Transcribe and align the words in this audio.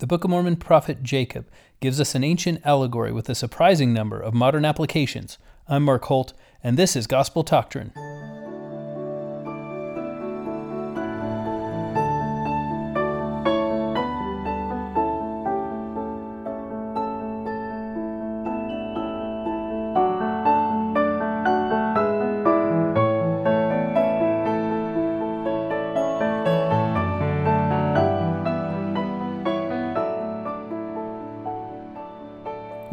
The 0.00 0.06
Book 0.06 0.24
of 0.24 0.30
Mormon 0.30 0.56
prophet 0.56 1.02
Jacob 1.02 1.46
gives 1.80 2.00
us 2.00 2.14
an 2.14 2.24
ancient 2.24 2.62
allegory 2.64 3.12
with 3.12 3.28
a 3.28 3.34
surprising 3.34 3.92
number 3.92 4.18
of 4.18 4.32
modern 4.32 4.64
applications. 4.64 5.36
I'm 5.68 5.82
Mark 5.82 6.06
Holt, 6.06 6.32
and 6.64 6.78
this 6.78 6.96
is 6.96 7.06
Gospel 7.06 7.42
Doctrine. 7.42 7.92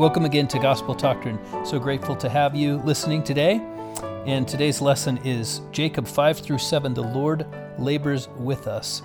Welcome 0.07 0.23
again 0.23 0.47
to 0.47 0.59
Gospel 0.59 0.93
Doctrine. 0.93 1.37
So 1.65 1.79
grateful 1.79 2.15
to 2.15 2.29
have 2.29 2.55
you 2.55 2.77
listening 2.85 3.23
today. 3.23 3.61
And 4.25 4.47
today's 4.47 4.79
lesson 4.79 5.17
is 5.25 5.59
Jacob 5.73 6.07
5 6.07 6.39
through 6.39 6.59
7 6.59 6.93
The 6.93 7.01
Lord 7.01 7.45
labors 7.77 8.29
with 8.37 8.67
us. 8.67 9.01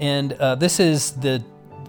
And 0.00 0.32
uh, 0.32 0.54
this 0.54 0.80
is 0.80 1.10
the 1.10 1.40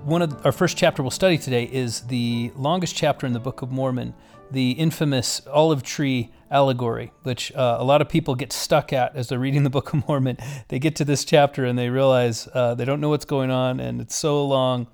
one 0.03 0.21
of 0.21 0.45
our 0.45 0.51
first 0.51 0.75
chapter 0.75 1.01
we'll 1.01 1.11
study 1.11 1.37
today 1.37 1.63
is 1.63 2.01
the 2.01 2.51
longest 2.57 2.93
chapter 2.93 3.25
in 3.25 3.31
the 3.31 3.39
Book 3.39 3.61
of 3.61 3.71
Mormon, 3.71 4.13
the 4.51 4.71
infamous 4.71 5.41
olive 5.47 5.81
tree 5.81 6.29
allegory, 6.51 7.13
which 7.23 7.53
uh, 7.53 7.77
a 7.79 7.85
lot 7.85 8.01
of 8.01 8.09
people 8.09 8.35
get 8.35 8.51
stuck 8.51 8.91
at 8.91 9.15
as 9.15 9.29
they're 9.29 9.39
reading 9.39 9.63
the 9.63 9.69
Book 9.69 9.93
of 9.93 10.05
Mormon. 10.09 10.37
They 10.67 10.77
get 10.77 10.97
to 10.97 11.05
this 11.05 11.23
chapter 11.23 11.63
and 11.63 11.79
they 11.79 11.89
realize 11.89 12.49
uh, 12.53 12.75
they 12.75 12.83
don't 12.83 12.99
know 12.99 13.09
what's 13.09 13.23
going 13.23 13.49
on, 13.49 13.79
and 13.79 14.01
it's 14.01 14.15
so 14.15 14.45
long 14.45 14.87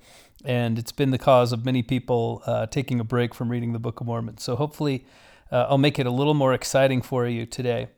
and 0.44 0.78
it's 0.78 0.92
been 0.92 1.10
the 1.10 1.18
cause 1.18 1.52
of 1.52 1.64
many 1.64 1.82
people 1.82 2.42
uh, 2.46 2.66
taking 2.66 3.00
a 3.00 3.04
break 3.04 3.34
from 3.34 3.48
reading 3.48 3.72
the 3.72 3.78
Book 3.78 4.00
of 4.00 4.06
Mormon. 4.06 4.38
So 4.38 4.56
hopefully, 4.56 5.04
uh, 5.50 5.66
I'll 5.68 5.78
make 5.78 5.98
it 5.98 6.06
a 6.06 6.10
little 6.10 6.34
more 6.34 6.52
exciting 6.52 7.02
for 7.02 7.26
you 7.26 7.46
today. 7.46 7.88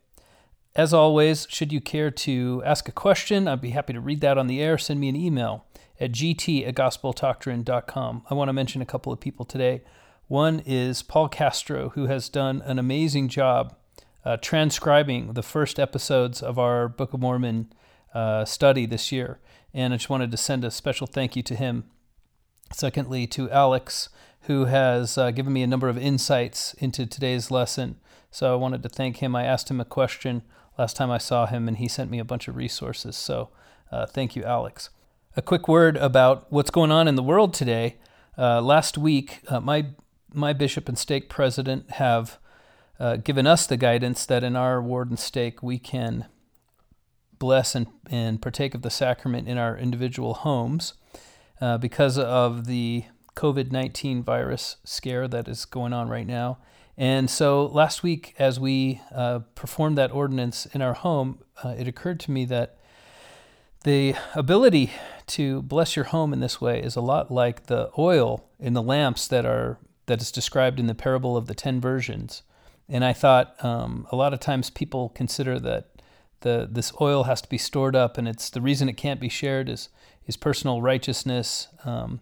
As 0.77 0.93
always, 0.93 1.47
should 1.49 1.73
you 1.73 1.81
care 1.81 2.11
to 2.11 2.63
ask 2.65 2.89
a 2.89 2.93
question, 2.93 3.47
I'd 3.47 3.61
be 3.61 3.71
happy 3.71 3.93
to 3.93 4.01
read 4.01 4.21
that 4.23 4.37
on 4.37 4.49
the 4.49 4.61
air. 4.61 4.77
Send 4.77 4.99
me 4.99 5.09
an 5.09 5.17
email 5.17 5.65
at 6.01 6.11
gt 6.11 6.67
at. 6.67 8.23
I 8.29 8.35
want 8.35 8.49
to 8.49 8.53
mention 8.53 8.83
a 8.83 8.87
couple 8.87 9.13
of 9.13 9.21
people 9.21 9.45
today. 9.45 9.83
One 10.27 10.63
is 10.67 11.03
Paul 11.03 11.29
Castro, 11.29 11.91
who 11.91 12.07
has 12.07 12.29
done 12.29 12.63
an 12.63 12.79
amazing 12.79 13.29
job 13.29 13.77
uh, 14.25 14.37
transcribing 14.39 15.35
the 15.35 15.43
first 15.43 15.79
episodes 15.79 16.43
of 16.43 16.59
our 16.59 16.89
Book 16.89 17.13
of 17.13 17.21
Mormon 17.21 17.73
uh, 18.15 18.45
study 18.45 18.87
this 18.87 19.13
year. 19.13 19.39
And 19.73 19.93
I 19.93 19.99
just 19.99 20.11
wanted 20.11 20.31
to 20.31 20.37
send 20.37 20.65
a 20.65 20.71
special 20.71 21.07
thank 21.07 21.37
you 21.37 21.43
to 21.43 21.55
him. 21.55 21.85
Secondly, 22.75 23.27
to 23.29 23.51
Alex, 23.51 24.09
who 24.43 24.65
has 24.65 25.17
uh, 25.17 25.31
given 25.31 25.53
me 25.53 25.63
a 25.63 25.67
number 25.67 25.89
of 25.89 25.97
insights 25.97 26.75
into 26.75 27.07
today's 27.07 27.51
lesson. 27.51 27.97
So 28.31 28.53
I 28.53 28.57
wanted 28.57 28.83
to 28.83 28.89
thank 28.89 29.19
him. 29.19 29.37
I 29.37 29.45
asked 29.45 29.71
him 29.71 29.81
a 29.81 29.85
question 29.85 30.43
last 30.77 30.97
time 30.97 31.11
I 31.11 31.19
saw 31.19 31.47
him, 31.47 31.69
and 31.69 31.77
he 31.77 31.87
sent 31.87 32.11
me 32.11 32.19
a 32.19 32.25
bunch 32.25 32.49
of 32.49 32.57
resources. 32.57 33.17
So 33.17 33.51
uh, 33.93 34.07
thank 34.07 34.35
you, 34.35 34.43
Alex. 34.43 34.91
A 35.37 35.43
quick 35.43 35.69
word 35.69 35.97
about 35.99 36.47
what's 36.51 36.71
going 36.71 36.91
on 36.91 37.07
in 37.07 37.15
the 37.15 37.23
world 37.23 37.55
today. 37.55 37.97
Uh, 38.37 38.61
last 38.61 38.99
week, 38.99 39.41
uh, 39.49 39.61
my 39.61 39.87
my 40.33 40.53
bishop 40.53 40.89
and 40.89 40.99
stake 40.99 41.29
president 41.29 41.93
have 41.93 42.39
uh, 42.99 43.17
given 43.17 43.47
us 43.47 43.69
the 43.69 43.77
guidance 43.77 44.27
that 44.27 44.43
in 44.43 44.57
our 44.57 44.83
ward 44.83 45.09
and 45.11 45.19
stake 45.19 45.63
we 45.63 45.79
can 45.79 46.27
bless 47.39 47.77
and, 47.77 47.87
and 48.11 48.43
partake 48.43 48.75
of 48.75 48.83
the 48.83 48.91
sacrament 48.91 49.47
in 49.49 49.59
our 49.59 49.77
individual 49.77 50.35
homes. 50.35 50.95
Uh, 51.65 51.79
because 51.79 52.19
of 52.19 52.67
the 52.67 53.05
COVID 53.37 53.73
19 53.73 54.23
virus 54.23 54.77
scare 54.85 55.27
that 55.27 55.49
is 55.49 55.65
going 55.65 55.95
on 55.95 56.11
right 56.11 56.27
now. 56.27 56.59
And 56.99 57.31
so 57.31 57.65
last 57.65 58.03
week, 58.03 58.35
as 58.39 58.61
we 58.61 59.01
uh, 59.11 59.39
performed 59.55 59.97
that 59.97 60.13
ordinance 60.13 60.67
in 60.67 60.83
our 60.83 60.93
home, 60.93 61.39
uh, 61.65 61.71
it 61.71 61.89
occurred 61.89 62.21
to 62.21 62.31
me 62.31 62.45
that 62.45 62.77
the 63.83 64.15
ability 64.35 64.93
to 65.29 65.63
bless 65.63 65.97
your 65.97 66.05
home 66.05 66.35
in 66.35 66.41
this 66.41 66.61
way 66.61 66.83
is 66.83 66.97
a 66.97 67.01
lot 67.01 67.31
like 67.31 67.65
the 67.65 67.89
oil 67.97 68.45
in 68.61 68.75
the 68.75 68.83
lamps 68.83 69.27
that 69.29 69.47
are 69.47 69.79
that 70.05 70.21
is 70.21 70.31
described 70.31 70.79
in 70.79 70.87
the 70.87 70.95
parable 70.95 71.35
of 71.35 71.47
the 71.47 71.55
ten 71.55 71.81
virgins. 71.81 72.43
And 72.91 73.03
I 73.03 73.15
thought 73.15 73.57
um, 73.65 74.07
a 74.13 74.17
lot 74.17 74.35
of 74.35 74.41
times 74.41 74.69
people 74.69 75.09
consider 75.15 75.59
that 75.61 75.89
the 76.45 76.69
this 76.71 76.93
oil 77.01 77.25
has 77.25 77.43
to 77.43 77.49
be 77.49 77.59
stored 77.59 77.97
up, 77.97 78.17
and 78.17 78.29
it's 78.29 78.49
the 78.51 78.61
reason 78.61 78.89
it 78.89 78.97
can't 78.97 79.21
be 79.21 79.29
shared 79.29 79.69
is 79.69 79.89
is 80.27 80.37
personal 80.37 80.81
righteousness. 80.81 81.69
Um, 81.85 82.21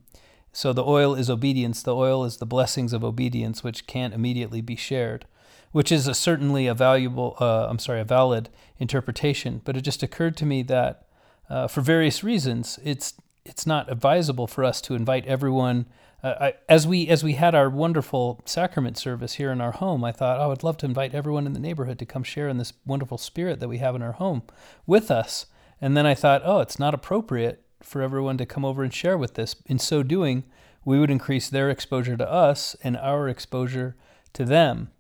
so 0.53 0.73
the 0.73 0.85
oil 0.85 1.15
is 1.15 1.29
obedience. 1.29 1.83
The 1.83 1.95
oil 1.95 2.25
is 2.25 2.39
the 2.39 2.47
blessings 2.47 2.93
of 2.93 3.05
obedience, 3.05 3.65
which 3.65 3.87
can't 3.87 4.15
immediately 4.15 4.61
be 4.61 4.77
shared, 4.77 5.27
which 5.73 5.91
is 5.91 6.07
a, 6.07 6.15
certainly 6.15 6.67
a 6.67 6.75
valuable, 6.75 7.37
uh, 7.41 7.67
I'm 7.69 7.79
sorry, 7.79 8.01
a 8.01 8.05
valid 8.05 8.49
interpretation. 8.79 9.61
But 9.65 9.77
it 9.77 9.83
just 9.83 10.03
occurred 10.03 10.37
to 10.39 10.47
me 10.47 10.63
that 10.65 11.07
uh, 11.51 11.69
for 11.69 11.81
various 11.83 12.25
reasons, 12.25 12.79
it's 12.83 13.15
it's 13.45 13.67
not 13.67 13.91
advisable 13.91 14.47
for 14.47 14.65
us 14.65 14.81
to 14.83 14.95
invite 14.95 15.27
everyone. 15.27 15.87
Uh, 16.23 16.35
I, 16.41 16.55
as 16.69 16.87
we 16.87 17.09
as 17.09 17.25
we 17.25 17.35
had 17.35 17.55
our 17.55 17.69
wonderful 17.69 18.41
sacrament 18.45 18.97
service 18.97 19.35
here 19.35 19.51
in 19.51 19.61
our 19.61 19.73
home, 19.73 20.05
I 20.05 20.13
thought, 20.13 20.39
oh, 20.41 20.53
I'd 20.53 20.63
love 20.63 20.77
to 20.79 20.87
invite 20.87 21.15
everyone 21.15 21.47
in 21.47 21.53
the 21.53 21.61
neighborhood 21.61 21.99
to 21.99 22.07
come 22.07 22.23
share 22.23 22.49
in 22.49 22.59
this 22.59 22.73
wonderful 22.87 23.19
spirit 23.19 23.61
that 23.61 23.69
we 23.69 23.79
have 23.79 23.95
in 23.95 24.03
our 24.03 24.13
home 24.13 24.43
with 24.87 25.11
us. 25.11 25.47
And 25.81 25.97
then 25.97 26.07
I 26.07 26.15
thought, 26.15 26.43
oh, 26.45 26.61
it's 26.61 26.79
not 26.79 26.95
appropriate 26.95 27.65
for 27.83 28.03
everyone 28.03 28.39
to 28.39 28.47
come 28.47 28.65
over 28.65 28.85
and 28.85 28.95
share 28.95 29.19
with 29.19 29.35
this. 29.35 29.57
In 29.67 29.81
so 29.81 30.05
doing, 30.05 30.45
we 30.85 31.01
would 31.01 31.11
increase 31.11 31.49
their 31.49 31.71
exposure 31.71 32.17
to 32.17 32.31
us 32.31 32.77
and 32.85 32.97
our 32.97 33.29
exposure 33.29 33.97
to 34.35 34.45
them. 34.45 34.93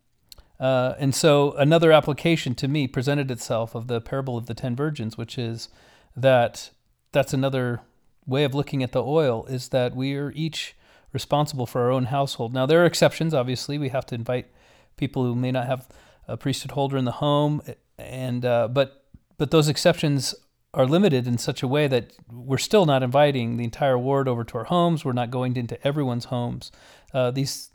Uh, 0.59 0.95
and 0.99 1.15
so 1.15 1.53
another 1.53 1.93
application 1.93 2.55
to 2.57 2.69
me 2.69 2.87
presented 2.89 3.31
itself 3.31 3.75
of 3.75 3.87
the 3.87 4.01
parable 4.01 4.37
of 4.37 4.47
the 4.47 4.55
ten 4.55 4.75
virgins, 4.75 5.17
which 5.17 5.39
is 5.39 5.69
that 6.17 6.71
that's 7.13 7.33
another 7.33 7.81
way 8.27 8.45
of 8.45 8.55
looking 8.55 8.83
at 8.83 8.93
the 8.93 9.03
oil 9.03 9.45
is 9.47 9.69
that 9.69 9.95
we 9.95 10.15
are 10.15 10.33
each 10.35 10.75
responsible 11.13 11.67
for 11.67 11.83
our 11.83 11.91
own 11.91 12.07
household. 12.07 12.53
Now 12.55 12.67
there 12.67 12.83
are 12.83 12.87
exceptions. 12.87 13.35
Obviously, 13.35 13.79
we 13.79 13.91
have 13.91 14.07
to 14.07 14.15
invite 14.15 14.47
people 14.97 15.25
who 15.25 15.35
may 15.35 15.51
not 15.51 15.67
have 15.67 15.89
a 16.29 16.37
priesthood 16.37 16.73
holder 16.73 16.97
in 16.97 17.05
the 17.05 17.13
home, 17.13 17.63
and 17.99 18.45
uh, 18.45 18.69
but 18.69 19.05
but 19.39 19.51
those 19.51 19.69
exceptions 19.69 20.35
are 20.75 20.87
limited 20.87 21.27
in 21.27 21.37
such 21.37 21.63
a 21.63 21.69
way 21.69 21.87
that 21.87 22.13
we're 22.31 22.59
still 22.59 22.87
not 22.87 23.03
inviting 23.03 23.57
the 23.57 23.65
entire 23.65 23.99
ward 23.99 24.27
over 24.27 24.43
to 24.43 24.59
our 24.59 24.65
homes. 24.65 25.05
We're 25.05 25.13
not 25.13 25.31
going 25.31 25.57
into 25.57 25.85
everyone's 25.87 26.27
homes. 26.27 26.73
Uh, 27.13 27.31
these 27.31 27.71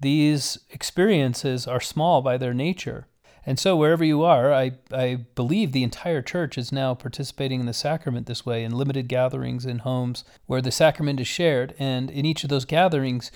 these 0.00 0.58
experiences 0.70 1.66
are 1.66 1.80
small 1.80 2.22
by 2.22 2.36
their 2.36 2.52
nature. 2.52 3.06
And 3.44 3.58
so, 3.58 3.76
wherever 3.76 4.04
you 4.04 4.22
are, 4.22 4.52
I, 4.52 4.72
I 4.92 5.16
believe 5.34 5.72
the 5.72 5.82
entire 5.82 6.22
church 6.22 6.56
is 6.56 6.70
now 6.70 6.94
participating 6.94 7.58
in 7.58 7.66
the 7.66 7.72
sacrament 7.72 8.26
this 8.26 8.46
way 8.46 8.62
in 8.62 8.72
limited 8.72 9.08
gatherings 9.08 9.66
in 9.66 9.80
homes 9.80 10.24
where 10.46 10.62
the 10.62 10.70
sacrament 10.70 11.18
is 11.18 11.26
shared. 11.26 11.74
And 11.76 12.08
in 12.10 12.24
each 12.24 12.44
of 12.44 12.50
those 12.50 12.64
gatherings, 12.64 13.32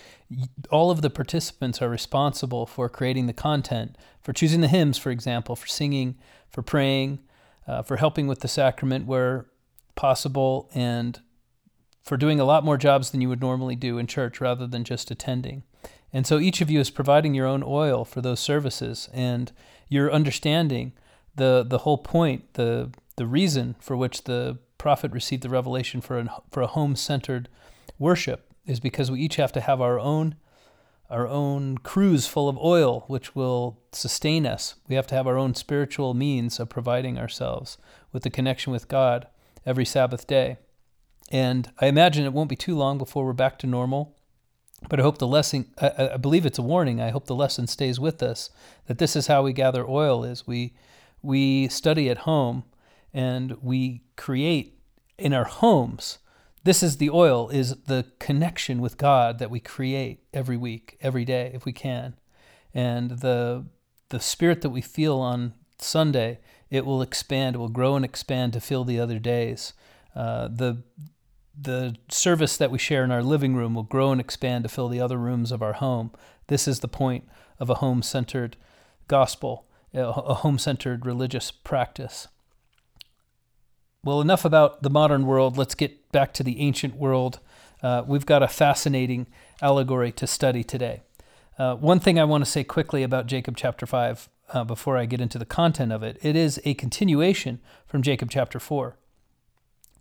all 0.71 0.93
of 0.93 1.03
the 1.03 1.11
participants 1.11 1.83
are 1.83 1.89
responsible 1.89 2.67
for 2.67 2.89
creating 2.89 3.27
the 3.27 3.33
content, 3.33 3.99
for 4.23 4.33
choosing 4.33 4.61
the 4.61 4.69
hymns, 4.69 4.97
for 4.97 5.11
example, 5.11 5.57
for 5.57 5.67
singing, 5.67 6.17
for 6.49 6.63
praying, 6.63 7.19
uh, 7.67 7.83
for 7.83 7.97
helping 7.97 8.29
with 8.29 8.41
the 8.41 8.49
sacrament 8.49 9.07
where 9.07 9.47
possible, 9.97 10.71
and 10.73 11.21
for 12.03 12.17
doing 12.17 12.39
a 12.39 12.45
lot 12.45 12.65
more 12.65 12.77
jobs 12.77 13.11
than 13.11 13.21
you 13.21 13.29
would 13.29 13.41
normally 13.41 13.75
do 13.75 13.99
in 13.99 14.07
church 14.07 14.41
rather 14.41 14.69
than 14.69 14.85
just 14.85 15.11
attending. 15.11 15.65
And 16.13 16.27
so 16.27 16.39
each 16.39 16.61
of 16.61 16.71
you 16.71 16.79
is 16.79 16.91
providing 16.91 17.35
your 17.35 17.47
own 17.47 17.65
oil 17.67 18.05
for 18.05 18.21
those 18.21 18.39
services, 18.39 19.09
and 19.13 19.51
you're 19.89 20.13
understanding 20.13 20.93
the 21.37 21.65
the 21.67 21.79
whole 21.79 21.99
point, 21.99 22.55
the 22.55 22.91
the 23.17 23.27
reason 23.27 23.77
for 23.81 23.97
which 23.97 24.25
the 24.25 24.59
prophet 24.79 25.13
received 25.13 25.43
the 25.43 25.49
revelation 25.49 26.01
for 26.01 26.19
an, 26.19 26.31
for 26.51 26.63
a 26.63 26.67
home 26.67 26.97
centered 26.97 27.49
worship 27.99 28.53
is 28.67 28.81
because 28.81 29.11
we 29.11 29.21
each 29.21 29.37
have 29.37 29.53
to 29.53 29.61
have 29.61 29.81
our 29.81 29.99
own 29.99 30.37
our 31.09 31.29
own 31.29 31.79
cruse 31.79 32.27
full 32.27 32.49
of 32.49 32.59
oil, 32.59 33.05
which 33.07 33.37
will 33.37 33.79
sustain 33.93 34.45
us. 34.45 34.75
We 34.89 34.97
have 34.97 35.07
to 35.09 35.15
have 35.15 35.29
our 35.29 35.39
own 35.39 35.55
spiritual 35.55 36.15
means 36.15 36.59
of 36.59 36.69
providing 36.69 37.17
ourselves 37.17 37.79
with 38.13 38.25
the 38.25 38.31
connection 38.31 38.73
with 38.73 38.89
God 38.89 39.29
every 39.65 39.85
Sabbath 39.85 40.27
day. 40.27 40.59
And 41.31 41.71
I 41.81 41.87
imagine 41.87 42.25
it 42.25 42.33
won't 42.33 42.49
be 42.49 42.57
too 42.57 42.77
long 42.77 42.99
before 42.99 43.25
we're 43.25 43.33
back 43.35 43.57
to 43.61 43.69
normal. 43.69 44.16
But 44.89 45.01
I 45.01 45.03
hope 45.03 45.19
the 45.19 45.27
lesson, 45.27 45.67
I, 45.81 46.11
I 46.15 46.17
believe 46.17 46.47
it's 46.47 46.59
a 46.59 46.63
warning. 46.63 47.01
I 47.01 47.11
hope 47.11 47.27
the 47.27 47.35
lesson 47.35 47.67
stays 47.67 47.99
with 47.99 48.23
us 48.23 48.51
that 48.87 48.99
this 48.99 49.17
is 49.17 49.27
how 49.27 49.43
we 49.43 49.53
gather 49.53 49.87
oil 49.87 50.25
is 50.25 50.47
we, 50.47 50.75
we 51.23 51.69
study 51.69 52.09
at 52.09 52.19
home 52.19 52.65
and 53.13 53.57
we 53.63 54.03
create 54.17 54.79
in 55.19 55.33
our 55.33 55.45
homes 55.45 56.19
this 56.67 56.83
is 56.83 56.97
the 56.97 57.11
oil, 57.11 57.49
is 57.51 57.77
the 57.85 58.07
connection 58.19 58.81
with 58.81 58.99
God 58.99 59.39
that 59.39 59.53
we 59.53 59.61
create 59.61 60.25
every 60.35 60.57
week, 60.57 60.99
every 61.01 61.25
day, 61.25 61.53
if 61.55 61.65
we 61.65 61.73
can. 61.73 62.17
And 62.75 63.11
the 63.11 63.67
the 64.09 64.19
spirit 64.19 64.63
that 64.63 64.71
we 64.71 64.81
feel 64.81 65.19
on 65.19 65.55
Sunday, 65.79 66.41
it 66.69 66.85
will 66.85 67.03
expand, 67.03 67.55
it 67.55 67.59
will 67.61 67.69
grow 67.69 67.95
and 67.95 68.05
expand 68.05 68.53
to 68.53 68.61
fill 68.61 68.83
the 68.83 68.99
other 68.99 69.21
days. 69.21 69.75
Uh, 70.17 70.49
the 70.49 70.83
the 71.59 71.97
service 72.09 72.57
that 72.57 72.71
we 72.71 72.79
share 72.79 73.03
in 73.05 73.11
our 73.11 73.23
living 73.23 73.55
room 73.55 73.75
will 73.75 73.83
grow 73.83 74.13
and 74.13 74.21
expand 74.21 74.65
to 74.65 74.69
fill 74.69 74.89
the 74.89 75.01
other 75.01 75.17
rooms 75.17 75.51
of 75.51 75.63
our 75.63 75.75
home. 75.75 76.11
This 76.49 76.69
is 76.69 76.81
the 76.81 76.89
point 76.89 77.27
of 77.59 77.71
a 77.71 77.75
home 77.77 78.03
centered 78.03 78.57
gospel, 79.09 79.67
a 79.95 80.13
home 80.13 80.59
centered 80.59 81.07
religious 81.07 81.51
practice. 81.51 82.29
Well, 84.05 84.21
enough 84.21 84.45
about 84.45 84.83
the 84.83 84.91
modern 84.91 85.27
world. 85.27 85.57
Let's 85.57 85.75
get 85.75 86.13
back 86.13 86.33
to 86.35 86.43
the 86.43 86.61
ancient 86.61 86.95
world. 86.95 87.41
Uh, 87.83 88.05
we've 88.07 88.27
got 88.27 88.43
a 88.43 88.49
fascinating 88.49 89.27
allegory 89.61 90.13
to 90.13 90.27
study 90.27 90.63
today. 90.63 91.03
Uh, 91.59 91.75
one 91.75 92.01
thing 92.01 92.19
I 92.19 92.25
want 92.25 92.45
to 92.45 92.51
say 92.51 92.63
quickly 92.65 93.03
about 93.03 93.27
Jacob 93.27 93.57
chapter 93.57 93.87
5 93.87 94.29
uh, 94.53 94.65
before 94.65 94.97
I 94.97 95.07
get 95.07 95.21
into 95.21 95.39
the 95.39 95.45
content 95.47 95.91
of 95.91 96.03
it 96.03 96.19
it 96.23 96.37
is 96.37 96.61
a 96.65 96.75
continuation 96.75 97.61
from 97.87 98.03
Jacob 98.03 98.31
chapter 98.31 98.61
4. 98.61 98.97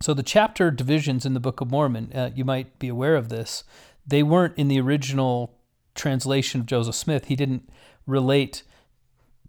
So, 0.00 0.12
the 0.12 0.22
chapter 0.22 0.70
divisions 0.70 1.24
in 1.24 1.34
the 1.34 1.40
Book 1.40 1.60
of 1.60 1.70
Mormon, 1.70 2.12
uh, 2.14 2.30
you 2.34 2.44
might 2.44 2.78
be 2.78 2.88
aware 2.88 3.16
of 3.16 3.28
this, 3.28 3.64
they 4.06 4.22
weren't 4.22 4.56
in 4.56 4.68
the 4.68 4.80
original 4.80 5.58
translation 5.94 6.60
of 6.60 6.66
Joseph 6.66 6.94
Smith. 6.94 7.26
He 7.26 7.36
didn't 7.36 7.68
relate 8.06 8.62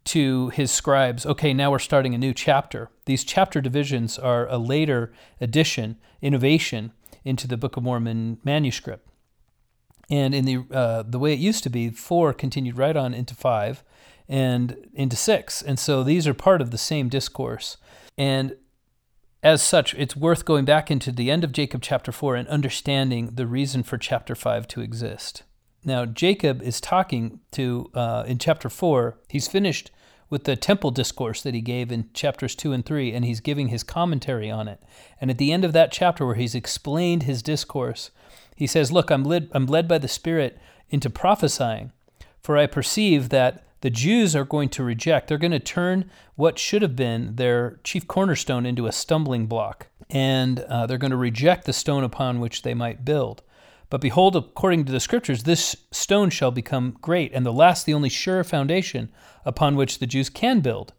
to 0.06 0.50
his 0.50 0.72
scribes, 0.72 1.26
okay, 1.26 1.54
now 1.54 1.70
we're 1.70 1.80
starting 1.80 2.16
a 2.16 2.18
new 2.18 2.34
chapter. 2.34 2.90
These 3.06 3.26
chapter 3.26 3.60
divisions 3.60 4.18
are 4.18 4.48
a 4.48 4.58
later 4.58 5.12
addition, 5.42 5.98
innovation 6.22 6.94
into 7.26 7.46
the 7.46 7.58
Book 7.58 7.76
of 7.76 7.84
Mormon 7.84 8.40
manuscript. 8.46 9.06
And 10.10 10.34
in 10.34 10.46
the 10.46 10.64
uh, 10.72 11.04
the 11.04 11.20
way 11.20 11.34
it 11.34 11.40
used 11.40 11.64
to 11.64 11.70
be, 11.70 11.90
four 11.90 12.32
continued 12.32 12.78
right 12.78 12.96
on 12.96 13.14
into 13.14 13.36
five 13.36 13.84
and 14.30 14.88
into 14.94 15.18
six. 15.18 15.62
And 15.62 15.78
so 15.78 16.04
these 16.04 16.26
are 16.26 16.34
part 16.34 16.62
of 16.62 16.72
the 16.72 16.78
same 16.78 17.10
discourse. 17.10 17.76
And 18.18 18.56
as 19.44 19.62
such, 19.62 19.94
it's 19.96 20.16
worth 20.16 20.46
going 20.46 20.66
back 20.66 20.90
into 20.90 21.12
the 21.12 21.30
end 21.30 21.44
of 21.44 21.52
Jacob 21.52 21.82
chapter 21.82 22.12
4 22.12 22.36
and 22.36 22.48
understanding 22.48 23.32
the 23.36 23.48
reason 23.48 23.84
for 23.84 23.98
chapter 23.98 24.36
5 24.36 24.68
to 24.70 24.82
exist. 24.82 25.44
Now, 25.84 26.06
Jacob 26.06 26.62
is 26.62 26.82
talking 26.82 27.40
to, 27.52 27.90
uh, 27.94 28.24
in 28.28 28.40
chapter 28.40 28.70
4, 28.70 29.18
he's 29.30 29.48
finished 29.48 29.92
with 30.30 30.44
the 30.44 30.56
temple 30.56 30.92
discourse 30.92 31.42
that 31.44 31.54
he 31.54 31.62
gave 31.62 31.92
in 31.92 32.10
chapters 32.14 32.56
2 32.56 32.74
and 32.74 32.86
3, 32.86 33.14
and 33.14 33.24
he's 33.24 33.40
giving 33.40 33.70
his 33.70 33.84
commentary 33.84 34.52
on 34.52 34.68
it. 34.68 34.82
And 35.22 35.30
at 35.30 35.38
the 35.38 35.54
end 35.54 35.64
of 35.64 35.74
that 35.74 35.92
chapter, 35.92 36.26
where 36.26 36.36
he's 36.36 36.56
explained 36.56 37.24
his 37.24 37.42
discourse, 37.42 38.12
he 38.56 38.68
says, 38.68 38.92
Look, 38.92 39.10
I'm 39.12 39.24
led, 39.24 39.50
I'm 39.54 39.68
led 39.68 39.88
by 39.88 40.00
the 40.00 40.08
Spirit 40.08 40.58
into 40.90 41.10
prophesying, 41.10 41.92
for 42.42 42.58
I 42.58 42.66
perceive 42.66 43.30
that 43.30 43.67
the 43.82 43.90
Jews 43.90 44.36
are 44.36 44.46
going 44.46 44.70
to 44.70 44.84
reject. 44.84 45.28
They're 45.28 45.38
going 45.38 45.52
to 45.52 45.60
turn 45.60 46.10
what 46.36 46.58
should 46.58 46.82
have 46.82 46.96
been 46.96 47.36
their 47.36 47.80
chief 47.84 48.08
cornerstone 48.08 48.66
into 48.66 48.88
a 48.88 48.92
stumbling 48.92 49.46
block, 49.48 49.88
and 50.10 50.60
uh, 50.62 50.86
they're 50.88 50.98
going 50.98 51.12
to 51.12 51.18
reject 51.18 51.66
the 51.66 51.74
stone 51.74 52.04
upon 52.04 52.40
which 52.40 52.64
they 52.64 52.74
might 52.74 53.06
build. 53.06 53.44
But 53.90 54.02
behold, 54.02 54.36
according 54.36 54.86
to 54.86 54.92
the 54.92 55.00
scriptures, 55.00 55.44
this 55.44 55.76
stone 55.92 56.30
shall 56.30 56.52
become 56.52 56.98
great, 57.02 57.32
and 57.34 57.46
the 57.46 57.54
last, 57.54 57.86
the 57.86 57.94
only 57.94 58.10
sure 58.10 58.44
foundation 58.44 59.10
upon 59.46 59.76
which 59.76 60.00
the 60.00 60.08
Jews 60.08 60.30
can 60.30 60.60
build. 60.60 60.94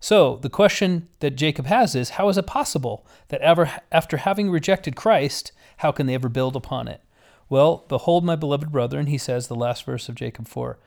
So 0.00 0.36
the 0.36 0.50
question 0.50 1.08
that 1.20 1.36
Jacob 1.36 1.66
has 1.66 1.94
is 1.94 2.10
how 2.10 2.28
is 2.28 2.38
it 2.38 2.46
possible 2.46 3.06
that 3.28 3.40
ever, 3.40 3.70
after 3.92 4.16
having 4.16 4.50
rejected 4.50 4.96
Christ, 4.96 5.52
how 5.78 5.92
can 5.92 6.06
they 6.06 6.14
ever 6.14 6.28
build 6.28 6.56
upon 6.56 6.88
it? 6.88 7.02
Well, 7.48 7.84
behold, 7.88 8.24
my 8.24 8.34
beloved 8.34 8.72
brethren, 8.72 9.06
he 9.06 9.18
says, 9.18 9.46
the 9.46 9.54
last 9.54 9.84
verse 9.84 10.08
of 10.08 10.14
Jacob 10.14 10.48
4, 10.48 10.78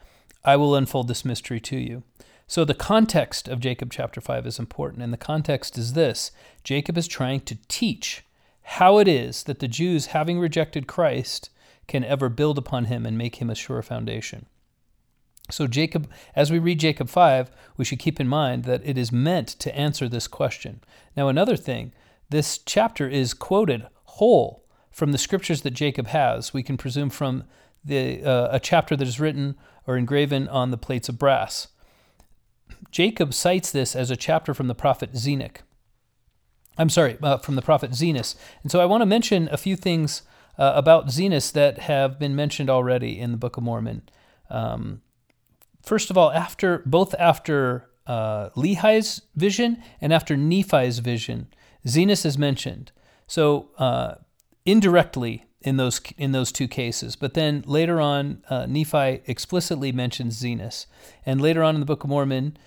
I 0.46 0.56
will 0.56 0.76
unfold 0.76 1.08
this 1.08 1.26
mystery 1.26 1.60
to 1.62 1.78
you. 1.78 2.04
So 2.48 2.64
the 2.64 2.76
context 2.76 3.48
of 3.48 3.60
Jacob 3.60 3.92
chapter 3.92 4.22
5 4.22 4.46
is 4.46 4.60
important, 4.60 5.02
and 5.02 5.12
the 5.12 5.18
context 5.18 5.78
is 5.78 5.94
this 5.94 6.32
Jacob 6.64 6.98
is 6.98 7.08
trying 7.08 7.40
to 7.42 7.58
teach 7.68 8.24
how 8.62 9.00
it 9.00 9.08
is 9.08 9.44
that 9.44 9.60
the 9.60 9.68
Jews, 9.68 10.08
having 10.08 10.40
rejected 10.40 10.88
Christ, 10.88 11.50
can 11.88 12.04
ever 12.04 12.30
build 12.30 12.58
upon 12.58 12.86
him 12.86 13.06
and 13.06 13.18
make 13.18 13.38
him 13.38 13.50
a 13.50 13.56
sure 13.56 13.82
foundation. 13.82 14.46
So, 15.52 15.68
Jacob, 15.68 16.10
as 16.36 16.52
we 16.52 16.58
read 16.60 16.80
Jacob 16.80 17.10
5, 17.10 17.52
we 17.78 17.86
should 17.86 18.00
keep 18.00 18.20
in 18.20 18.28
mind 18.28 18.64
that 18.64 18.82
it 18.84 18.98
is 18.98 19.12
meant 19.12 19.48
to 19.48 19.76
answer 19.76 20.08
this 20.08 20.28
question. 20.28 20.82
Now, 21.16 21.28
another 21.28 21.56
thing, 21.56 21.92
this 22.30 22.58
chapter 22.58 23.08
is 23.08 23.36
quoted 23.36 23.86
whole 24.04 24.64
from 24.92 25.12
the 25.12 25.20
scriptures 25.20 25.62
that 25.62 25.72
Jacob 25.72 26.08
has. 26.08 26.54
We 26.54 26.64
can 26.64 26.78
presume 26.78 27.10
from 27.10 27.44
the, 27.84 28.24
uh, 28.24 28.50
a 28.52 28.60
chapter 28.60 28.96
that 28.96 29.08
is 29.08 29.20
written 29.20 29.56
or 29.88 29.98
engraven 29.98 30.48
on 30.48 30.72
the 30.72 30.78
plates 30.78 31.10
of 31.10 31.20
brass. 31.20 31.68
Jacob 32.92 33.34
cites 33.34 33.72
this 33.72 33.96
as 33.96 34.10
a 34.10 34.16
chapter 34.16 34.54
from 34.54 34.68
the 34.68 34.76
prophet 34.76 35.14
Zenock. 35.14 35.58
I'm 36.78 36.90
sorry, 36.90 37.18
uh, 37.22 37.38
from 37.38 37.56
the 37.56 37.62
prophet 37.62 37.92
Zenos. 37.92 38.36
And 38.64 38.72
so 38.72 38.82
I 38.82 38.86
want 38.86 39.02
to 39.02 39.06
mention 39.06 39.48
a 39.52 39.58
few 39.58 39.76
things 39.76 40.24
uh, 40.58 40.74
about 40.76 41.08
Zenos 41.08 41.52
that 41.54 41.80
have 41.80 42.20
been 42.20 42.36
mentioned 42.36 42.70
already 42.70 43.20
in 43.20 43.32
the 43.32 43.38
Book 43.38 43.58
of 43.58 43.64
Mormon. 43.64 44.04
Um, 44.50 45.02
first 45.82 46.10
of 46.10 46.18
all, 46.18 46.32
after 46.32 46.80
both 46.86 47.16
after 47.16 47.90
uh, 48.08 48.50
Lehi's 48.56 49.22
vision 49.36 49.82
and 50.02 50.14
after 50.14 50.36
Nephi's 50.36 51.00
vision, 51.00 51.48
Zenos 51.86 52.26
is 52.26 52.38
mentioned. 52.38 52.92
So 53.28 53.70
uh, 53.78 54.16
indirectly 54.66 55.46
in 55.66 55.78
those 55.78 56.00
in 56.18 56.32
those 56.32 56.52
two 56.52 56.68
cases, 56.68 57.16
but 57.16 57.34
then 57.34 57.64
later 57.66 58.00
on, 58.00 58.44
uh, 58.50 58.66
Nephi 58.68 59.22
explicitly 59.26 59.92
mentions 59.92 60.42
Zenos, 60.42 60.86
and 61.26 61.42
later 61.42 61.64
on 61.64 61.76
in 61.76 61.82
the 61.82 61.86
Book 61.86 62.04
of 62.04 62.10
Mormon. 62.10 62.58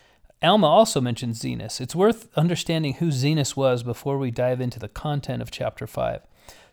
Alma 0.40 0.68
also 0.68 1.00
mentions 1.00 1.42
Zenos. 1.42 1.80
It's 1.80 1.96
worth 1.96 2.28
understanding 2.36 2.94
who 2.94 3.08
Zenos 3.08 3.56
was 3.56 3.82
before 3.82 4.18
we 4.18 4.30
dive 4.30 4.60
into 4.60 4.78
the 4.78 4.86
content 4.86 5.42
of 5.42 5.50
chapter 5.50 5.84
5. 5.84 6.20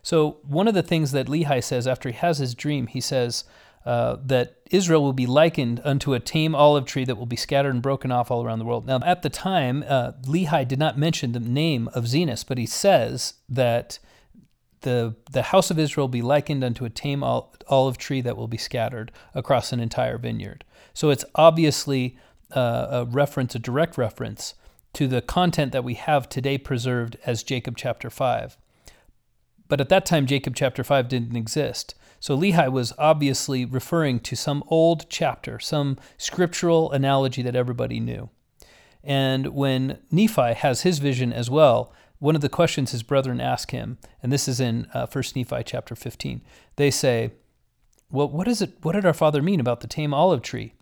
So, 0.02 0.38
one 0.46 0.68
of 0.68 0.74
the 0.74 0.84
things 0.84 1.10
that 1.10 1.26
Lehi 1.26 1.64
says 1.64 1.88
after 1.88 2.08
he 2.08 2.14
has 2.14 2.38
his 2.38 2.54
dream, 2.54 2.86
he 2.86 3.00
says 3.00 3.42
uh, 3.84 4.18
that 4.24 4.56
Israel 4.70 5.02
will 5.02 5.12
be 5.12 5.26
likened 5.26 5.80
unto 5.84 6.14
a 6.14 6.20
tame 6.20 6.54
olive 6.54 6.84
tree 6.86 7.04
that 7.04 7.16
will 7.16 7.26
be 7.26 7.36
scattered 7.36 7.70
and 7.70 7.82
broken 7.82 8.12
off 8.12 8.30
all 8.30 8.44
around 8.44 8.60
the 8.60 8.64
world. 8.64 8.86
Now, 8.86 9.00
at 9.04 9.22
the 9.22 9.30
time, 9.30 9.84
uh, 9.88 10.12
Lehi 10.22 10.66
did 10.66 10.78
not 10.78 10.98
mention 10.98 11.32
the 11.32 11.40
name 11.40 11.88
of 11.94 12.04
Zenos, 12.04 12.44
but 12.46 12.58
he 12.58 12.66
says 12.66 13.34
that 13.48 13.98
the, 14.86 15.16
the 15.32 15.42
house 15.42 15.70
of 15.70 15.78
Israel 15.78 16.06
be 16.06 16.22
likened 16.22 16.62
unto 16.62 16.84
a 16.84 16.90
tame 16.90 17.22
olive 17.24 17.98
tree 17.98 18.20
that 18.20 18.36
will 18.36 18.46
be 18.46 18.56
scattered 18.56 19.10
across 19.34 19.72
an 19.72 19.80
entire 19.80 20.16
vineyard. 20.16 20.64
So, 20.94 21.10
it's 21.10 21.24
obviously 21.34 22.16
uh, 22.54 22.86
a 22.90 23.04
reference, 23.04 23.54
a 23.56 23.58
direct 23.58 23.98
reference 23.98 24.54
to 24.94 25.08
the 25.08 25.20
content 25.20 25.72
that 25.72 25.84
we 25.84 25.94
have 25.94 26.28
today 26.28 26.56
preserved 26.56 27.18
as 27.26 27.42
Jacob 27.42 27.76
chapter 27.76 28.08
5. 28.08 28.56
But 29.68 29.80
at 29.80 29.88
that 29.88 30.06
time, 30.06 30.26
Jacob 30.26 30.54
chapter 30.54 30.84
5 30.84 31.08
didn't 31.08 31.36
exist. 31.36 31.96
So 32.20 32.38
Lehi 32.38 32.70
was 32.70 32.92
obviously 32.96 33.64
referring 33.64 34.20
to 34.20 34.36
some 34.36 34.62
old 34.68 35.06
chapter, 35.10 35.58
some 35.58 35.98
scriptural 36.16 36.92
analogy 36.92 37.42
that 37.42 37.56
everybody 37.56 38.00
knew. 38.00 38.30
And 39.04 39.48
when 39.48 39.98
Nephi 40.10 40.54
has 40.54 40.82
his 40.82 40.98
vision 40.98 41.32
as 41.32 41.50
well, 41.50 41.92
one 42.18 42.34
of 42.34 42.40
the 42.40 42.48
questions 42.48 42.92
his 42.92 43.02
brethren 43.02 43.40
ask 43.40 43.70
him, 43.70 43.98
and 44.22 44.32
this 44.32 44.48
is 44.48 44.60
in 44.60 44.88
uh, 44.94 45.06
1 45.10 45.24
Nephi 45.34 45.62
chapter 45.64 45.94
15, 45.94 46.42
they 46.76 46.90
say, 46.90 47.32
Well, 48.10 48.28
what 48.28 48.48
is 48.48 48.62
it? 48.62 48.74
What 48.82 48.92
did 48.92 49.04
our 49.04 49.14
father 49.14 49.42
mean 49.42 49.60
about 49.60 49.80
the 49.80 49.86
tame 49.86 50.14
olive 50.14 50.42
tree? 50.42 50.74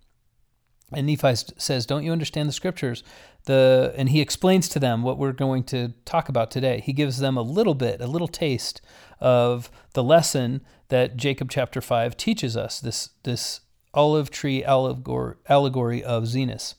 And 0.92 1.06
Nephi 1.06 1.34
says, 1.56 1.86
Don't 1.86 2.04
you 2.04 2.12
understand 2.12 2.48
the 2.48 2.52
scriptures? 2.52 3.02
The, 3.44 3.92
and 3.96 4.08
he 4.08 4.20
explains 4.20 4.68
to 4.70 4.78
them 4.78 5.02
what 5.02 5.18
we're 5.18 5.32
going 5.32 5.64
to 5.64 5.92
talk 6.04 6.28
about 6.28 6.50
today. 6.50 6.80
He 6.80 6.92
gives 6.92 7.18
them 7.18 7.36
a 7.36 7.42
little 7.42 7.74
bit, 7.74 8.00
a 8.00 8.06
little 8.06 8.28
taste 8.28 8.80
of 9.20 9.70
the 9.92 10.04
lesson 10.04 10.62
that 10.88 11.16
Jacob 11.16 11.50
chapter 11.50 11.80
5 11.80 12.16
teaches 12.16 12.56
us 12.56 12.80
this, 12.80 13.10
this 13.24 13.60
olive 13.92 14.30
tree 14.30 14.62
allegory 14.64 15.36
allegory 15.48 16.02
of 16.02 16.24
Zenos. 16.24 16.74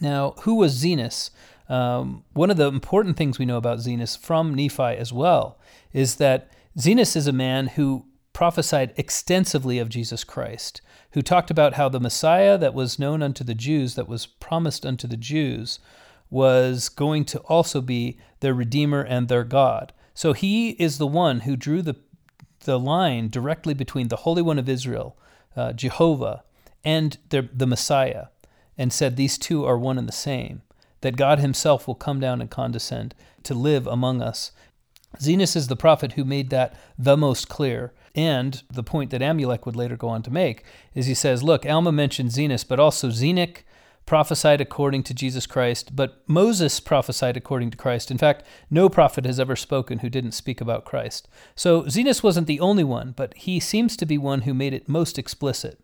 Now, 0.00 0.34
who 0.42 0.54
was 0.54 0.82
Zenos? 0.82 1.30
Um, 1.72 2.24
one 2.34 2.50
of 2.50 2.58
the 2.58 2.68
important 2.68 3.16
things 3.16 3.38
we 3.38 3.46
know 3.46 3.56
about 3.56 3.78
Zenos 3.78 4.18
from 4.18 4.54
Nephi 4.54 4.82
as 4.82 5.10
well 5.10 5.58
is 5.92 6.16
that 6.16 6.52
Zenos 6.78 7.16
is 7.16 7.26
a 7.26 7.32
man 7.32 7.68
who 7.68 8.04
prophesied 8.34 8.92
extensively 8.96 9.78
of 9.78 9.88
Jesus 9.88 10.22
Christ 10.22 10.82
who 11.12 11.22
talked 11.22 11.50
about 11.50 11.74
how 11.74 11.88
the 11.88 12.00
Messiah 12.00 12.58
that 12.58 12.74
was 12.74 12.98
known 12.98 13.22
unto 13.22 13.44
the 13.44 13.54
Jews, 13.54 13.94
that 13.94 14.08
was 14.08 14.26
promised 14.26 14.84
unto 14.84 15.06
the 15.06 15.16
Jews, 15.16 15.78
was 16.30 16.88
going 16.88 17.24
to 17.26 17.38
also 17.40 17.80
be 17.80 18.18
their 18.40 18.54
Redeemer 18.54 19.02
and 19.02 19.28
their 19.28 19.44
God. 19.44 19.92
So 20.14 20.32
he 20.32 20.70
is 20.70 20.98
the 20.98 21.06
one 21.06 21.40
who 21.40 21.56
drew 21.56 21.82
the, 21.82 21.96
the 22.60 22.78
line 22.78 23.28
directly 23.28 23.74
between 23.74 24.08
the 24.08 24.16
Holy 24.16 24.42
One 24.42 24.58
of 24.58 24.68
Israel, 24.68 25.16
uh, 25.56 25.72
Jehovah, 25.72 26.44
and 26.84 27.16
the, 27.28 27.48
the 27.52 27.66
Messiah, 27.66 28.26
and 28.76 28.92
said 28.92 29.16
these 29.16 29.38
two 29.38 29.64
are 29.64 29.78
one 29.78 29.98
and 29.98 30.08
the 30.08 30.12
same, 30.12 30.62
that 31.02 31.16
God 31.16 31.38
himself 31.38 31.86
will 31.86 31.94
come 31.94 32.18
down 32.18 32.40
and 32.40 32.50
condescend 32.50 33.14
to 33.44 33.54
live 33.54 33.86
among 33.86 34.22
us. 34.22 34.52
Zenos 35.18 35.54
is 35.54 35.68
the 35.68 35.76
prophet 35.76 36.12
who 36.12 36.24
made 36.24 36.50
that 36.50 36.74
the 36.98 37.16
most 37.16 37.48
clear 37.48 37.92
and 38.14 38.62
the 38.70 38.82
point 38.82 39.10
that 39.10 39.20
Amulek 39.20 39.66
would 39.66 39.76
later 39.76 39.96
go 39.96 40.08
on 40.08 40.22
to 40.22 40.30
make 40.30 40.64
is 40.94 41.06
he 41.06 41.14
says, 41.14 41.42
look, 41.42 41.66
Alma 41.66 41.92
mentioned 41.92 42.30
Zenos, 42.30 42.66
but 42.66 42.80
also 42.80 43.08
Zenock, 43.08 43.58
prophesied 44.04 44.60
according 44.60 45.02
to 45.04 45.14
Jesus 45.14 45.46
Christ, 45.46 45.94
but 45.94 46.22
Moses 46.26 46.80
prophesied 46.80 47.36
according 47.36 47.70
to 47.70 47.76
Christ. 47.76 48.10
In 48.10 48.18
fact, 48.18 48.44
no 48.68 48.88
prophet 48.88 49.24
has 49.24 49.38
ever 49.38 49.54
spoken 49.54 50.00
who 50.00 50.10
didn't 50.10 50.32
speak 50.32 50.60
about 50.60 50.84
Christ. 50.84 51.28
So 51.54 51.82
Zenos 51.82 52.22
wasn't 52.22 52.46
the 52.46 52.60
only 52.60 52.84
one, 52.84 53.12
but 53.16 53.32
he 53.34 53.60
seems 53.60 53.96
to 53.96 54.06
be 54.06 54.18
one 54.18 54.42
who 54.42 54.54
made 54.54 54.74
it 54.74 54.88
most 54.88 55.18
explicit. 55.18 55.78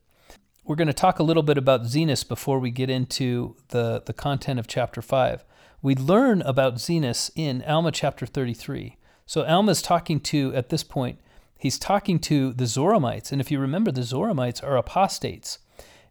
We're 0.69 0.77
going 0.77 0.89
to 0.89 0.93
talk 0.93 1.19
a 1.19 1.23
little 1.23 1.43
bit 1.43 1.57
about 1.57 1.85
Zenos 1.85 2.29
before 2.29 2.59
we 2.59 2.71
get 2.71 2.91
into 2.91 3.57
the, 3.69 4.03
the 4.05 4.13
content 4.13 4.61
of 4.61 4.67
chapter 4.67 5.01
5. 5.01 5.43
We 5.81 5.95
learn 5.95 6.43
about 6.43 6.75
Zenos 6.75 7.31
in 7.35 7.65
Alma 7.67 7.91
chapter 7.91 8.27
33. 8.27 8.99
So 9.25 9.47
Alma's 9.47 9.81
talking 9.81 10.21
to, 10.21 10.55
at 10.55 10.69
this 10.69 10.85
point, 10.85 11.21
he's 11.59 11.79
talking 11.79 12.19
to 12.19 12.53
the 12.53 12.65
Zoramites. 12.65 13.33
And 13.33 13.41
if 13.41 13.51
you 13.51 13.59
remember, 13.59 13.91
the 13.91 14.03
Zoramites 14.03 14.63
are 14.63 14.77
apostates. 14.77 15.59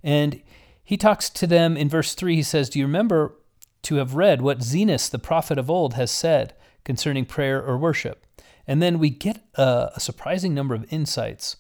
And 0.02 0.42
he 0.84 0.98
talks 0.98 1.30
to 1.30 1.46
them 1.46 1.78
in 1.78 1.88
verse 1.88 2.16
3. 2.16 2.38
He 2.38 2.42
says, 2.42 2.68
Do 2.68 2.80
you 2.80 2.86
remember 2.86 3.36
to 3.84 3.98
have 3.98 4.16
read 4.16 4.42
what 4.42 4.62
Zenos, 4.62 5.08
the 5.08 5.20
prophet 5.20 5.60
of 5.60 5.70
old, 5.70 5.94
has 5.94 6.10
said 6.10 6.56
concerning 6.84 7.26
prayer 7.26 7.64
or 7.64 7.78
worship? 7.78 8.26
And 8.66 8.82
then 8.82 8.98
we 8.98 9.12
get 9.12 9.40
a, 9.54 9.92
a 9.96 10.00
surprising 10.00 10.56
number 10.56 10.74
of 10.74 10.92
insights 10.92 11.58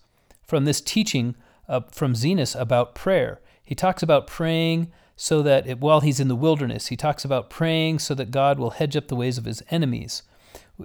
from 0.47 0.65
this 0.65 0.81
teaching 0.81 1.35
uh, 1.67 1.81
from 1.91 2.13
Zenos 2.13 2.59
about 2.59 2.95
prayer. 2.95 3.41
He 3.63 3.75
talks 3.75 4.01
about 4.01 4.27
praying 4.27 4.91
so 5.15 5.41
that 5.41 5.67
it, 5.67 5.79
while 5.79 6.01
he's 6.01 6.19
in 6.19 6.27
the 6.27 6.35
wilderness, 6.35 6.87
he 6.87 6.95
talks 6.95 7.25
about 7.25 7.49
praying 7.49 7.99
so 7.99 8.13
that 8.13 8.31
God 8.31 8.59
will 8.59 8.71
hedge 8.71 8.95
up 8.95 9.07
the 9.07 9.15
ways 9.15 9.37
of 9.37 9.45
his 9.45 9.63
enemies. 9.69 10.23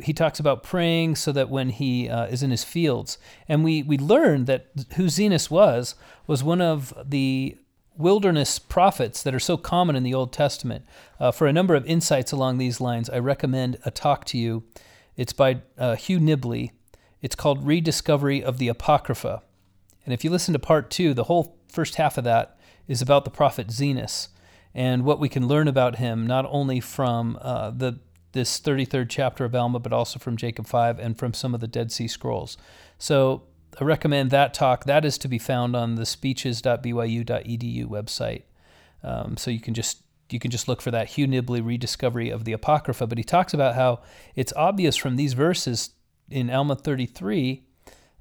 He 0.01 0.15
talks 0.15 0.41
about 0.41 0.63
praying 0.63 1.17
so 1.17 1.33
that 1.33 1.51
when 1.51 1.69
he 1.69 2.09
uh, 2.09 2.25
is 2.27 2.43
in 2.43 2.51
his 2.51 2.65
fields. 2.65 3.19
And 3.47 3.63
we, 3.63 3.83
we 3.83 3.99
learn 3.99 4.47
that 4.47 4.69
who 4.97 5.05
Zenos 5.05 5.51
was, 5.51 5.95
was 6.27 6.43
one 6.43 6.63
of 6.63 6.95
the 7.05 7.59
wilderness 7.97 8.59
prophets 8.59 9.23
that 9.23 9.35
are 9.35 9.41
so 9.41 9.59
common 9.59 9.97
in 9.97 10.03
the 10.03 10.15
Old 10.15 10.33
Testament. 10.33 10.87
Uh, 11.21 11.31
for 11.31 11.47
a 11.47 11.53
number 11.53 11.75
of 11.75 11.87
insights 11.87 12.33
along 12.33 12.57
these 12.57 12.81
lines, 12.81 13.11
I 13.11 13.19
recommend 13.19 13.77
a 13.85 13.91
talk 13.91 14.25
to 14.27 14.39
you. 14.39 14.65
It's 15.15 15.35
by 15.35 15.61
uh, 15.77 15.97
Hugh 15.97 16.19
Nibley. 16.19 16.71
It's 17.21 17.35
called 17.35 17.67
Rediscovery 17.67 18.43
of 18.43 18.57
the 18.57 18.69
Apocrypha. 18.69 19.43
And 20.05 20.13
if 20.13 20.25
you 20.25 20.31
listen 20.31 20.53
to 20.53 20.59
part 20.59 20.91
two, 20.91 21.15
the 21.15 21.25
whole 21.25 21.57
first 21.69 21.97
half 21.97 22.19
of 22.19 22.25
that 22.25 22.59
is 22.89 23.01
about 23.01 23.25
the 23.25 23.31
prophet 23.31 23.69
Zenos 23.69 24.29
and 24.75 25.05
what 25.05 25.21
we 25.21 25.29
can 25.29 25.47
learn 25.47 25.69
about 25.69 25.97
him, 25.97 26.27
not 26.27 26.47
only 26.49 26.81
from 26.81 27.39
uh, 27.41 27.71
the 27.71 27.99
this 28.33 28.61
33rd 28.61 29.11
chapter 29.11 29.45
of 29.45 29.55
Alma, 29.55 29.79
but 29.79 29.93
also 29.93 30.19
from 30.19 30.39
Jacob 30.39 30.67
5 30.67 30.99
and 30.99 31.19
from 31.19 31.35
some 31.35 31.55
of 31.55 31.61
the 31.61 31.67
Dead 31.67 31.93
Sea 31.93 32.09
Scrolls. 32.09 32.57
So 32.99 33.43
I 33.79 33.85
recommend 33.85 34.31
that 34.31 34.55
talk. 34.55 34.85
That 34.85 35.05
is 35.05 35.19
to 35.19 35.29
be 35.29 35.39
found 35.39 35.77
on 35.77 35.97
the 35.97 36.07
speeches.byu.edu 36.07 37.87
website. 37.87 38.43
Um, 39.03 39.37
so 39.37 39.51
you 39.51 39.61
can 39.61 39.75
just 39.75 40.03
you 40.31 40.39
can 40.39 40.51
just 40.51 40.67
look 40.67 40.81
for 40.81 40.91
that 40.91 41.09
Hugh 41.09 41.27
Nibley 41.27 41.65
rediscovery 41.65 42.31
of 42.31 42.45
the 42.45 42.53
Apocrypha. 42.53 43.07
But 43.07 43.19
he 43.19 43.25
talks 43.25 43.53
about 43.53 43.75
how 43.75 44.01
it's 44.35 44.53
obvious 44.57 44.97
from 44.97 45.17
these 45.17 45.35
verses 45.35 45.91
in 46.31 46.49
Alma 46.49 46.75
33 46.75 47.65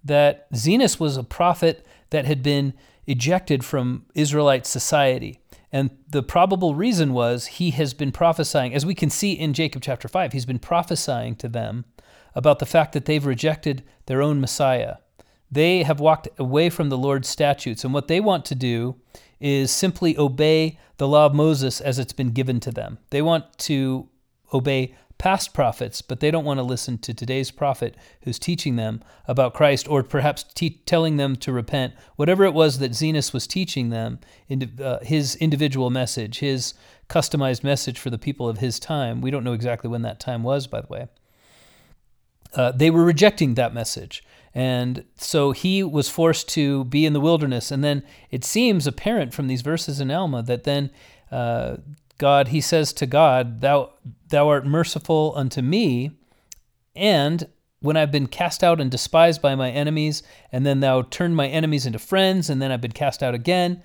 that 0.03 0.51
Zenos 0.53 0.99
was 0.99 1.17
a 1.17 1.23
prophet 1.23 1.85
that 2.09 2.25
had 2.25 2.43
been 2.43 2.73
ejected 3.07 3.63
from 3.63 4.05
Israelite 4.15 4.65
society. 4.65 5.39
And 5.71 5.91
the 6.09 6.23
probable 6.23 6.75
reason 6.75 7.13
was 7.13 7.47
he 7.47 7.71
has 7.71 7.93
been 7.93 8.11
prophesying, 8.11 8.73
as 8.73 8.85
we 8.85 8.95
can 8.95 9.09
see 9.09 9.33
in 9.33 9.53
Jacob 9.53 9.81
chapter 9.81 10.07
5, 10.07 10.33
he's 10.33 10.45
been 10.45 10.59
prophesying 10.59 11.35
to 11.37 11.47
them 11.47 11.85
about 12.35 12.59
the 12.59 12.65
fact 12.65 12.93
that 12.93 13.05
they've 13.05 13.25
rejected 13.25 13.83
their 14.05 14.21
own 14.21 14.41
Messiah. 14.41 14.97
They 15.49 15.83
have 15.83 15.99
walked 15.99 16.29
away 16.37 16.69
from 16.69 16.89
the 16.89 16.97
Lord's 16.97 17.27
statutes, 17.27 17.83
and 17.83 17.93
what 17.93 18.07
they 18.07 18.19
want 18.19 18.45
to 18.45 18.55
do 18.55 18.95
is 19.39 19.71
simply 19.71 20.17
obey 20.17 20.77
the 20.97 21.07
law 21.07 21.25
of 21.25 21.33
Moses 21.33 21.81
as 21.81 21.99
it's 21.99 22.13
been 22.13 22.31
given 22.31 22.59
to 22.61 22.71
them. 22.71 22.99
They 23.09 23.21
want 23.21 23.57
to 23.59 24.07
obey 24.53 24.95
past 25.21 25.53
prophets, 25.53 26.01
but 26.01 26.19
they 26.19 26.31
don't 26.31 26.43
want 26.43 26.57
to 26.57 26.63
listen 26.63 26.97
to 26.97 27.13
today's 27.13 27.51
prophet 27.51 27.95
who's 28.23 28.39
teaching 28.39 28.75
them 28.75 29.03
about 29.27 29.53
Christ 29.53 29.87
or 29.87 30.01
perhaps 30.01 30.41
te- 30.41 30.81
telling 30.87 31.17
them 31.17 31.35
to 31.35 31.51
repent. 31.51 31.93
Whatever 32.15 32.43
it 32.43 32.55
was 32.55 32.79
that 32.79 32.93
Zenos 32.93 33.31
was 33.31 33.45
teaching 33.45 33.91
them, 33.91 34.17
uh, 34.81 34.97
his 35.03 35.35
individual 35.35 35.91
message, 35.91 36.39
his 36.39 36.73
customized 37.07 37.63
message 37.63 37.99
for 37.99 38.09
the 38.09 38.17
people 38.17 38.49
of 38.49 38.57
his 38.57 38.79
time. 38.79 39.21
We 39.21 39.29
don't 39.29 39.43
know 39.43 39.53
exactly 39.53 39.91
when 39.91 40.01
that 40.01 40.19
time 40.19 40.41
was, 40.41 40.65
by 40.65 40.81
the 40.81 40.87
way. 40.87 41.07
Uh, 42.55 42.71
they 42.71 42.89
were 42.89 43.05
rejecting 43.05 43.53
that 43.53 43.75
message. 43.75 44.23
And 44.55 45.05
so 45.17 45.51
he 45.51 45.83
was 45.83 46.09
forced 46.09 46.49
to 46.49 46.85
be 46.85 47.05
in 47.05 47.13
the 47.13 47.21
wilderness. 47.21 47.69
And 47.69 47.83
then 47.83 48.01
it 48.31 48.43
seems 48.43 48.87
apparent 48.87 49.35
from 49.35 49.45
these 49.45 49.61
verses 49.61 50.01
in 50.01 50.09
Alma 50.09 50.41
that 50.41 50.63
then 50.63 50.89
uh, 51.31 51.77
God, 52.21 52.49
he 52.49 52.61
says 52.61 52.93
to 52.93 53.07
God, 53.07 53.61
Thou, 53.61 53.93
thou 54.29 54.47
art 54.47 54.63
merciful 54.63 55.33
unto 55.35 55.59
me, 55.63 56.11
and 56.95 57.47
when 57.79 57.97
I've 57.97 58.11
been 58.11 58.27
cast 58.27 58.63
out 58.63 58.79
and 58.79 58.91
despised 58.91 59.41
by 59.41 59.55
my 59.55 59.71
enemies, 59.71 60.21
and 60.51 60.63
then 60.63 60.81
thou 60.81 61.01
turned 61.01 61.35
my 61.35 61.47
enemies 61.47 61.87
into 61.87 61.97
friends, 61.97 62.47
and 62.47 62.61
then 62.61 62.71
I've 62.71 62.79
been 62.79 62.91
cast 62.91 63.23
out 63.23 63.33
again. 63.33 63.81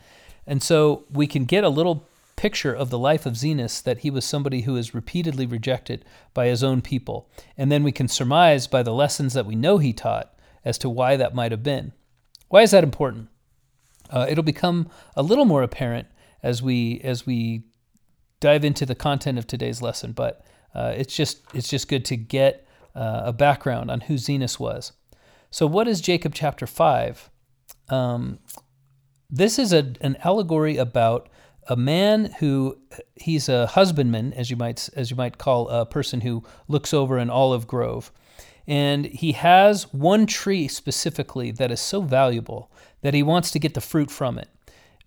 And 0.47 0.63
so 0.63 1.07
we 1.11 1.27
can 1.27 1.47
get 1.47 1.65
a 1.65 1.71
little 1.71 2.07
picture 2.37 2.75
of 2.75 2.91
the 2.91 2.99
life 2.99 3.25
of 3.25 3.33
Zenos 3.33 3.83
that 3.85 4.01
he 4.01 4.11
was 4.11 4.27
somebody 4.27 4.61
who 4.61 4.77
is 4.77 4.95
repeatedly 4.95 5.47
rejected 5.47 6.05
by 6.35 6.49
his 6.49 6.63
own 6.63 6.83
people. 6.83 7.31
And 7.57 7.73
then 7.73 7.83
we 7.83 7.91
can 7.91 8.07
surmise 8.07 8.67
by 8.67 8.83
the 8.83 8.93
lessons 8.93 9.33
that 9.33 9.47
we 9.47 9.55
know 9.55 9.79
he 9.79 9.95
taught 9.95 10.39
as 10.63 10.77
to 10.79 10.91
why 10.91 11.17
that 11.17 11.35
might 11.35 11.53
have 11.53 11.63
been. 11.63 11.95
Why 12.49 12.61
is 12.61 12.73
that 12.73 12.85
important? 12.85 13.29
Uh, 14.11 14.27
it'll 14.29 14.45
become 14.45 14.91
a 15.17 15.23
little 15.23 15.47
more 15.47 15.63
apparent 15.63 16.09
as 16.43 16.61
we 16.61 17.01
as 17.03 17.25
we 17.25 17.65
dive 18.41 18.65
into 18.65 18.87
the 18.87 18.95
content 18.95 19.39
of 19.39 19.47
today's 19.47 19.83
lesson. 19.83 20.13
But 20.13 20.45
uh, 20.75 20.95
it's 20.97 21.15
just 21.15 21.43
it's 21.55 21.69
just 21.69 21.89
good 21.89 22.05
to 22.07 22.17
get 22.17 22.67
uh, 22.95 23.23
a 23.27 23.33
background 23.33 23.91
on 23.91 24.03
who 24.03 24.15
Zenos 24.15 24.59
was. 24.59 24.93
So, 25.51 25.67
what 25.67 25.89
is 25.89 26.01
Jacob 26.01 26.35
chapter 26.35 26.67
five? 26.67 27.31
Um, 27.89 28.41
this 29.31 29.59
is 29.59 29.73
a, 29.73 29.95
an 30.01 30.17
allegory 30.23 30.77
about 30.77 31.29
a 31.69 31.77
man 31.77 32.27
who 32.39 32.79
he's 33.17 33.49
a 33.49 33.67
husbandman, 33.67 34.33
as 34.35 34.51
you 34.51 34.57
might 34.57 34.89
as 34.95 35.11
you 35.11 35.17
might 35.17 35.39
call 35.39 35.69
a 35.69 35.85
person 35.85 36.21
who 36.21 36.45
looks 36.69 36.95
over 36.95 37.19
an 37.19 37.31
olive 37.31 37.67
grove, 37.67 38.13
and 38.67 39.07
he 39.07 39.33
has 39.33 39.93
one 39.93 40.27
tree 40.27 40.69
specifically 40.69 41.51
that 41.53 41.71
is 41.71 41.81
so 41.81 42.03
valuable 42.03 42.71
that 43.03 43.15
he 43.15 43.23
wants 43.23 43.51
to 43.51 43.59
get 43.59 43.75
the 43.75 43.81
fruit 43.81 44.11
from 44.11 44.39
it. 44.39 44.49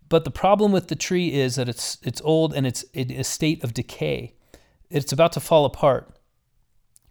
But 0.10 0.26
the 0.26 0.32
problem 0.32 0.72
with 0.72 0.88
the 0.88 0.96
tree 0.96 1.34
is 1.34 1.56
that 1.56 1.70
it's 1.70 1.98
it's 2.04 2.22
old 2.24 2.54
and 2.54 2.66
it's 2.66 2.84
in 2.94 3.12
a 3.12 3.24
state 3.24 3.64
of 3.64 3.74
decay. 3.74 4.34
It's 4.90 5.14
about 5.14 5.32
to 5.34 5.40
fall 5.40 5.66
apart. 5.66 6.12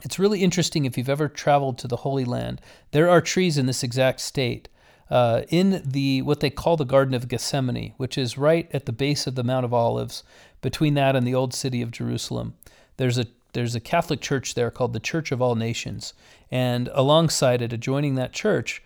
It's 0.02 0.18
really 0.18 0.42
interesting 0.42 0.84
if 0.84 0.98
you've 0.98 1.08
ever 1.08 1.28
traveled 1.28 1.78
to 1.78 1.88
the 1.88 1.98
Holy 1.98 2.24
Land. 2.24 2.60
There 2.90 3.08
are 3.08 3.20
trees 3.20 3.56
in 3.56 3.66
this 3.66 3.82
exact 3.82 4.20
state. 4.20 4.68
Uh, 5.10 5.42
in 5.48 5.80
the 5.86 6.20
what 6.20 6.40
they 6.40 6.50
call 6.50 6.76
the 6.76 6.84
Garden 6.84 7.14
of 7.14 7.28
Gethsemane, 7.28 7.94
which 7.96 8.18
is 8.18 8.36
right 8.36 8.68
at 8.74 8.84
the 8.84 8.92
base 8.92 9.26
of 9.26 9.36
the 9.36 9.42
Mount 9.42 9.64
of 9.64 9.72
Olives, 9.72 10.22
between 10.60 10.92
that 10.94 11.16
and 11.16 11.26
the 11.26 11.34
old 11.34 11.54
city 11.54 11.80
of 11.80 11.90
Jerusalem. 11.90 12.54
There's 12.98 13.16
a 13.16 13.26
there's 13.54 13.74
a 13.74 13.80
Catholic 13.80 14.20
church 14.20 14.54
there 14.54 14.70
called 14.70 14.92
the 14.92 15.00
Church 15.00 15.32
of 15.32 15.40
All 15.40 15.54
Nations, 15.54 16.12
and 16.50 16.90
alongside 16.92 17.62
it, 17.62 17.72
adjoining 17.72 18.16
that 18.16 18.34
church, 18.34 18.82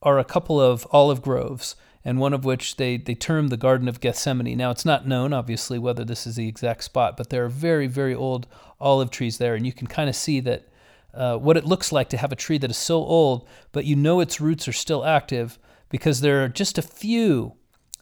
are 0.00 0.20
a 0.20 0.24
couple 0.24 0.60
of 0.60 0.86
olive 0.92 1.22
groves, 1.22 1.74
and 2.06 2.20
one 2.20 2.32
of 2.32 2.44
which 2.44 2.76
they, 2.76 2.96
they 2.96 3.16
term 3.16 3.48
the 3.48 3.56
Garden 3.56 3.88
of 3.88 3.98
Gethsemane. 3.98 4.56
Now, 4.56 4.70
it's 4.70 4.84
not 4.84 5.08
known, 5.08 5.32
obviously, 5.32 5.76
whether 5.76 6.04
this 6.04 6.24
is 6.24 6.36
the 6.36 6.46
exact 6.46 6.84
spot, 6.84 7.16
but 7.16 7.30
there 7.30 7.44
are 7.44 7.48
very, 7.48 7.88
very 7.88 8.14
old 8.14 8.46
olive 8.80 9.10
trees 9.10 9.38
there, 9.38 9.56
and 9.56 9.66
you 9.66 9.72
can 9.72 9.88
kind 9.88 10.08
of 10.08 10.14
see 10.14 10.38
that 10.38 10.68
uh, 11.12 11.36
what 11.36 11.56
it 11.56 11.64
looks 11.64 11.90
like 11.90 12.08
to 12.10 12.16
have 12.16 12.30
a 12.30 12.36
tree 12.36 12.58
that 12.58 12.70
is 12.70 12.76
so 12.76 12.98
old, 12.98 13.48
but 13.72 13.86
you 13.86 13.96
know 13.96 14.20
its 14.20 14.40
roots 14.40 14.68
are 14.68 14.72
still 14.72 15.04
active 15.04 15.58
because 15.88 16.20
there 16.20 16.44
are 16.44 16.48
just 16.48 16.78
a 16.78 16.82
few 16.82 17.54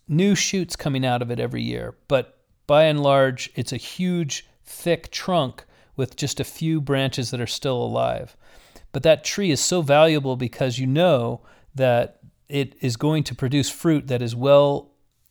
new 0.07 0.35
shoots 0.35 0.77
coming 0.77 1.07
out 1.07 1.23
of 1.23 1.31
it 1.31 1.41
every 1.41 1.63
year. 1.63 1.95
But 2.07 2.37
by 2.67 2.85
and 2.85 3.03
large, 3.03 3.51
it's 3.55 3.73
a 3.73 3.79
huge, 3.79 4.47
thick 4.67 5.13
trunk 5.13 5.65
with 5.97 6.15
just 6.15 6.41
a 6.41 6.45
few 6.45 6.79
branches 6.79 7.31
that 7.31 7.41
are 7.41 7.47
still 7.47 7.83
alive. 7.83 8.37
But 8.93 9.03
that 9.05 9.25
tree 9.25 9.51
is 9.51 9.61
so 9.61 9.81
valuable 9.81 10.37
because 10.37 10.79
you 10.79 10.87
know 10.87 11.41
that 11.75 12.19
it 12.49 12.75
is 12.81 12.97
going 12.97 13.25
to 13.25 13.35
produce 13.35 13.71
fruit 13.71 14.09
that 14.09 14.23
is 14.23 14.37
well 14.37 14.91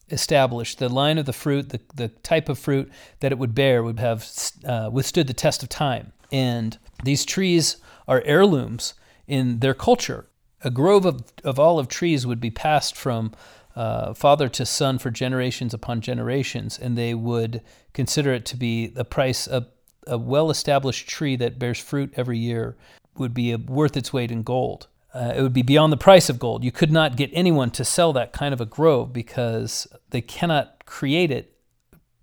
established. 0.10 0.80
The 0.80 0.90
line 0.90 1.18
of 1.18 1.26
the 1.26 1.34
fruit, 1.34 1.70
the, 1.70 1.80
the 1.96 2.08
type 2.08 2.50
of 2.50 2.60
fruit 2.60 2.92
that 3.20 3.32
it 3.32 3.38
would 3.38 3.56
bear, 3.56 3.84
would 3.84 4.00
have 4.00 4.28
uh, 4.66 4.90
withstood 4.92 5.28
the 5.28 5.34
test 5.34 5.64
of 5.64 5.70
time. 5.70 6.14
And 6.32 6.78
these 7.04 7.26
trees 7.26 7.78
are 8.08 8.22
heirlooms 8.26 8.94
in 9.28 9.60
their 9.60 9.74
culture. 9.74 10.28
A 10.64 10.72
grove 10.72 11.06
of, 11.06 11.24
of 11.44 11.60
olive 11.60 11.88
trees 11.88 12.26
would 12.26 12.40
be 12.40 12.52
passed 12.52 12.96
from 12.96 13.34
uh, 13.76 14.14
father 14.14 14.50
to 14.50 14.66
son 14.66 14.98
for 15.00 15.10
generations 15.10 15.74
upon 15.74 16.02
generations, 16.02 16.78
and 16.78 16.98
they 16.98 17.14
would 17.14 17.62
consider 17.94 18.34
it 18.34 18.46
to 18.46 18.56
be 18.56 18.88
the 18.88 19.06
price 19.06 19.48
of 19.48 19.68
a 20.06 20.18
well 20.18 20.50
established 20.50 21.08
tree 21.08 21.36
that 21.36 21.60
bears 21.60 21.80
fruit 21.80 22.14
every 22.16 22.38
year 22.38 22.76
would 23.18 23.34
be 23.34 23.56
worth 23.56 23.96
its 23.96 24.12
weight 24.12 24.32
in 24.32 24.44
gold. 24.44 24.88
Uh, 25.14 25.34
it 25.36 25.42
would 25.44 25.54
be 25.54 25.62
beyond 25.62 25.94
the 25.94 25.98
price 25.98 26.28
of 26.28 26.40
gold. 26.40 26.64
You 26.64 26.72
could 26.72 26.92
not 26.92 27.16
get 27.16 27.30
anyone 27.34 27.70
to 27.72 27.86
sell 27.86 28.14
that 28.14 28.34
kind 28.34 28.52
of 28.52 28.60
a 28.60 28.66
grove 28.66 29.14
because 29.14 29.88
they 30.10 30.22
cannot 30.22 30.86
create 30.86 31.30
it 31.30 31.56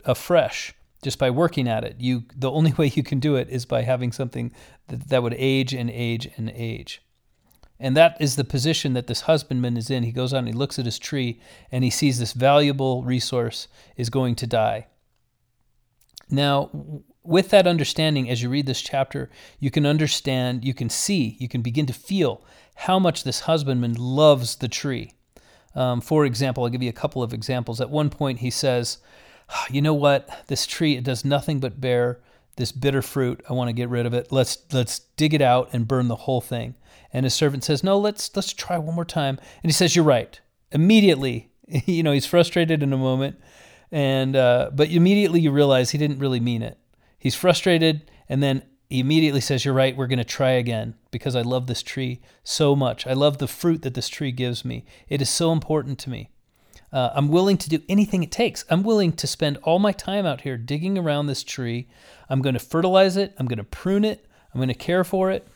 afresh 0.05 0.75
just 1.03 1.19
by 1.19 1.31
working 1.31 1.69
at 1.69 1.85
it. 1.85 1.97
You 1.99 2.25
the 2.35 2.51
only 2.51 2.73
way 2.79 2.91
you 2.95 3.03
can 3.03 3.21
do 3.21 3.37
it 3.37 3.49
is 3.49 3.65
by 3.65 3.83
having 3.83 4.13
something 4.13 4.53
that, 4.89 5.09
that 5.09 5.23
would 5.23 5.35
age 5.39 5.73
and 5.73 5.91
age 5.91 6.29
and 6.37 6.51
age. 6.51 7.03
And 7.79 7.97
that 7.97 8.21
is 8.21 8.37
the 8.37 8.45
position 8.45 8.93
that 8.93 9.07
this 9.07 9.23
husbandman 9.23 9.79
is 9.79 9.89
in. 9.89 10.03
He 10.03 10.13
goes 10.13 10.35
out 10.35 10.41
and 10.41 10.49
he 10.49 10.53
looks 10.53 10.79
at 10.79 10.85
his 10.85 10.99
tree 10.99 11.41
and 11.73 11.83
he 11.83 11.89
sees 11.91 12.19
this 12.19 12.35
valuable 12.35 13.03
resource 13.03 13.69
is 13.97 14.11
going 14.11 14.35
to 14.37 14.47
die. 14.47 14.87
Now, 16.29 16.71
with 17.23 17.49
that 17.51 17.67
understanding, 17.67 18.29
as 18.29 18.43
you 18.43 18.51
read 18.51 18.67
this 18.67 18.83
chapter, 18.83 19.31
you 19.59 19.71
can 19.71 19.87
understand, 19.87 20.65
you 20.65 20.75
can 20.75 20.91
see, 20.91 21.37
you 21.39 21.49
can 21.49 21.63
begin 21.63 21.87
to 21.87 21.93
feel 21.93 22.45
how 22.81 22.99
much 22.99 23.25
this 23.25 23.41
husbandman 23.41 23.95
loves 23.95 24.57
the 24.57 24.69
tree. 24.69 25.13
Um, 25.75 26.01
for 26.01 26.25
example, 26.25 26.65
I'll 26.65 26.71
give 26.71 26.83
you 26.83 26.89
a 26.89 26.95
couple 26.95 27.23
of 27.23 27.35
examples. 27.35 27.81
At 27.81 27.91
one 27.91 28.11
point, 28.11 28.41
he 28.41 28.51
says, 28.51 28.99
ah, 29.51 29.67
You 29.71 29.83
know 29.83 29.95
what? 29.95 30.47
This 30.47 30.67
tree, 30.67 30.97
it 30.97 31.05
does 31.05 31.25
nothing 31.25 31.61
but 31.61 31.81
bear 31.81 32.21
this 32.57 32.73
bitter 32.73 33.03
fruit. 33.03 33.43
I 33.49 33.53
want 33.53 33.69
to 33.69 33.73
get 33.73 33.89
rid 33.89 34.07
of 34.07 34.15
it. 34.15 34.31
Let's 34.31 34.59
let's 34.73 35.01
dig 35.17 35.35
it 35.35 35.43
out 35.43 35.71
and 35.73 35.89
burn 35.89 36.09
the 36.09 36.17
whole 36.17 36.41
thing. 36.41 36.75
And 37.13 37.25
his 37.25 37.35
servant 37.35 37.65
says, 37.65 37.83
"No, 37.83 37.99
let's 37.99 38.35
let's 38.37 38.53
try 38.53 38.79
one 38.79 38.95
more 38.95 39.05
time." 39.05 39.39
And 39.63 39.71
he 39.71 39.73
says, 39.73 39.97
"You're 39.97 40.05
right." 40.05 40.41
Immediately, 40.73 41.51
you 41.67 42.03
know, 42.03 42.13
he's 42.13 42.27
frustrated 42.27 42.83
in 42.83 42.93
a 42.93 42.99
moment, 42.99 43.41
and 43.91 44.37
uh, 44.37 44.71
but 44.73 44.91
immediately 44.91 45.41
you 45.41 45.51
realize 45.51 45.91
he 45.91 45.99
didn't 45.99 46.19
really 46.19 46.41
mean 46.41 46.63
it. 46.63 46.79
He's 47.19 47.35
frustrated, 47.35 48.11
and 48.29 48.43
then 48.43 48.63
he 48.91 49.01
immediately 49.01 49.41
says, 49.41 49.65
"You're 49.65 49.73
right. 49.73 49.97
We're 49.97 50.07
going 50.07 50.19
to 50.19 50.25
try 50.25 50.51
again 50.51 50.95
because 51.11 51.35
I 51.35 51.43
love 51.43 51.67
this 51.67 51.83
tree 51.83 52.21
so 52.45 52.77
much. 52.77 53.07
I 53.07 53.15
love 53.15 53.39
the 53.39 53.49
fruit 53.49 53.83
that 53.83 53.95
this 53.95 54.09
tree 54.09 54.33
gives 54.33 54.65
me. 54.65 54.85
It 55.09 55.23
is 55.23 55.31
so 55.31 55.53
important 55.53 55.99
to 56.01 56.11
me." 56.11 56.31
Uh, 56.93 57.11
I'm 57.15 57.29
willing 57.29 57.57
to 57.59 57.69
do 57.69 57.81
anything 57.89 58.23
it 58.23 58.33
takes. 58.33 58.65
I'm 58.69 58.83
willing 58.83 59.13
to 59.13 59.27
spend 59.27 59.59
all 59.63 59.79
my 59.79 59.93
time 59.93 60.27
out 60.27 60.41
here 60.41 60.57
digging 60.57 60.99
around 60.99 61.27
this 61.27 61.45
tree. 61.45 61.89
I'm 62.29 62.43
going 62.43 62.55
to 62.55 62.59
fertilize 62.59 63.17
it. 63.17 63.33
I'm 63.39 63.47
going 63.47 63.59
to 63.59 63.65
prune 63.65 64.05
it. 64.05 64.27
I'm 64.53 64.59
going 64.59 64.69
to 64.69 64.75
care 64.75 65.05
for 65.05 65.31
it. 65.31 65.47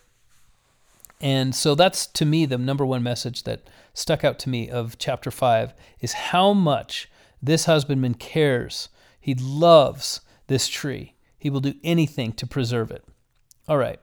And 1.20 1.54
so 1.54 1.74
that's 1.74 2.06
to 2.08 2.24
me 2.24 2.46
the 2.46 2.58
number 2.58 2.84
one 2.86 3.02
message 3.02 3.44
that 3.44 3.68
stuck 3.94 4.24
out 4.24 4.38
to 4.40 4.48
me 4.48 4.68
of 4.68 4.98
chapter 4.98 5.30
5 5.30 5.74
is 6.00 6.12
how 6.12 6.52
much 6.52 7.10
this 7.42 7.64
husbandman 7.64 8.14
cares. 8.14 8.88
He 9.20 9.34
loves 9.34 10.20
this 10.46 10.68
tree. 10.68 11.14
He 11.38 11.50
will 11.50 11.60
do 11.60 11.74
anything 11.82 12.32
to 12.34 12.46
preserve 12.46 12.90
it. 12.90 13.04
All 13.68 13.78
right. 13.78 13.98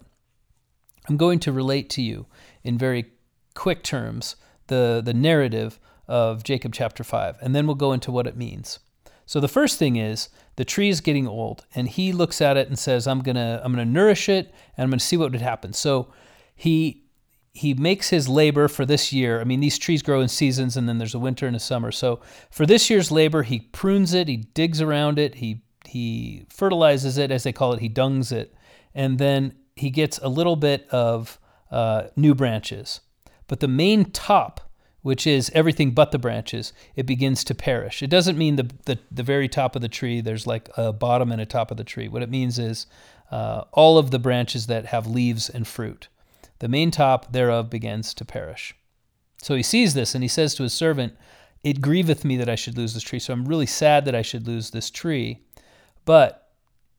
I'm 1.07 1.17
going 1.17 1.39
to 1.39 1.51
relate 1.51 1.89
to 1.91 2.01
you 2.01 2.25
in 2.63 2.77
very 2.77 3.05
quick 3.53 3.83
terms 3.83 4.35
the, 4.67 5.01
the 5.03 5.13
narrative 5.13 5.79
of 6.07 6.43
Jacob 6.43 6.73
chapter 6.73 7.03
5, 7.03 7.37
and 7.41 7.55
then 7.55 7.65
we'll 7.65 7.75
go 7.75 7.93
into 7.93 8.11
what 8.11 8.27
it 8.27 8.37
means. 8.37 8.79
So 9.25 9.39
the 9.39 9.47
first 9.47 9.79
thing 9.79 9.95
is 9.95 10.29
the 10.57 10.65
tree 10.65 10.89
is 10.89 10.99
getting 10.99 11.27
old, 11.27 11.65
and 11.73 11.87
he 11.87 12.11
looks 12.11 12.41
at 12.41 12.57
it 12.57 12.67
and 12.67 12.77
says, 12.77 13.07
"I'm 13.07 13.21
gonna 13.21 13.61
I'm 13.63 13.71
gonna 13.71 13.85
nourish 13.85 14.27
it, 14.27 14.53
and 14.75 14.83
I'm 14.83 14.89
gonna 14.89 14.99
see 14.99 15.15
what 15.15 15.31
would 15.31 15.41
happen." 15.41 15.71
So 15.71 16.11
he 16.53 17.05
he 17.53 17.73
makes 17.73 18.09
his 18.09 18.27
labor 18.27 18.67
for 18.67 18.85
this 18.85 19.13
year. 19.13 19.39
I 19.39 19.45
mean, 19.45 19.61
these 19.61 19.77
trees 19.77 20.01
grow 20.01 20.19
in 20.19 20.27
seasons, 20.27 20.75
and 20.75 20.87
then 20.87 20.97
there's 20.97 21.15
a 21.15 21.19
winter 21.19 21.47
and 21.47 21.55
a 21.55 21.59
summer. 21.59 21.91
So 21.91 22.19
for 22.49 22.65
this 22.65 22.89
year's 22.89 23.09
labor, 23.09 23.43
he 23.43 23.59
prunes 23.59 24.13
it, 24.13 24.27
he 24.27 24.37
digs 24.37 24.81
around 24.81 25.17
it, 25.17 25.35
he 25.35 25.63
he 25.85 26.45
fertilizes 26.49 27.17
it, 27.17 27.31
as 27.31 27.43
they 27.43 27.53
call 27.53 27.71
it, 27.71 27.79
he 27.79 27.87
dungs 27.87 28.33
it, 28.33 28.53
and 28.93 29.17
then 29.17 29.53
he 29.75 29.89
gets 29.89 30.17
a 30.19 30.27
little 30.27 30.55
bit 30.55 30.87
of 30.89 31.39
uh, 31.71 32.07
new 32.15 32.35
branches. 32.35 33.01
But 33.47 33.59
the 33.59 33.67
main 33.67 34.11
top 34.11 34.71
which 35.01 35.25
is 35.25 35.51
everything 35.53 35.91
but 35.91 36.11
the 36.11 36.19
branches, 36.19 36.73
it 36.95 37.05
begins 37.05 37.43
to 37.45 37.55
perish. 37.55 38.03
It 38.03 38.09
doesn't 38.09 38.37
mean 38.37 38.55
the, 38.55 38.69
the, 38.85 38.99
the 39.09 39.23
very 39.23 39.47
top 39.47 39.75
of 39.75 39.81
the 39.81 39.89
tree, 39.89 40.21
there's 40.21 40.45
like 40.45 40.69
a 40.77 40.93
bottom 40.93 41.31
and 41.31 41.41
a 41.41 41.45
top 41.45 41.71
of 41.71 41.77
the 41.77 41.83
tree. 41.83 42.07
What 42.07 42.21
it 42.21 42.29
means 42.29 42.59
is 42.59 42.85
uh, 43.31 43.63
all 43.71 43.97
of 43.97 44.11
the 44.11 44.19
branches 44.19 44.67
that 44.67 44.87
have 44.87 45.07
leaves 45.07 45.49
and 45.49 45.67
fruit. 45.67 46.07
The 46.59 46.67
main 46.67 46.91
top 46.91 47.33
thereof 47.33 47.69
begins 47.69 48.13
to 48.15 48.25
perish. 48.25 48.75
So 49.39 49.55
he 49.55 49.63
sees 49.63 49.95
this 49.95 50.13
and 50.13 50.23
he 50.23 50.27
says 50.27 50.53
to 50.55 50.63
his 50.63 50.73
servant, 50.73 51.13
It 51.63 51.81
grieveth 51.81 52.23
me 52.23 52.37
that 52.37 52.49
I 52.49 52.55
should 52.55 52.77
lose 52.77 52.93
this 52.93 53.03
tree. 53.03 53.17
So 53.17 53.33
I'm 53.33 53.45
really 53.45 53.65
sad 53.65 54.05
that 54.05 54.13
I 54.13 54.21
should 54.21 54.45
lose 54.45 54.69
this 54.69 54.91
tree. 54.91 55.39
But 56.05 56.49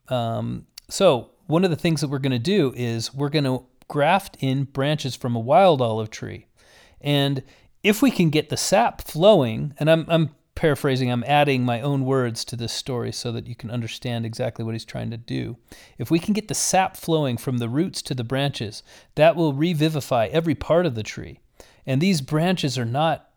um, 0.09 0.66
so 0.88 1.31
one 1.46 1.64
of 1.64 1.70
the 1.70 1.76
things 1.76 2.00
that 2.00 2.09
we're 2.09 2.18
going 2.18 2.33
to 2.33 2.38
do 2.38 2.72
is 2.76 3.14
we're 3.14 3.28
going 3.28 3.44
to 3.44 3.64
graft 3.88 4.37
in 4.40 4.64
branches 4.64 5.14
from 5.14 5.37
a 5.37 5.40
wild 5.40 5.83
olive 5.83 6.11
tree. 6.11 6.46
And 7.00 7.42
if 7.83 8.00
we 8.00 8.11
can 8.11 8.31
get 8.31 8.48
the 8.48 8.57
sap 8.57 9.02
flowing, 9.02 9.74
and 9.78 9.90
I'm, 9.90 10.07
I'm 10.09 10.31
paraphrasing, 10.55 11.11
I'm 11.11 11.24
adding 11.26 11.64
my 11.64 11.81
own 11.81 12.05
words 12.05 12.44
to 12.46 12.57
this 12.57 12.72
story 12.72 13.12
so 13.12 13.33
that 13.33 13.46
you 13.46 13.55
can 13.55 13.70
understand 13.70 14.24
exactly 14.24 14.64
what 14.64 14.74
he's 14.74 14.85
trying 14.85 15.11
to 15.11 15.16
do. 15.16 15.57
If 15.98 16.11
we 16.11 16.18
can 16.18 16.35
get 16.35 16.48
the 16.48 16.55
sap 16.55 16.96
flowing 16.96 17.37
from 17.37 17.59
the 17.59 17.68
roots 17.68 18.02
to 18.02 18.14
the 18.14 18.24
branches, 18.24 18.83
that 19.16 19.37
will 19.37 19.52
revivify 19.52 20.26
every 20.26 20.55
part 20.55 20.87
of 20.87 20.94
the 20.94 21.02
tree. 21.02 21.40
And 21.87 22.00
these 22.00 22.20
branches 22.20 22.78
are 22.78 22.85
not 22.85 23.28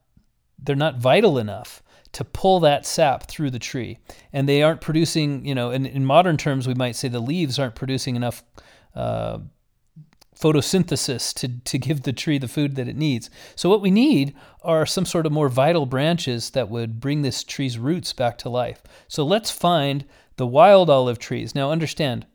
they're 0.58 0.76
not 0.76 0.98
vital 0.98 1.38
enough 1.38 1.84
to 2.16 2.24
pull 2.24 2.62
that 2.62 2.86
sap 2.86 3.28
through 3.28 3.52
the 3.52 3.60
tree. 3.60 3.98
And 4.32 4.48
they 4.48 4.64
aren't 4.64 4.80
producing, 4.80 5.46
you 5.46 5.54
know, 5.54 5.72
in, 5.72 5.86
in 5.86 6.06
modern 6.06 6.38
terms, 6.38 6.66
we 6.66 6.74
might 6.74 6.96
say 6.96 7.10
the 7.10 7.20
leaves 7.20 7.60
aren't 7.60 7.76
producing 7.76 8.16
enough 8.16 8.42
uh, 8.96 9.40
photosynthesis 10.34 11.34
to, 11.34 11.60
to 11.60 11.78
give 11.78 12.04
the 12.04 12.14
tree 12.14 12.38
the 12.38 12.48
food 12.48 12.78
that 12.78 12.88
it 12.88 12.96
needs. 12.96 13.30
So, 13.58 13.70
what 13.70 13.82
we 13.82 13.92
need 13.92 14.34
are 14.64 14.86
some 14.86 15.04
sort 15.06 15.26
of 15.26 15.34
more 15.34 15.50
vital 15.50 15.86
branches 15.86 16.52
that 16.52 16.70
would 16.70 17.02
bring 17.02 17.22
this 17.22 17.44
tree's 17.44 17.78
roots 17.78 18.14
back 18.14 18.38
to 18.40 18.50
life. 18.50 18.82
So, 19.10 19.26
let's 19.26 19.52
find 19.52 20.06
the 20.38 20.48
wild 20.48 20.90
olive 20.90 21.20
trees. 21.20 21.54
Now, 21.54 21.70
understand, 21.70 22.26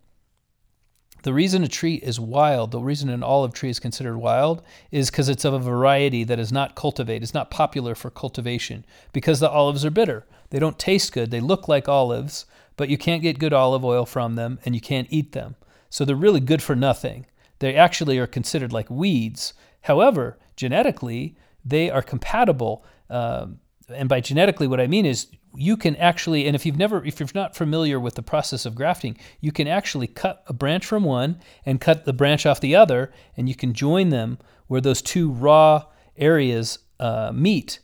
the 1.23 1.33
reason 1.33 1.63
a 1.63 1.69
tree 1.69 1.97
is 1.97 2.19
wild, 2.19 2.71
the 2.71 2.81
reason 2.81 3.09
an 3.09 3.23
olive 3.23 3.53
tree 3.53 3.71
is 3.71 3.81
considered 3.81 4.17
wild, 4.17 4.63
is 4.91 5.11
because 5.11 5.29
it's 5.29 5.45
of 5.45 5.55
a 5.55 5.59
variety 5.59 6.25
that 6.25 6.39
is 6.39 6.53
not 6.53 6.75
cultivated, 6.75 7.23
it's 7.23 7.35
not 7.35 7.51
popular 7.51 7.95
for 7.95 8.11
cultivation, 8.11 8.85
because 9.13 9.41
the 9.41 9.51
olives 9.51 9.85
are 9.85 9.91
bitter. 9.91 10.25
They 10.51 10.59
don't 10.59 10.79
taste 10.79 11.13
good. 11.13 11.31
They 11.31 11.41
look 11.41 11.69
like 11.69 11.89
olives, 11.89 12.47
but 12.77 12.89
you 12.89 12.99
can't 12.99 13.23
get 13.23 13.39
good 13.39 13.53
olive 13.53 13.85
oil 13.85 14.07
from 14.07 14.35
them 14.35 14.59
and 14.65 14.75
you 14.75 14.81
can't 14.81 15.09
eat 15.11 15.33
them. 15.33 15.57
So 15.91 16.05
they're 16.05 16.17
really 16.17 16.41
good 16.41 16.63
for 16.63 16.75
nothing. 16.75 17.27
They 17.59 17.75
actually 17.77 18.19
are 18.19 18.27
considered 18.27 18.73
like 18.73 18.89
weeds. 18.91 19.53
However, 19.83 20.39
genetically, 20.57 21.37
they 21.65 21.91
are 21.91 22.03
compatible. 22.03 22.85
Um, 23.09 23.61
and 23.95 24.09
by 24.09 24.21
genetically, 24.21 24.67
what 24.67 24.81
I 24.81 24.87
mean 24.87 25.07
is 25.07 25.29
you 25.55 25.77
can 25.77 25.97
actually, 25.97 26.47
and 26.47 26.55
if 26.55 26.65
you've 26.65 26.79
never, 26.79 27.05
if 27.05 27.21
you're 27.21 27.29
not 27.35 27.57
familiar 27.57 27.99
with 27.99 28.15
the 28.15 28.23
process 28.23 28.67
of 28.67 28.75
grafting, 28.75 29.17
you 29.41 29.53
can 29.53 29.67
actually 29.67 30.07
cut 30.07 30.43
a 30.47 30.53
branch 30.53 30.87
from 30.87 31.05
one 31.05 31.41
and 31.65 31.81
cut 31.81 32.05
the 32.05 32.13
branch 32.13 32.47
off 32.47 32.61
the 32.61 32.77
other, 32.77 33.13
and 33.37 33.49
you 33.49 33.55
can 33.55 33.73
join 33.73 34.11
them 34.11 34.39
where 34.69 34.81
those 34.81 35.03
two 35.03 35.31
raw 35.31 35.85
areas 36.17 36.79
uh, 36.99 37.33
meet 37.35 37.81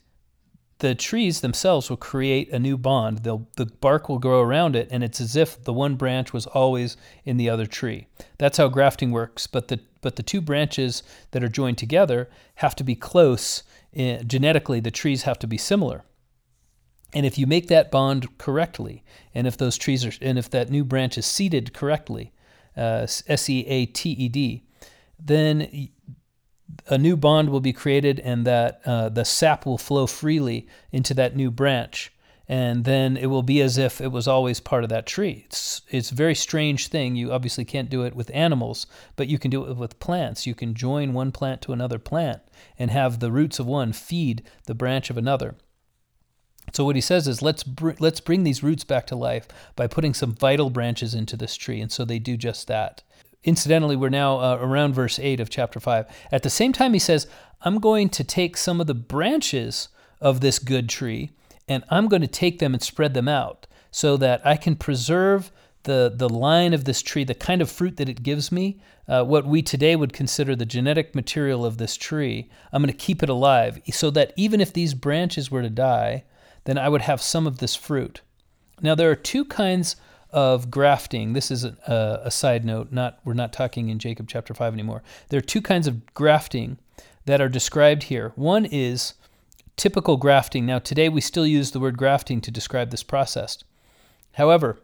the 0.78 0.94
trees 0.94 1.40
themselves 1.40 1.88
will 1.88 1.96
create 1.96 2.52
a 2.52 2.58
new 2.58 2.76
bond. 2.76 3.18
They'll, 3.18 3.48
the 3.56 3.66
bark 3.66 4.08
will 4.08 4.18
grow 4.18 4.42
around 4.42 4.76
it, 4.76 4.88
and 4.90 5.02
it's 5.02 5.20
as 5.20 5.34
if 5.34 5.62
the 5.64 5.72
one 5.72 5.94
branch 5.94 6.32
was 6.32 6.46
always 6.46 6.96
in 7.24 7.38
the 7.38 7.48
other 7.48 7.66
tree. 7.66 8.08
That's 8.38 8.58
how 8.58 8.68
grafting 8.68 9.10
works. 9.10 9.46
But 9.46 9.68
the 9.68 9.80
but 10.02 10.16
the 10.16 10.22
two 10.22 10.40
branches 10.40 11.02
that 11.32 11.42
are 11.42 11.48
joined 11.48 11.78
together 11.78 12.28
have 12.56 12.76
to 12.76 12.84
be 12.84 12.94
close. 12.94 13.64
Eh, 13.96 14.22
genetically, 14.26 14.78
the 14.78 14.90
trees 14.90 15.22
have 15.22 15.38
to 15.38 15.46
be 15.46 15.56
similar. 15.56 16.04
And 17.14 17.24
if 17.24 17.38
you 17.38 17.46
make 17.46 17.68
that 17.68 17.90
bond 17.90 18.36
correctly, 18.36 19.02
and 19.34 19.46
if 19.46 19.56
those 19.56 19.78
trees 19.78 20.04
are, 20.04 20.12
and 20.20 20.38
if 20.38 20.50
that 20.50 20.70
new 20.70 20.84
branch 20.84 21.16
is 21.16 21.24
seated 21.24 21.72
correctly, 21.72 22.32
uh, 22.76 23.06
S 23.26 23.48
E 23.48 23.66
A 23.66 23.86
T 23.86 24.10
E 24.10 24.28
D, 24.28 24.64
then 25.18 25.88
a 26.88 26.98
new 26.98 27.16
bond 27.16 27.48
will 27.48 27.60
be 27.60 27.72
created 27.72 28.20
and 28.20 28.46
that 28.46 28.82
uh, 28.84 29.08
the 29.08 29.24
sap 29.24 29.64
will 29.64 29.78
flow 29.78 30.06
freely 30.06 30.66
into 30.92 31.14
that 31.14 31.34
new 31.34 31.50
branch 31.50 32.12
and 32.48 32.84
then 32.84 33.16
it 33.16 33.26
will 33.26 33.42
be 33.42 33.60
as 33.60 33.76
if 33.76 34.00
it 34.00 34.12
was 34.12 34.28
always 34.28 34.60
part 34.60 34.84
of 34.84 34.90
that 34.90 35.06
tree. 35.06 35.44
It's 35.46 35.82
it's 35.88 36.12
a 36.12 36.14
very 36.14 36.34
strange 36.34 36.88
thing. 36.88 37.16
You 37.16 37.32
obviously 37.32 37.64
can't 37.64 37.90
do 37.90 38.02
it 38.02 38.14
with 38.14 38.30
animals, 38.32 38.86
but 39.16 39.26
you 39.26 39.38
can 39.38 39.50
do 39.50 39.68
it 39.68 39.76
with 39.76 39.98
plants. 39.98 40.46
You 40.46 40.54
can 40.54 40.74
join 40.74 41.12
one 41.12 41.32
plant 41.32 41.62
to 41.62 41.72
another 41.72 41.98
plant 41.98 42.42
and 42.78 42.90
have 42.90 43.20
the 43.20 43.32
roots 43.32 43.58
of 43.58 43.66
one 43.66 43.92
feed 43.92 44.42
the 44.66 44.74
branch 44.74 45.10
of 45.10 45.16
another. 45.16 45.54
So 46.72 46.84
what 46.84 46.96
he 46.96 47.00
says 47.00 47.28
is 47.28 47.42
let's 47.42 47.62
br- 47.62 47.92
let's 48.00 48.20
bring 48.20 48.42
these 48.42 48.62
roots 48.62 48.84
back 48.84 49.06
to 49.06 49.16
life 49.16 49.46
by 49.76 49.86
putting 49.86 50.14
some 50.14 50.34
vital 50.34 50.68
branches 50.68 51.14
into 51.14 51.36
this 51.36 51.56
tree, 51.56 51.80
and 51.80 51.92
so 51.92 52.04
they 52.04 52.18
do 52.18 52.36
just 52.36 52.66
that. 52.66 53.02
Incidentally, 53.44 53.94
we're 53.94 54.08
now 54.08 54.40
uh, 54.40 54.58
around 54.60 54.94
verse 54.94 55.20
8 55.20 55.38
of 55.38 55.48
chapter 55.48 55.78
5. 55.78 56.06
At 56.32 56.42
the 56.42 56.50
same 56.50 56.72
time, 56.72 56.92
he 56.92 56.98
says, 56.98 57.28
I'm 57.62 57.78
going 57.78 58.08
to 58.10 58.24
take 58.24 58.56
some 58.56 58.80
of 58.80 58.88
the 58.88 58.94
branches 58.94 59.88
of 60.20 60.40
this 60.40 60.58
good 60.58 60.88
tree 60.88 61.30
and 61.68 61.84
I'm 61.90 62.08
going 62.08 62.22
to 62.22 62.28
take 62.28 62.58
them 62.58 62.74
and 62.74 62.82
spread 62.82 63.14
them 63.14 63.28
out 63.28 63.66
so 63.90 64.16
that 64.16 64.44
I 64.46 64.56
can 64.56 64.76
preserve 64.76 65.50
the, 65.86 66.12
the 66.14 66.28
line 66.28 66.74
of 66.74 66.84
this 66.84 67.00
tree, 67.00 67.24
the 67.24 67.34
kind 67.34 67.62
of 67.62 67.70
fruit 67.70 67.96
that 67.96 68.08
it 68.08 68.22
gives 68.22 68.52
me, 68.52 68.78
uh, 69.08 69.24
what 69.24 69.46
we 69.46 69.62
today 69.62 69.96
would 69.96 70.12
consider 70.12 70.54
the 70.54 70.66
genetic 70.66 71.14
material 71.14 71.64
of 71.64 71.78
this 71.78 71.96
tree. 71.96 72.50
I'm 72.72 72.82
going 72.82 72.92
to 72.92 72.98
keep 72.98 73.22
it 73.22 73.28
alive 73.28 73.80
so 73.90 74.10
that 74.10 74.32
even 74.36 74.60
if 74.60 74.72
these 74.72 74.94
branches 74.94 75.50
were 75.50 75.62
to 75.62 75.70
die, 75.70 76.24
then 76.64 76.76
I 76.76 76.88
would 76.88 77.02
have 77.02 77.22
some 77.22 77.46
of 77.46 77.58
this 77.58 77.74
fruit. 77.74 78.20
Now, 78.82 78.94
there 78.94 79.10
are 79.10 79.16
two 79.16 79.44
kinds 79.44 79.96
of 80.30 80.70
grafting. 80.70 81.32
This 81.32 81.50
is 81.50 81.64
a, 81.64 82.20
a, 82.24 82.30
side 82.30 82.64
note. 82.64 82.92
Not 82.92 83.20
we're 83.24 83.32
not 83.32 83.52
talking 83.52 83.88
in 83.88 83.98
Jacob 83.98 84.28
chapter 84.28 84.52
five 84.52 84.74
anymore. 84.74 85.02
There 85.28 85.38
are 85.38 85.40
two 85.40 85.62
kinds 85.62 85.86
of 85.86 86.12
grafting 86.12 86.78
that 87.24 87.40
are 87.40 87.48
described 87.48 88.04
here. 88.04 88.32
One 88.34 88.66
is 88.66 89.14
typical 89.76 90.16
grafting. 90.16 90.66
Now, 90.66 90.78
today 90.78 91.08
we 91.08 91.20
still 91.20 91.46
use 91.46 91.70
the 91.70 91.80
word 91.80 91.96
grafting 91.96 92.40
to 92.42 92.50
describe 92.50 92.90
this 92.90 93.04
process. 93.04 93.58
However, 94.32 94.78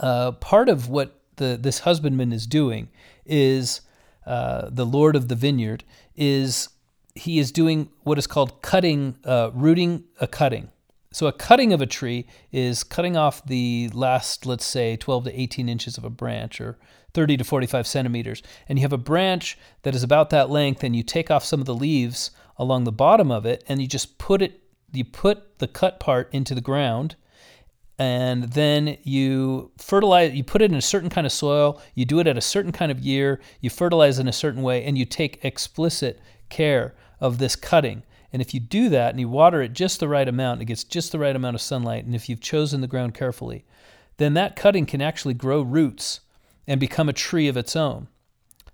uh, 0.00 0.32
part 0.32 0.68
of 0.68 0.88
what 0.88 1.20
the 1.36 1.58
this 1.60 1.80
husbandman 1.80 2.32
is 2.32 2.46
doing 2.46 2.88
is 3.24 3.80
uh, 4.26 4.68
the 4.70 4.86
Lord 4.86 5.16
of 5.16 5.28
the 5.28 5.34
vineyard 5.34 5.84
is 6.16 6.68
he 7.14 7.38
is 7.38 7.50
doing 7.50 7.90
what 8.02 8.18
is 8.18 8.26
called 8.26 8.62
cutting, 8.62 9.16
uh, 9.24 9.50
rooting 9.52 10.04
a 10.20 10.26
cutting. 10.26 10.70
So 11.10 11.26
a 11.26 11.32
cutting 11.32 11.72
of 11.72 11.80
a 11.80 11.86
tree 11.86 12.26
is 12.52 12.84
cutting 12.84 13.16
off 13.16 13.44
the 13.44 13.90
last, 13.92 14.46
let's 14.46 14.64
say, 14.64 14.96
12 14.96 15.24
to 15.24 15.40
18 15.40 15.68
inches 15.68 15.96
of 15.96 16.04
a 16.04 16.10
branch 16.10 16.60
or 16.60 16.78
30 17.14 17.38
to 17.38 17.44
45 17.44 17.86
centimeters. 17.86 18.42
And 18.68 18.78
you 18.78 18.82
have 18.82 18.92
a 18.92 18.98
branch 18.98 19.58
that 19.82 19.94
is 19.94 20.02
about 20.02 20.30
that 20.30 20.50
length, 20.50 20.84
and 20.84 20.94
you 20.94 21.02
take 21.02 21.30
off 21.30 21.44
some 21.44 21.60
of 21.60 21.66
the 21.66 21.74
leaves 21.74 22.30
along 22.58 22.84
the 22.84 22.92
bottom 22.92 23.30
of 23.30 23.46
it, 23.46 23.64
and 23.68 23.80
you 23.80 23.88
just 23.88 24.18
put 24.18 24.42
it, 24.42 24.60
you 24.92 25.04
put 25.04 25.58
the 25.58 25.68
cut 25.68 25.98
part 25.98 26.28
into 26.32 26.54
the 26.54 26.60
ground, 26.60 27.16
and 27.98 28.44
then 28.44 28.96
you 29.02 29.70
fertilize 29.78 30.32
you 30.34 30.44
put 30.44 30.62
it 30.62 30.70
in 30.70 30.76
a 30.76 30.82
certain 30.82 31.10
kind 31.10 31.26
of 31.26 31.32
soil 31.32 31.80
you 31.94 32.04
do 32.04 32.20
it 32.20 32.26
at 32.26 32.38
a 32.38 32.40
certain 32.40 32.72
kind 32.72 32.92
of 32.92 33.00
year 33.00 33.40
you 33.60 33.68
fertilize 33.68 34.18
in 34.18 34.28
a 34.28 34.32
certain 34.32 34.62
way 34.62 34.84
and 34.84 34.96
you 34.96 35.04
take 35.04 35.44
explicit 35.44 36.20
care 36.48 36.94
of 37.20 37.38
this 37.38 37.56
cutting 37.56 38.02
and 38.32 38.42
if 38.42 38.52
you 38.52 38.60
do 38.60 38.88
that 38.90 39.10
and 39.10 39.20
you 39.20 39.28
water 39.28 39.62
it 39.62 39.72
just 39.72 40.00
the 40.00 40.08
right 40.08 40.28
amount, 40.28 40.60
it 40.60 40.66
gets 40.66 40.84
just 40.84 41.12
the 41.12 41.18
right 41.18 41.34
amount 41.34 41.54
of 41.54 41.60
sunlight, 41.60 42.04
and 42.04 42.14
if 42.14 42.28
you've 42.28 42.40
chosen 42.40 42.80
the 42.80 42.86
ground 42.86 43.14
carefully, 43.14 43.64
then 44.18 44.34
that 44.34 44.56
cutting 44.56 44.86
can 44.86 45.00
actually 45.00 45.34
grow 45.34 45.62
roots 45.62 46.20
and 46.66 46.78
become 46.78 47.08
a 47.08 47.14
tree 47.14 47.48
of 47.48 47.56
its 47.56 47.74
own. 47.74 48.08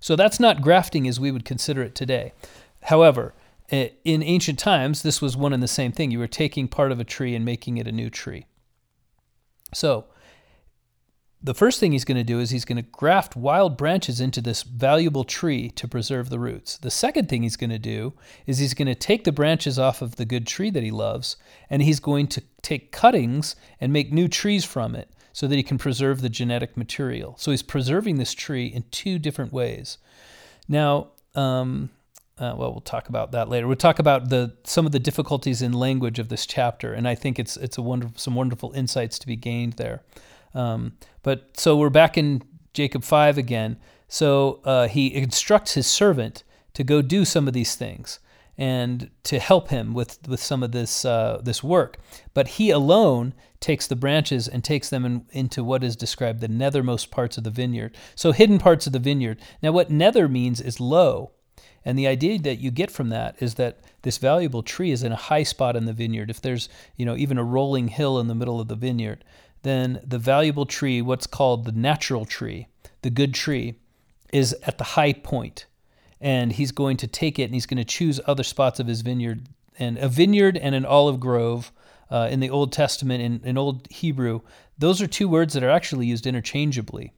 So 0.00 0.16
that's 0.16 0.40
not 0.40 0.62
grafting 0.62 1.06
as 1.06 1.20
we 1.20 1.30
would 1.30 1.44
consider 1.44 1.82
it 1.82 1.94
today. 1.94 2.32
However, 2.82 3.34
eh, 3.70 3.90
in 4.04 4.22
ancient 4.22 4.58
times, 4.58 5.02
this 5.02 5.22
was 5.22 5.36
one 5.36 5.52
and 5.52 5.62
the 5.62 5.68
same 5.68 5.92
thing. 5.92 6.10
You 6.10 6.18
were 6.18 6.26
taking 6.26 6.66
part 6.66 6.92
of 6.92 7.00
a 7.00 7.04
tree 7.04 7.34
and 7.34 7.44
making 7.44 7.78
it 7.78 7.86
a 7.86 7.92
new 7.92 8.10
tree. 8.10 8.46
So, 9.74 10.06
the 11.44 11.54
first 11.54 11.78
thing 11.78 11.92
he's 11.92 12.06
going 12.06 12.16
to 12.16 12.24
do 12.24 12.40
is 12.40 12.48
he's 12.48 12.64
going 12.64 12.82
to 12.82 12.90
graft 12.90 13.36
wild 13.36 13.76
branches 13.76 14.18
into 14.18 14.40
this 14.40 14.62
valuable 14.62 15.24
tree 15.24 15.68
to 15.72 15.86
preserve 15.86 16.30
the 16.30 16.38
roots. 16.38 16.78
The 16.78 16.90
second 16.90 17.28
thing 17.28 17.42
he's 17.42 17.58
going 17.58 17.68
to 17.68 17.78
do 17.78 18.14
is 18.46 18.56
he's 18.56 18.72
going 18.72 18.88
to 18.88 18.94
take 18.94 19.24
the 19.24 19.32
branches 19.32 19.78
off 19.78 20.00
of 20.00 20.16
the 20.16 20.24
good 20.24 20.46
tree 20.46 20.70
that 20.70 20.82
he 20.82 20.90
loves 20.90 21.36
and 21.68 21.82
he's 21.82 22.00
going 22.00 22.28
to 22.28 22.42
take 22.62 22.92
cuttings 22.92 23.56
and 23.78 23.92
make 23.92 24.10
new 24.10 24.26
trees 24.26 24.64
from 24.64 24.94
it 24.94 25.10
so 25.34 25.46
that 25.46 25.56
he 25.56 25.62
can 25.62 25.76
preserve 25.76 26.22
the 26.22 26.30
genetic 26.30 26.78
material. 26.78 27.34
So 27.36 27.50
he's 27.50 27.62
preserving 27.62 28.16
this 28.16 28.32
tree 28.32 28.66
in 28.66 28.84
two 28.90 29.18
different 29.18 29.52
ways. 29.52 29.98
Now, 30.66 31.08
um, 31.34 31.90
uh, 32.38 32.54
well, 32.56 32.72
we'll 32.72 32.80
talk 32.80 33.08
about 33.08 33.32
that 33.32 33.48
later. 33.48 33.66
We'll 33.66 33.76
talk 33.76 33.98
about 33.98 34.28
the 34.28 34.56
some 34.64 34.86
of 34.86 34.92
the 34.92 34.98
difficulties 34.98 35.62
in 35.62 35.72
language 35.72 36.18
of 36.18 36.28
this 36.28 36.46
chapter, 36.46 36.92
and 36.92 37.06
I 37.06 37.14
think 37.14 37.38
it's 37.38 37.56
it's 37.56 37.78
a 37.78 37.82
wonderful 37.82 38.18
some 38.18 38.34
wonderful 38.34 38.72
insights 38.72 39.18
to 39.20 39.26
be 39.26 39.36
gained 39.36 39.74
there. 39.74 40.02
Um, 40.54 40.92
but 41.22 41.58
so 41.58 41.76
we're 41.76 41.90
back 41.90 42.16
in 42.16 42.42
Jacob 42.72 43.04
5 43.04 43.38
again. 43.38 43.76
So 44.08 44.60
uh, 44.64 44.88
he 44.88 45.14
instructs 45.14 45.74
his 45.74 45.86
servant 45.86 46.44
to 46.74 46.84
go 46.84 47.02
do 47.02 47.24
some 47.24 47.48
of 47.48 47.54
these 47.54 47.74
things 47.74 48.20
and 48.56 49.10
to 49.24 49.38
help 49.40 49.68
him 49.68 49.94
with, 49.94 50.18
with 50.28 50.40
some 50.40 50.62
of 50.62 50.70
this, 50.70 51.04
uh, 51.04 51.40
this 51.42 51.62
work. 51.62 51.98
But 52.34 52.46
he 52.48 52.70
alone 52.70 53.34
takes 53.58 53.86
the 53.86 53.96
branches 53.96 54.46
and 54.46 54.62
takes 54.62 54.90
them 54.90 55.04
in, 55.04 55.26
into 55.32 55.64
what 55.64 55.82
is 55.82 55.96
described 55.96 56.40
the 56.40 56.48
nethermost 56.48 57.10
parts 57.10 57.36
of 57.36 57.44
the 57.44 57.50
vineyard. 57.50 57.96
So, 58.14 58.30
hidden 58.30 58.58
parts 58.58 58.86
of 58.86 58.92
the 58.92 58.98
vineyard. 58.98 59.40
Now, 59.62 59.72
what 59.72 59.90
nether 59.90 60.28
means 60.28 60.60
is 60.60 60.78
low. 60.78 61.32
And 61.84 61.98
the 61.98 62.06
idea 62.06 62.38
that 62.40 62.60
you 62.60 62.70
get 62.70 62.90
from 62.90 63.10
that 63.10 63.36
is 63.40 63.54
that 63.54 63.78
this 64.02 64.18
valuable 64.18 64.62
tree 64.62 64.90
is 64.90 65.02
in 65.02 65.12
a 65.12 65.16
high 65.16 65.42
spot 65.42 65.76
in 65.76 65.84
the 65.84 65.92
vineyard. 65.92 66.30
If 66.30 66.40
there's, 66.40 66.68
you 66.96 67.04
know, 67.04 67.16
even 67.16 67.38
a 67.38 67.44
rolling 67.44 67.88
hill 67.88 68.18
in 68.18 68.28
the 68.28 68.34
middle 68.34 68.60
of 68.60 68.68
the 68.68 68.74
vineyard, 68.74 69.24
then 69.62 70.00
the 70.06 70.18
valuable 70.18 70.66
tree, 70.66 71.02
what's 71.02 71.26
called 71.26 71.64
the 71.64 71.72
natural 71.72 72.24
tree, 72.24 72.68
the 73.02 73.10
good 73.10 73.34
tree, 73.34 73.74
is 74.32 74.54
at 74.62 74.78
the 74.78 74.84
high 74.84 75.12
point. 75.12 75.66
And 76.20 76.52
he's 76.52 76.72
going 76.72 76.96
to 76.98 77.06
take 77.06 77.38
it 77.38 77.44
and 77.44 77.54
he's 77.54 77.66
going 77.66 77.78
to 77.78 77.84
choose 77.84 78.20
other 78.26 78.42
spots 78.42 78.80
of 78.80 78.86
his 78.86 79.02
vineyard. 79.02 79.42
And 79.78 79.98
a 79.98 80.08
vineyard 80.08 80.56
and 80.56 80.74
an 80.74 80.86
olive 80.86 81.20
grove 81.20 81.72
uh, 82.10 82.28
in 82.30 82.40
the 82.40 82.50
Old 82.50 82.72
Testament, 82.72 83.22
in, 83.22 83.40
in 83.44 83.58
Old 83.58 83.88
Hebrew, 83.90 84.40
those 84.78 85.02
are 85.02 85.06
two 85.06 85.28
words 85.28 85.54
that 85.54 85.62
are 85.62 85.70
actually 85.70 86.06
used 86.06 86.26
interchangeably. 86.26 87.12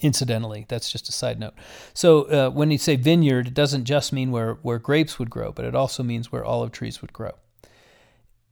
Incidentally, 0.00 0.64
that's 0.68 0.90
just 0.90 1.08
a 1.08 1.12
side 1.12 1.38
note. 1.38 1.54
So 1.92 2.22
uh, 2.22 2.50
when 2.50 2.70
you 2.70 2.78
say 2.78 2.96
vineyard, 2.96 3.48
it 3.48 3.54
doesn't 3.54 3.84
just 3.84 4.12
mean 4.12 4.30
where, 4.30 4.54
where 4.62 4.78
grapes 4.78 5.18
would 5.18 5.28
grow, 5.28 5.52
but 5.52 5.64
it 5.64 5.74
also 5.74 6.02
means 6.02 6.32
where 6.32 6.44
olive 6.44 6.72
trees 6.72 7.02
would 7.02 7.12
grow. 7.12 7.32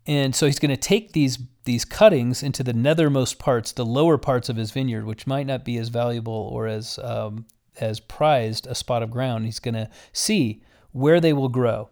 And 0.06 0.34
so 0.34 0.46
he's 0.46 0.58
going 0.58 0.70
to 0.70 0.76
take 0.76 1.12
these 1.12 1.38
these 1.64 1.84
cuttings 1.84 2.42
into 2.42 2.64
the 2.64 2.72
nethermost 2.72 3.38
parts, 3.38 3.72
the 3.72 3.84
lower 3.84 4.16
parts 4.16 4.48
of 4.48 4.56
his 4.56 4.70
vineyard, 4.70 5.04
which 5.04 5.26
might 5.26 5.46
not 5.46 5.66
be 5.66 5.76
as 5.76 5.90
valuable 5.90 6.32
or 6.32 6.66
as 6.66 6.98
um, 7.02 7.44
as 7.78 8.00
prized 8.00 8.66
a 8.66 8.74
spot 8.74 9.02
of 9.02 9.11
ground. 9.11 9.44
He's 9.44 9.58
going 9.58 9.74
to 9.74 9.90
see 10.14 10.62
where 10.92 11.20
they 11.20 11.34
will 11.34 11.50
grow. 11.50 11.90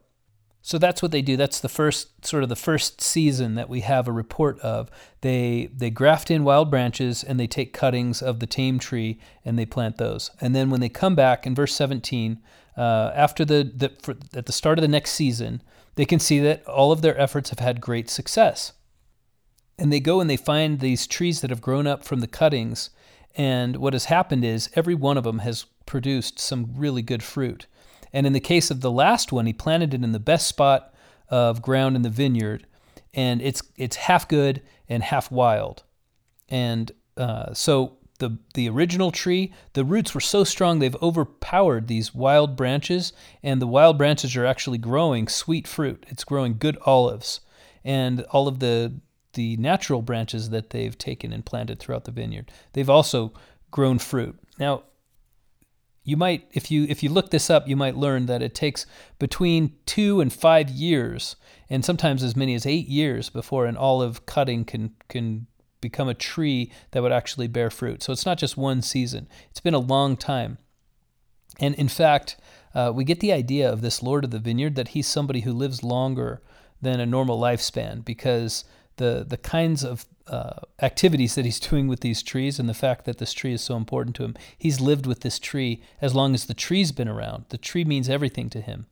So 0.66 0.78
that's 0.78 1.00
what 1.00 1.12
they 1.12 1.22
do. 1.22 1.36
That's 1.36 1.60
the 1.60 1.68
first 1.68 2.26
sort 2.26 2.42
of 2.42 2.48
the 2.48 2.56
first 2.56 3.00
season 3.00 3.54
that 3.54 3.68
we 3.68 3.82
have 3.82 4.08
a 4.08 4.12
report 4.12 4.58
of. 4.62 4.90
They 5.20 5.70
they 5.72 5.90
graft 5.90 6.28
in 6.28 6.42
wild 6.42 6.72
branches 6.72 7.22
and 7.22 7.38
they 7.38 7.46
take 7.46 7.72
cuttings 7.72 8.20
of 8.20 8.40
the 8.40 8.48
tame 8.48 8.80
tree 8.80 9.20
and 9.44 9.56
they 9.56 9.64
plant 9.64 9.96
those. 9.96 10.32
And 10.40 10.56
then 10.56 10.68
when 10.68 10.80
they 10.80 10.88
come 10.88 11.14
back 11.14 11.46
in 11.46 11.54
verse 11.54 11.72
17, 11.76 12.42
uh, 12.76 13.12
after 13.14 13.44
the, 13.44 13.70
the 13.76 13.92
for, 14.02 14.16
at 14.34 14.46
the 14.46 14.52
start 14.52 14.76
of 14.76 14.82
the 14.82 14.88
next 14.88 15.12
season, 15.12 15.62
they 15.94 16.04
can 16.04 16.18
see 16.18 16.40
that 16.40 16.66
all 16.66 16.90
of 16.90 17.00
their 17.00 17.16
efforts 17.16 17.50
have 17.50 17.60
had 17.60 17.80
great 17.80 18.10
success. 18.10 18.72
And 19.78 19.92
they 19.92 20.00
go 20.00 20.20
and 20.20 20.28
they 20.28 20.36
find 20.36 20.80
these 20.80 21.06
trees 21.06 21.42
that 21.42 21.50
have 21.50 21.60
grown 21.60 21.86
up 21.86 22.02
from 22.02 22.18
the 22.18 22.26
cuttings. 22.26 22.90
And 23.36 23.76
what 23.76 23.92
has 23.92 24.06
happened 24.06 24.44
is 24.44 24.68
every 24.74 24.96
one 24.96 25.16
of 25.16 25.22
them 25.22 25.38
has 25.38 25.66
produced 25.86 26.40
some 26.40 26.72
really 26.74 27.02
good 27.02 27.22
fruit. 27.22 27.68
And 28.16 28.26
in 28.26 28.32
the 28.32 28.40
case 28.40 28.70
of 28.70 28.80
the 28.80 28.90
last 28.90 29.30
one, 29.30 29.44
he 29.44 29.52
planted 29.52 29.92
it 29.92 30.02
in 30.02 30.12
the 30.12 30.18
best 30.18 30.46
spot 30.46 30.94
of 31.28 31.60
ground 31.60 31.96
in 31.96 32.00
the 32.00 32.08
vineyard, 32.08 32.66
and 33.12 33.42
it's 33.42 33.60
it's 33.76 33.96
half 33.96 34.26
good 34.26 34.62
and 34.88 35.02
half 35.02 35.30
wild. 35.30 35.82
And 36.48 36.92
uh, 37.18 37.52
so 37.52 37.98
the 38.18 38.38
the 38.54 38.70
original 38.70 39.10
tree, 39.10 39.52
the 39.74 39.84
roots 39.84 40.14
were 40.14 40.22
so 40.22 40.44
strong 40.44 40.78
they've 40.78 41.02
overpowered 41.02 41.88
these 41.88 42.14
wild 42.14 42.56
branches, 42.56 43.12
and 43.42 43.60
the 43.60 43.66
wild 43.66 43.98
branches 43.98 44.34
are 44.34 44.46
actually 44.46 44.78
growing 44.78 45.28
sweet 45.28 45.68
fruit. 45.68 46.06
It's 46.08 46.24
growing 46.24 46.56
good 46.56 46.78
olives, 46.86 47.40
and 47.84 48.22
all 48.30 48.48
of 48.48 48.60
the 48.60 48.94
the 49.34 49.58
natural 49.58 50.00
branches 50.00 50.48
that 50.48 50.70
they've 50.70 50.96
taken 50.96 51.34
and 51.34 51.44
planted 51.44 51.80
throughout 51.80 52.06
the 52.06 52.12
vineyard, 52.12 52.50
they've 52.72 52.88
also 52.88 53.34
grown 53.70 53.98
fruit. 53.98 54.38
Now, 54.58 54.84
you 56.06 56.16
might 56.16 56.46
if 56.52 56.70
you 56.70 56.86
if 56.88 57.02
you 57.02 57.10
look 57.10 57.30
this 57.30 57.50
up, 57.50 57.66
you 57.66 57.74
might 57.74 57.96
learn 57.96 58.26
that 58.26 58.40
it 58.40 58.54
takes 58.54 58.86
between 59.18 59.74
two 59.86 60.20
and 60.20 60.32
five 60.32 60.70
years, 60.70 61.34
and 61.68 61.84
sometimes 61.84 62.22
as 62.22 62.36
many 62.36 62.54
as 62.54 62.64
eight 62.64 62.86
years 62.86 63.28
before 63.28 63.66
an 63.66 63.76
olive 63.76 64.24
cutting 64.24 64.64
can 64.64 64.92
can 65.08 65.48
become 65.80 66.08
a 66.08 66.14
tree 66.14 66.70
that 66.92 67.02
would 67.02 67.10
actually 67.10 67.48
bear 67.48 67.70
fruit. 67.70 68.04
So 68.04 68.12
it's 68.12 68.24
not 68.24 68.38
just 68.38 68.56
one 68.56 68.82
season, 68.82 69.28
it's 69.50 69.60
been 69.60 69.74
a 69.74 69.80
long 69.80 70.16
time. 70.16 70.58
And 71.58 71.74
in 71.74 71.88
fact, 71.88 72.36
uh, 72.72 72.92
we 72.94 73.02
get 73.02 73.18
the 73.18 73.32
idea 73.32 73.70
of 73.70 73.80
this 73.80 74.00
Lord 74.00 74.22
of 74.24 74.30
the 74.30 74.38
Vineyard 74.38 74.76
that 74.76 74.88
he's 74.88 75.08
somebody 75.08 75.40
who 75.40 75.52
lives 75.52 75.82
longer 75.82 76.40
than 76.80 77.00
a 77.00 77.06
normal 77.06 77.40
lifespan 77.40 78.04
because 78.04 78.64
the, 78.96 79.24
the 79.26 79.38
kinds 79.38 79.82
of 79.82 80.06
uh, 80.28 80.60
activities 80.80 81.34
that 81.34 81.44
he's 81.44 81.60
doing 81.70 81.88
with 81.88 82.00
these 82.00 82.22
trees 82.22 82.58
and 82.58 82.68
the 82.68 82.74
fact 82.74 83.04
that 83.04 83.18
this 83.18 83.32
tree 83.32 83.52
is 83.52 83.62
so 83.62 83.76
important 83.76 84.16
to 84.16 84.24
him, 84.24 84.34
he's 84.56 84.80
lived 84.80 85.06
with 85.06 85.20
this 85.20 85.38
tree 85.38 85.82
as 86.00 86.14
long 86.14 86.34
as 86.34 86.46
the 86.46 86.54
tree's 86.54 86.92
been 86.92 87.08
around. 87.08 87.46
The 87.50 87.58
tree 87.58 87.84
means 87.84 88.08
everything 88.08 88.50
to 88.50 88.60
him 88.60 88.86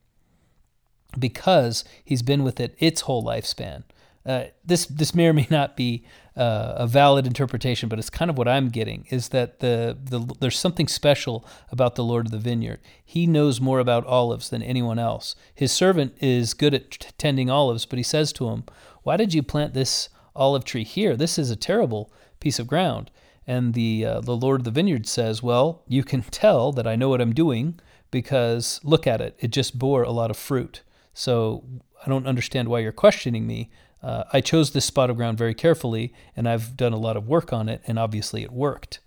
because 1.19 1.85
he's 2.05 2.23
been 2.23 2.43
with 2.43 2.61
it 2.61 2.75
its 2.79 3.03
whole 3.03 3.25
lifespan. 3.25 3.85
Uh, 4.27 4.45
this 4.65 4.87
this 4.87 5.15
may 5.15 5.27
or 5.27 5.35
may 5.35 5.47
not 5.51 5.77
be 5.77 6.03
uh, 6.35 6.73
a 6.77 6.87
valid 6.87 7.27
interpretation, 7.27 7.91
but 7.91 7.99
it's 7.99 8.09
kind 8.09 8.31
of 8.31 8.39
what 8.39 8.49
I'm 8.49 8.71
getting 8.71 9.07
is 9.11 9.29
that 9.29 9.61
the, 9.61 9.99
the 10.03 10.35
there's 10.41 10.59
something 10.59 10.89
special 10.89 11.47
about 11.71 11.95
the 11.95 12.05
Lord 12.05 12.27
of 12.27 12.33
the 12.33 12.39
vineyard. 12.39 12.81
He 13.05 13.27
knows 13.27 13.61
more 13.61 13.81
about 13.81 14.07
olives 14.07 14.49
than 14.49 14.63
anyone 14.63 14.99
else. 14.99 15.37
His 15.55 15.73
servant 15.73 16.17
is 16.21 16.55
good 16.55 16.73
at 16.73 17.13
tending 17.19 17.51
olives, 17.51 17.85
but 17.85 17.99
he 17.99 18.03
says 18.03 18.33
to 18.35 18.49
him, 18.49 18.65
"Why 19.03 19.19
did 19.19 19.35
you 19.35 19.43
plant 19.43 19.75
this 19.75 20.09
olive 20.37 20.65
tree 20.65 20.85
here? 20.85 21.17
This 21.17 21.39
is 21.39 21.51
a 21.51 21.57
terrible 21.57 22.13
piece 22.41 22.59
of 22.59 22.67
ground." 22.67 23.11
And 23.47 23.75
the 23.75 24.05
uh, 24.05 24.21
the 24.21 24.37
Lord 24.37 24.61
of 24.61 24.65
the 24.65 24.71
vineyard 24.71 25.07
says, 25.07 25.43
"Well, 25.43 25.83
you 25.87 26.03
can 26.03 26.23
tell 26.31 26.73
that 26.73 26.87
I 26.87 26.97
know 26.97 27.09
what 27.09 27.21
I'm 27.21 27.35
doing 27.35 27.79
because 28.11 28.81
look 28.83 29.07
at 29.07 29.21
it; 29.21 29.37
it 29.39 29.51
just 29.51 29.79
bore 29.79 30.03
a 30.03 30.13
lot 30.13 30.31
of 30.31 30.37
fruit." 30.37 30.83
So 31.13 31.65
I 32.05 32.09
don't 32.09 32.27
understand 32.27 32.69
why 32.69 32.81
you're 32.81 32.93
questioning 32.93 33.47
me. 33.47 33.71
Uh, 34.03 34.25
I 34.33 34.41
chose 34.41 34.73
this 34.73 34.85
spot 34.85 35.09
of 35.09 35.17
ground 35.17 35.39
very 35.39 35.55
carefully, 35.55 36.13
and 36.37 36.47
I've 36.49 36.77
done 36.77 36.93
a 36.93 36.99
lot 36.99 37.17
of 37.17 37.27
work 37.27 37.53
on 37.53 37.69
it, 37.69 37.81
and 37.87 37.99
obviously 37.99 38.43
it 38.43 38.53
worked. 38.53 39.01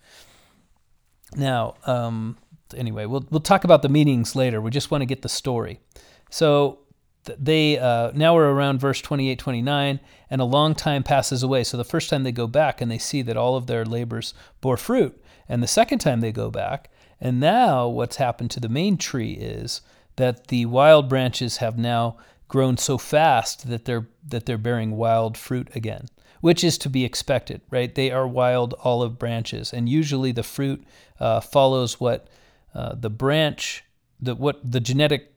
Now, 1.36 1.76
um, 1.86 2.38
anyway, 2.76 3.06
we'll 3.06 3.28
we'll 3.30 3.42
talk 3.42 3.64
about 3.64 3.82
the 3.82 3.90
meanings 3.90 4.36
later. 4.36 4.60
We 4.62 4.72
just 4.72 4.90
want 4.90 5.02
to 5.02 5.06
get 5.06 5.22
the 5.22 5.30
story. 5.30 5.80
So 6.30 6.80
they 7.38 7.78
uh, 7.78 8.12
now 8.14 8.36
we're 8.36 8.50
around 8.50 8.80
verse 8.80 9.02
28 9.02 9.40
29 9.40 10.00
and 10.30 10.42
a 10.42 10.46
long 10.46 10.76
time 10.76 11.04
passes 11.04 11.44
away. 11.44 11.64
So 11.64 11.78
the 11.78 11.84
first 11.84 12.10
time 12.10 12.24
they 12.24 12.32
go 12.32 12.48
back 12.48 12.82
and 12.82 12.92
they 12.92 12.98
see 12.98 13.22
that 13.24 13.38
all 13.38 13.56
of 13.56 13.68
their 13.68 13.86
labors 13.86 14.34
bore 14.62 14.78
fruit 14.78 15.22
and 15.50 15.64
the 15.64 15.68
second 15.68 16.00
time 16.00 16.22
they 16.22 16.32
go 16.32 16.50
back 16.50 16.90
and 17.20 17.40
now 17.40 17.88
what's 17.88 18.18
happened 18.18 18.52
to 18.52 18.60
the 18.60 18.70
main 18.70 18.98
tree 18.98 19.34
is 19.34 19.82
that 20.18 20.48
the 20.48 20.66
wild 20.66 21.10
branches 21.10 21.58
have 21.58 21.78
now 21.78 22.18
grown 22.48 22.78
so 22.78 22.98
fast 22.98 23.68
that 23.68 23.86
they're 23.86 24.08
that 24.28 24.46
they're 24.46 24.58
bearing 24.58 24.92
wild 24.92 25.38
fruit 25.38 25.70
again 25.76 26.08
which 26.42 26.64
is 26.64 26.78
to 26.78 26.90
be 26.90 27.04
expected 27.04 27.62
right? 27.70 27.96
They 27.96 28.12
are 28.12 28.28
wild 28.28 28.74
olive 28.84 29.18
branches 29.18 29.74
and 29.74 29.90
usually 29.90 30.32
the 30.32 30.44
fruit 30.44 30.84
uh, 31.20 31.42
follows 31.42 32.00
what 32.00 32.28
uh, 32.76 32.96
the 32.96 33.10
branch 33.10 33.84
the 34.20 34.36
what 34.36 34.60
the 34.70 34.80
genetic 34.80 35.34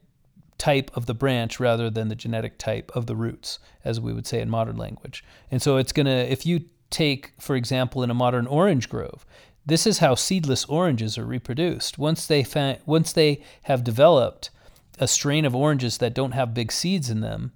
type 0.61 0.91
of 0.93 1.07
the 1.07 1.15
branch 1.15 1.59
rather 1.59 1.89
than 1.89 2.07
the 2.07 2.15
genetic 2.15 2.59
type 2.59 2.91
of 2.93 3.07
the 3.07 3.15
roots, 3.15 3.57
as 3.83 3.99
we 3.99 4.13
would 4.13 4.27
say 4.27 4.39
in 4.39 4.47
modern 4.47 4.77
language. 4.77 5.23
And 5.49 5.59
so 5.59 5.77
it's 5.77 5.91
going 5.91 6.05
to, 6.05 6.31
if 6.31 6.45
you 6.45 6.65
take, 6.91 7.33
for 7.39 7.55
example, 7.55 8.03
in 8.03 8.11
a 8.11 8.13
modern 8.13 8.45
orange 8.45 8.87
grove, 8.87 9.25
this 9.65 9.87
is 9.87 9.97
how 9.97 10.13
seedless 10.13 10.65
oranges 10.65 11.17
are 11.17 11.25
reproduced. 11.25 11.97
Once 11.97 12.27
they, 12.27 12.43
fa- 12.43 12.77
once 12.85 13.11
they 13.11 13.41
have 13.63 13.83
developed 13.83 14.51
a 14.99 15.07
strain 15.07 15.45
of 15.45 15.55
oranges 15.55 15.97
that 15.97 16.13
don't 16.13 16.33
have 16.33 16.53
big 16.53 16.71
seeds 16.71 17.09
in 17.09 17.21
them, 17.21 17.53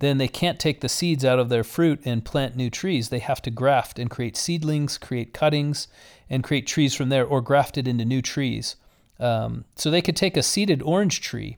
then 0.00 0.18
they 0.18 0.28
can't 0.28 0.60
take 0.60 0.82
the 0.82 0.90
seeds 0.90 1.24
out 1.24 1.38
of 1.38 1.48
their 1.48 1.64
fruit 1.64 2.00
and 2.04 2.22
plant 2.22 2.54
new 2.54 2.68
trees. 2.68 3.08
They 3.08 3.20
have 3.20 3.40
to 3.42 3.50
graft 3.50 3.98
and 3.98 4.10
create 4.10 4.36
seedlings, 4.36 4.98
create 4.98 5.32
cuttings, 5.32 5.88
and 6.28 6.44
create 6.44 6.66
trees 6.66 6.94
from 6.94 7.08
there, 7.08 7.24
or 7.24 7.40
graft 7.40 7.78
it 7.78 7.88
into 7.88 8.04
new 8.04 8.20
trees. 8.20 8.76
Um, 9.18 9.64
so 9.74 9.90
they 9.90 10.02
could 10.02 10.16
take 10.16 10.36
a 10.36 10.42
seeded 10.42 10.82
orange 10.82 11.22
tree 11.22 11.56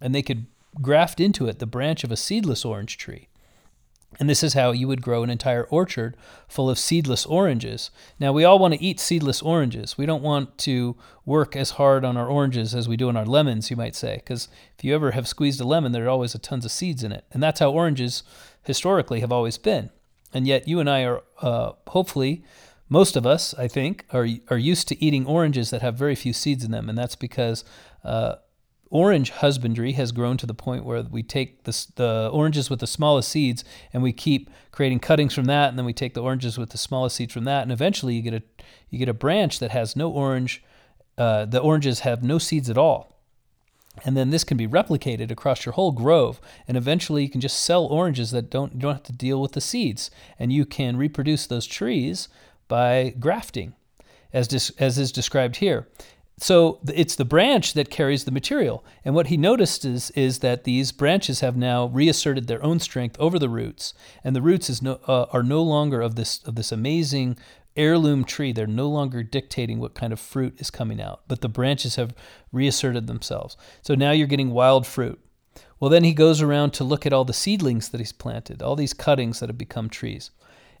and 0.00 0.14
they 0.14 0.22
could 0.22 0.46
graft 0.80 1.20
into 1.20 1.46
it 1.46 1.58
the 1.58 1.66
branch 1.66 2.04
of 2.04 2.12
a 2.12 2.16
seedless 2.16 2.64
orange 2.64 2.98
tree. 2.98 3.28
And 4.18 4.30
this 4.30 4.42
is 4.42 4.54
how 4.54 4.70
you 4.70 4.88
would 4.88 5.02
grow 5.02 5.22
an 5.22 5.30
entire 5.30 5.64
orchard 5.64 6.16
full 6.48 6.70
of 6.70 6.78
seedless 6.78 7.26
oranges. 7.26 7.90
Now, 8.18 8.32
we 8.32 8.44
all 8.44 8.58
want 8.58 8.72
to 8.74 8.82
eat 8.82 8.98
seedless 8.98 9.42
oranges. 9.42 9.98
We 9.98 10.06
don't 10.06 10.22
want 10.22 10.56
to 10.58 10.96
work 11.26 11.54
as 11.54 11.72
hard 11.72 12.04
on 12.04 12.16
our 12.16 12.26
oranges 12.26 12.74
as 12.74 12.88
we 12.88 12.96
do 12.96 13.08
on 13.08 13.16
our 13.16 13.26
lemons, 13.26 13.70
you 13.70 13.76
might 13.76 13.94
say, 13.94 14.16
because 14.16 14.48
if 14.78 14.84
you 14.84 14.94
ever 14.94 15.10
have 15.10 15.28
squeezed 15.28 15.60
a 15.60 15.66
lemon, 15.66 15.92
there 15.92 16.06
are 16.06 16.10
always 16.10 16.34
a 16.34 16.38
tons 16.38 16.64
of 16.64 16.70
seeds 16.70 17.02
in 17.02 17.12
it. 17.12 17.24
And 17.30 17.42
that's 17.42 17.60
how 17.60 17.72
oranges 17.72 18.22
historically 18.62 19.20
have 19.20 19.32
always 19.32 19.58
been. 19.58 19.90
And 20.32 20.46
yet, 20.46 20.66
you 20.66 20.80
and 20.80 20.88
I 20.88 21.04
are 21.04 21.22
uh, 21.42 21.72
hopefully, 21.88 22.42
most 22.88 23.16
of 23.16 23.26
us, 23.26 23.54
I 23.54 23.68
think, 23.68 24.06
are, 24.12 24.26
are 24.48 24.58
used 24.58 24.88
to 24.88 25.04
eating 25.04 25.26
oranges 25.26 25.70
that 25.70 25.82
have 25.82 25.96
very 25.96 26.14
few 26.14 26.32
seeds 26.32 26.64
in 26.64 26.70
them. 26.70 26.88
And 26.88 26.96
that's 26.96 27.16
because 27.16 27.64
uh, 28.04 28.36
orange 28.90 29.30
husbandry 29.30 29.92
has 29.92 30.12
grown 30.12 30.36
to 30.36 30.46
the 30.46 30.54
point 30.54 30.84
where 30.84 31.02
we 31.02 31.22
take 31.22 31.64
the, 31.64 31.86
the 31.96 32.30
oranges 32.32 32.70
with 32.70 32.80
the 32.80 32.86
smallest 32.86 33.28
seeds 33.28 33.64
and 33.92 34.02
we 34.02 34.12
keep 34.12 34.48
creating 34.70 35.00
cuttings 35.00 35.34
from 35.34 35.46
that 35.46 35.68
and 35.68 35.78
then 35.78 35.84
we 35.84 35.92
take 35.92 36.14
the 36.14 36.22
oranges 36.22 36.56
with 36.56 36.70
the 36.70 36.78
smallest 36.78 37.16
seeds 37.16 37.32
from 37.32 37.44
that 37.44 37.62
and 37.62 37.72
eventually 37.72 38.14
you 38.14 38.22
get 38.22 38.34
a 38.34 38.42
you 38.90 38.98
get 38.98 39.08
a 39.08 39.14
branch 39.14 39.58
that 39.58 39.72
has 39.72 39.96
no 39.96 40.10
orange 40.10 40.62
uh, 41.18 41.46
the 41.46 41.60
oranges 41.60 42.00
have 42.00 42.22
no 42.22 42.38
seeds 42.38 42.68
at 42.68 42.78
all. 42.78 43.12
And 44.04 44.14
then 44.14 44.28
this 44.28 44.44
can 44.44 44.58
be 44.58 44.68
replicated 44.68 45.30
across 45.30 45.64
your 45.64 45.72
whole 45.72 45.92
grove 45.92 46.40
and 46.68 46.76
eventually 46.76 47.22
you 47.22 47.30
can 47.30 47.40
just 47.40 47.60
sell 47.60 47.86
oranges 47.86 48.30
that 48.30 48.50
don't 48.50 48.74
you 48.74 48.80
don't 48.80 48.92
have 48.92 49.02
to 49.04 49.12
deal 49.12 49.40
with 49.40 49.52
the 49.52 49.60
seeds. 49.60 50.10
And 50.38 50.52
you 50.52 50.66
can 50.66 50.96
reproduce 50.96 51.46
those 51.46 51.66
trees 51.66 52.28
by 52.68 53.14
grafting 53.18 53.74
as, 54.32 54.48
dis, 54.48 54.70
as 54.78 54.98
is 54.98 55.12
described 55.12 55.56
here 55.56 55.88
so 56.38 56.80
it's 56.92 57.16
the 57.16 57.24
branch 57.24 57.72
that 57.72 57.88
carries 57.88 58.24
the 58.24 58.30
material. 58.30 58.84
And 59.04 59.14
what 59.14 59.28
he 59.28 59.38
noticed 59.38 59.86
is, 59.86 60.10
is 60.10 60.40
that 60.40 60.64
these 60.64 60.92
branches 60.92 61.40
have 61.40 61.56
now 61.56 61.86
reasserted 61.86 62.46
their 62.46 62.62
own 62.62 62.78
strength 62.78 63.16
over 63.18 63.38
the 63.38 63.48
roots, 63.48 63.94
and 64.22 64.36
the 64.36 64.42
roots 64.42 64.68
is 64.68 64.82
no, 64.82 65.00
uh, 65.06 65.26
are 65.32 65.42
no 65.42 65.62
longer 65.62 66.02
of 66.02 66.14
this 66.14 66.42
of 66.44 66.54
this 66.54 66.72
amazing 66.72 67.38
heirloom 67.74 68.22
tree. 68.24 68.52
They're 68.52 68.66
no 68.66 68.88
longer 68.88 69.22
dictating 69.22 69.78
what 69.78 69.94
kind 69.94 70.12
of 70.12 70.20
fruit 70.20 70.60
is 70.60 70.70
coming 70.70 71.00
out, 71.00 71.22
but 71.26 71.40
the 71.40 71.48
branches 71.48 71.96
have 71.96 72.14
reasserted 72.52 73.06
themselves. 73.06 73.56
So 73.80 73.94
now 73.94 74.10
you're 74.10 74.26
getting 74.26 74.50
wild 74.50 74.86
fruit. 74.86 75.18
Well, 75.80 75.90
then 75.90 76.04
he 76.04 76.12
goes 76.12 76.42
around 76.42 76.72
to 76.74 76.84
look 76.84 77.06
at 77.06 77.12
all 77.14 77.24
the 77.24 77.32
seedlings 77.32 77.88
that 77.90 78.00
he's 78.00 78.12
planted, 78.12 78.62
all 78.62 78.76
these 78.76 78.94
cuttings 78.94 79.40
that 79.40 79.48
have 79.48 79.58
become 79.58 79.88
trees, 79.88 80.30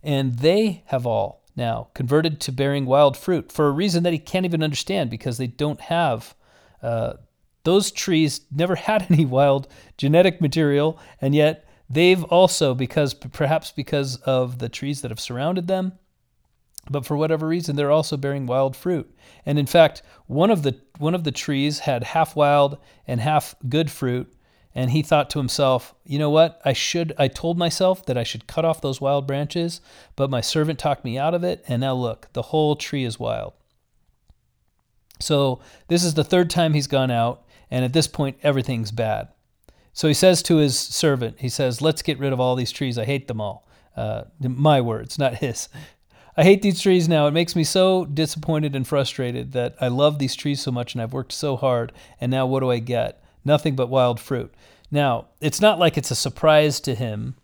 and 0.02 0.38
they 0.38 0.82
have 0.86 1.06
all 1.06 1.45
now, 1.56 1.88
converted 1.94 2.40
to 2.40 2.52
bearing 2.52 2.86
wild 2.86 3.16
fruit 3.16 3.50
for 3.50 3.66
a 3.66 3.72
reason 3.72 4.02
that 4.02 4.12
he 4.12 4.18
can't 4.18 4.44
even 4.44 4.62
understand 4.62 5.10
because 5.10 5.38
they 5.38 5.46
don't 5.46 5.80
have. 5.80 6.34
Uh, 6.82 7.14
those 7.64 7.90
trees 7.90 8.42
never 8.54 8.74
had 8.88 9.06
any 9.10 9.24
wild 9.24 9.66
genetic 9.96 10.40
material, 10.40 10.98
and 11.20 11.34
yet 11.34 11.66
they've 11.88 12.22
also, 12.24 12.74
because 12.74 13.14
perhaps 13.14 13.72
because 13.72 14.16
of 14.16 14.58
the 14.58 14.68
trees 14.68 15.00
that 15.00 15.10
have 15.10 15.20
surrounded 15.20 15.66
them, 15.66 15.92
but 16.88 17.04
for 17.04 17.16
whatever 17.16 17.48
reason, 17.48 17.74
they're 17.76 17.90
also 17.90 18.16
bearing 18.16 18.46
wild 18.46 18.76
fruit. 18.76 19.12
And 19.44 19.58
in 19.58 19.66
fact, 19.66 20.02
one 20.26 20.50
of 20.50 20.62
the 20.62 20.80
one 20.98 21.14
of 21.14 21.24
the 21.24 21.32
trees 21.32 21.80
had 21.80 22.04
half 22.04 22.36
wild 22.36 22.78
and 23.06 23.20
half 23.20 23.54
good 23.68 23.90
fruit, 23.90 24.32
and 24.76 24.90
he 24.90 25.00
thought 25.00 25.30
to 25.30 25.38
himself, 25.38 25.94
you 26.04 26.18
know 26.18 26.28
what? 26.28 26.60
I 26.62 26.74
should 26.74 27.14
I 27.18 27.28
told 27.28 27.56
myself 27.56 28.04
that 28.04 28.18
I 28.18 28.24
should 28.24 28.46
cut 28.46 28.66
off 28.66 28.82
those 28.82 29.00
wild 29.00 29.26
branches, 29.26 29.80
but 30.16 30.28
my 30.28 30.42
servant 30.42 30.78
talked 30.78 31.02
me 31.02 31.16
out 31.16 31.32
of 31.32 31.42
it, 31.42 31.64
and 31.66 31.80
now 31.80 31.94
look, 31.94 32.28
the 32.34 32.42
whole 32.42 32.76
tree 32.76 33.02
is 33.02 33.18
wild. 33.18 33.54
So, 35.18 35.60
this 35.88 36.04
is 36.04 36.12
the 36.12 36.24
third 36.24 36.50
time 36.50 36.74
he's 36.74 36.88
gone 36.88 37.10
out, 37.10 37.46
and 37.70 37.86
at 37.86 37.94
this 37.94 38.06
point 38.06 38.36
everything's 38.42 38.92
bad. 38.92 39.28
So 39.94 40.08
he 40.08 40.14
says 40.14 40.42
to 40.42 40.56
his 40.56 40.78
servant, 40.78 41.36
he 41.40 41.48
says, 41.48 41.80
"Let's 41.80 42.02
get 42.02 42.18
rid 42.18 42.34
of 42.34 42.38
all 42.38 42.54
these 42.54 42.70
trees. 42.70 42.98
I 42.98 43.06
hate 43.06 43.28
them 43.28 43.40
all." 43.40 43.66
Uh, 43.96 44.24
my 44.38 44.82
words, 44.82 45.18
not 45.18 45.36
his. 45.36 45.70
I 46.36 46.44
hate 46.44 46.60
these 46.60 46.82
trees 46.82 47.08
now. 47.08 47.26
It 47.26 47.30
makes 47.30 47.56
me 47.56 47.64
so 47.64 48.04
disappointed 48.04 48.76
and 48.76 48.86
frustrated 48.86 49.52
that 49.52 49.74
I 49.80 49.88
love 49.88 50.18
these 50.18 50.36
trees 50.36 50.60
so 50.60 50.70
much 50.70 50.92
and 50.92 51.00
I've 51.00 51.14
worked 51.14 51.32
so 51.32 51.56
hard, 51.56 51.92
and 52.20 52.30
now 52.30 52.44
what 52.44 52.60
do 52.60 52.70
I 52.70 52.78
get? 52.78 53.22
Nothing 53.46 53.76
but 53.76 53.88
wild 53.88 54.20
fruit. 54.20 54.52
Now, 54.90 55.26
it's 55.40 55.60
not 55.60 55.78
like 55.78 55.96
it's 55.96 56.10
a 56.10 56.14
surprise 56.14 56.80
to 56.80 56.94
him. 56.94 57.36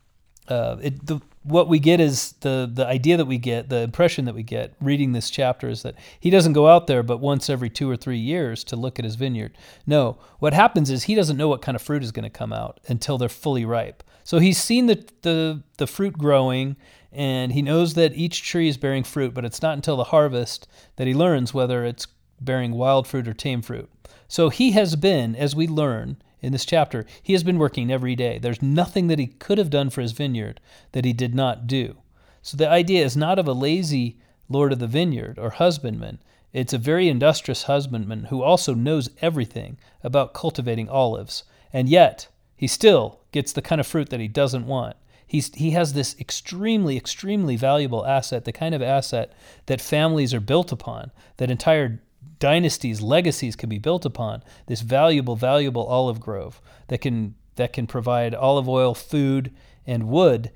Uh, 0.49 0.77
it, 0.83 1.07
the, 1.07 1.21
what 1.45 1.69
we 1.69 1.79
get 1.79 2.01
is 2.01 2.33
the 2.41 2.71
the 2.73 2.87
idea 2.87 3.17
that 3.17 3.25
we 3.25 3.39
get, 3.39 3.69
the 3.69 3.79
impression 3.79 4.25
that 4.27 4.35
we 4.35 4.43
get 4.43 4.75
reading 4.81 5.13
this 5.13 5.31
chapter 5.31 5.69
is 5.69 5.83
that 5.83 5.97
he 6.21 6.31
doesn't 6.31 6.53
go 6.53 6.69
out 6.69 6.87
there 6.87 7.03
but 7.03 7.19
once 7.19 7.51
every 7.51 7.71
two 7.71 7.91
or 7.91 7.97
three 7.97 8.19
years 8.19 8.63
to 8.65 8.77
look 8.77 8.99
at 8.99 9.05
his 9.05 9.17
vineyard. 9.17 9.57
No, 9.87 10.19
what 10.39 10.53
happens 10.53 10.91
is 10.91 11.05
he 11.05 11.15
doesn't 11.15 11.37
know 11.37 11.49
what 11.49 11.63
kind 11.63 11.75
of 11.75 11.83
fruit 11.83 12.05
is 12.05 12.13
going 12.13 12.25
to 12.25 12.31
come 12.31 12.53
out 12.53 12.81
until 12.87 13.19
they're 13.19 13.29
fully 13.29 13.65
ripe. 13.65 14.03
So 14.25 14.39
he's 14.39 14.59
seen 14.59 14.87
the, 14.87 15.05
the 15.23 15.63
the 15.79 15.87
fruit 15.87 16.17
growing 16.17 16.77
and 17.11 17.53
he 17.53 17.61
knows 17.61 17.95
that 17.95 18.15
each 18.15 18.43
tree 18.43 18.69
is 18.69 18.79
bearing 18.79 19.05
fruit, 19.05 19.35
but 19.35 19.45
it's 19.45 19.61
not 19.61 19.75
until 19.75 19.97
the 19.97 20.05
harvest 20.05 20.67
that 20.97 21.07
he 21.07 21.15
learns 21.15 21.53
whether 21.53 21.85
it's 21.85 22.07
bearing 22.45 22.73
wild 22.73 23.07
fruit 23.07 23.29
or 23.29 23.33
tame 23.33 23.63
fruit. 23.63 23.91
So 24.29 24.49
he 24.49 24.73
has 24.73 24.97
been, 24.97 25.37
as 25.37 25.55
we 25.55 25.67
learn 25.67 26.17
in 26.41 26.53
this 26.53 26.65
chapter, 26.65 27.07
he 27.23 27.33
has 27.35 27.45
been 27.45 27.59
working 27.59 27.91
every 27.91 28.17
day. 28.17 28.39
There's 28.39 28.63
nothing 28.63 29.07
that 29.09 29.19
he 29.19 29.27
could 29.27 29.59
have 29.59 29.71
done 29.71 29.91
for 29.91 30.01
his 30.01 30.13
vineyard 30.13 30.61
that 30.93 31.05
he 31.05 31.13
did 31.13 31.35
not 31.35 31.67
do. 31.67 31.97
So 32.43 32.57
the 32.57 32.69
idea 32.69 33.05
is 33.05 33.17
not 33.17 33.39
of 33.39 33.47
a 33.47 33.53
lazy 33.53 34.19
lord 34.49 34.73
of 34.73 34.79
the 34.79 34.87
vineyard 34.87 35.39
or 35.39 35.51
husbandman. 35.51 36.19
It's 36.53 36.73
a 36.73 36.79
very 36.79 37.09
industrious 37.09 37.65
husbandman 37.65 38.25
who 38.25 38.43
also 38.43 38.75
knows 38.75 39.11
everything 39.21 39.79
about 40.03 40.35
cultivating 40.35 40.89
olives. 40.89 41.45
And 41.73 41.89
yet, 41.89 42.29
he 42.57 42.67
still 42.67 43.21
gets 43.33 43.53
the 43.53 43.63
kind 43.63 43.81
of 43.81 43.87
fruit 43.87 44.11
that 44.11 44.21
he 44.21 44.29
doesn't 44.29 44.67
want. 44.67 44.97
He's, 45.27 45.55
he 45.55 45.71
has 45.71 45.95
this 45.95 46.15
extremely, 46.21 46.97
extremely 46.97 47.57
valuable 47.57 48.05
asset, 48.05 48.45
the 48.45 48.53
kind 48.53 48.75
of 48.75 48.83
asset 48.83 49.33
that 49.65 49.81
families 49.81 50.35
are 50.35 50.41
built 50.41 50.73
upon, 50.73 51.11
that 51.39 51.51
entire 51.51 52.03
dynasties, 52.43 53.01
legacies 53.01 53.55
can 53.55 53.69
be 53.69 53.79
built 53.79 54.05
upon 54.05 54.43
this 54.67 54.81
valuable, 54.81 55.37
valuable 55.37 55.87
olive 55.87 56.19
grove 56.19 56.61
that 56.89 56.99
can 56.99 57.37
that 57.55 57.73
can 57.73 57.87
provide 57.87 58.35
olive 58.35 58.69
oil, 58.69 58.95
food, 58.95 59.53
and 59.87 60.09
wood 60.09 60.51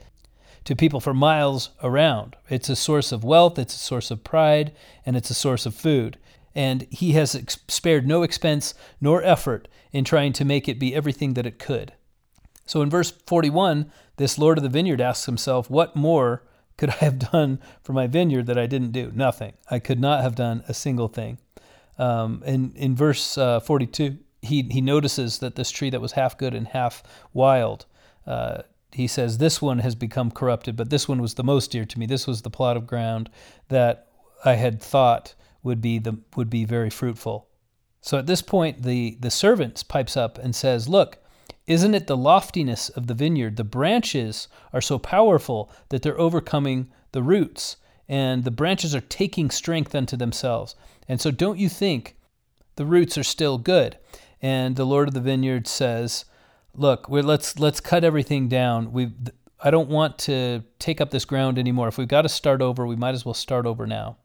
to 0.65 0.75
people 0.75 0.99
for 0.99 1.15
miles 1.15 1.71
around. 1.85 2.35
It's 2.51 2.69
a 2.69 2.75
source 2.75 3.13
of 3.13 3.23
wealth, 3.23 3.57
it's 3.57 3.77
a 3.77 3.79
source 3.79 4.11
of 4.11 4.25
pride, 4.25 4.73
and 5.05 5.17
it's 5.17 5.31
a 5.31 5.35
source 5.35 5.65
of 5.65 5.77
food. 5.77 6.19
And 6.57 6.89
he 6.91 7.13
has 7.13 7.37
ex- 7.37 7.61
spared 7.69 8.05
no 8.05 8.25
expense 8.25 8.75
nor 9.01 9.23
effort 9.23 9.69
in 9.93 10.03
trying 10.03 10.33
to 10.33 10.45
make 10.45 10.69
it 10.69 10.81
be 10.81 10.93
everything 10.93 11.35
that 11.35 11.47
it 11.47 11.61
could. 11.61 11.93
So 12.65 12.83
in 12.83 12.91
verse 12.91 13.13
41, 13.13 13.93
this 14.17 14.39
Lord 14.39 14.59
of 14.59 14.65
the 14.65 14.71
vineyard 14.71 15.01
asks 15.01 15.27
himself, 15.27 15.71
What 15.71 15.95
more 15.95 16.43
could 16.77 16.91
I 16.91 17.05
have 17.05 17.31
done 17.31 17.61
for 17.85 17.93
my 17.93 18.09
vineyard 18.09 18.47
that 18.47 18.59
I 18.59 18.67
didn't 18.67 18.91
do? 18.91 19.13
Nothing. 19.15 19.53
I 19.71 19.79
could 19.79 20.01
not 20.01 20.23
have 20.23 20.35
done 20.35 20.65
a 20.67 20.75
single 20.75 21.07
thing. 21.07 21.39
Um, 21.99 22.43
in 22.45 22.73
in 22.77 22.95
verse 22.95 23.39
uh, 23.39 23.61
42, 23.61 24.19
he 24.43 24.63
he 24.71 24.81
notices 24.81 25.39
that 25.39 25.57
this 25.57 25.71
tree 25.71 25.91
that 25.91 26.01
was 26.01 26.13
half 26.13 26.37
good 26.37 26.55
and 26.55 26.69
half 26.69 27.03
wild 27.33 27.87
uh, 28.27 28.63
he 28.93 29.07
says, 29.07 29.39
This 29.39 29.61
one 29.61 29.81
has 29.81 29.95
become 29.95 30.31
corrupted, 30.31 30.77
but 30.77 30.91
this 30.91 31.09
one 31.09 31.21
was 31.21 31.35
the 31.35 31.45
most 31.45 31.71
dear 31.71 31.85
to 31.85 31.99
me. 31.99 32.07
This 32.07 32.27
was 32.27 32.43
the 32.43 32.51
plot 32.51 32.77
of 32.77 32.87
ground 32.87 33.31
that 33.69 34.09
I 34.45 34.55
had 34.55 34.81
thought 34.81 35.35
would 35.63 35.81
be 35.81 35.99
the 35.99 36.19
would 36.35 36.51
be 36.51 36.65
very 36.65 36.91
fruitful. 36.91 37.49
So 38.01 38.19
at 38.19 38.27
this 38.27 38.43
point 38.43 38.83
the 38.83 39.17
the 39.21 39.31
servant 39.31 39.85
pipes 39.89 40.17
up 40.17 40.39
and 40.39 40.55
says, 40.55 40.89
Look, 40.89 41.19
isn't 41.67 41.95
it 41.95 42.07
the 42.07 42.17
loftiness 42.17 42.89
of 42.91 43.07
the 43.07 43.15
vineyard? 43.15 43.57
The 43.57 43.65
branches 43.65 44.49
are 44.73 44.81
so 44.81 44.99
powerful 44.99 45.71
that 45.91 46.03
they're 46.03 46.21
overcoming 46.21 46.91
the 47.13 47.23
roots, 47.23 47.77
and 48.09 48.45
the 48.45 48.51
branches 48.51 48.95
are 48.95 49.01
taking 49.01 49.51
strength 49.51 49.95
unto 49.95 50.17
themselves. 50.17 50.75
And 51.09 51.21
so 51.21 51.31
don't 51.31 51.59
you 51.59 51.69
think 51.69 52.17
the 52.77 52.87
roots 52.87 53.17
are 53.17 53.25
still 53.25 53.59
good? 53.59 53.99
And 54.43 54.77
the 54.77 54.85
Lord 54.85 55.09
of 55.09 55.15
the 55.15 55.21
vineyard 55.21 55.67
says, 55.67 56.25
Look, 56.75 57.09
let's 57.09 57.59
let's 57.59 57.81
cut 57.81 58.05
everything 58.05 58.49
down. 58.49 58.93
We 58.93 59.13
I 59.63 59.71
don't 59.71 59.89
want 59.89 60.19
to 60.21 60.63
take 60.79 61.01
up 61.01 61.11
this 61.11 61.25
ground 61.25 61.59
anymore. 61.59 61.89
If 61.89 61.99
we've 61.99 62.07
got 62.07 62.23
to 62.23 62.29
start 62.29 62.61
over, 62.61 62.87
we 62.87 62.97
might 62.97 63.15
as 63.15 63.25
well 63.25 63.35
start 63.35 63.67
over 63.67 63.87
now. 63.87 64.19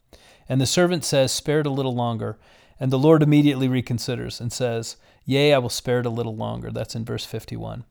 And 0.50 0.60
the 0.60 0.66
servant 0.66 1.06
says, 1.06 1.32
Spare 1.32 1.62
it 1.62 1.66
a 1.66 1.72
little 1.72 1.96
longer. 1.96 2.38
And 2.80 2.92
the 2.92 3.00
Lord 3.00 3.24
immediately 3.24 3.70
reconsiders 3.70 4.42
and 4.42 4.52
says, 4.52 4.98
Yea, 5.24 5.54
I 5.54 5.60
will 5.60 5.70
spare 5.70 6.00
it 6.00 6.06
a 6.06 6.10
little 6.10 6.36
longer. 6.36 6.72
That's 6.72 6.96
in 6.96 7.06
verse 7.06 7.26
51. 7.26 7.86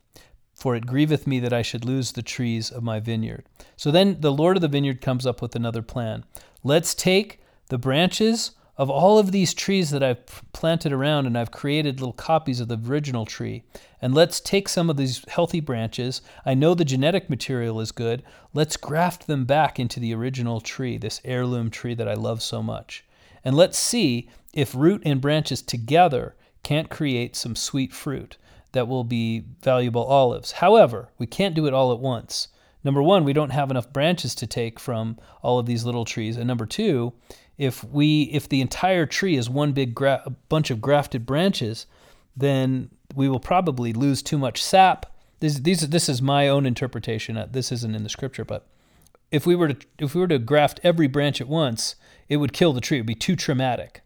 For 0.52 0.76
it 0.76 0.84
grieveth 0.84 1.26
me 1.26 1.40
that 1.40 1.52
I 1.52 1.62
should 1.62 1.84
lose 1.84 2.12
the 2.12 2.22
trees 2.22 2.70
of 2.70 2.82
my 2.82 3.00
vineyard. 3.00 3.46
So 3.76 3.90
then 3.90 4.20
the 4.20 4.32
Lord 4.32 4.56
of 4.56 4.60
the 4.60 4.68
vineyard 4.68 5.00
comes 5.00 5.26
up 5.26 5.40
with 5.40 5.56
another 5.56 5.80
plan. 5.80 6.24
Let's 6.62 6.94
take 6.94 7.40
the 7.68 7.78
branches 7.78 8.50
of 8.80 8.88
all 8.88 9.18
of 9.18 9.30
these 9.30 9.52
trees 9.52 9.90
that 9.90 10.02
I've 10.02 10.24
planted 10.54 10.90
around 10.90 11.26
and 11.26 11.36
I've 11.36 11.50
created 11.50 12.00
little 12.00 12.14
copies 12.14 12.60
of 12.60 12.68
the 12.68 12.80
original 12.82 13.26
tree. 13.26 13.62
And 14.00 14.14
let's 14.14 14.40
take 14.40 14.70
some 14.70 14.88
of 14.88 14.96
these 14.96 15.22
healthy 15.28 15.60
branches. 15.60 16.22
I 16.46 16.54
know 16.54 16.72
the 16.72 16.82
genetic 16.86 17.28
material 17.28 17.78
is 17.82 17.92
good. 17.92 18.22
Let's 18.54 18.78
graft 18.78 19.26
them 19.26 19.44
back 19.44 19.78
into 19.78 20.00
the 20.00 20.14
original 20.14 20.62
tree, 20.62 20.96
this 20.96 21.20
heirloom 21.26 21.68
tree 21.68 21.92
that 21.92 22.08
I 22.08 22.14
love 22.14 22.40
so 22.40 22.62
much. 22.62 23.04
And 23.44 23.54
let's 23.54 23.78
see 23.78 24.30
if 24.54 24.74
root 24.74 25.02
and 25.04 25.20
branches 25.20 25.60
together 25.60 26.34
can't 26.62 26.88
create 26.88 27.36
some 27.36 27.56
sweet 27.56 27.92
fruit 27.92 28.38
that 28.72 28.88
will 28.88 29.04
be 29.04 29.44
valuable 29.62 30.04
olives. 30.04 30.52
However, 30.52 31.10
we 31.18 31.26
can't 31.26 31.54
do 31.54 31.66
it 31.66 31.74
all 31.74 31.92
at 31.92 32.00
once. 32.00 32.48
Number 32.82 33.02
one, 33.02 33.24
we 33.24 33.34
don't 33.34 33.50
have 33.50 33.70
enough 33.70 33.92
branches 33.92 34.34
to 34.36 34.46
take 34.46 34.80
from 34.80 35.18
all 35.42 35.58
of 35.58 35.66
these 35.66 35.84
little 35.84 36.06
trees. 36.06 36.38
And 36.38 36.46
number 36.46 36.64
two, 36.64 37.12
if 37.60 37.84
we 37.84 38.22
if 38.32 38.48
the 38.48 38.62
entire 38.62 39.04
tree 39.04 39.36
is 39.36 39.50
one 39.50 39.72
big 39.72 39.94
gra- 39.94 40.24
bunch 40.48 40.70
of 40.70 40.80
grafted 40.80 41.26
branches, 41.26 41.84
then 42.34 42.88
we 43.14 43.28
will 43.28 43.38
probably 43.38 43.92
lose 43.92 44.22
too 44.22 44.38
much 44.38 44.62
sap. 44.62 45.04
This, 45.40 45.58
these, 45.58 45.86
this 45.90 46.08
is 46.08 46.22
my 46.22 46.48
own 46.48 46.64
interpretation. 46.64 47.36
Uh, 47.36 47.46
this 47.50 47.70
isn't 47.70 47.94
in 47.94 48.02
the 48.02 48.08
scripture, 48.08 48.46
but 48.46 48.66
if 49.30 49.44
we 49.44 49.54
were 49.54 49.74
to 49.74 49.86
if 49.98 50.14
we 50.14 50.22
were 50.22 50.28
to 50.28 50.38
graft 50.38 50.80
every 50.82 51.06
branch 51.06 51.38
at 51.38 51.48
once, 51.48 51.96
it 52.30 52.38
would 52.38 52.54
kill 52.54 52.72
the 52.72 52.80
tree. 52.80 52.96
It 52.96 53.02
would 53.02 53.06
be 53.06 53.14
too 53.14 53.36
traumatic. 53.36 54.00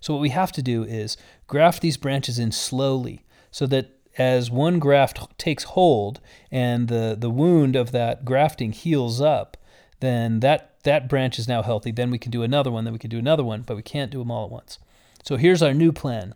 So 0.00 0.14
what 0.14 0.22
we 0.22 0.28
have 0.28 0.52
to 0.52 0.62
do 0.62 0.84
is 0.84 1.16
graft 1.48 1.82
these 1.82 1.96
branches 1.96 2.38
in 2.38 2.52
slowly, 2.52 3.24
so 3.50 3.66
that 3.66 3.98
as 4.18 4.52
one 4.52 4.78
graft 4.78 5.36
takes 5.36 5.64
hold 5.64 6.20
and 6.52 6.86
the 6.86 7.16
the 7.18 7.30
wound 7.30 7.74
of 7.74 7.90
that 7.90 8.24
grafting 8.24 8.70
heals 8.70 9.20
up, 9.20 9.56
then 9.98 10.38
that 10.40 10.69
that 10.82 11.08
branch 11.08 11.38
is 11.38 11.48
now 11.48 11.62
healthy. 11.62 11.90
Then 11.90 12.10
we 12.10 12.18
can 12.18 12.30
do 12.30 12.42
another 12.42 12.70
one, 12.70 12.84
then 12.84 12.92
we 12.92 12.98
can 12.98 13.10
do 13.10 13.18
another 13.18 13.44
one, 13.44 13.62
but 13.62 13.76
we 13.76 13.82
can't 13.82 14.10
do 14.10 14.18
them 14.18 14.30
all 14.30 14.44
at 14.44 14.50
once. 14.50 14.78
So 15.24 15.36
here's 15.36 15.62
our 15.62 15.74
new 15.74 15.92
plan. 15.92 16.34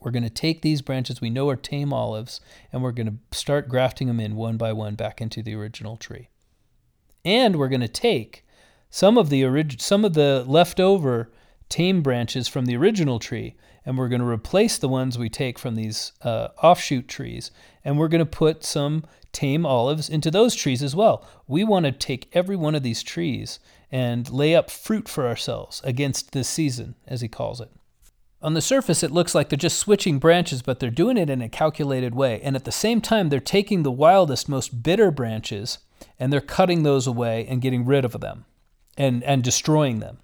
We're 0.00 0.10
going 0.10 0.22
to 0.22 0.30
take 0.30 0.62
these 0.62 0.82
branches 0.82 1.20
we 1.20 1.30
know 1.30 1.48
are 1.48 1.56
tame 1.56 1.92
olives 1.92 2.40
and 2.72 2.82
we're 2.82 2.92
going 2.92 3.06
to 3.06 3.36
start 3.36 3.68
grafting 3.68 4.06
them 4.06 4.20
in 4.20 4.36
one 4.36 4.56
by 4.56 4.72
one 4.72 4.94
back 4.94 5.20
into 5.20 5.42
the 5.42 5.54
original 5.54 5.96
tree. 5.96 6.28
And 7.24 7.56
we're 7.56 7.68
going 7.68 7.80
to 7.80 7.88
take 7.88 8.44
some 8.90 9.16
of 9.16 9.30
the 9.30 9.44
orig- 9.44 9.80
some 9.80 10.04
of 10.04 10.12
the 10.12 10.44
leftover 10.46 11.32
tame 11.70 12.02
branches 12.02 12.48
from 12.48 12.66
the 12.66 12.76
original 12.76 13.18
tree 13.18 13.54
and 13.84 13.98
we're 13.98 14.08
going 14.08 14.20
to 14.20 14.26
replace 14.26 14.78
the 14.78 14.88
ones 14.88 15.18
we 15.18 15.28
take 15.28 15.58
from 15.58 15.74
these 15.74 16.12
uh, 16.22 16.48
offshoot 16.62 17.08
trees 17.08 17.50
and 17.84 17.98
we're 17.98 18.08
going 18.08 18.20
to 18.20 18.26
put 18.26 18.64
some 18.64 19.04
tame 19.32 19.66
olives 19.66 20.08
into 20.08 20.30
those 20.30 20.54
trees 20.54 20.82
as 20.82 20.96
well. 20.96 21.26
We 21.46 21.64
want 21.64 21.86
to 21.86 21.92
take 21.92 22.28
every 22.32 22.56
one 22.56 22.74
of 22.74 22.82
these 22.82 23.02
trees 23.02 23.58
and 23.90 24.30
lay 24.30 24.54
up 24.54 24.70
fruit 24.70 25.08
for 25.08 25.26
ourselves 25.26 25.82
against 25.84 26.32
this 26.32 26.48
season, 26.48 26.94
as 27.06 27.20
he 27.20 27.28
calls 27.28 27.60
it. 27.60 27.70
On 28.40 28.54
the 28.54 28.60
surface, 28.60 29.02
it 29.02 29.10
looks 29.10 29.34
like 29.34 29.48
they're 29.48 29.56
just 29.56 29.78
switching 29.78 30.18
branches, 30.18 30.62
but 30.62 30.78
they're 30.78 30.90
doing 30.90 31.16
it 31.16 31.30
in 31.30 31.42
a 31.42 31.48
calculated 31.48 32.14
way. 32.14 32.40
And 32.42 32.56
at 32.56 32.64
the 32.64 32.72
same 32.72 33.00
time, 33.00 33.28
they're 33.28 33.40
taking 33.40 33.82
the 33.82 33.90
wildest, 33.90 34.48
most 34.48 34.82
bitter 34.82 35.10
branches 35.10 35.78
and 36.18 36.32
they're 36.32 36.40
cutting 36.40 36.82
those 36.82 37.06
away 37.06 37.46
and 37.48 37.62
getting 37.62 37.84
rid 37.84 38.04
of 38.04 38.20
them 38.20 38.44
and, 38.96 39.22
and 39.24 39.42
destroying 39.42 40.00
them. 40.00 40.18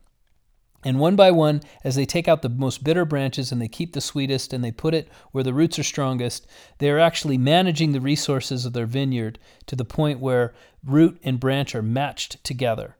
And 0.82 0.98
one 0.98 1.14
by 1.14 1.30
one, 1.30 1.60
as 1.84 1.94
they 1.94 2.06
take 2.06 2.26
out 2.26 2.40
the 2.40 2.48
most 2.48 2.82
bitter 2.82 3.04
branches 3.04 3.52
and 3.52 3.60
they 3.60 3.68
keep 3.68 3.92
the 3.92 4.00
sweetest 4.00 4.52
and 4.52 4.64
they 4.64 4.72
put 4.72 4.94
it 4.94 5.08
where 5.30 5.44
the 5.44 5.52
roots 5.52 5.78
are 5.78 5.82
strongest, 5.82 6.46
they 6.78 6.90
are 6.90 6.98
actually 6.98 7.36
managing 7.36 7.92
the 7.92 8.00
resources 8.00 8.64
of 8.64 8.72
their 8.72 8.86
vineyard 8.86 9.38
to 9.66 9.76
the 9.76 9.84
point 9.84 10.20
where 10.20 10.54
root 10.84 11.20
and 11.22 11.38
branch 11.38 11.74
are 11.74 11.82
matched 11.82 12.42
together. 12.44 12.96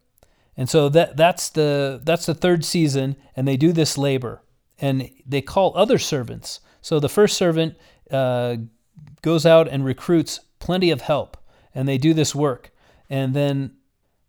And 0.57 0.69
so 0.69 0.91
that, 0.91 1.17
that's, 1.17 1.49
the, 1.49 2.01
that's 2.05 2.27
the 2.27 2.35
third 2.35 2.65
season, 2.65 3.17
and 3.35 3.49
they 3.49 3.57
do 3.57 3.73
this 3.73 3.97
labor. 3.97 4.43
And 4.79 5.11
they 5.27 5.41
call 5.41 5.73
other 5.75 5.99
servants. 5.99 6.61
So 6.83 7.01
the 7.01 7.09
first 7.09 7.37
servant 7.37 7.77
uh, 8.11 8.57
goes 9.23 9.47
out 9.47 9.69
and 9.69 9.85
recruits 9.85 10.41
plenty 10.59 10.91
of 10.91 11.01
help, 11.01 11.39
and 11.75 11.89
they 11.89 11.97
do 11.97 12.13
this 12.13 12.35
work. 12.35 12.73
And 13.09 13.33
then 13.33 13.77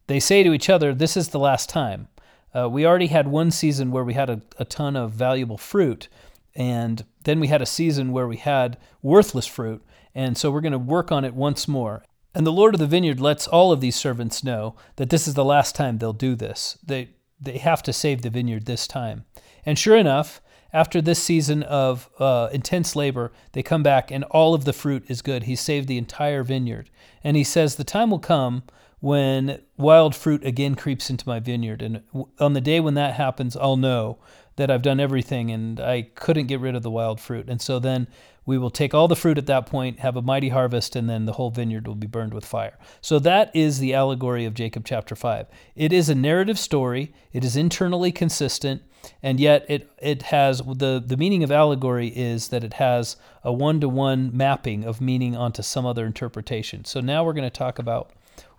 they 0.07 0.19
say 0.21 0.43
to 0.43 0.53
each 0.53 0.69
other, 0.69 0.93
This 0.93 1.17
is 1.17 1.29
the 1.29 1.39
last 1.39 1.69
time. 1.69 2.07
Uh, 2.55 2.69
we 2.69 2.85
already 2.85 3.07
had 3.07 3.27
one 3.27 3.51
season 3.51 3.91
where 3.91 4.03
we 4.03 4.13
had 4.13 4.29
a, 4.29 4.41
a 4.57 4.65
ton 4.65 4.95
of 4.95 5.11
valuable 5.11 5.57
fruit, 5.57 6.07
and 6.55 7.05
then 7.23 7.39
we 7.39 7.47
had 7.47 7.61
a 7.61 7.65
season 7.65 8.11
where 8.11 8.27
we 8.27 8.37
had 8.37 8.77
worthless 9.01 9.47
fruit. 9.47 9.83
And 10.13 10.37
so 10.37 10.51
we're 10.51 10.61
going 10.61 10.71
to 10.73 10.77
work 10.77 11.11
on 11.11 11.23
it 11.23 11.33
once 11.33 11.67
more. 11.67 12.03
And 12.33 12.45
the 12.45 12.51
Lord 12.51 12.73
of 12.73 12.79
the 12.79 12.87
vineyard 12.87 13.19
lets 13.19 13.47
all 13.47 13.71
of 13.71 13.81
these 13.81 13.95
servants 13.95 14.43
know 14.43 14.75
that 14.95 15.09
this 15.09 15.27
is 15.27 15.33
the 15.33 15.45
last 15.45 15.75
time 15.75 15.97
they'll 15.97 16.13
do 16.13 16.35
this. 16.35 16.77
They, 16.85 17.09
they 17.39 17.57
have 17.57 17.83
to 17.83 17.93
save 17.93 18.21
the 18.21 18.29
vineyard 18.29 18.65
this 18.65 18.87
time. 18.87 19.25
And 19.65 19.77
sure 19.77 19.97
enough, 19.97 20.41
after 20.73 21.01
this 21.01 21.21
season 21.21 21.63
of 21.63 22.09
uh, 22.19 22.49
intense 22.53 22.95
labor, 22.95 23.31
they 23.51 23.63
come 23.63 23.83
back 23.83 24.11
and 24.11 24.23
all 24.25 24.53
of 24.53 24.63
the 24.63 24.73
fruit 24.73 25.03
is 25.07 25.21
good. 25.21 25.43
He 25.43 25.55
saved 25.55 25.87
the 25.87 25.97
entire 25.97 26.43
vineyard. 26.43 26.89
And 27.23 27.35
he 27.35 27.43
says, 27.43 27.75
The 27.75 27.83
time 27.83 28.11
will 28.11 28.19
come 28.19 28.63
when 29.01 29.59
wild 29.77 30.15
fruit 30.15 30.45
again 30.45 30.75
creeps 30.75 31.09
into 31.09 31.27
my 31.27 31.39
vineyard. 31.39 31.81
And 31.81 32.03
on 32.39 32.53
the 32.53 32.61
day 32.61 32.79
when 32.79 32.93
that 32.93 33.15
happens, 33.15 33.57
I'll 33.57 33.77
know 33.77 34.19
that 34.55 34.69
I've 34.69 34.83
done 34.83 34.99
everything 34.99 35.49
and 35.51 35.79
I 35.79 36.03
couldn't 36.13 36.47
get 36.47 36.59
rid 36.59 36.75
of 36.75 36.83
the 36.83 36.91
wild 36.91 37.19
fruit. 37.19 37.49
And 37.49 37.59
so 37.61 37.79
then 37.79 38.07
we 38.45 38.57
will 38.57 38.69
take 38.69 38.93
all 38.93 39.07
the 39.07 39.15
fruit 39.15 39.37
at 39.37 39.47
that 39.47 39.65
point, 39.65 39.99
have 39.99 40.15
a 40.15 40.21
mighty 40.21 40.49
harvest, 40.49 40.95
and 40.95 41.09
then 41.09 41.25
the 41.25 41.33
whole 41.33 41.51
vineyard 41.51 41.87
will 41.87 41.95
be 41.95 42.07
burned 42.07 42.33
with 42.33 42.45
fire. 42.45 42.77
So 42.99 43.17
that 43.19 43.51
is 43.55 43.79
the 43.79 43.93
allegory 43.93 44.45
of 44.45 44.53
Jacob 44.53 44.83
chapter 44.85 45.15
5. 45.15 45.47
It 45.75 45.93
is 45.93 46.09
a 46.09 46.15
narrative 46.15 46.57
story, 46.59 47.13
it 47.33 47.43
is 47.43 47.55
internally 47.55 48.11
consistent, 48.11 48.81
and 49.21 49.39
yet 49.39 49.65
it, 49.67 49.91
it 49.99 50.23
has 50.23 50.59
the, 50.59 51.01
the 51.03 51.17
meaning 51.17 51.43
of 51.43 51.51
allegory 51.51 52.07
is 52.09 52.49
that 52.49 52.63
it 52.63 52.73
has 52.73 53.15
a 53.43 53.53
one 53.53 53.79
to 53.79 53.89
one 53.89 54.35
mapping 54.35 54.83
of 54.83 55.01
meaning 55.01 55.35
onto 55.35 55.63
some 55.63 55.85
other 55.85 56.05
interpretation. 56.05 56.85
So 56.85 56.99
now 56.99 57.23
we're 57.23 57.33
going 57.33 57.49
to 57.49 57.49
talk 57.49 57.79
about 57.79 58.11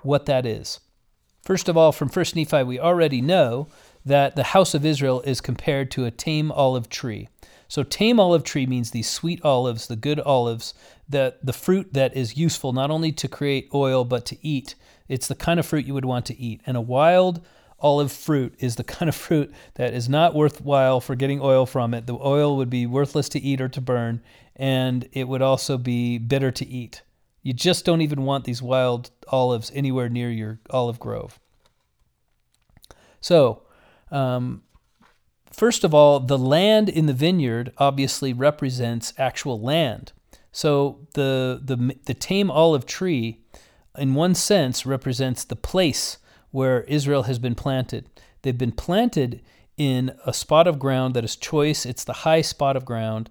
what 0.04 0.26
that 0.26 0.46
is. 0.46 0.80
First 1.42 1.68
of 1.68 1.76
all, 1.76 1.90
from 1.90 2.08
1 2.08 2.24
Nephi, 2.36 2.62
we 2.62 2.78
already 2.78 3.20
know 3.20 3.68
that 4.04 4.36
the 4.36 4.44
house 4.44 4.74
of 4.74 4.86
Israel 4.86 5.20
is 5.22 5.40
compared 5.40 5.90
to 5.92 6.04
a 6.04 6.10
tame 6.10 6.52
olive 6.52 6.88
tree. 6.88 7.28
So, 7.68 7.82
tame 7.82 8.20
olive 8.20 8.44
tree 8.44 8.66
means 8.66 8.90
these 8.90 9.08
sweet 9.08 9.44
olives, 9.44 9.86
the 9.86 9.96
good 9.96 10.20
olives, 10.20 10.74
that 11.08 11.44
the 11.44 11.52
fruit 11.52 11.94
that 11.94 12.14
is 12.16 12.36
useful 12.36 12.72
not 12.72 12.90
only 12.90 13.12
to 13.12 13.28
create 13.28 13.70
oil 13.72 14.04
but 14.04 14.26
to 14.26 14.46
eat. 14.46 14.74
It's 15.08 15.26
the 15.26 15.34
kind 15.34 15.58
of 15.58 15.66
fruit 15.66 15.86
you 15.86 15.94
would 15.94 16.04
want 16.04 16.26
to 16.26 16.38
eat. 16.38 16.60
And 16.66 16.76
a 16.76 16.80
wild 16.80 17.44
olive 17.80 18.12
fruit 18.12 18.54
is 18.58 18.76
the 18.76 18.84
kind 18.96 19.08
of 19.08 19.14
fruit 19.14 19.52
that 19.74 19.94
is 19.94 20.08
not 20.08 20.34
worthwhile 20.34 21.00
for 21.00 21.14
getting 21.14 21.40
oil 21.40 21.66
from 21.66 21.94
it. 21.94 22.06
The 22.06 22.14
oil 22.14 22.56
would 22.56 22.70
be 22.70 22.86
worthless 22.86 23.28
to 23.30 23.40
eat 23.40 23.60
or 23.60 23.68
to 23.70 23.80
burn, 23.80 24.22
and 24.54 25.08
it 25.12 25.26
would 25.26 25.42
also 25.42 25.76
be 25.76 26.18
bitter 26.18 26.50
to 26.50 26.66
eat. 26.66 27.02
You 27.42 27.52
just 27.52 27.84
don't 27.84 28.00
even 28.02 28.24
want 28.24 28.44
these 28.44 28.62
wild 28.62 29.10
olives 29.28 29.70
anywhere 29.74 30.08
near 30.08 30.30
your 30.30 30.60
olive 30.70 31.00
grove. 31.00 31.40
So, 33.20 33.62
um, 34.10 34.62
first 35.50 35.84
of 35.84 35.94
all, 35.94 36.20
the 36.20 36.38
land 36.38 36.88
in 36.88 37.06
the 37.06 37.12
vineyard 37.12 37.72
obviously 37.78 38.32
represents 38.32 39.12
actual 39.18 39.60
land. 39.60 40.12
So 40.52 41.06
the, 41.14 41.60
the, 41.62 41.96
the 42.04 42.14
tame 42.14 42.50
olive 42.50 42.86
tree, 42.86 43.40
in 43.96 44.14
one 44.14 44.34
sense, 44.34 44.84
represents 44.84 45.44
the 45.44 45.56
place 45.56 46.18
where 46.50 46.82
Israel 46.82 47.24
has 47.24 47.38
been 47.38 47.54
planted. 47.54 48.08
They've 48.42 48.56
been 48.56 48.72
planted 48.72 49.42
in 49.76 50.14
a 50.26 50.34
spot 50.34 50.66
of 50.66 50.78
ground 50.78 51.14
that 51.14 51.24
is 51.24 51.34
choice, 51.34 51.86
it's 51.86 52.04
the 52.04 52.12
high 52.12 52.42
spot 52.42 52.76
of 52.76 52.84
ground, 52.84 53.30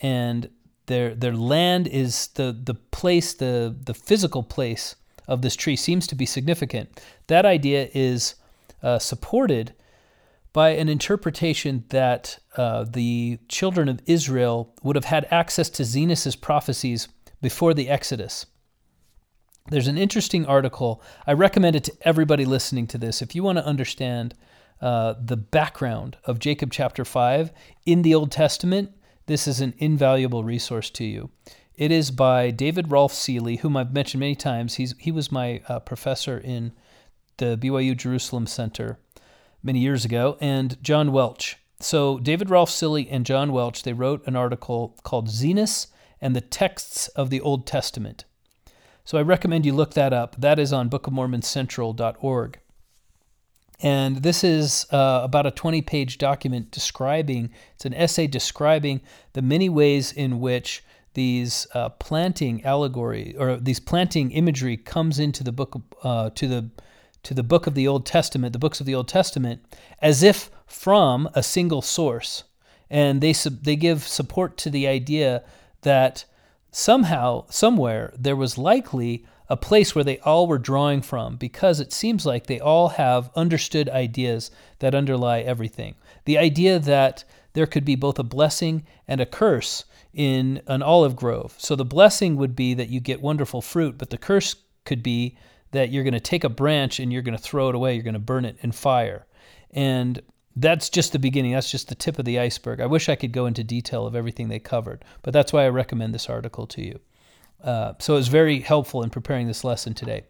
and 0.00 0.48
their 0.86 1.14
their 1.14 1.34
land 1.34 1.86
is 1.86 2.28
the 2.28 2.52
the 2.52 2.74
place 2.74 3.34
the 3.34 3.74
the 3.84 3.94
physical 3.94 4.42
place 4.42 4.96
of 5.28 5.42
this 5.42 5.56
tree 5.56 5.76
seems 5.76 6.06
to 6.08 6.14
be 6.14 6.26
significant. 6.26 7.00
That 7.28 7.46
idea 7.46 7.88
is 7.94 8.34
uh, 8.82 8.98
supported 8.98 9.74
by 10.52 10.70
an 10.70 10.88
interpretation 10.88 11.84
that 11.88 12.38
uh, 12.56 12.84
the 12.84 13.38
children 13.48 13.88
of 13.88 14.00
Israel 14.06 14.74
would 14.82 14.96
have 14.96 15.06
had 15.06 15.26
access 15.30 15.70
to 15.70 15.84
Zenos's 15.84 16.36
prophecies 16.36 17.08
before 17.40 17.72
the 17.72 17.88
Exodus. 17.88 18.46
There's 19.68 19.86
an 19.86 19.96
interesting 19.96 20.44
article. 20.44 21.02
I 21.26 21.32
recommend 21.32 21.76
it 21.76 21.84
to 21.84 21.92
everybody 22.02 22.44
listening 22.44 22.86
to 22.88 22.98
this. 22.98 23.22
If 23.22 23.34
you 23.34 23.42
want 23.42 23.58
to 23.58 23.66
understand 23.66 24.34
uh, 24.80 25.14
the 25.18 25.36
background 25.36 26.16
of 26.24 26.40
Jacob 26.40 26.72
chapter 26.72 27.04
5 27.04 27.52
in 27.86 28.02
the 28.02 28.14
Old 28.14 28.32
Testament, 28.32 28.92
this 29.32 29.48
is 29.48 29.62
an 29.62 29.72
invaluable 29.78 30.44
resource 30.44 30.90
to 30.90 31.04
you. 31.04 31.30
It 31.74 31.90
is 31.90 32.10
by 32.10 32.50
David 32.50 32.90
Rolph 32.90 33.14
Seely, 33.14 33.56
whom 33.56 33.78
I've 33.78 33.94
mentioned 33.94 34.20
many 34.20 34.34
times. 34.34 34.74
He's, 34.74 34.94
he 34.98 35.10
was 35.10 35.32
my 35.32 35.62
uh, 35.68 35.80
professor 35.80 36.36
in 36.36 36.72
the 37.38 37.56
BYU 37.56 37.96
Jerusalem 37.96 38.46
Center 38.46 38.98
many 39.62 39.78
years 39.78 40.04
ago, 40.04 40.36
and 40.38 40.76
John 40.82 41.12
Welch. 41.12 41.56
So 41.80 42.18
David 42.18 42.50
Rolph 42.50 42.68
Seely 42.68 43.08
and 43.08 43.24
John 43.24 43.52
Welch, 43.52 43.84
they 43.84 43.94
wrote 43.94 44.22
an 44.26 44.36
article 44.36 44.98
called 45.02 45.28
Zenos 45.28 45.86
and 46.20 46.36
the 46.36 46.42
Texts 46.42 47.08
of 47.08 47.30
the 47.30 47.40
Old 47.40 47.66
Testament. 47.66 48.26
So 49.02 49.16
I 49.16 49.22
recommend 49.22 49.64
you 49.64 49.72
look 49.72 49.94
that 49.94 50.12
up. 50.12 50.36
That 50.38 50.58
is 50.58 50.74
on 50.74 50.90
bookofmormoncentral.org. 50.90 52.60
And 53.82 54.18
this 54.18 54.44
is 54.44 54.86
uh, 54.92 55.20
about 55.24 55.44
a 55.44 55.50
20 55.50 55.82
page 55.82 56.16
document 56.16 56.70
describing, 56.70 57.50
it's 57.74 57.84
an 57.84 57.94
essay 57.94 58.28
describing 58.28 59.00
the 59.32 59.42
many 59.42 59.68
ways 59.68 60.12
in 60.12 60.38
which 60.38 60.84
these 61.14 61.66
uh, 61.74 61.88
planting 61.90 62.64
allegory 62.64 63.34
or 63.36 63.56
these 63.56 63.80
planting 63.80 64.30
imagery 64.30 64.76
comes 64.76 65.18
into 65.18 65.44
the 65.44 65.52
book 65.52 65.82
uh, 66.02 66.30
to 66.30 66.46
the 66.46 66.70
to 67.24 67.34
the 67.34 67.42
book 67.42 67.68
of 67.68 67.74
the 67.74 67.86
Old 67.86 68.04
Testament, 68.04 68.52
the 68.52 68.58
books 68.58 68.80
of 68.80 68.86
the 68.86 68.94
Old 68.94 69.06
Testament, 69.06 69.64
as 70.00 70.24
if 70.24 70.50
from 70.66 71.28
a 71.34 71.42
single 71.42 71.82
source, 71.82 72.44
and 72.88 73.20
they 73.20 73.32
they 73.32 73.76
give 73.76 74.06
support 74.06 74.56
to 74.58 74.70
the 74.70 74.86
idea 74.86 75.44
that 75.82 76.24
somehow, 76.70 77.44
somewhere, 77.50 78.12
there 78.16 78.36
was 78.36 78.56
likely 78.56 79.26
a 79.52 79.56
place 79.56 79.94
where 79.94 80.02
they 80.02 80.18
all 80.20 80.46
were 80.46 80.56
drawing 80.56 81.02
from 81.02 81.36
because 81.36 81.78
it 81.78 81.92
seems 81.92 82.24
like 82.24 82.46
they 82.46 82.58
all 82.58 82.88
have 82.88 83.30
understood 83.36 83.86
ideas 83.90 84.50
that 84.78 84.94
underlie 84.94 85.40
everything. 85.40 85.94
The 86.24 86.38
idea 86.38 86.78
that 86.78 87.24
there 87.52 87.66
could 87.66 87.84
be 87.84 87.94
both 87.94 88.18
a 88.18 88.22
blessing 88.22 88.86
and 89.06 89.20
a 89.20 89.26
curse 89.26 89.84
in 90.14 90.62
an 90.68 90.82
olive 90.82 91.16
grove. 91.16 91.54
So 91.58 91.76
the 91.76 91.84
blessing 91.84 92.36
would 92.36 92.56
be 92.56 92.72
that 92.72 92.88
you 92.88 92.98
get 92.98 93.20
wonderful 93.20 93.60
fruit, 93.60 93.98
but 93.98 94.08
the 94.08 94.16
curse 94.16 94.56
could 94.86 95.02
be 95.02 95.36
that 95.72 95.90
you're 95.90 96.02
going 96.02 96.14
to 96.14 96.20
take 96.20 96.44
a 96.44 96.48
branch 96.48 96.98
and 96.98 97.12
you're 97.12 97.20
going 97.20 97.36
to 97.36 97.42
throw 97.42 97.68
it 97.68 97.74
away, 97.74 97.92
you're 97.92 98.02
going 98.02 98.14
to 98.14 98.18
burn 98.20 98.46
it 98.46 98.56
in 98.62 98.72
fire. 98.72 99.26
And 99.70 100.22
that's 100.56 100.88
just 100.88 101.12
the 101.12 101.18
beginning. 101.18 101.52
That's 101.52 101.70
just 101.70 101.88
the 101.88 101.94
tip 101.94 102.18
of 102.18 102.24
the 102.24 102.38
iceberg. 102.38 102.80
I 102.80 102.86
wish 102.86 103.10
I 103.10 103.16
could 103.16 103.32
go 103.32 103.44
into 103.44 103.62
detail 103.62 104.06
of 104.06 104.16
everything 104.16 104.48
they 104.48 104.58
covered, 104.58 105.04
but 105.20 105.34
that's 105.34 105.52
why 105.52 105.66
I 105.66 105.68
recommend 105.68 106.14
this 106.14 106.30
article 106.30 106.66
to 106.68 106.82
you. 106.82 107.00
Uh, 107.62 107.94
so 107.98 108.14
was 108.14 108.28
very 108.28 108.60
helpful 108.60 109.02
in 109.02 109.10
preparing 109.10 109.46
this 109.46 109.64
lesson 109.64 109.94
today. 109.94 110.24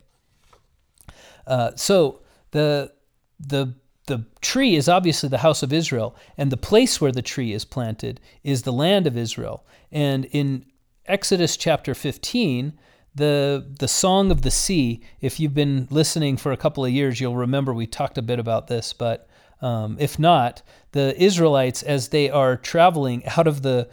Uh, 1.47 1.73
so 1.77 2.21
the 2.51 2.93
the 3.41 3.75
the 4.07 4.25
tree 4.41 4.75
is 4.75 4.89
obviously 4.89 5.29
the 5.29 5.39
house 5.39 5.63
of 5.63 5.73
Israel, 5.73 6.17
and 6.37 6.51
the 6.51 6.57
place 6.57 7.01
where 7.01 7.13
the 7.13 7.23
tree 7.23 7.53
is 7.53 7.65
planted 7.65 8.21
is 8.43 8.63
the 8.63 8.73
land 8.73 9.07
of 9.07 9.17
Israel. 9.17 9.65
And 9.91 10.25
in 10.27 10.67
Exodus 11.07 11.57
chapter 11.57 11.95
15, 11.95 12.79
the 13.15 13.67
the 13.79 13.89
song 13.89 14.31
of 14.31 14.43
the 14.43 14.51
sea. 14.51 15.03
If 15.21 15.39
you've 15.39 15.55
been 15.55 15.87
listening 15.91 16.37
for 16.37 16.53
a 16.53 16.57
couple 16.57 16.85
of 16.85 16.91
years, 16.91 17.21
you'll 17.21 17.37
remember 17.37 17.73
we 17.73 17.87
talked 17.87 18.19
a 18.19 18.23
bit 18.23 18.39
about 18.39 18.69
this. 18.69 18.93
But 18.93 19.29
um, 19.61 19.97
if 20.01 20.19
not, 20.19 20.63
the 20.93 21.21
Israelites, 21.23 21.83
as 21.83 22.09
they 22.09 22.31
are 22.31 22.57
traveling 22.57 23.25
out 23.37 23.47
of 23.47 23.63
the 23.63 23.89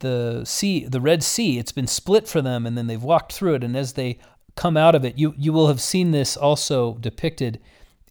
the 0.00 0.44
sea, 0.44 0.86
the 0.86 1.00
Red 1.00 1.22
Sea, 1.22 1.58
it's 1.58 1.72
been 1.72 1.86
split 1.86 2.28
for 2.28 2.42
them, 2.42 2.66
and 2.66 2.76
then 2.76 2.86
they've 2.86 3.02
walked 3.02 3.32
through 3.32 3.54
it. 3.54 3.64
And 3.64 3.76
as 3.76 3.94
they 3.94 4.18
come 4.54 4.76
out 4.76 4.94
of 4.94 5.04
it, 5.04 5.18
you 5.18 5.34
you 5.36 5.52
will 5.52 5.68
have 5.68 5.80
seen 5.80 6.10
this 6.10 6.36
also 6.36 6.94
depicted 6.94 7.60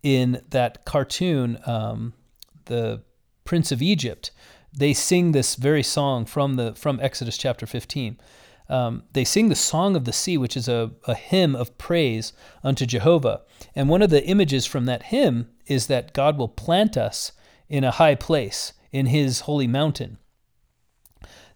in 0.04 0.42
that 0.50 0.86
cartoon, 0.86 1.60
um, 1.66 2.14
the 2.66 3.02
Prince 3.44 3.72
of 3.72 3.82
Egypt. 3.82 4.32
They 4.78 4.94
sing 4.94 5.32
this 5.32 5.56
very 5.56 5.84
song 5.84 6.26
from 6.26 6.56
the 6.56 6.74
from 6.76 7.00
Exodus 7.00 7.38
chapter 7.38 7.66
15. 7.66 8.18
Um, 8.68 9.04
they 9.14 9.24
sing 9.24 9.50
the 9.50 9.56
Song 9.56 9.96
of 9.96 10.06
the 10.06 10.14
Sea, 10.14 10.38
which 10.38 10.58
is 10.58 10.68
a, 10.68 10.92
a 11.06 11.14
hymn 11.14 11.56
of 11.56 11.78
praise 11.78 12.34
unto 12.64 12.86
Jehovah. 12.86 13.42
And 13.76 13.90
one 13.90 14.02
of 14.02 14.10
the 14.10 14.26
images 14.26 14.66
from 14.66 14.86
that 14.86 15.04
hymn 15.04 15.50
is 15.68 15.88
that 15.88 16.14
God 16.14 16.38
will 16.38 16.48
plant 16.48 16.98
us 16.98 17.32
in 17.70 17.84
a 17.84 17.92
high 17.92 18.16
place 18.16 18.74
in 18.92 19.08
his 19.08 19.42
holy 19.42 19.68
mountain. 19.68 20.18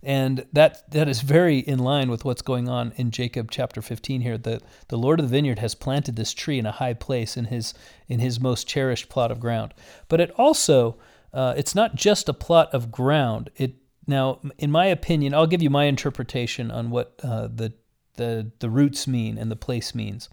And 0.02 0.46
that 0.54 0.90
that 0.92 1.10
is 1.10 1.22
very 1.22 1.60
in 1.60 1.80
line 1.80 2.10
with 2.10 2.24
what's 2.24 2.42
going 2.42 2.70
on 2.70 2.94
in 2.96 3.12
Jacob 3.12 3.52
chapter 3.52 3.82
15 3.82 4.22
here. 4.22 4.38
The 4.38 4.62
the 4.88 4.98
Lord 4.98 5.20
of 5.20 5.26
the 5.26 5.32
vineyard 5.32 5.60
has 5.60 5.76
planted 5.76 6.16
this 6.16 6.34
tree 6.34 6.58
in 6.58 6.66
a 6.66 6.72
high 6.72 6.94
place 6.94 7.36
in 7.36 7.46
his 7.46 7.74
in 8.08 8.20
his 8.20 8.40
most 8.40 8.68
cherished 8.68 9.10
plot 9.10 9.30
of 9.30 9.40
ground. 9.40 9.74
But 10.08 10.22
it 10.22 10.32
also 10.38 10.98
uh, 11.34 11.54
it's 11.58 11.76
not 11.76 11.96
just 11.96 12.30
a 12.30 12.34
plot 12.34 12.74
of 12.74 12.92
ground. 12.92 13.50
It 13.58 13.76
now, 14.10 14.40
in 14.58 14.72
my 14.72 14.88
opinion, 14.88 15.36
I'll 15.36 15.46
give 15.46 15.62
you 15.62 15.70
my 15.70 15.86
interpretation 15.86 16.72
on 16.72 16.90
what 16.90 17.14
uh, 17.24 17.48
the, 17.48 17.74
the, 18.16 18.52
the 18.58 18.70
roots 18.70 19.06
mean 19.06 19.38
and 19.38 19.52
the 19.52 19.56
place 19.56 19.94
means. 19.94 20.30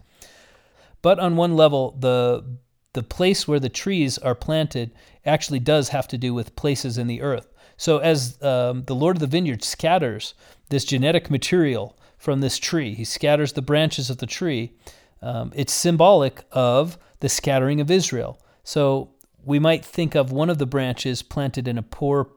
But 1.03 1.19
on 1.19 1.35
one 1.35 1.55
level, 1.55 1.95
the, 1.99 2.57
the 2.93 3.03
place 3.03 3.47
where 3.47 3.59
the 3.59 3.69
trees 3.69 4.17
are 4.17 4.33
planted 4.33 4.95
actually 5.27 5.59
does 5.59 5.89
have 5.89 6.07
to 6.07 6.17
do 6.17 6.33
with 6.33 6.55
places 6.55 6.97
in 6.97 7.05
the 7.05 7.21
earth. 7.21 7.53
So, 7.77 7.99
as 7.99 8.41
um, 8.41 8.83
the 8.85 8.95
Lord 8.95 9.17
of 9.17 9.19
the 9.19 9.27
vineyard 9.27 9.63
scatters 9.63 10.33
this 10.69 10.83
genetic 10.83 11.29
material 11.29 11.97
from 12.17 12.41
this 12.41 12.57
tree, 12.57 12.93
he 12.93 13.05
scatters 13.05 13.53
the 13.53 13.61
branches 13.61 14.09
of 14.09 14.17
the 14.17 14.25
tree. 14.25 14.73
Um, 15.21 15.51
it's 15.55 15.73
symbolic 15.73 16.43
of 16.51 16.97
the 17.19 17.29
scattering 17.29 17.79
of 17.79 17.91
Israel. 17.91 18.41
So, 18.63 19.11
we 19.43 19.59
might 19.59 19.85
think 19.85 20.15
of 20.15 20.31
one 20.31 20.49
of 20.49 20.57
the 20.57 20.65
branches 20.65 21.21
planted 21.21 21.67
in 21.67 21.77
a 21.77 21.83
poor 21.83 22.29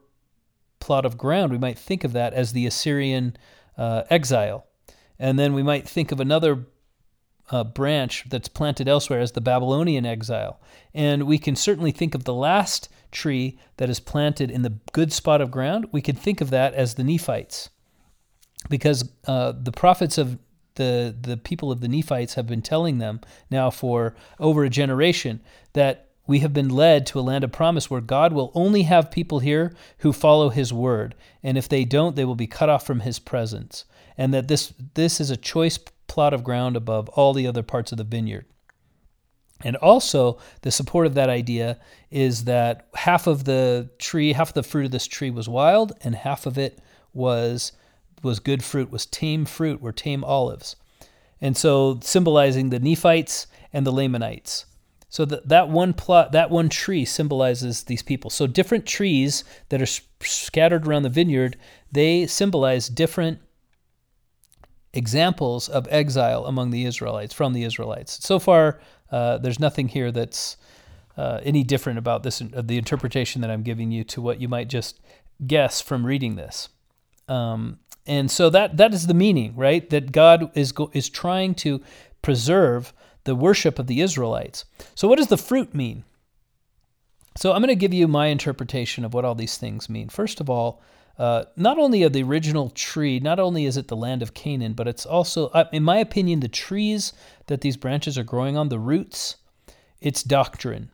plot 0.81 1.05
of 1.05 1.17
ground, 1.17 1.51
we 1.51 1.57
might 1.57 1.77
think 1.77 2.03
of 2.03 2.11
that 2.13 2.33
as 2.33 2.51
the 2.51 2.65
Assyrian 2.65 3.37
uh, 3.77 4.03
exile. 4.09 4.65
And 5.17 5.39
then 5.39 5.53
we 5.53 5.63
might 5.63 5.87
think 5.87 6.11
of 6.11 6.19
another 6.19 6.65
uh, 7.51 7.63
branch 7.63 8.25
that's 8.29 8.47
planted 8.47 8.87
elsewhere 8.87 9.19
as 9.19 9.33
the 9.33 9.41
Babylonian 9.41 10.05
exile. 10.05 10.59
And 10.93 11.23
we 11.23 11.37
can 11.37 11.55
certainly 11.55 11.91
think 11.91 12.15
of 12.15 12.23
the 12.23 12.33
last 12.33 12.89
tree 13.11 13.59
that 13.77 13.89
is 13.89 13.99
planted 13.99 14.49
in 14.49 14.61
the 14.61 14.77
good 14.93 15.11
spot 15.11 15.41
of 15.41 15.51
ground. 15.51 15.87
We 15.91 16.01
could 16.01 16.17
think 16.17 16.41
of 16.41 16.49
that 16.49 16.73
as 16.73 16.95
the 16.95 17.03
Nephites. 17.03 17.69
Because 18.69 19.11
uh, 19.27 19.53
the 19.59 19.71
prophets 19.71 20.17
of 20.17 20.39
the, 20.75 21.15
the 21.19 21.37
people 21.37 21.71
of 21.71 21.81
the 21.81 21.87
Nephites 21.87 22.35
have 22.35 22.47
been 22.47 22.61
telling 22.61 22.99
them 22.99 23.19
now 23.49 23.69
for 23.69 24.15
over 24.39 24.63
a 24.63 24.69
generation 24.69 25.41
that 25.73 26.07
we 26.27 26.39
have 26.39 26.53
been 26.53 26.69
led 26.69 27.05
to 27.07 27.19
a 27.19 27.21
land 27.21 27.43
of 27.43 27.51
promise 27.51 27.89
where 27.89 27.99
God 27.99 28.31
will 28.31 28.51
only 28.53 28.83
have 28.83 29.11
people 29.11 29.39
here 29.39 29.73
who 29.97 30.13
follow 30.13 30.49
his 30.49 30.71
word, 30.71 31.15
and 31.43 31.57
if 31.57 31.67
they 31.67 31.83
don't, 31.83 32.15
they 32.15 32.23
will 32.23 32.35
be 32.35 32.47
cut 32.47 32.69
off 32.69 32.85
from 32.85 33.01
his 33.01 33.19
presence. 33.19 33.85
And 34.17 34.33
that 34.33 34.47
this 34.47 34.73
this 34.93 35.19
is 35.19 35.29
a 35.29 35.35
choice 35.35 35.79
plot 36.11 36.33
of 36.33 36.43
ground 36.43 36.75
above 36.75 37.07
all 37.09 37.33
the 37.33 37.47
other 37.47 37.63
parts 37.63 37.93
of 37.93 37.97
the 37.97 38.03
vineyard. 38.03 38.45
And 39.63 39.77
also, 39.77 40.39
the 40.61 40.71
support 40.71 41.07
of 41.07 41.13
that 41.13 41.29
idea 41.29 41.79
is 42.09 42.43
that 42.43 42.87
half 42.95 43.27
of 43.27 43.45
the 43.45 43.89
tree, 43.97 44.33
half 44.33 44.49
of 44.49 44.53
the 44.55 44.63
fruit 44.63 44.85
of 44.85 44.91
this 44.91 45.07
tree 45.07 45.29
was 45.29 45.47
wild, 45.47 45.93
and 46.01 46.15
half 46.15 46.45
of 46.45 46.57
it 46.57 46.79
was 47.13 47.71
was 48.23 48.39
good 48.39 48.63
fruit, 48.63 48.91
was 48.91 49.05
tame 49.05 49.45
fruit, 49.45 49.81
were 49.81 49.93
tame 49.93 50.23
olives. 50.23 50.75
And 51.39 51.55
so 51.55 51.99
symbolizing 52.03 52.69
the 52.69 52.79
Nephites 52.79 53.47
and 53.71 53.85
the 53.85 53.91
Lamanites. 53.91 54.65
So 55.09 55.25
that 55.25 55.47
that 55.47 55.69
one 55.69 55.93
plot, 55.93 56.33
that 56.33 56.51
one 56.51 56.67
tree 56.67 57.05
symbolizes 57.05 57.83
these 57.83 58.03
people. 58.03 58.29
So 58.29 58.47
different 58.47 58.85
trees 58.85 59.43
that 59.69 59.81
are 59.81 60.25
scattered 60.25 60.85
around 60.85 61.03
the 61.03 61.09
vineyard, 61.09 61.55
they 61.91 62.27
symbolize 62.27 62.89
different 62.89 63.39
examples 64.93 65.69
of 65.69 65.87
exile 65.89 66.45
among 66.45 66.71
the 66.71 66.85
Israelites 66.85 67.33
from 67.33 67.53
the 67.53 67.63
Israelites. 67.63 68.19
So 68.25 68.39
far, 68.39 68.79
uh, 69.11 69.37
there's 69.37 69.59
nothing 69.59 69.87
here 69.87 70.11
that's 70.11 70.57
uh, 71.17 71.39
any 71.43 71.63
different 71.63 71.99
about 71.99 72.23
this 72.23 72.41
uh, 72.41 72.61
the 72.61 72.77
interpretation 72.77 73.41
that 73.41 73.51
I'm 73.51 73.63
giving 73.63 73.91
you 73.91 74.03
to 74.05 74.21
what 74.21 74.41
you 74.41 74.47
might 74.47 74.69
just 74.69 74.99
guess 75.45 75.81
from 75.81 76.05
reading 76.05 76.35
this. 76.35 76.69
Um, 77.27 77.79
and 78.05 78.29
so 78.31 78.49
that 78.49 78.77
that 78.77 78.93
is 78.93 79.07
the 79.07 79.13
meaning, 79.13 79.55
right? 79.55 79.89
That 79.89 80.11
God 80.11 80.51
is 80.55 80.71
go- 80.71 80.91
is 80.93 81.09
trying 81.09 81.55
to 81.55 81.81
preserve 82.21 82.93
the 83.23 83.35
worship 83.35 83.77
of 83.77 83.87
the 83.87 84.01
Israelites. 84.01 84.65
So, 84.95 85.07
what 85.07 85.17
does 85.17 85.27
the 85.27 85.37
fruit 85.37 85.75
mean? 85.75 86.03
So, 87.37 87.53
I'm 87.53 87.61
going 87.61 87.69
to 87.69 87.75
give 87.75 87.93
you 87.93 88.07
my 88.07 88.27
interpretation 88.27 89.05
of 89.05 89.13
what 89.13 89.25
all 89.25 89.35
these 89.35 89.57
things 89.57 89.89
mean. 89.89 90.09
First 90.09 90.39
of 90.39 90.49
all, 90.49 90.81
uh, 91.17 91.45
not 91.55 91.77
only 91.77 92.03
of 92.03 92.13
the 92.13 92.23
original 92.23 92.69
tree, 92.69 93.19
not 93.19 93.39
only 93.39 93.65
is 93.65 93.77
it 93.77 93.87
the 93.87 93.95
land 93.95 94.21
of 94.21 94.33
Canaan, 94.33 94.73
but 94.73 94.87
it's 94.87 95.05
also, 95.05 95.47
uh, 95.49 95.65
in 95.71 95.83
my 95.83 95.97
opinion, 95.97 96.39
the 96.39 96.47
trees 96.47 97.13
that 97.47 97.61
these 97.61 97.77
branches 97.77 98.17
are 98.17 98.23
growing 98.23 98.57
on, 98.57 98.69
the 98.69 98.79
roots, 98.79 99.37
it's 99.99 100.23
doctrine. 100.23 100.89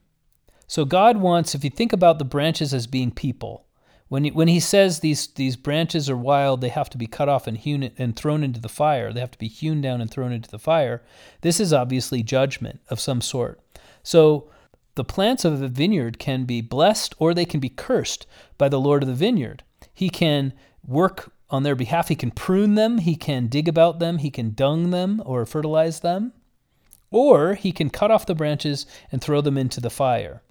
So 0.68 0.84
God 0.84 1.18
wants, 1.18 1.55
if 1.55 1.63
you 1.63 1.70
think 1.70 1.93
about 1.93 2.20
the 2.20 2.26
branches 2.26 2.74
as 2.74 2.88
being 2.88 3.11
people, 3.11 3.65
when 4.09 4.24
he, 4.24 4.32
when 4.32 4.47
he 4.47 4.59
says 4.59 4.99
these 4.99 5.28
these 5.28 5.57
branches 5.57 6.09
are 6.09 6.18
wild, 6.18 6.61
they 6.61 6.70
have 6.70 6.89
to 6.91 6.97
be 6.97 7.07
cut 7.07 7.28
off 7.28 7.45
and 7.45 7.57
hewn 7.57 7.91
and 7.97 8.15
thrown 8.15 8.43
into 8.43 8.59
the 8.59 8.70
fire. 8.70 9.11
They 9.11 9.20
have 9.20 9.32
to 9.32 9.38
be 9.38 9.49
hewn 9.49 9.82
down 9.82 9.99
and 9.99 10.09
thrown 10.09 10.32
into 10.32 10.49
the 10.49 10.59
fire. 10.59 11.03
This 11.41 11.59
is 11.59 11.74
obviously 11.74 12.24
judgment 12.24 12.80
of 12.89 13.01
some 13.01 13.20
sort. 13.20 13.59
So 14.03 14.49
the 14.95 15.03
plants 15.03 15.43
of 15.45 15.59
the 15.59 15.68
vineyard 15.68 16.20
can 16.20 16.45
be 16.45 16.61
blessed 16.61 17.15
or 17.20 17.34
they 17.34 17.45
can 17.45 17.59
be 17.59 17.70
cursed 17.70 18.26
by 18.57 18.70
the 18.70 18.80
Lord 18.80 19.03
of 19.03 19.09
the 19.09 19.15
vineyard. 19.15 19.63
He 19.98 20.12
can 20.12 20.54
work 20.86 21.32
on 21.50 21.64
their 21.64 21.74
behalf. 21.74 22.10
He 22.10 22.16
can 22.16 22.30
prune 22.30 22.76
them. 22.76 23.00
He 23.00 23.16
can 23.16 23.48
dig 23.48 23.68
about 23.68 23.98
them. 23.98 24.20
He 24.20 24.30
can 24.30 24.54
dung 24.54 24.91
them 24.91 25.24
or 25.26 25.43
fertilize 25.43 26.02
them. 26.02 26.34
Or 27.10 27.56
he 27.56 27.72
can 27.72 27.89
cut 27.89 28.12
off 28.12 28.28
the 28.28 28.36
branches 28.36 28.86
and 29.12 29.24
throw 29.24 29.41
them 29.41 29.58
into 29.58 29.82
the 29.82 29.89
fire. 29.89 30.43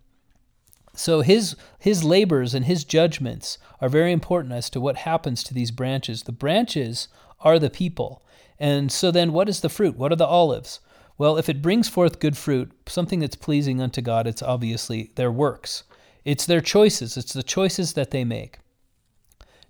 So 0.94 1.20
his 1.20 1.54
his 1.78 2.02
labors 2.02 2.54
and 2.54 2.64
his 2.64 2.82
judgments 2.82 3.56
are 3.80 3.88
very 3.88 4.10
important 4.10 4.52
as 4.52 4.68
to 4.70 4.80
what 4.80 4.96
happens 4.96 5.44
to 5.44 5.54
these 5.54 5.70
branches. 5.70 6.24
The 6.24 6.32
branches 6.32 7.06
are 7.38 7.60
the 7.60 7.70
people. 7.70 8.24
And 8.58 8.90
so 8.90 9.12
then 9.12 9.32
what 9.32 9.48
is 9.48 9.60
the 9.60 9.68
fruit? 9.68 9.96
What 9.96 10.10
are 10.10 10.16
the 10.16 10.26
olives? 10.26 10.80
Well, 11.18 11.38
if 11.38 11.48
it 11.48 11.62
brings 11.62 11.88
forth 11.88 12.18
good 12.18 12.36
fruit, 12.36 12.72
something 12.88 13.20
that's 13.20 13.36
pleasing 13.36 13.80
unto 13.80 14.02
God, 14.02 14.26
it's 14.26 14.42
obviously 14.42 15.12
their 15.14 15.30
works. 15.30 15.84
It's 16.24 16.46
their 16.46 16.60
choices. 16.60 17.16
It's 17.16 17.32
the 17.32 17.44
choices 17.44 17.92
that 17.92 18.10
they 18.10 18.24
make. 18.24 18.58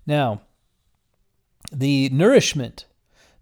Now, 0.07 0.41
the 1.71 2.09
nourishment 2.09 2.85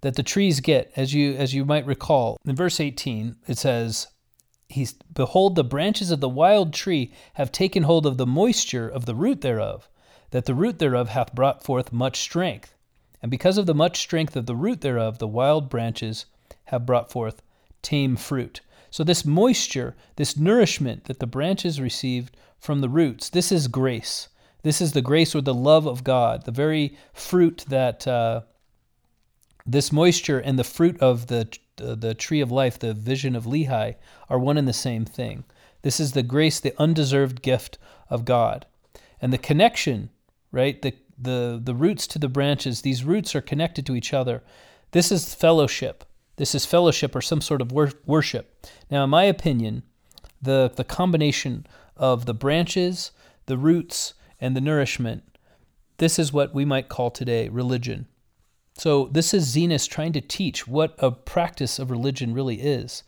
that 0.02 0.16
the 0.16 0.24
trees 0.24 0.60
get, 0.60 0.92
as 0.96 1.14
you 1.14 1.36
as 1.36 1.54
you 1.54 1.64
might 1.64 1.86
recall, 1.86 2.38
in 2.46 2.56
verse 2.56 2.80
18, 2.80 3.36
it 3.48 3.58
says, 3.60 4.08
He's 4.68 4.94
behold 4.94 5.56
the 5.56 5.64
branches 5.64 6.10
of 6.10 6.22
the 6.22 6.30
wild 6.30 6.74
tree 6.74 7.14
have 7.36 7.52
taken 7.52 7.84
hold 7.84 8.08
of 8.08 8.18
the 8.18 8.26
moisture 8.26 8.90
of 8.90 9.06
the 9.06 9.14
root 9.14 9.42
thereof, 9.42 9.88
that 10.32 10.46
the 10.46 10.56
root 10.56 10.80
thereof 10.80 11.10
hath 11.10 11.36
brought 11.36 11.64
forth 11.64 11.94
much 11.94 12.20
strength. 12.20 12.74
And 13.22 13.30
because 13.30 13.60
of 13.60 13.68
the 13.68 13.76
much 13.76 14.00
strength 14.00 14.36
of 14.36 14.48
the 14.48 14.56
root 14.56 14.82
thereof, 14.82 15.20
the 15.20 15.28
wild 15.28 15.70
branches 15.70 16.26
have 16.66 16.86
brought 16.86 17.12
forth 17.12 17.44
tame 17.84 18.16
fruit. 18.16 18.62
So, 18.90 19.04
this 19.04 19.24
moisture, 19.24 19.96
this 20.16 20.36
nourishment 20.36 21.06
that 21.06 21.20
the 21.20 21.28
branches 21.28 21.80
received 21.80 22.36
from 22.58 22.82
the 22.82 22.90
roots, 22.90 23.30
this 23.30 23.52
is 23.52 23.68
grace. 23.68 24.30
This 24.66 24.82
is 24.82 24.94
the 24.94 25.02
grace 25.04 25.36
or 25.36 25.42
the 25.42 25.54
love 25.54 25.86
of 25.86 26.04
God, 26.04 26.46
the 26.46 26.52
very 26.52 26.98
fruit 27.14 27.66
that 27.68 28.08
uh, 28.08 28.42
this 29.64 29.92
moisture 29.92 30.40
and 30.40 30.58
the 30.58 30.64
fruit 30.64 31.00
of 31.00 31.28
the 31.28 31.48
the, 31.76 31.96
the 31.96 32.16
tree 32.16 32.42
of 32.42 32.52
life, 32.52 32.80
the 32.80 32.96
vision 32.96 33.36
of 33.36 33.46
Lehi, 33.46 33.94
are 34.28 34.40
one 34.40 34.58
and 34.58 34.68
the 34.68 34.74
same 34.74 35.06
thing. 35.06 35.44
This 35.84 36.00
is 36.00 36.14
the 36.14 36.24
grace, 36.24 36.60
the 36.60 36.74
undeserved 36.80 37.44
gift 37.44 37.78
of 38.10 38.26
God. 38.26 38.66
And 39.22 39.32
the 39.32 39.38
connection, 39.38 40.10
right? 40.52 40.82
The, 40.82 40.94
the, 41.16 41.62
the 41.64 41.76
roots 41.76 42.08
to 42.08 42.18
the 42.18 42.28
branches, 42.28 42.82
these 42.82 43.04
roots 43.04 43.36
are 43.36 43.42
connected 43.42 43.86
to 43.86 43.96
each 43.96 44.16
other. 44.16 44.42
This 44.94 45.12
is 45.12 45.36
fellowship. 45.36 46.06
This 46.38 46.56
is 46.56 46.66
fellowship 46.66 47.16
or 47.16 47.22
some 47.22 47.42
sort 47.42 47.62
of 47.62 47.72
wor- 47.72 47.92
worship. 48.08 48.68
Now, 48.90 49.04
in 49.04 49.12
my 49.12 49.26
opinion, 49.26 49.84
the, 50.42 50.72
the 50.76 50.84
combination 50.84 51.68
of 51.96 52.26
the 52.26 52.34
branches, 52.34 53.12
the 53.46 53.58
roots, 53.58 54.16
and 54.40 54.56
the 54.56 54.62
nourishment, 54.62 55.24
this 55.98 56.20
is 56.20 56.34
what 56.34 56.54
we 56.54 56.66
might 56.66 56.90
call 56.90 57.10
today 57.10 57.50
religion. 57.50 58.08
So, 58.78 59.06
this 59.06 59.34
is 59.34 59.56
Zenos 59.56 59.88
trying 59.88 60.12
to 60.14 60.22
teach 60.22 60.68
what 60.68 60.96
a 60.98 61.10
practice 61.10 61.80
of 61.80 61.90
religion 61.90 62.34
really 62.34 62.62
is. 62.62 63.04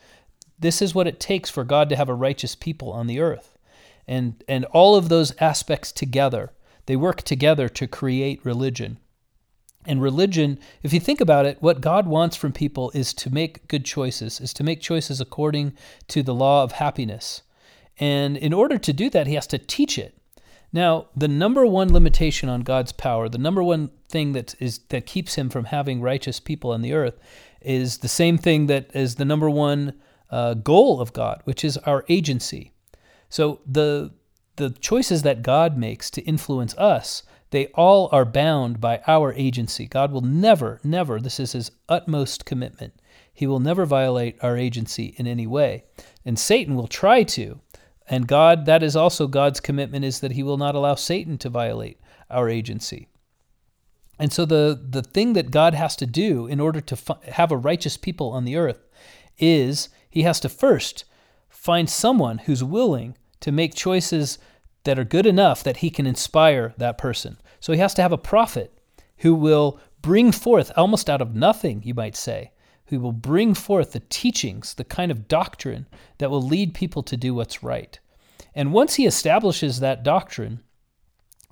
This 0.58 0.82
is 0.82 0.96
what 0.96 1.08
it 1.08 1.20
takes 1.20 1.50
for 1.50 1.66
God 1.66 1.90
to 1.90 1.96
have 1.96 2.10
a 2.10 2.14
righteous 2.14 2.56
people 2.56 2.92
on 2.92 3.08
the 3.08 3.20
earth. 3.20 3.58
And, 4.08 4.42
and 4.48 4.64
all 4.66 4.96
of 4.96 5.10
those 5.10 5.36
aspects 5.42 5.92
together, 5.92 6.54
they 6.86 6.96
work 6.96 7.22
together 7.22 7.68
to 7.70 7.88
create 7.88 8.46
religion. 8.46 8.98
And 9.86 10.02
religion, 10.02 10.60
if 10.84 10.94
you 10.94 11.00
think 11.00 11.22
about 11.22 11.46
it, 11.46 11.62
what 11.62 11.82
God 11.82 12.08
wants 12.08 12.36
from 12.36 12.52
people 12.52 12.92
is 12.94 13.14
to 13.16 13.34
make 13.34 13.68
good 13.68 13.86
choices, 13.86 14.40
is 14.42 14.54
to 14.54 14.64
make 14.64 14.82
choices 14.82 15.22
according 15.22 15.74
to 16.10 16.24
the 16.24 16.34
law 16.34 16.64
of 16.64 16.74
happiness. 16.74 17.42
And 18.00 18.38
in 18.38 18.54
order 18.54 18.78
to 18.78 18.94
do 18.94 19.10
that, 19.10 19.28
he 19.28 19.36
has 19.36 19.48
to 19.48 19.58
teach 19.58 19.98
it. 19.98 20.17
Now, 20.74 21.08
the 21.16 21.28
number 21.28 21.66
one 21.66 21.94
limitation 21.94 22.50
on 22.50 22.62
God's 22.62 22.92
power, 22.92 23.30
the 23.30 23.38
number 23.38 23.64
one 23.64 23.92
thing 24.10 24.34
that 24.34 24.56
is 24.60 24.80
that 24.90 25.06
keeps 25.06 25.36
him 25.36 25.50
from 25.50 25.66
having 25.66 26.02
righteous 26.02 26.40
people 26.40 26.72
on 26.72 26.82
the 26.82 26.94
earth, 26.94 27.18
is 27.62 28.00
the 28.00 28.08
same 28.08 28.38
thing 28.38 28.68
that 28.68 28.96
is 28.96 29.16
the 29.16 29.26
number 29.26 29.50
one 29.50 29.94
uh, 30.30 30.54
goal 30.56 31.00
of 31.00 31.14
God, 31.14 31.42
which 31.46 31.64
is 31.64 31.78
our 31.78 32.04
agency. 32.10 32.74
So 33.30 33.62
the 33.66 34.12
the 34.58 34.72
choices 34.72 35.22
that 35.22 35.44
God 35.44 35.78
makes 35.78 36.10
to 36.12 36.22
influence 36.24 36.76
us, 36.78 37.24
they 37.52 37.68
all 37.68 38.10
are 38.12 38.26
bound 38.26 38.82
by 38.82 39.02
our 39.08 39.32
agency. 39.34 39.86
God 39.88 40.12
will 40.12 40.22
never, 40.22 40.82
never, 40.84 41.20
this 41.20 41.40
is 41.40 41.54
his 41.54 41.72
utmost 41.88 42.46
commitment. 42.46 42.94
He 43.32 43.48
will 43.48 43.60
never 43.60 43.86
violate 43.86 44.36
our 44.42 44.58
agency 44.58 45.14
in 45.18 45.28
any 45.28 45.46
way. 45.46 45.84
And 46.26 46.38
Satan 46.40 46.76
will 46.76 46.88
try 46.88 47.24
to, 47.24 47.62
and 48.10 48.28
God, 48.28 48.66
that 48.66 48.84
is 48.84 48.96
also 48.96 49.28
God's 49.28 49.60
commitment, 49.60 50.06
is 50.06 50.22
that 50.22 50.32
He 50.32 50.44
will 50.44 50.58
not 50.58 50.76
allow 50.76 50.96
Satan 50.96 51.38
to 51.40 51.50
violate 51.50 52.00
our 52.30 52.50
agency. 52.50 53.08
And 54.20 54.32
so 54.32 54.46
the, 54.46 54.80
the 54.90 55.04
thing 55.04 55.34
that 55.34 55.52
God 55.52 55.74
has 55.74 55.96
to 55.98 56.06
do 56.06 56.48
in 56.48 56.60
order 56.60 56.82
to 56.82 57.18
have 57.32 57.52
a 57.52 57.58
righteous 57.58 57.98
people 57.98 58.32
on 58.32 58.46
the 58.46 58.56
earth 58.56 58.88
is 59.38 59.90
He 60.10 60.24
has 60.24 60.40
to 60.40 60.50
first 60.50 61.06
find 61.50 61.90
someone 61.90 62.40
who's 62.40 62.64
willing 62.64 63.18
to 63.42 63.52
make 63.52 63.76
choices 63.76 64.40
that 64.86 64.98
are 64.98 65.04
good 65.04 65.26
enough 65.26 65.64
that 65.64 65.78
He 65.78 65.90
can 65.90 66.08
inspire 66.08 66.74
that 66.78 66.98
person. 66.98 67.38
So 67.60 67.74
He 67.74 67.80
has 67.80 67.94
to 67.96 68.02
have 68.02 68.14
a 68.14 68.18
prophet 68.18 68.74
who 69.18 69.36
will 69.36 69.80
bring 70.02 70.32
forth, 70.32 70.72
almost 70.78 71.10
out 71.10 71.22
of 71.22 71.36
nothing, 71.36 71.82
you 71.84 71.94
might 71.94 72.16
say, 72.16 72.52
who 72.88 73.00
will 73.00 73.12
bring 73.12 73.54
forth 73.54 73.92
the 73.92 74.02
teachings, 74.10 74.74
the 74.74 74.84
kind 74.84 75.12
of 75.12 75.28
doctrine 75.28 75.88
that 76.18 76.32
will 76.32 76.42
lead 76.42 76.74
people 76.74 77.04
to 77.04 77.18
do 77.18 77.34
what's 77.34 77.64
right. 77.64 78.00
And 78.56 78.74
once 78.74 78.96
he 78.96 79.06
establishes 79.06 79.80
that 79.80 80.04
doctrine, 80.04 80.62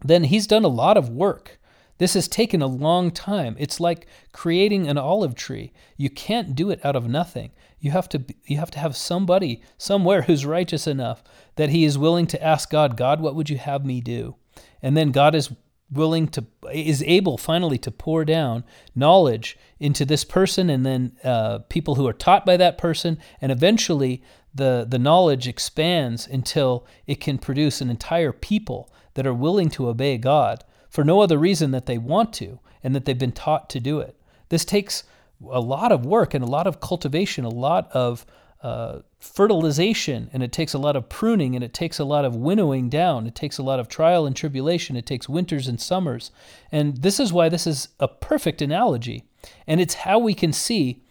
then 0.03 0.25
he's 0.25 0.47
done 0.47 0.63
a 0.63 0.69
lot 0.69 0.97
of 0.97 1.09
work. 1.09 1.59
This 1.97 2.13
has 2.15 2.27
taken 2.27 2.61
a 2.61 2.67
long 2.67 3.11
time. 3.11 3.55
It's 3.57 3.79
like 3.79 4.07
creating 4.33 4.87
an 4.87 4.97
olive 4.97 5.35
tree. 5.35 5.71
You 5.95 6.09
can't 6.09 6.55
do 6.55 6.69
it 6.69 6.83
out 6.83 6.95
of 6.95 7.07
nothing. 7.07 7.51
You 7.79 7.91
have 7.91 8.09
to 8.09 8.23
you 8.45 8.57
have 8.57 8.71
to 8.71 8.79
have 8.79 8.97
somebody 8.97 9.61
somewhere 9.77 10.23
who's 10.23 10.45
righteous 10.45 10.87
enough 10.87 11.23
that 11.55 11.69
he 11.69 11.85
is 11.85 11.97
willing 11.97 12.27
to 12.27 12.43
ask 12.43 12.69
God, 12.69 12.97
God, 12.97 13.21
what 13.21 13.35
would 13.35 13.49
you 13.49 13.57
have 13.57 13.85
me 13.85 14.01
do? 14.01 14.35
And 14.81 14.97
then 14.97 15.11
God 15.11 15.35
is 15.35 15.51
willing 15.95 16.27
to 16.29 16.45
is 16.71 17.03
able 17.03 17.37
finally 17.37 17.77
to 17.79 17.91
pour 17.91 18.25
down 18.25 18.63
knowledge 18.95 19.57
into 19.79 20.05
this 20.05 20.23
person 20.23 20.69
and 20.69 20.85
then 20.85 21.15
uh, 21.23 21.59
people 21.69 21.95
who 21.95 22.07
are 22.07 22.13
taught 22.13 22.45
by 22.45 22.57
that 22.57 22.77
person. 22.77 23.17
And 23.41 23.51
eventually 23.51 24.21
the 24.53 24.85
the 24.87 24.99
knowledge 24.99 25.47
expands 25.47 26.27
until 26.27 26.85
it 27.07 27.19
can 27.19 27.37
produce 27.37 27.81
an 27.81 27.89
entire 27.89 28.31
people 28.31 28.91
that 29.15 29.27
are 29.27 29.33
willing 29.33 29.69
to 29.71 29.87
obey 29.87 30.17
God 30.17 30.63
for 30.89 31.03
no 31.03 31.21
other 31.21 31.37
reason 31.37 31.71
that 31.71 31.85
they 31.85 31.97
want 31.97 32.33
to 32.33 32.59
and 32.83 32.95
that 32.95 33.05
they've 33.05 33.17
been 33.17 33.31
taught 33.31 33.69
to 33.71 33.79
do 33.79 33.99
it. 33.99 34.15
This 34.49 34.65
takes 34.65 35.03
a 35.51 35.59
lot 35.59 35.91
of 35.91 36.05
work 36.05 36.33
and 36.33 36.43
a 36.43 36.47
lot 36.47 36.67
of 36.67 36.79
cultivation 36.79 37.43
a 37.43 37.49
lot 37.49 37.91
of 37.91 38.25
uh, 38.65 39.03
fertilization 39.19 40.27
and 40.33 40.41
it 40.41 40.51
takes 40.51 40.73
a 40.73 40.79
lot 40.79 40.95
of 40.95 41.07
pruning 41.07 41.53
and 41.53 41.63
it 41.63 41.71
takes 41.71 41.99
a 41.99 42.03
lot 42.03 42.25
of 42.25 42.35
winnowing 42.35 42.89
down. 42.89 43.27
It 43.27 43.35
takes 43.35 43.59
a 43.59 43.63
lot 43.63 43.79
of 43.79 43.87
trial 43.87 44.25
and 44.25 44.35
tribulation. 44.35 44.95
It 44.95 45.05
takes 45.05 45.29
winters 45.29 45.67
and 45.67 45.79
summers. 45.79 46.31
And 46.71 46.97
this 46.97 47.19
is 47.19 47.31
why 47.31 47.47
this 47.47 47.67
is 47.67 47.89
a 47.99 48.07
perfect 48.07 48.63
analogy. 48.63 49.23
And 49.67 49.79
it's 49.79 49.93
how 49.93 50.17
we 50.17 50.33
can 50.33 50.51
see 50.51 51.03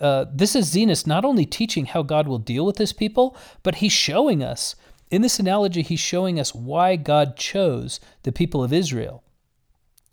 uh, 0.00 0.24
this 0.30 0.56
is 0.56 0.74
Zenos 0.74 1.06
not 1.06 1.24
only 1.24 1.46
teaching 1.46 1.86
how 1.86 2.02
God 2.02 2.26
will 2.26 2.40
deal 2.40 2.66
with 2.66 2.78
his 2.78 2.92
people, 2.92 3.36
but 3.62 3.76
he's 3.76 3.92
showing 3.92 4.42
us. 4.42 4.74
In 5.08 5.22
this 5.22 5.38
analogy, 5.38 5.82
he's 5.82 6.00
showing 6.00 6.40
us 6.40 6.56
why 6.56 6.96
God 6.96 7.36
chose 7.36 8.00
the 8.24 8.32
people 8.32 8.64
of 8.64 8.72
Israel. 8.72 9.22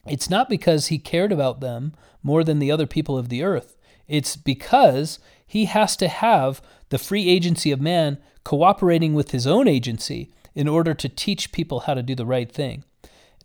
It's 0.06 0.30
not 0.30 0.48
because 0.48 0.88
he 0.88 1.00
cared 1.00 1.32
about 1.32 1.60
them 1.60 1.94
more 2.22 2.44
than 2.44 2.60
the 2.60 2.72
other 2.72 2.86
people 2.86 3.18
of 3.18 3.30
the 3.30 3.42
earth. 3.42 3.76
It's 4.08 4.36
because 4.36 5.20
he 5.46 5.66
has 5.66 5.96
to 5.98 6.08
have 6.08 6.62
the 6.90 6.98
free 6.98 7.30
agency 7.30 7.72
of 7.72 7.82
man 7.82 8.18
cooperating 8.44 9.14
with 9.14 9.32
his 9.32 9.48
own 9.48 9.68
agency 9.68 10.32
in 10.56 10.68
order 10.68 10.94
to 10.94 11.10
teach 11.10 11.52
people 11.52 11.82
how 11.82 11.94
to 11.94 12.04
do 12.04 12.16
the 12.16 12.26
right 12.26 12.52
thing. 12.52 12.84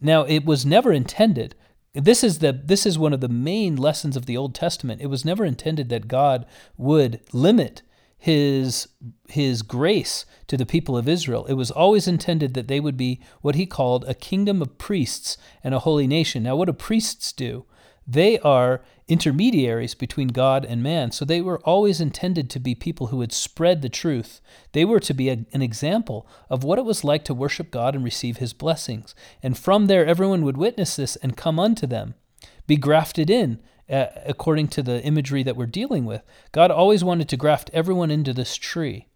Now, 0.00 0.22
it 0.22 0.44
was 0.44 0.66
never 0.66 0.92
intended. 0.92 1.54
This 1.94 2.22
is 2.22 2.38
the 2.38 2.52
this 2.52 2.86
is 2.86 2.98
one 2.98 3.12
of 3.12 3.20
the 3.20 3.28
main 3.28 3.76
lessons 3.76 4.16
of 4.16 4.26
the 4.26 4.36
Old 4.36 4.54
Testament. 4.54 5.00
It 5.00 5.06
was 5.06 5.24
never 5.24 5.44
intended 5.44 5.88
that 5.88 6.06
God 6.06 6.46
would 6.76 7.20
limit 7.32 7.82
his 8.16 8.88
his 9.28 9.62
grace 9.62 10.26
to 10.48 10.56
the 10.56 10.66
people 10.66 10.96
of 10.96 11.08
Israel. 11.08 11.46
It 11.46 11.54
was 11.54 11.70
always 11.70 12.06
intended 12.06 12.54
that 12.54 12.68
they 12.68 12.80
would 12.80 12.96
be 12.96 13.20
what 13.40 13.54
he 13.54 13.64
called 13.64 14.04
a 14.06 14.14
kingdom 14.14 14.60
of 14.60 14.76
priests 14.78 15.38
and 15.64 15.74
a 15.74 15.80
holy 15.80 16.06
nation. 16.06 16.42
Now, 16.42 16.56
what 16.56 16.66
do 16.66 16.72
priests 16.72 17.32
do? 17.32 17.64
They 18.06 18.38
are 18.40 18.82
intermediaries 19.08 19.94
between 19.94 20.28
God 20.28 20.64
and 20.64 20.82
man. 20.82 21.10
So 21.10 21.24
they 21.24 21.40
were 21.40 21.60
always 21.60 22.00
intended 22.00 22.50
to 22.50 22.60
be 22.60 22.74
people 22.74 23.08
who 23.08 23.16
would 23.16 23.32
spread 23.32 23.80
the 23.80 23.88
truth. 23.88 24.40
They 24.72 24.84
were 24.84 25.00
to 25.00 25.14
be 25.14 25.30
a, 25.30 25.46
an 25.52 25.62
example 25.62 26.26
of 26.50 26.62
what 26.62 26.78
it 26.78 26.84
was 26.84 27.04
like 27.04 27.24
to 27.24 27.34
worship 27.34 27.70
God 27.70 27.94
and 27.94 28.04
receive 28.04 28.36
his 28.36 28.52
blessings. 28.52 29.14
And 29.42 29.56
from 29.56 29.86
there, 29.86 30.06
everyone 30.06 30.42
would 30.42 30.58
witness 30.58 30.96
this 30.96 31.16
and 31.16 31.36
come 31.36 31.58
unto 31.58 31.86
them, 31.86 32.14
be 32.66 32.76
grafted 32.76 33.30
in 33.30 33.60
uh, 33.90 34.06
according 34.26 34.68
to 34.68 34.82
the 34.82 35.02
imagery 35.02 35.42
that 35.42 35.56
we're 35.56 35.66
dealing 35.66 36.04
with. 36.04 36.22
God 36.52 36.70
always 36.70 37.02
wanted 37.02 37.28
to 37.30 37.36
graft 37.36 37.70
everyone 37.72 38.10
into 38.10 38.34
this 38.34 38.56
tree. 38.56 39.08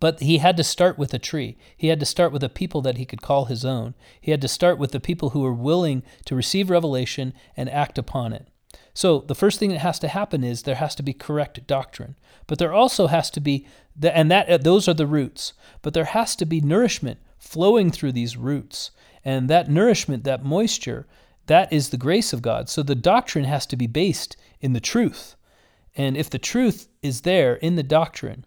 But 0.00 0.20
he 0.20 0.38
had 0.38 0.56
to 0.58 0.64
start 0.64 0.98
with 0.98 1.14
a 1.14 1.18
tree. 1.18 1.56
He 1.76 1.88
had 1.88 2.00
to 2.00 2.06
start 2.06 2.32
with 2.32 2.42
a 2.42 2.50
people 2.50 2.82
that 2.82 2.98
he 2.98 3.06
could 3.06 3.22
call 3.22 3.46
his 3.46 3.64
own. 3.64 3.94
He 4.20 4.32
had 4.32 4.42
to 4.42 4.48
start 4.48 4.76
with 4.76 4.92
the 4.92 5.00
people 5.00 5.30
who 5.30 5.40
were 5.40 5.54
willing 5.54 6.02
to 6.26 6.34
receive 6.34 6.68
revelation 6.68 7.32
and 7.56 7.70
act 7.70 7.96
upon 7.96 8.34
it. 8.34 8.48
So 8.94 9.18
the 9.18 9.34
first 9.34 9.58
thing 9.58 9.70
that 9.70 9.80
has 9.80 9.98
to 9.98 10.08
happen 10.08 10.44
is 10.44 10.62
there 10.62 10.76
has 10.76 10.94
to 10.94 11.02
be 11.02 11.12
correct 11.12 11.66
doctrine. 11.66 12.14
But 12.46 12.58
there 12.58 12.72
also 12.72 13.08
has 13.08 13.28
to 13.30 13.40
be 13.40 13.66
and 14.02 14.30
that 14.30 14.48
uh, 14.48 14.56
those 14.56 14.88
are 14.88 14.94
the 14.94 15.06
roots. 15.06 15.52
But 15.82 15.94
there 15.94 16.04
has 16.04 16.34
to 16.36 16.46
be 16.46 16.60
nourishment 16.60 17.18
flowing 17.38 17.90
through 17.90 18.12
these 18.12 18.36
roots. 18.36 18.92
And 19.24 19.50
that 19.50 19.70
nourishment, 19.70 20.24
that 20.24 20.44
moisture, 20.44 21.06
that 21.46 21.72
is 21.72 21.90
the 21.90 21.96
grace 21.96 22.32
of 22.32 22.42
God. 22.42 22.68
So 22.68 22.82
the 22.82 22.94
doctrine 22.94 23.44
has 23.44 23.66
to 23.66 23.76
be 23.76 23.86
based 23.86 24.36
in 24.60 24.72
the 24.72 24.80
truth. 24.80 25.36
And 25.96 26.16
if 26.16 26.30
the 26.30 26.38
truth 26.38 26.88
is 27.02 27.20
there 27.20 27.54
in 27.54 27.76
the 27.76 27.82
doctrine, 27.82 28.44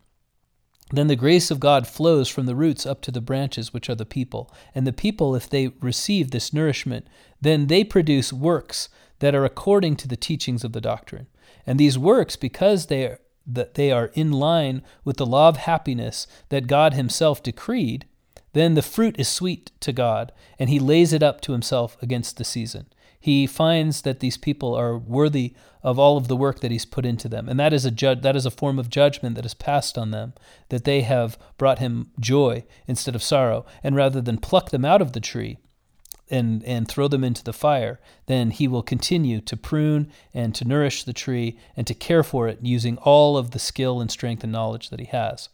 then 0.91 1.07
the 1.07 1.15
grace 1.15 1.51
of 1.51 1.59
God 1.59 1.85
flows 1.85 2.29
from 2.29 2.45
the 2.45 2.55
roots 2.55 2.85
up 2.85 3.01
to 3.01 3.11
the 3.11 3.21
branches, 3.21 3.73
which 3.73 3.89
are 3.89 3.95
the 3.95 4.05
people. 4.05 4.53
And 4.73 4.87
the 4.87 4.93
people, 4.93 5.35
if 5.35 5.49
they 5.49 5.67
receive 5.81 6.31
this 6.31 6.53
nourishment, 6.53 7.07
then 7.41 7.67
they 7.67 7.83
produce 7.83 8.31
works 8.31 8.87
that 9.19 9.35
are 9.35 9.45
according 9.45 9.97
to 9.97 10.07
the 10.07 10.15
teachings 10.15 10.63
of 10.63 10.71
the 10.71 10.81
doctrine. 10.81 11.27
And 11.65 11.79
these 11.79 11.97
works, 11.97 12.35
because 12.35 12.85
they 12.85 13.05
are, 13.05 13.19
that 13.45 13.73
they 13.73 13.91
are 13.91 14.11
in 14.13 14.31
line 14.31 14.81
with 15.03 15.17
the 15.17 15.25
law 15.25 15.49
of 15.49 15.57
happiness 15.57 16.27
that 16.49 16.67
God 16.67 16.93
Himself 16.93 17.43
decreed, 17.43 18.05
then 18.53 18.75
the 18.75 18.81
fruit 18.81 19.19
is 19.19 19.27
sweet 19.27 19.71
to 19.81 19.91
God, 19.91 20.31
and 20.57 20.69
He 20.69 20.79
lays 20.79 21.11
it 21.11 21.23
up 21.23 21.41
to 21.41 21.51
Himself 21.51 21.97
against 22.01 22.37
the 22.37 22.43
season. 22.43 22.87
He 23.19 23.47
finds 23.47 24.01
that 24.03 24.19
these 24.19 24.37
people 24.37 24.75
are 24.75 24.97
worthy 24.97 25.53
of 25.83 25.97
all 25.97 26.17
of 26.17 26.27
the 26.27 26.35
work 26.35 26.59
that 26.59 26.71
He's 26.71 26.85
put 26.85 27.05
into 27.05 27.27
them, 27.27 27.49
and 27.49 27.59
that 27.59 27.73
is 27.73 27.85
a 27.85 27.91
ju- 27.91 28.15
that 28.15 28.35
is 28.35 28.45
a 28.45 28.51
form 28.51 28.79
of 28.79 28.89
judgment 28.89 29.35
that 29.35 29.45
is 29.45 29.53
passed 29.53 29.97
on 29.97 30.11
them, 30.11 30.33
that 30.69 30.83
they 30.83 31.01
have 31.01 31.37
brought 31.57 31.79
Him 31.79 32.11
joy 32.19 32.63
instead 32.87 33.15
of 33.15 33.23
sorrow, 33.23 33.65
and 33.83 33.95
rather 33.95 34.21
than 34.21 34.37
pluck 34.37 34.69
them 34.69 34.85
out 34.85 35.01
of 35.01 35.13
the 35.13 35.19
tree, 35.19 35.57
and, 36.29 36.63
and 36.65 36.87
throw 36.87 37.07
them 37.07 37.23
into 37.23 37.43
the 37.43 37.53
fire, 37.53 37.99
then 38.25 38.51
he 38.51 38.67
will 38.67 38.83
continue 38.83 39.39
to 39.41 39.55
prune 39.55 40.11
and 40.33 40.53
to 40.55 40.65
nourish 40.65 41.03
the 41.03 41.13
tree 41.13 41.57
and 41.75 41.87
to 41.87 41.93
care 41.93 42.23
for 42.23 42.47
it 42.47 42.59
using 42.61 42.97
all 42.97 43.37
of 43.37 43.51
the 43.51 43.59
skill 43.59 44.01
and 44.01 44.11
strength 44.11 44.43
and 44.43 44.51
knowledge 44.51 44.89
that 44.89 44.99
he 44.99 45.05
has. 45.05 45.49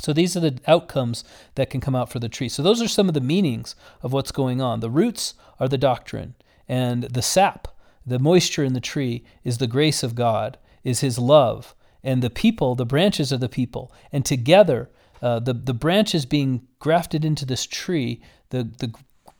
So 0.00 0.12
these 0.12 0.36
are 0.36 0.40
the 0.40 0.58
outcomes 0.66 1.24
that 1.54 1.70
can 1.70 1.80
come 1.80 1.94
out 1.94 2.10
for 2.10 2.18
the 2.18 2.28
tree. 2.28 2.48
So 2.48 2.62
those 2.62 2.82
are 2.82 2.88
some 2.88 3.08
of 3.08 3.14
the 3.14 3.20
meanings 3.20 3.74
of 4.02 4.12
what's 4.12 4.32
going 4.32 4.60
on. 4.60 4.80
The 4.80 4.90
roots 4.90 5.34
are 5.60 5.68
the 5.68 5.78
doctrine, 5.78 6.34
and 6.68 7.04
the 7.04 7.22
sap, 7.22 7.68
the 8.06 8.18
moisture 8.18 8.64
in 8.64 8.72
the 8.72 8.80
tree, 8.80 9.24
is 9.44 9.58
the 9.58 9.66
grace 9.66 10.02
of 10.02 10.14
God, 10.14 10.58
is 10.84 11.00
his 11.00 11.18
love. 11.18 11.74
And 12.02 12.22
the 12.22 12.30
people, 12.30 12.74
the 12.74 12.86
branches 12.86 13.32
are 13.32 13.38
the 13.38 13.48
people. 13.48 13.92
And 14.10 14.24
together, 14.24 14.90
uh, 15.20 15.38
the, 15.38 15.52
the 15.52 15.74
branches 15.74 16.26
being 16.26 16.66
grafted 16.80 17.24
into 17.24 17.46
this 17.46 17.64
tree, 17.64 18.20
the, 18.50 18.64
the 18.64 18.92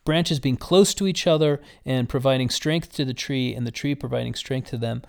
branches 0.04 0.40
being 0.40 0.56
close 0.56 0.94
to 0.94 1.06
each 1.06 1.26
other 1.26 1.60
and 1.84 2.08
providing 2.08 2.50
strength 2.50 2.92
to 2.92 3.04
the 3.04 3.14
tree, 3.14 3.54
and 3.54 3.66
the 3.66 3.72
tree 3.72 3.94
providing 3.94 4.34
strength 4.34 4.70
to 4.70 4.78
them. 4.78 5.02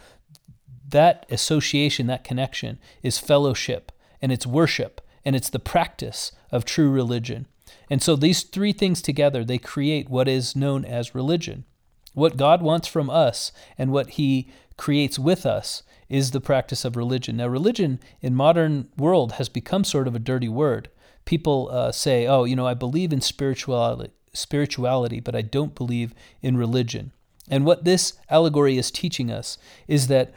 That 0.87 1.25
association, 1.29 2.07
that 2.07 2.23
connection, 2.23 2.79
is 3.01 3.17
fellowship 3.19 3.91
and 4.21 4.31
it's 4.31 4.45
worship 4.45 5.01
and 5.25 5.35
it's 5.35 5.49
the 5.49 5.59
practice 5.59 6.31
of 6.51 6.65
true 6.65 6.89
religion. 6.89 7.47
And 7.89 8.01
so 8.01 8.15
these 8.15 8.43
three 8.43 8.73
things 8.73 9.01
together, 9.01 9.43
they 9.43 9.57
create 9.57 10.09
what 10.09 10.27
is 10.27 10.55
known 10.55 10.85
as 10.85 11.15
religion. 11.15 11.65
What 12.13 12.37
God 12.37 12.61
wants 12.61 12.87
from 12.87 13.09
us 13.09 13.51
and 13.77 13.91
what 13.91 14.11
He 14.11 14.49
creates 14.77 15.19
with 15.19 15.45
us 15.45 15.83
is 16.09 16.31
the 16.31 16.41
practice 16.41 16.85
of 16.85 16.95
religion. 16.95 17.37
Now, 17.37 17.47
religion 17.47 17.99
in 18.21 18.35
modern 18.35 18.89
world 18.97 19.33
has 19.33 19.49
become 19.49 19.83
sort 19.83 20.07
of 20.07 20.15
a 20.15 20.19
dirty 20.19 20.49
word. 20.49 20.89
People 21.25 21.69
uh, 21.71 21.91
say, 21.91 22.27
"Oh, 22.27 22.43
you 22.43 22.55
know, 22.55 22.67
I 22.67 22.73
believe 22.73 23.13
in 23.13 23.21
spirituality 23.21 24.11
spirituality, 24.33 25.19
but 25.19 25.35
I 25.35 25.41
don't 25.41 25.75
believe 25.75 26.13
in 26.41 26.57
religion. 26.57 27.11
And 27.49 27.65
what 27.65 27.83
this 27.83 28.13
allegory 28.29 28.77
is 28.77 28.91
teaching 28.91 29.31
us 29.31 29.57
is 29.87 30.07
that 30.07 30.33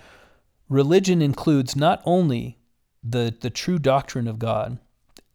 religion 0.68 1.22
includes 1.22 1.74
not 1.74 2.02
only 2.04 2.58
the, 3.02 3.34
the 3.40 3.50
true 3.50 3.78
doctrine 3.78 4.28
of 4.28 4.38
God, 4.38 4.78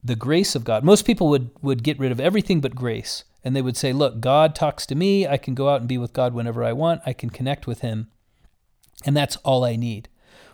the 0.03 0.15
grace 0.15 0.55
of 0.55 0.63
God. 0.63 0.83
Most 0.83 1.05
people 1.05 1.29
would, 1.29 1.51
would 1.61 1.83
get 1.83 1.99
rid 1.99 2.11
of 2.11 2.19
everything 2.19 2.59
but 2.59 2.75
grace. 2.75 3.23
And 3.43 3.55
they 3.55 3.61
would 3.61 3.77
say, 3.77 3.93
Look, 3.93 4.19
God 4.19 4.53
talks 4.53 4.85
to 4.87 4.95
me. 4.95 5.27
I 5.27 5.37
can 5.37 5.55
go 5.55 5.69
out 5.69 5.81
and 5.81 5.87
be 5.87 5.97
with 5.97 6.13
God 6.13 6.33
whenever 6.33 6.63
I 6.63 6.73
want. 6.73 7.01
I 7.05 7.13
can 7.13 7.29
connect 7.29 7.67
with 7.67 7.81
Him. 7.81 8.09
And 9.05 9.17
that's 9.17 9.37
all 9.37 9.63
I 9.63 9.75
need. 9.75 10.09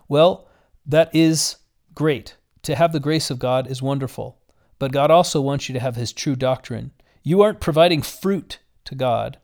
Well, 0.08 0.48
that 0.86 1.14
is 1.14 1.58
great. 1.94 2.38
To 2.64 2.76
have 2.76 2.94
the 2.94 3.00
grace 3.00 3.30
of 3.30 3.40
God 3.40 3.70
is 3.70 3.82
wonderful. 3.82 4.38
But 4.80 4.92
God 4.92 5.12
also 5.12 5.42
wants 5.42 5.68
you 5.68 5.74
to 5.74 5.80
have 5.80 5.96
His 5.96 6.14
true 6.14 6.36
doctrine. 6.36 6.92
You 7.24 7.42
aren't 7.42 7.60
providing 7.60 8.02
fruit 8.02 8.60
to 8.86 8.96
God 8.96 9.38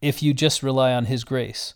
if 0.00 0.22
you 0.22 0.32
just 0.32 0.62
rely 0.62 0.92
on 0.92 1.06
His 1.06 1.24
grace. 1.24 1.74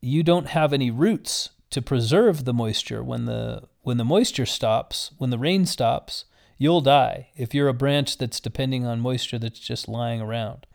You 0.00 0.22
don't 0.22 0.48
have 0.48 0.72
any 0.72 0.90
roots 0.90 1.50
to 1.70 1.82
preserve 1.82 2.44
the 2.44 2.54
moisture 2.54 3.02
when 3.02 3.24
the 3.24 3.62
when 3.82 3.96
the 3.96 4.04
moisture 4.04 4.46
stops, 4.46 5.12
when 5.18 5.30
the 5.30 5.38
rain 5.38 5.64
stops, 5.64 6.24
you'll 6.58 6.80
die 6.80 7.28
if 7.36 7.54
you're 7.54 7.68
a 7.68 7.74
branch 7.74 8.18
that's 8.18 8.40
depending 8.40 8.86
on 8.86 9.00
moisture 9.00 9.38
that's 9.38 9.58
just 9.58 9.88
lying 9.88 10.20
around. 10.20 10.66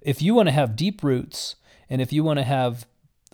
If 0.00 0.20
you 0.20 0.34
want 0.34 0.48
to 0.48 0.52
have 0.52 0.76
deep 0.76 1.02
roots 1.02 1.56
and 1.88 2.00
if 2.00 2.12
you 2.12 2.24
want 2.24 2.38
to 2.38 2.44
have 2.44 2.86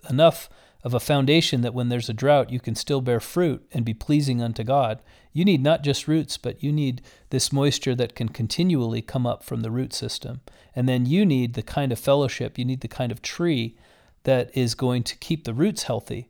enough 0.09 0.49
of 0.83 0.93
a 0.93 0.99
foundation 0.99 1.61
that 1.61 1.73
when 1.73 1.89
there's 1.89 2.09
a 2.09 2.13
drought 2.13 2.51
you 2.51 2.59
can 2.59 2.75
still 2.75 3.01
bear 3.01 3.19
fruit 3.19 3.67
and 3.73 3.83
be 3.83 3.93
pleasing 3.93 4.41
unto 4.41 4.63
God, 4.63 5.01
you 5.33 5.45
need 5.45 5.61
not 5.61 5.83
just 5.83 6.07
roots, 6.07 6.37
but 6.37 6.63
you 6.63 6.71
need 6.71 7.01
this 7.29 7.51
moisture 7.51 7.95
that 7.95 8.15
can 8.15 8.29
continually 8.29 9.01
come 9.01 9.27
up 9.27 9.43
from 9.43 9.61
the 9.61 9.71
root 9.71 9.93
system. 9.93 10.41
And 10.75 10.87
then 10.87 11.05
you 11.05 11.25
need 11.25 11.53
the 11.53 11.61
kind 11.61 11.91
of 11.91 11.99
fellowship, 11.99 12.57
you 12.57 12.65
need 12.65 12.81
the 12.81 12.87
kind 12.87 13.11
of 13.11 13.21
tree 13.21 13.75
that 14.23 14.55
is 14.55 14.75
going 14.75 15.03
to 15.03 15.17
keep 15.17 15.43
the 15.43 15.53
roots 15.53 15.83
healthy. 15.83 16.27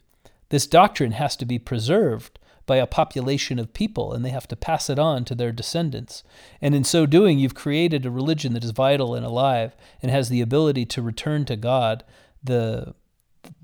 This 0.49 0.67
doctrine 0.67 1.13
has 1.13 1.35
to 1.37 1.45
be 1.45 1.59
preserved 1.59 2.38
by 2.69 2.77
a 2.77 2.85
population 2.85 3.57
of 3.57 3.73
people, 3.73 4.13
and 4.13 4.23
they 4.23 4.29
have 4.29 4.47
to 4.47 4.55
pass 4.55 4.91
it 4.91 4.99
on 4.99 5.25
to 5.25 5.33
their 5.33 5.51
descendants. 5.51 6.23
And 6.61 6.75
in 6.75 6.83
so 6.83 7.07
doing, 7.07 7.39
you've 7.39 7.55
created 7.55 8.05
a 8.05 8.11
religion 8.11 8.53
that 8.53 8.63
is 8.63 8.69
vital 8.69 9.15
and 9.15 9.25
alive 9.25 9.75
and 10.03 10.11
has 10.11 10.29
the 10.29 10.39
ability 10.39 10.85
to 10.85 11.01
return 11.01 11.45
to 11.45 11.55
God 11.55 12.03
the, 12.43 12.93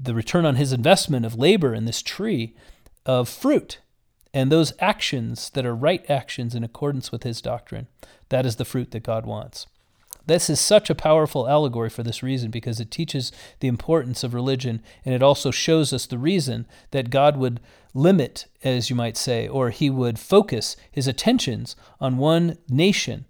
the 0.02 0.16
return 0.16 0.44
on 0.44 0.56
his 0.56 0.74
investment 0.74 1.24
of 1.24 1.38
labor 1.38 1.76
in 1.76 1.86
this 1.86 2.02
tree 2.02 2.56
of 3.06 3.30
fruit 3.30 3.78
and 4.34 4.52
those 4.52 4.74
actions 4.80 5.52
that 5.52 5.68
are 5.68 5.76
right 5.76 6.04
actions 6.10 6.56
in 6.56 6.64
accordance 6.64 7.12
with 7.12 7.22
his 7.22 7.42
doctrine, 7.42 7.86
that 8.30 8.44
is 8.44 8.56
the 8.56 8.66
fruit 8.66 8.90
that 8.90 9.04
God 9.04 9.28
wants. 9.28 9.68
This 10.26 10.50
is 10.50 10.60
such 10.60 10.90
a 10.90 10.96
powerful 10.96 11.48
allegory 11.48 11.92
for 11.92 12.02
this 12.02 12.24
reason 12.24 12.50
because 12.50 12.80
it 12.80 12.90
teaches 12.90 13.32
the 13.60 13.68
importance 13.68 14.24
of 14.24 14.34
religion 14.34 14.82
and 15.06 15.14
it 15.14 15.22
also 15.22 15.52
shows 15.52 15.94
us 15.94 16.08
the 16.08 16.18
reason 16.18 16.66
that 16.90 17.12
God 17.12 17.38
would 17.38 17.60
limit, 17.96 18.46
as 18.64 18.90
you 18.90 18.96
might 18.96 19.18
say, 19.18 19.48
or 19.48 19.72
he 19.72 19.90
would 19.90 20.20
focus 20.20 20.76
his 20.92 21.08
attentions 21.08 21.76
on 22.00 22.18
one 22.18 22.58
nation, 22.70 23.26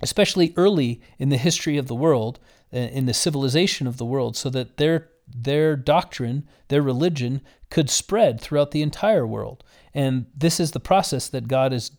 especially 0.00 0.54
early 0.56 1.02
in 1.18 1.28
the 1.28 1.36
history 1.36 1.76
of 1.76 1.88
the 1.88 1.94
world, 1.94 2.38
uh, 2.72 2.78
in 2.78 3.04
the 3.04 3.12
civilization 3.12 3.86
of 3.86 3.98
the 3.98 4.06
world, 4.06 4.36
so 4.36 4.48
that 4.48 4.78
their 4.78 5.10
their 5.26 5.74
doctrine, 5.74 6.46
their 6.68 6.82
religion 6.82 7.40
could 7.70 7.88
spread 7.88 8.40
throughout 8.40 8.72
the 8.72 8.82
entire 8.82 9.26
world. 9.26 9.64
And 9.94 10.26
this 10.36 10.60
is 10.60 10.72
the 10.72 10.80
process 10.80 11.28
that 11.28 11.48
God 11.48 11.72
is 11.72 11.92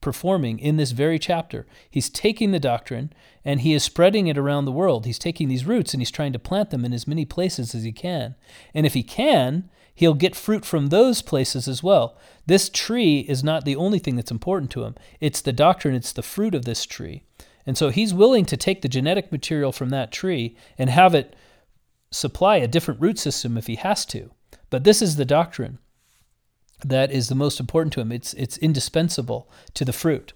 performing 0.00 0.58
in 0.58 0.76
this 0.76 0.92
very 0.92 1.18
chapter. 1.18 1.66
He's 1.90 2.10
taking 2.10 2.52
the 2.52 2.60
doctrine 2.60 3.12
and 3.44 3.62
he 3.62 3.72
is 3.72 3.82
spreading 3.82 4.26
it 4.26 4.36
around 4.38 4.64
the 4.64 4.72
world. 4.72 5.06
He's 5.06 5.18
taking 5.18 5.48
these 5.48 5.64
roots 5.64 5.94
and 5.94 6.00
he's 6.00 6.10
trying 6.10 6.34
to 6.34 6.38
plant 6.38 6.70
them 6.70 6.84
in 6.84 6.92
as 6.92 7.08
many 7.08 7.24
places 7.24 7.74
as 7.74 7.84
he 7.84 7.92
can. 7.92 8.34
And 8.74 8.84
if 8.84 8.94
he 8.94 9.02
can, 9.02 9.70
he'll 9.98 10.14
get 10.14 10.36
fruit 10.36 10.64
from 10.64 10.86
those 10.86 11.22
places 11.22 11.66
as 11.66 11.82
well. 11.82 12.16
This 12.46 12.68
tree 12.68 13.26
is 13.28 13.42
not 13.42 13.64
the 13.64 13.74
only 13.74 13.98
thing 13.98 14.14
that's 14.14 14.30
important 14.30 14.70
to 14.70 14.84
him, 14.84 14.94
it's 15.20 15.40
the 15.40 15.52
doctrine, 15.52 15.96
it's 15.96 16.12
the 16.12 16.22
fruit 16.22 16.54
of 16.54 16.64
this 16.64 16.86
tree. 16.86 17.24
And 17.66 17.76
so 17.76 17.90
he's 17.90 18.14
willing 18.14 18.44
to 18.46 18.56
take 18.56 18.80
the 18.80 18.88
genetic 18.88 19.32
material 19.32 19.72
from 19.72 19.90
that 19.90 20.12
tree 20.12 20.56
and 20.78 20.88
have 20.88 21.16
it 21.16 21.34
supply 22.12 22.56
a 22.56 22.68
different 22.68 23.00
root 23.00 23.18
system 23.18 23.58
if 23.58 23.66
he 23.66 23.74
has 23.74 24.06
to. 24.06 24.30
But 24.70 24.84
this 24.84 25.02
is 25.02 25.16
the 25.16 25.24
doctrine. 25.24 25.78
that 26.84 27.10
is 27.10 27.28
the 27.28 27.34
most 27.34 27.58
important 27.60 27.92
to 27.94 28.00
him. 28.00 28.12
It's 28.12 28.34
it's 28.34 28.56
indispensable 28.58 29.50
to 29.74 29.84
the 29.84 29.92
fruit. 29.92 30.32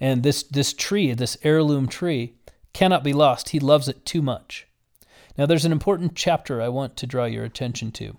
And 0.00 0.22
this 0.22 0.42
this 0.42 0.72
tree, 0.72 1.12
this 1.14 1.38
heirloom 1.42 1.88
tree, 1.88 2.34
cannot 2.72 3.04
be 3.04 3.12
lost. 3.12 3.50
He 3.50 3.60
loves 3.60 3.88
it 3.88 4.04
too 4.04 4.22
much. 4.22 4.66
Now 5.38 5.46
there's 5.46 5.64
an 5.64 5.72
important 5.72 6.14
chapter 6.14 6.60
I 6.60 6.68
want 6.68 6.96
to 6.98 7.06
draw 7.06 7.24
your 7.24 7.44
attention 7.44 7.92
to. 7.92 8.18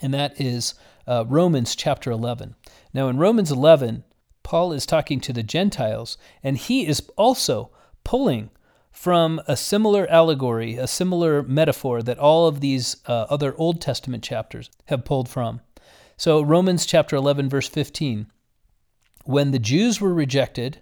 And 0.00 0.14
that 0.14 0.40
is 0.40 0.74
uh, 1.06 1.24
Romans 1.28 1.74
chapter 1.74 2.10
11. 2.10 2.54
Now 2.94 3.08
in 3.08 3.18
Romans 3.18 3.50
11, 3.50 4.04
Paul 4.42 4.72
is 4.72 4.86
talking 4.86 5.20
to 5.20 5.32
the 5.32 5.42
Gentiles, 5.42 6.16
and 6.42 6.56
he 6.56 6.86
is 6.86 7.02
also 7.16 7.70
pulling 8.04 8.50
from 8.90 9.40
a 9.46 9.56
similar 9.56 10.06
allegory, 10.08 10.76
a 10.76 10.86
similar 10.86 11.42
metaphor 11.42 12.02
that 12.02 12.18
all 12.18 12.46
of 12.46 12.60
these 12.60 12.96
uh, 13.06 13.26
other 13.30 13.54
Old 13.56 13.80
Testament 13.80 14.24
chapters 14.24 14.70
have 14.86 15.04
pulled 15.04 15.28
from. 15.28 15.60
So, 16.16 16.42
Romans 16.42 16.84
chapter 16.84 17.16
11, 17.16 17.48
verse 17.48 17.68
15. 17.68 18.26
When 19.24 19.52
the 19.52 19.58
Jews 19.58 20.00
were 20.00 20.12
rejected, 20.12 20.80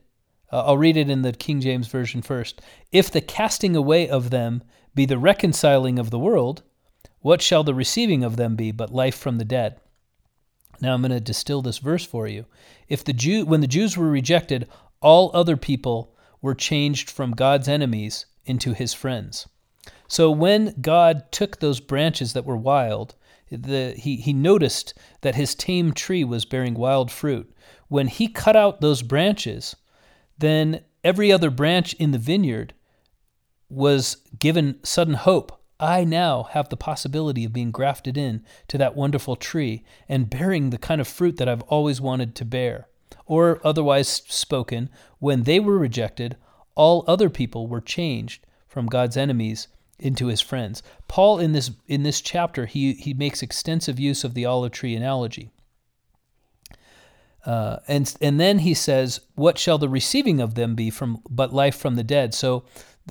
uh, 0.50 0.64
I'll 0.64 0.78
read 0.78 0.96
it 0.96 1.10
in 1.10 1.22
the 1.22 1.32
King 1.32 1.60
James 1.60 1.86
Version 1.88 2.22
first. 2.22 2.60
If 2.90 3.10
the 3.10 3.20
casting 3.20 3.76
away 3.76 4.08
of 4.08 4.30
them 4.30 4.62
be 4.94 5.04
the 5.04 5.18
reconciling 5.18 5.98
of 5.98 6.10
the 6.10 6.18
world, 6.18 6.62
what 7.20 7.42
shall 7.42 7.64
the 7.64 7.74
receiving 7.74 8.22
of 8.24 8.36
them 8.36 8.56
be 8.56 8.70
but 8.70 8.92
life 8.92 9.16
from 9.16 9.38
the 9.38 9.44
dead? 9.44 9.80
Now 10.80 10.94
I'm 10.94 11.02
going 11.02 11.10
to 11.10 11.20
distill 11.20 11.62
this 11.62 11.78
verse 11.78 12.06
for 12.06 12.28
you. 12.28 12.46
If 12.88 13.04
the 13.04 13.12
Jew, 13.12 13.44
when 13.44 13.60
the 13.60 13.66
Jews 13.66 13.96
were 13.96 14.08
rejected, 14.08 14.68
all 15.00 15.30
other 15.34 15.56
people 15.56 16.14
were 16.40 16.54
changed 16.54 17.10
from 17.10 17.32
God's 17.32 17.68
enemies 17.68 18.26
into 18.44 18.72
his 18.72 18.94
friends. 18.94 19.48
So 20.06 20.30
when 20.30 20.74
God 20.80 21.30
took 21.32 21.58
those 21.58 21.80
branches 21.80 22.32
that 22.32 22.44
were 22.44 22.56
wild, 22.56 23.14
the, 23.50 23.94
he, 23.96 24.16
he 24.16 24.32
noticed 24.32 24.94
that 25.22 25.34
his 25.34 25.54
tame 25.54 25.92
tree 25.92 26.24
was 26.24 26.44
bearing 26.44 26.74
wild 26.74 27.10
fruit. 27.10 27.52
When 27.88 28.06
he 28.06 28.28
cut 28.28 28.56
out 28.56 28.80
those 28.80 29.02
branches, 29.02 29.74
then 30.38 30.82
every 31.02 31.32
other 31.32 31.50
branch 31.50 31.94
in 31.94 32.12
the 32.12 32.18
vineyard 32.18 32.74
was 33.68 34.16
given 34.38 34.78
sudden 34.82 35.14
hope. 35.14 35.57
I 35.80 36.04
now 36.04 36.44
have 36.44 36.68
the 36.68 36.76
possibility 36.76 37.44
of 37.44 37.52
being 37.52 37.70
grafted 37.70 38.16
in 38.16 38.44
to 38.68 38.78
that 38.78 38.96
wonderful 38.96 39.36
tree 39.36 39.84
and 40.08 40.30
bearing 40.30 40.70
the 40.70 40.78
kind 40.78 41.00
of 41.00 41.06
fruit 41.06 41.36
that 41.36 41.48
I've 41.48 41.62
always 41.62 42.00
wanted 42.00 42.34
to 42.36 42.44
bear. 42.44 42.88
Or 43.26 43.60
otherwise 43.64 44.08
spoken, 44.08 44.90
when 45.18 45.44
they 45.44 45.60
were 45.60 45.78
rejected, 45.78 46.36
all 46.74 47.04
other 47.06 47.30
people 47.30 47.66
were 47.66 47.80
changed 47.80 48.44
from 48.66 48.86
God's 48.86 49.16
enemies 49.16 49.68
into 49.98 50.26
his 50.26 50.40
friends. 50.40 50.82
Paul 51.08 51.38
in 51.38 51.52
this 51.52 51.70
in 51.86 52.02
this 52.02 52.20
chapter 52.20 52.66
he 52.66 52.94
he 52.94 53.14
makes 53.14 53.42
extensive 53.42 53.98
use 53.98 54.24
of 54.24 54.34
the 54.34 54.46
olive 54.46 54.72
tree 54.72 54.94
analogy. 54.94 55.50
Uh, 57.44 57.78
and 57.88 58.14
and 58.20 58.38
then 58.38 58.60
he 58.60 58.74
says, 58.74 59.20
"What 59.34 59.58
shall 59.58 59.78
the 59.78 59.88
receiving 59.88 60.40
of 60.40 60.54
them 60.54 60.74
be 60.74 60.90
from 60.90 61.22
but 61.28 61.52
life 61.52 61.76
from 61.76 61.96
the 61.96 62.04
dead?" 62.04 62.34
So 62.34 62.64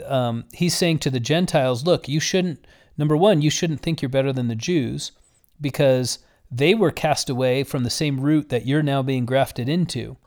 um, 0.05 0.45
he's 0.53 0.75
saying 0.75 0.99
to 0.99 1.09
the 1.09 1.19
Gentiles, 1.19 1.85
"Look, 1.85 2.07
you 2.07 2.19
shouldn't. 2.19 2.65
Number 2.97 3.15
one, 3.15 3.41
you 3.41 3.49
shouldn't 3.49 3.81
think 3.81 4.01
you're 4.01 4.09
better 4.09 4.33
than 4.33 4.47
the 4.47 4.55
Jews, 4.55 5.11
because 5.59 6.19
they 6.51 6.73
were 6.73 6.91
cast 6.91 7.29
away 7.29 7.63
from 7.63 7.83
the 7.83 7.89
same 7.89 8.21
root 8.21 8.49
that 8.49 8.65
you're 8.65 8.83
now 8.83 9.01
being 9.01 9.25
grafted 9.25 9.67
into. 9.67 10.17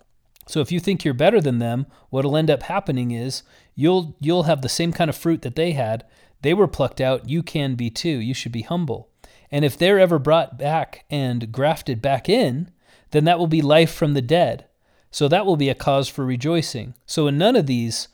So 0.46 0.60
if 0.60 0.72
you 0.72 0.80
think 0.80 1.04
you're 1.04 1.14
better 1.14 1.40
than 1.40 1.58
them, 1.58 1.86
what'll 2.10 2.36
end 2.36 2.50
up 2.50 2.64
happening 2.64 3.10
is 3.10 3.42
you'll 3.74 4.16
you'll 4.20 4.44
have 4.44 4.62
the 4.62 4.68
same 4.68 4.92
kind 4.92 5.08
of 5.08 5.16
fruit 5.16 5.42
that 5.42 5.56
they 5.56 5.72
had. 5.72 6.04
They 6.42 6.54
were 6.54 6.66
plucked 6.66 7.00
out. 7.00 7.28
You 7.28 7.42
can 7.42 7.74
be 7.74 7.90
too. 7.90 8.08
You 8.08 8.34
should 8.34 8.52
be 8.52 8.62
humble. 8.62 9.08
And 9.50 9.64
if 9.64 9.76
they're 9.76 9.98
ever 9.98 10.18
brought 10.18 10.58
back 10.58 11.04
and 11.10 11.52
grafted 11.52 12.00
back 12.00 12.28
in, 12.28 12.70
then 13.10 13.24
that 13.24 13.38
will 13.38 13.46
be 13.46 13.62
life 13.62 13.92
from 13.92 14.14
the 14.14 14.22
dead. 14.22 14.66
So 15.10 15.28
that 15.28 15.44
will 15.44 15.56
be 15.56 15.68
a 15.68 15.74
cause 15.74 16.08
for 16.08 16.24
rejoicing. 16.24 16.94
So 17.04 17.26
in 17.26 17.36
none 17.36 17.56
of 17.56 17.66
these 17.66 18.08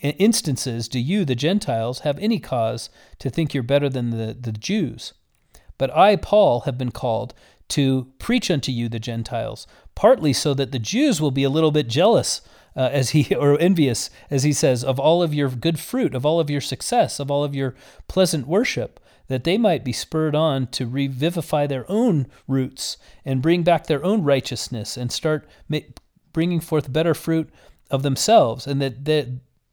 instances 0.00 0.88
do 0.88 0.98
you, 0.98 1.24
the 1.24 1.34
Gentiles, 1.34 2.00
have 2.00 2.18
any 2.18 2.38
cause 2.38 2.90
to 3.18 3.30
think 3.30 3.52
you're 3.52 3.62
better 3.62 3.88
than 3.88 4.10
the, 4.10 4.36
the 4.38 4.52
Jews. 4.52 5.12
But 5.78 5.94
I, 5.96 6.16
Paul, 6.16 6.60
have 6.60 6.78
been 6.78 6.90
called 6.90 7.34
to 7.68 8.08
preach 8.18 8.50
unto 8.50 8.72
you, 8.72 8.88
the 8.88 8.98
Gentiles, 8.98 9.66
partly 9.94 10.32
so 10.32 10.54
that 10.54 10.72
the 10.72 10.78
Jews 10.78 11.20
will 11.20 11.30
be 11.30 11.44
a 11.44 11.50
little 11.50 11.70
bit 11.70 11.88
jealous. 11.88 12.42
Uh, 12.76 12.88
as 12.92 13.10
he 13.10 13.34
or 13.34 13.58
envious 13.58 14.10
as 14.30 14.44
he 14.44 14.52
says 14.52 14.84
of 14.84 15.00
all 15.00 15.24
of 15.24 15.34
your 15.34 15.48
good 15.48 15.76
fruit 15.80 16.14
of 16.14 16.24
all 16.24 16.38
of 16.38 16.48
your 16.48 16.60
success 16.60 17.18
of 17.18 17.28
all 17.28 17.42
of 17.42 17.52
your 17.52 17.74
pleasant 18.06 18.46
worship 18.46 19.00
that 19.26 19.42
they 19.42 19.58
might 19.58 19.84
be 19.84 19.92
spurred 19.92 20.36
on 20.36 20.68
to 20.68 20.86
revivify 20.86 21.66
their 21.66 21.84
own 21.90 22.28
roots 22.46 22.96
and 23.24 23.42
bring 23.42 23.64
back 23.64 23.88
their 23.88 24.04
own 24.04 24.22
righteousness 24.22 24.96
and 24.96 25.10
start 25.10 25.48
ma- 25.68 25.78
bringing 26.32 26.60
forth 26.60 26.92
better 26.92 27.14
fruit 27.14 27.48
of 27.90 28.02
themselves, 28.02 28.66
and 28.66 28.80
that, 28.80 29.04
that 29.04 29.28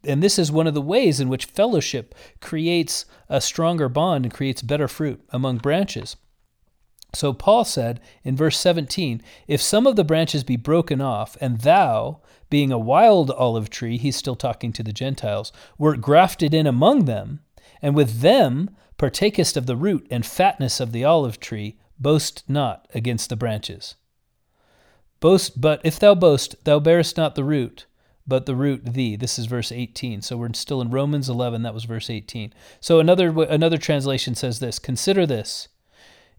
and 0.07 0.23
this 0.23 0.39
is 0.39 0.51
one 0.51 0.67
of 0.67 0.73
the 0.73 0.81
ways 0.81 1.19
in 1.19 1.29
which 1.29 1.45
fellowship 1.45 2.15
creates 2.41 3.05
a 3.29 3.41
stronger 3.41 3.89
bond 3.89 4.25
and 4.25 4.33
creates 4.33 4.61
better 4.61 4.87
fruit 4.87 5.21
among 5.29 5.57
branches. 5.57 6.15
So 7.13 7.33
Paul 7.33 7.65
said 7.65 7.99
in 8.23 8.35
verse 8.35 8.57
17, 8.57 9.21
If 9.47 9.61
some 9.61 9.87
of 9.87 9.95
the 9.95 10.03
branches 10.03 10.43
be 10.43 10.55
broken 10.55 11.01
off, 11.01 11.37
and 11.39 11.59
thou, 11.59 12.21
being 12.49 12.71
a 12.71 12.77
wild 12.77 13.31
olive 13.31 13.69
tree, 13.69 13.97
he's 13.97 14.15
still 14.15 14.35
talking 14.35 14.73
to 14.73 14.83
the 14.83 14.93
Gentiles, 14.93 15.51
wert 15.77 16.01
grafted 16.01 16.53
in 16.53 16.67
among 16.67 17.05
them, 17.05 17.39
and 17.81 17.95
with 17.95 18.21
them 18.21 18.69
partakest 18.97 19.55
of 19.55 19.67
the 19.67 19.75
root 19.75 20.07
and 20.09 20.25
fatness 20.25 20.79
of 20.79 20.91
the 20.91 21.03
olive 21.03 21.39
tree, 21.39 21.77
boast 21.99 22.43
not 22.47 22.87
against 22.93 23.29
the 23.29 23.35
branches. 23.35 23.95
Boast, 25.19 25.59
but 25.59 25.81
if 25.83 25.99
thou 25.99 26.13
boast, 26.13 26.63
thou 26.63 26.79
bearest 26.79 27.17
not 27.17 27.35
the 27.35 27.43
root, 27.43 27.85
but 28.27 28.45
the 28.45 28.55
root 28.55 28.93
the. 28.93 29.15
This 29.15 29.39
is 29.39 29.45
verse 29.45 29.71
18. 29.71 30.21
So 30.21 30.37
we're 30.37 30.53
still 30.53 30.81
in 30.81 30.91
Romans 30.91 31.29
11. 31.29 31.63
That 31.63 31.73
was 31.73 31.85
verse 31.85 32.09
18. 32.09 32.53
So 32.79 32.99
another 32.99 33.29
another 33.43 33.77
translation 33.77 34.35
says 34.35 34.59
this: 34.59 34.79
Consider 34.79 35.25
this. 35.25 35.69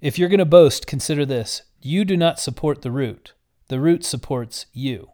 If 0.01 0.18
you're 0.18 0.28
going 0.28 0.39
to 0.39 0.45
boast, 0.45 0.86
consider 0.86 1.24
this: 1.24 1.62
you 1.80 2.05
do 2.05 2.16
not 2.16 2.39
support 2.39 2.82
the 2.82 2.91
root. 2.91 3.32
The 3.68 3.80
root 3.80 4.05
supports 4.05 4.66
you. 4.72 5.11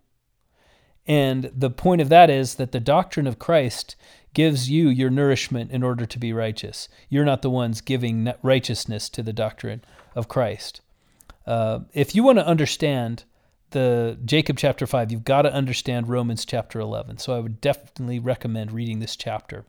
And 1.06 1.50
the 1.54 1.70
point 1.70 2.00
of 2.00 2.08
that 2.08 2.30
is 2.30 2.54
that 2.54 2.72
the 2.72 2.80
doctrine 2.80 3.26
of 3.26 3.38
Christ 3.38 3.94
gives 4.32 4.70
you 4.70 4.88
your 4.88 5.10
nourishment 5.10 5.70
in 5.70 5.82
order 5.82 6.06
to 6.06 6.18
be 6.18 6.32
righteous. 6.32 6.88
You're 7.08 7.24
not 7.24 7.42
the 7.42 7.50
ones 7.50 7.80
giving 7.80 8.32
righteousness 8.42 9.08
to 9.10 9.22
the 9.22 9.32
doctrine 9.32 9.82
of 10.14 10.28
Christ. 10.28 10.80
Uh, 11.46 11.80
if 11.92 12.14
you 12.14 12.24
want 12.24 12.38
to 12.38 12.46
understand 12.46 13.24
the 13.74 14.16
Jacob 14.24 14.56
chapter 14.56 14.86
5, 14.86 15.12
you've 15.12 15.24
got 15.24 15.42
to 15.42 15.52
understand 15.52 16.08
Romans 16.08 16.46
chapter 16.46 16.80
11. 16.80 17.18
So 17.18 17.36
I 17.36 17.40
would 17.40 17.60
definitely 17.60 18.18
recommend 18.18 18.72
reading 18.72 19.00
this 19.00 19.16
chapter. 19.16 19.66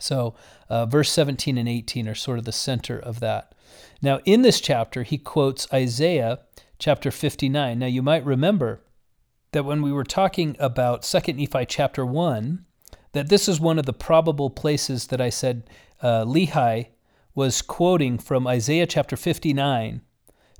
So, 0.00 0.34
uh, 0.68 0.84
verse 0.86 1.10
17 1.10 1.56
and 1.56 1.68
18 1.68 2.06
are 2.06 2.14
sort 2.14 2.38
of 2.38 2.44
the 2.44 2.52
center 2.52 2.98
of 2.98 3.20
that. 3.20 3.54
Now, 4.02 4.20
in 4.24 4.42
this 4.42 4.60
chapter, 4.60 5.02
he 5.02 5.16
quotes 5.16 5.72
Isaiah 5.72 6.40
chapter 6.78 7.10
59. 7.10 7.78
Now, 7.78 7.86
you 7.86 8.02
might 8.02 8.24
remember 8.24 8.82
that 9.52 9.64
when 9.64 9.80
we 9.80 9.92
were 9.92 10.04
talking 10.04 10.56
about 10.58 11.02
2nd 11.02 11.36
Nephi 11.36 11.66
chapter 11.66 12.04
1, 12.04 12.64
that 13.12 13.28
this 13.28 13.48
is 13.48 13.58
one 13.58 13.78
of 13.78 13.86
the 13.86 13.92
probable 13.92 14.50
places 14.50 15.06
that 15.06 15.20
I 15.20 15.30
said 15.30 15.68
uh, 16.02 16.24
Lehi 16.24 16.88
was 17.34 17.62
quoting 17.62 18.18
from 18.18 18.46
Isaiah 18.46 18.86
chapter 18.86 19.16
59 19.16 20.02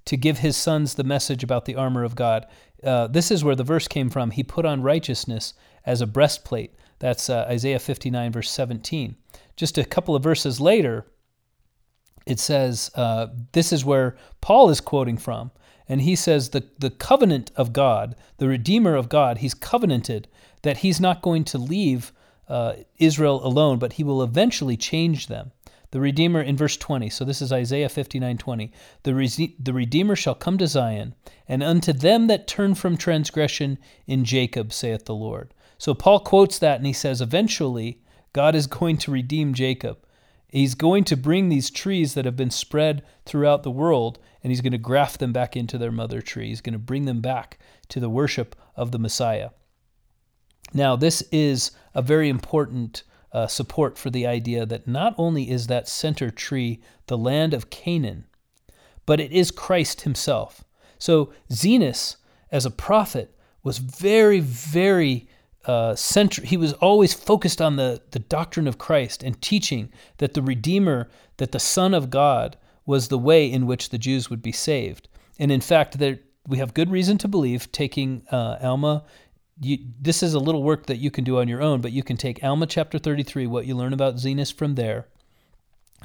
to 0.09 0.17
give 0.17 0.39
his 0.39 0.57
sons 0.57 0.95
the 0.95 1.05
message 1.05 1.45
about 1.45 1.67
the 1.67 1.75
armor 1.75 2.03
of 2.03 2.17
God. 2.17 2.47
Uh, 2.83 3.09
this 3.09 3.31
is 3.31 3.45
where 3.45 3.55
the 3.55 3.63
verse 3.63 3.87
came 3.87 4.09
from. 4.09 4.31
He 4.31 4.43
put 4.43 4.65
on 4.65 4.83
righteousness 4.83 5.53
as 5.85 6.01
a 6.01 6.07
breastplate. 6.07 6.75
That's 6.99 7.29
uh, 7.29 7.47
Isaiah 7.47 7.79
59, 7.79 8.33
verse 8.33 8.51
17. 8.51 9.17
Just 9.55 9.77
a 9.77 9.85
couple 9.85 10.17
of 10.17 10.23
verses 10.23 10.63
later, 10.63 11.05
it 12.25 12.41
says, 12.41 12.91
uh, 12.95 13.27
this 13.53 13.71
is 13.71 13.85
where 13.85 14.17
Paul 14.41 14.71
is 14.71 14.81
quoting 14.81 15.19
from. 15.19 15.51
And 15.91 16.01
he 16.01 16.17
says, 16.17 16.51
the, 16.51 16.65
the 16.79 16.91
covenant 16.91 17.51
of 17.55 17.75
God, 17.75 18.17
the 18.39 18.49
Redeemer 18.49 18.95
of 18.95 19.11
God, 19.11 19.39
he's 19.39 19.55
covenanted 19.55 20.27
that 20.63 20.79
he's 20.79 21.01
not 21.01 21.21
going 21.21 21.45
to 21.45 21.59
leave 21.59 22.13
uh, 22.49 22.77
Israel 22.97 23.47
alone, 23.47 23.79
but 23.79 23.95
he 23.95 24.05
will 24.05 24.23
eventually 24.23 24.77
change 24.79 25.27
them. 25.27 25.53
The 25.91 26.01
Redeemer 26.01 26.43
in 26.43 26.57
verse 26.57 26.77
20. 26.77 27.09
So 27.09 27.25
this 27.25 27.41
is 27.41 27.53
Isaiah 27.53 27.89
59:20. 27.89 28.71
The, 29.05 29.15
Re- 29.15 29.57
the 29.59 29.73
Redeemer 29.73 30.17
shall 30.17 30.35
come 30.35 30.59
to 30.59 30.67
Zion, 30.67 31.15
and 31.49 31.63
unto 31.63 31.93
them 31.93 32.27
that 32.27 32.47
turn 32.47 32.75
from 32.75 32.97
transgression 32.97 33.79
in 34.07 34.25
Jacob, 34.25 34.73
saith 34.73 35.07
the 35.07 35.15
Lord. 35.15 35.55
So 35.79 35.95
Paul 35.95 36.21
quotes 36.21 36.59
that 36.59 36.77
and 36.77 36.87
he 36.87 36.93
says, 36.93 37.21
eventually, 37.21 38.03
God 38.33 38.55
is 38.55 38.67
going 38.67 38.99
to 38.99 39.11
redeem 39.11 39.55
Jacob. 39.55 39.99
He's 40.49 40.75
going 40.75 41.05
to 41.05 41.17
bring 41.17 41.49
these 41.49 41.71
trees 41.71 42.15
that 42.15 42.25
have 42.25 42.37
been 42.37 42.51
spread 42.51 43.03
throughout 43.27 43.63
the 43.63 43.71
world, 43.71 44.19
and 44.43 44.51
he's 44.51 44.63
going 44.63 44.73
to 44.73 44.79
graft 44.79 45.21
them 45.21 45.33
back 45.33 45.57
into 45.57 45.77
their 45.77 45.93
mother 45.93 46.23
tree. 46.23 46.49
He's 46.49 46.63
going 46.63 46.73
to 46.73 46.79
bring 46.79 47.05
them 47.05 47.21
back 47.21 47.59
to 47.89 48.01
the 48.01 48.09
worship 48.09 48.57
of 48.75 48.91
the 48.91 48.99
Messiah. 48.99 49.51
Now, 50.73 50.97
this 50.97 51.23
is 51.33 51.73
a 51.95 52.03
very 52.03 52.29
important 52.29 53.03
uh, 53.39 53.47
support 53.47 53.97
for 53.99 54.11
the 54.11 54.27
idea 54.27 54.67
that 54.67 54.89
not 54.89 55.15
only 55.17 55.51
is 55.51 55.67
that 55.67 55.89
center 55.89 56.31
tree 56.31 56.81
the 57.07 57.19
land 57.19 57.55
of 57.55 57.71
Canaan, 57.71 58.25
but 59.07 59.21
it 59.21 59.33
is 59.33 59.51
Christ 59.51 60.01
himself. 60.01 60.65
So 60.99 61.33
Zenos, 61.51 62.17
as 62.51 62.67
a 62.67 62.71
prophet, 62.89 63.29
was 63.63 63.79
very, 63.79 64.41
very 64.41 65.29
uh, 65.65 65.95
central. 65.95 66.47
He 66.47 66.57
was 66.57 66.73
always 66.75 67.15
focused 67.15 67.61
on 67.61 67.77
the, 67.77 68.03
the 68.11 68.19
doctrine 68.19 68.67
of 68.67 68.79
Christ 68.79 69.23
and 69.23 69.41
teaching 69.41 69.93
that 70.17 70.35
the 70.35 70.43
Redeemer, 70.43 71.09
that 71.37 71.53
the 71.53 71.61
Son 71.61 71.95
of 71.95 72.11
God, 72.11 72.57
was 72.87 73.09
the 73.09 73.19
way 73.31 73.51
in 73.51 73.67
which 73.67 73.91
the 73.91 73.99
Jews 73.99 74.31
would 74.31 74.43
be 74.43 74.53
saved. 74.53 75.09
And 75.39 75.53
in 75.53 75.61
fact, 75.61 75.99
there, 75.99 76.19
we 76.49 76.59
have 76.59 76.75
good 76.75 76.91
reason 76.91 77.19
to 77.19 77.29
believe, 77.29 77.71
taking 77.71 78.23
uh, 78.33 78.57
Alma, 78.63 79.05
you, 79.61 79.79
this 80.01 80.23
is 80.23 80.35
a 80.35 80.39
little 80.39 80.63
work 80.63 80.87
that 80.87 80.99
you 80.99 81.11
can 81.11 81.25
do 81.25 81.39
on 81.39 81.49
your 81.49 81.63
own, 81.63 81.81
but 81.81 81.93
you 81.93 82.03
can 82.03 82.17
take 82.17 82.43
Alma 82.45 82.67
chapter 82.67 82.99
33, 82.99 83.47
what 83.47 83.67
you 83.67 83.75
learn 83.75 83.93
about 83.93 84.17
Zenos 84.17 84.53
from 84.53 84.75
there, 84.75 85.07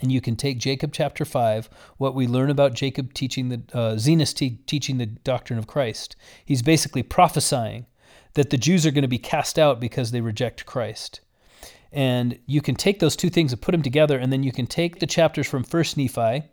and 0.02 0.12
you 0.12 0.22
can 0.22 0.36
take 0.36 0.58
Jacob 0.58 0.92
chapter 0.92 1.24
5, 1.24 1.70
what 1.98 2.16
we 2.16 2.26
learn 2.26 2.50
about 2.50 2.74
Jacob 2.74 3.14
teaching 3.14 3.50
the, 3.50 3.62
uh, 3.74 3.96
Zenos 3.96 4.34
te- 4.34 4.60
teaching 4.66 4.98
the 4.98 5.06
doctrine 5.06 5.60
of 5.60 5.68
Christ. 5.68 6.16
He's 6.44 6.62
basically 6.62 7.04
prophesying 7.04 7.86
that 8.34 8.50
the 8.50 8.58
Jews 8.58 8.86
are 8.86 8.92
going 8.92 9.04
to 9.04 9.08
be 9.08 9.20
cast 9.20 9.60
out 9.60 9.80
because 9.80 10.12
they 10.12 10.22
reject 10.22 10.66
Christ. 10.66 11.22
And 11.92 12.40
you 12.48 12.62
can 12.62 12.74
take 12.74 13.00
those 13.00 13.16
two 13.16 13.30
things 13.30 13.52
and 13.52 13.62
put 13.62 13.74
them 13.74 13.84
together, 13.84 14.18
and 14.18 14.34
then 14.34 14.42
you 14.42 14.52
can 14.52 14.66
take 14.66 15.00
the 15.00 15.06
chapters 15.06 15.48
from 15.48 15.64
First 15.64 15.96
Nephi, 15.96 16.44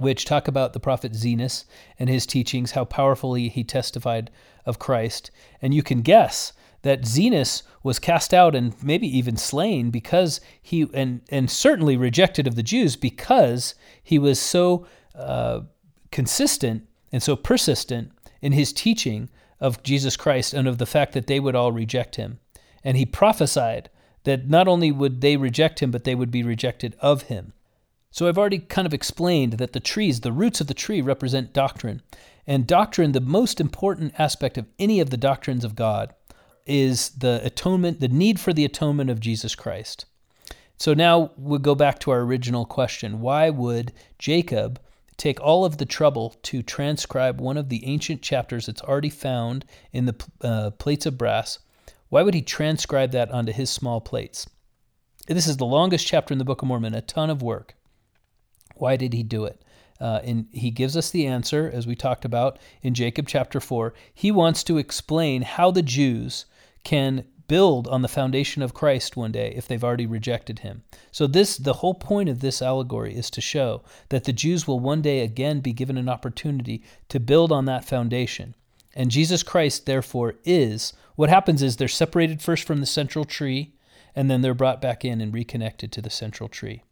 which 0.00 0.24
talk 0.24 0.48
about 0.48 0.72
the 0.72 0.80
prophet 0.80 1.12
Zenos 1.12 1.66
and 1.98 2.08
his 2.08 2.24
teachings, 2.24 2.70
how 2.70 2.86
powerfully 2.86 3.50
he 3.50 3.62
testified 3.62 4.30
of 4.64 4.78
Christ. 4.78 5.30
And 5.60 5.74
you 5.74 5.82
can 5.82 6.00
guess 6.00 6.54
that 6.80 7.02
Zenos 7.02 7.62
was 7.82 7.98
cast 7.98 8.32
out 8.32 8.54
and 8.54 8.74
maybe 8.82 9.06
even 9.06 9.36
slain 9.36 9.90
because 9.90 10.40
he, 10.62 10.88
and, 10.94 11.20
and 11.28 11.50
certainly 11.50 11.98
rejected 11.98 12.46
of 12.46 12.54
the 12.54 12.62
Jews 12.62 12.96
because 12.96 13.74
he 14.02 14.18
was 14.18 14.40
so 14.40 14.86
uh, 15.14 15.60
consistent 16.10 16.88
and 17.12 17.22
so 17.22 17.36
persistent 17.36 18.10
in 18.40 18.52
his 18.52 18.72
teaching 18.72 19.28
of 19.60 19.82
Jesus 19.82 20.16
Christ 20.16 20.54
and 20.54 20.66
of 20.66 20.78
the 20.78 20.86
fact 20.86 21.12
that 21.12 21.26
they 21.26 21.40
would 21.40 21.54
all 21.54 21.72
reject 21.72 22.16
him. 22.16 22.40
And 22.82 22.96
he 22.96 23.04
prophesied 23.04 23.90
that 24.24 24.48
not 24.48 24.66
only 24.66 24.90
would 24.90 25.20
they 25.20 25.36
reject 25.36 25.82
him, 25.82 25.90
but 25.90 26.04
they 26.04 26.14
would 26.14 26.30
be 26.30 26.42
rejected 26.42 26.96
of 27.00 27.24
him. 27.24 27.52
So 28.10 28.28
I've 28.28 28.38
already 28.38 28.58
kind 28.58 28.86
of 28.86 28.94
explained 28.94 29.54
that 29.54 29.72
the 29.72 29.80
trees, 29.80 30.20
the 30.20 30.32
roots 30.32 30.60
of 30.60 30.66
the 30.66 30.74
tree, 30.74 31.00
represent 31.00 31.52
doctrine. 31.52 32.02
And 32.46 32.66
doctrine, 32.66 33.12
the 33.12 33.20
most 33.20 33.60
important 33.60 34.18
aspect 34.18 34.58
of 34.58 34.66
any 34.78 35.00
of 35.00 35.10
the 35.10 35.16
doctrines 35.16 35.64
of 35.64 35.76
God, 35.76 36.14
is 36.66 37.10
the 37.10 37.40
atonement, 37.44 38.00
the 38.00 38.08
need 38.08 38.38
for 38.38 38.52
the 38.52 38.64
atonement 38.64 39.10
of 39.10 39.20
Jesus 39.20 39.54
Christ. 39.54 40.04
So 40.76 40.94
now 40.94 41.32
we'll 41.36 41.58
go 41.58 41.74
back 41.74 41.98
to 42.00 42.10
our 42.10 42.20
original 42.20 42.64
question. 42.64 43.20
Why 43.20 43.50
would 43.50 43.92
Jacob 44.18 44.80
take 45.20 45.38
all 45.42 45.66
of 45.66 45.76
the 45.76 45.84
trouble 45.84 46.34
to 46.42 46.62
transcribe 46.62 47.42
one 47.42 47.58
of 47.58 47.68
the 47.68 47.84
ancient 47.84 48.22
chapters 48.22 48.64
that's 48.64 48.80
already 48.80 49.10
found 49.10 49.66
in 49.92 50.06
the 50.06 50.14
uh, 50.40 50.70
plates 50.70 51.04
of 51.04 51.18
brass. 51.18 51.58
Why 52.08 52.22
would 52.22 52.32
he 52.32 52.40
transcribe 52.40 53.10
that 53.12 53.30
onto 53.30 53.52
his 53.52 53.68
small 53.68 54.00
plates? 54.00 54.48
This 55.28 55.46
is 55.46 55.58
the 55.58 55.66
longest 55.66 56.06
chapter 56.06 56.32
in 56.32 56.38
the 56.38 56.44
Book 56.44 56.62
of 56.62 56.68
Mormon, 56.68 56.94
a 56.94 57.02
ton 57.02 57.28
of 57.28 57.42
work. 57.42 57.74
Why 58.80 58.96
did 58.96 59.12
he 59.12 59.22
do 59.22 59.44
it? 59.44 59.62
Uh, 60.00 60.20
and 60.24 60.46
he 60.52 60.70
gives 60.70 60.96
us 60.96 61.10
the 61.10 61.26
answer, 61.26 61.70
as 61.72 61.86
we 61.86 61.94
talked 61.94 62.24
about 62.24 62.58
in 62.82 62.94
Jacob 62.94 63.28
chapter 63.28 63.60
4. 63.60 63.92
He 64.14 64.30
wants 64.30 64.64
to 64.64 64.78
explain 64.78 65.42
how 65.42 65.70
the 65.70 65.82
Jews 65.82 66.46
can 66.84 67.24
build 67.50 67.88
on 67.88 68.00
the 68.00 68.08
foundation 68.08 68.62
of 68.62 68.72
Christ 68.72 69.16
one 69.16 69.32
day 69.32 69.52
if 69.56 69.66
they've 69.66 69.82
already 69.82 70.06
rejected 70.06 70.60
him. 70.60 70.84
So 71.10 71.26
this 71.26 71.56
the 71.56 71.74
whole 71.74 71.94
point 71.94 72.28
of 72.28 72.40
this 72.40 72.62
allegory 72.62 73.14
is 73.14 73.28
to 73.30 73.40
show 73.40 73.82
that 74.08 74.22
the 74.22 74.32
Jews 74.32 74.68
will 74.68 74.78
one 74.78 75.02
day 75.02 75.20
again 75.20 75.58
be 75.58 75.72
given 75.72 75.98
an 75.98 76.08
opportunity 76.08 76.84
to 77.08 77.18
build 77.18 77.50
on 77.50 77.64
that 77.64 77.84
foundation. 77.84 78.54
And 78.94 79.10
Jesus 79.10 79.42
Christ 79.42 79.84
therefore 79.84 80.36
is 80.44 80.92
what 81.16 81.28
happens 81.28 81.60
is 81.60 81.76
they're 81.76 81.88
separated 81.88 82.40
first 82.40 82.64
from 82.64 82.78
the 82.78 82.86
central 82.86 83.24
tree 83.24 83.74
and 84.14 84.30
then 84.30 84.42
they're 84.42 84.54
brought 84.54 84.80
back 84.80 85.04
in 85.04 85.20
and 85.20 85.34
reconnected 85.34 85.90
to 85.92 86.00
the 86.00 86.08
central 86.08 86.48
tree. 86.48 86.84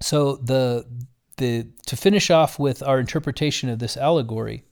So 0.00 0.36
the 0.36 0.86
the 1.36 1.68
to 1.86 1.96
finish 1.96 2.30
off 2.30 2.58
with 2.58 2.82
our 2.82 2.98
interpretation 2.98 3.68
of 3.68 3.78
this 3.78 3.96
allegory, 3.96 4.64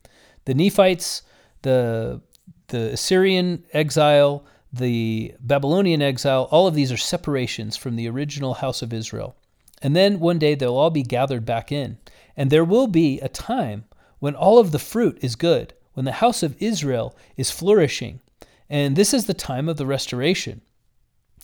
the 0.44 0.54
Nephites, 0.54 1.22
the 1.62 2.20
the 2.68 2.92
Assyrian 2.92 3.64
exile, 3.72 4.44
the 4.72 5.34
Babylonian 5.40 6.02
exile, 6.02 6.48
all 6.50 6.66
of 6.66 6.74
these 6.74 6.90
are 6.90 6.96
separations 6.96 7.76
from 7.76 7.96
the 7.96 8.08
original 8.08 8.54
house 8.54 8.82
of 8.82 8.92
Israel. 8.92 9.36
And 9.82 9.94
then 9.94 10.18
one 10.18 10.38
day 10.38 10.54
they'll 10.54 10.76
all 10.76 10.90
be 10.90 11.02
gathered 11.02 11.44
back 11.44 11.70
in. 11.70 11.98
And 12.36 12.50
there 12.50 12.64
will 12.64 12.86
be 12.86 13.20
a 13.20 13.28
time 13.28 13.84
when 14.18 14.34
all 14.34 14.58
of 14.58 14.72
the 14.72 14.78
fruit 14.78 15.18
is 15.20 15.36
good, 15.36 15.74
when 15.92 16.04
the 16.06 16.12
house 16.12 16.42
of 16.42 16.60
Israel 16.60 17.14
is 17.36 17.50
flourishing. 17.50 18.20
And 18.70 18.96
this 18.96 19.12
is 19.12 19.26
the 19.26 19.34
time 19.34 19.68
of 19.68 19.76
the 19.76 19.86
restoration. 19.86 20.62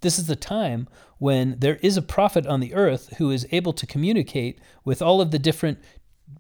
This 0.01 0.19
is 0.19 0.27
the 0.27 0.37
time 0.37 0.89
when 1.19 1.57
there 1.59 1.77
is 1.77 1.97
a 1.97 2.03
prophet 2.03 2.47
on 2.47 2.61
the 2.61 2.75
earth 2.75 3.15
who 3.19 3.31
is 3.31 3.47
able 3.53 3.73
to 3.75 3.87
communicate 3.87 4.59
with 4.85 5.03
all 5.03 5.21
of 5.21 5.31
the 5.31 5.39
different 5.39 5.79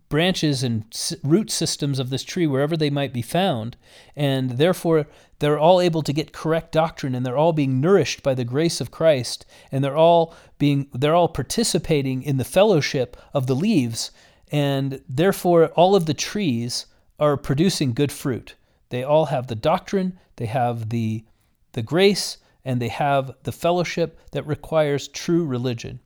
branches 0.09 0.63
and 0.63 0.85
root 1.23 1.51
systems 1.51 1.99
of 1.99 2.11
this 2.11 2.25
tree 2.25 2.47
wherever 2.47 2.77
they 2.77 2.91
might 2.91 3.13
be 3.13 3.23
found 3.23 3.77
and 4.17 4.51
therefore 4.51 5.07
they're 5.39 5.59
all 5.59 5.81
able 5.81 6.03
to 6.03 6.13
get 6.13 6.33
correct 6.33 6.73
doctrine 6.73 7.15
and 7.15 7.25
they're 7.25 7.37
all 7.37 7.53
being 7.53 7.81
nourished 7.81 8.23
by 8.23 8.35
the 8.35 8.45
grace 8.45 8.81
of 8.81 8.91
Christ 8.91 9.47
and 9.71 9.83
they're 9.85 9.97
all 9.97 10.35
being 10.59 10.89
they're 10.93 11.15
all 11.15 11.29
participating 11.29 12.23
in 12.23 12.39
the 12.39 12.45
fellowship 12.45 13.17
of 13.33 13.47
the 13.47 13.55
leaves 13.55 14.11
and 14.51 15.01
therefore 15.09 15.67
all 15.69 15.95
of 15.95 16.07
the 16.07 16.15
trees 16.15 16.87
are 17.21 17.37
producing 17.37 17.93
good 17.93 18.11
fruit. 18.11 18.57
They 18.89 19.05
all 19.05 19.27
have 19.27 19.47
the 19.47 19.55
doctrine 19.55 20.19
they 20.37 20.47
have 20.47 20.89
the 20.89 21.25
the 21.73 21.83
grace 21.83 22.39
and 22.71 22.81
they 22.81 22.89
have 22.89 23.33
the 23.43 23.53
fellowship 23.53 24.19
that 24.33 24.47
requires 24.47 25.09
true 25.09 25.45
religion 25.45 26.01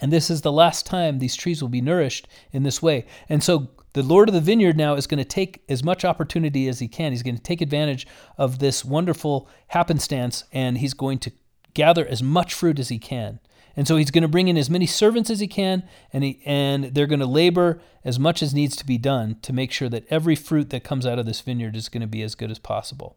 and 0.00 0.12
this 0.12 0.30
is 0.30 0.40
the 0.40 0.52
last 0.52 0.86
time 0.86 1.18
these 1.18 1.36
trees 1.36 1.60
will 1.60 1.68
be 1.68 1.82
nourished 1.82 2.26
in 2.52 2.62
this 2.62 2.82
way. 2.82 3.04
And 3.28 3.42
so 3.42 3.70
the 3.92 4.02
Lord 4.02 4.28
of 4.28 4.34
the 4.34 4.40
vineyard 4.40 4.76
now 4.76 4.94
is 4.94 5.06
going 5.06 5.18
to 5.18 5.24
take 5.24 5.62
as 5.68 5.84
much 5.84 6.04
opportunity 6.04 6.68
as 6.68 6.78
he 6.78 6.88
can. 6.88 7.12
He's 7.12 7.22
going 7.22 7.36
to 7.36 7.42
take 7.42 7.60
advantage 7.60 8.06
of 8.38 8.60
this 8.60 8.84
wonderful 8.84 9.48
happenstance 9.68 10.44
and 10.52 10.78
he's 10.78 10.94
going 10.94 11.18
to 11.20 11.32
gather 11.74 12.06
as 12.06 12.22
much 12.22 12.54
fruit 12.54 12.78
as 12.78 12.88
he 12.88 12.98
can. 12.98 13.40
And 13.76 13.86
so 13.86 13.96
he's 13.96 14.10
going 14.10 14.22
to 14.22 14.28
bring 14.28 14.48
in 14.48 14.56
as 14.56 14.68
many 14.68 14.84
servants 14.84 15.30
as 15.30 15.38
he 15.38 15.46
can, 15.46 15.84
and, 16.12 16.24
he, 16.24 16.42
and 16.44 16.86
they're 16.86 17.06
going 17.06 17.20
to 17.20 17.26
labor 17.26 17.80
as 18.04 18.18
much 18.18 18.42
as 18.42 18.52
needs 18.52 18.74
to 18.76 18.84
be 18.84 18.98
done 18.98 19.36
to 19.42 19.52
make 19.52 19.70
sure 19.70 19.88
that 19.88 20.06
every 20.10 20.34
fruit 20.34 20.70
that 20.70 20.82
comes 20.82 21.06
out 21.06 21.20
of 21.20 21.24
this 21.24 21.40
vineyard 21.40 21.76
is 21.76 21.88
going 21.88 22.00
to 22.00 22.08
be 22.08 22.20
as 22.22 22.34
good 22.34 22.50
as 22.50 22.58
possible. 22.58 23.16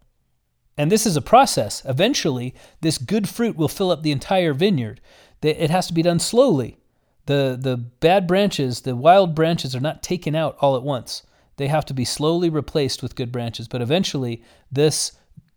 And 0.78 0.92
this 0.92 1.06
is 1.06 1.16
a 1.16 1.22
process. 1.22 1.84
Eventually, 1.86 2.56
this 2.82 2.98
good 2.98 3.30
fruit 3.30 3.56
will 3.56 3.68
fill 3.68 3.92
up 3.92 4.02
the 4.02 4.12
entire 4.12 4.54
vineyard 4.54 5.00
it 5.44 5.70
has 5.70 5.88
to 5.88 5.94
be 5.94 6.02
done 6.02 6.20
slowly. 6.20 6.78
The, 7.26 7.58
the 7.60 7.78
bad 7.78 8.28
branches, 8.28 8.82
the 8.82 8.96
wild 8.96 9.36
branches, 9.36 9.76
are 9.76 9.82
not 9.82 10.04
taken 10.04 10.36
out 10.36 10.58
all 10.60 10.76
at 10.76 10.84
once. 10.84 11.24
They 11.58 11.68
have 11.68 11.86
to 11.86 11.94
be 11.94 12.06
slowly 12.06 12.50
replaced 12.50 13.02
with 13.02 13.16
good 13.16 13.32
branches. 13.32 13.68
But 13.68 13.82
eventually, 13.82 14.44
this 14.72 15.14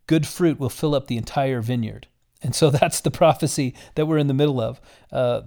good 0.07 0.27
fruit 0.27 0.61
will 0.61 0.69
fill 0.69 0.95
up 0.95 1.07
the 1.07 1.17
entire 1.17 1.61
vineyard. 1.61 2.07
And 2.43 2.55
so 2.55 2.71
that's 2.71 3.01
the 3.01 3.11
prophecy 3.11 3.75
that 3.95 4.07
we're 4.07 4.19
in 4.19 4.29
the 4.29 4.35
middle 4.35 4.61
of. 4.61 4.81
Uh, 5.11 5.43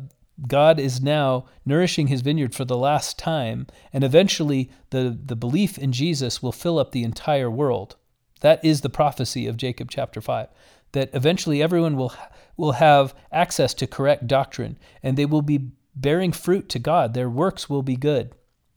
God 0.48 0.80
is 0.80 1.02
now 1.02 1.46
nourishing 1.66 2.08
his 2.08 2.22
vineyard 2.22 2.56
for 2.56 2.64
the 2.64 2.78
last 2.78 3.20
time, 3.20 3.68
and 3.92 4.06
eventually 4.06 4.72
the, 4.90 5.18
the 5.26 5.36
belief 5.36 5.78
in 5.78 5.92
Jesus 5.92 6.42
will 6.42 6.54
fill 6.54 6.80
up 6.80 6.92
the 6.92 7.04
entire 7.04 7.52
world. 7.52 7.98
That 8.42 8.64
is 8.64 8.82
the 8.82 8.90
prophecy 8.90 9.48
of 9.48 9.58
Jacob 9.58 9.90
chapter 9.90 10.22
5 10.22 10.48
that 10.92 11.10
eventually 11.14 11.62
everyone 11.62 11.96
will 11.96 12.14
will 12.58 12.74
have 12.74 13.16
access 13.32 13.74
to 13.74 13.88
correct 13.88 14.28
doctrine 14.28 14.78
and 15.02 15.16
they 15.16 15.26
will 15.26 15.42
be 15.42 15.70
bearing 15.96 16.32
fruit 16.32 16.68
to 16.70 16.80
God. 16.80 17.14
Their 17.14 17.30
works 17.30 17.70
will 17.70 17.84
be 17.84 17.96
good. 17.96 18.34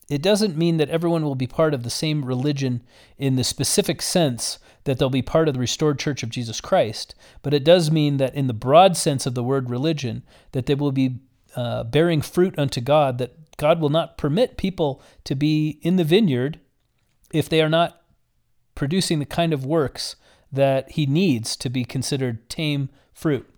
It 0.08 0.22
doesn't 0.22 0.56
mean 0.56 0.76
that 0.76 0.90
everyone 0.90 1.24
will 1.24 1.34
be 1.34 1.46
part 1.46 1.74
of 1.74 1.82
the 1.82 1.90
same 1.90 2.24
religion 2.24 2.82
in 3.18 3.36
the 3.36 3.44
specific 3.44 4.02
sense 4.02 4.58
that 4.84 4.98
they'll 4.98 5.10
be 5.10 5.22
part 5.22 5.48
of 5.48 5.54
the 5.54 5.60
restored 5.60 5.98
church 5.98 6.22
of 6.22 6.28
Jesus 6.28 6.60
Christ, 6.60 7.14
but 7.42 7.54
it 7.54 7.64
does 7.64 7.90
mean 7.90 8.16
that 8.18 8.34
in 8.34 8.46
the 8.46 8.52
broad 8.52 8.96
sense 8.96 9.26
of 9.26 9.34
the 9.34 9.44
word 9.44 9.70
religion, 9.70 10.22
that 10.52 10.66
they 10.66 10.74
will 10.74 10.92
be 10.92 11.20
uh, 11.56 11.84
bearing 11.84 12.20
fruit 12.20 12.58
unto 12.58 12.80
God, 12.80 13.18
that 13.18 13.56
God 13.56 13.80
will 13.80 13.90
not 13.90 14.18
permit 14.18 14.56
people 14.56 15.00
to 15.24 15.34
be 15.34 15.78
in 15.82 15.96
the 15.96 16.04
vineyard 16.04 16.58
if 17.32 17.48
they 17.48 17.62
are 17.62 17.68
not 17.68 18.01
producing 18.74 19.18
the 19.18 19.26
kind 19.26 19.52
of 19.52 19.64
works 19.64 20.16
that 20.50 20.90
he 20.92 21.06
needs 21.06 21.56
to 21.56 21.70
be 21.70 21.84
considered 21.84 22.48
tame 22.48 22.90
fruit. 23.12 23.48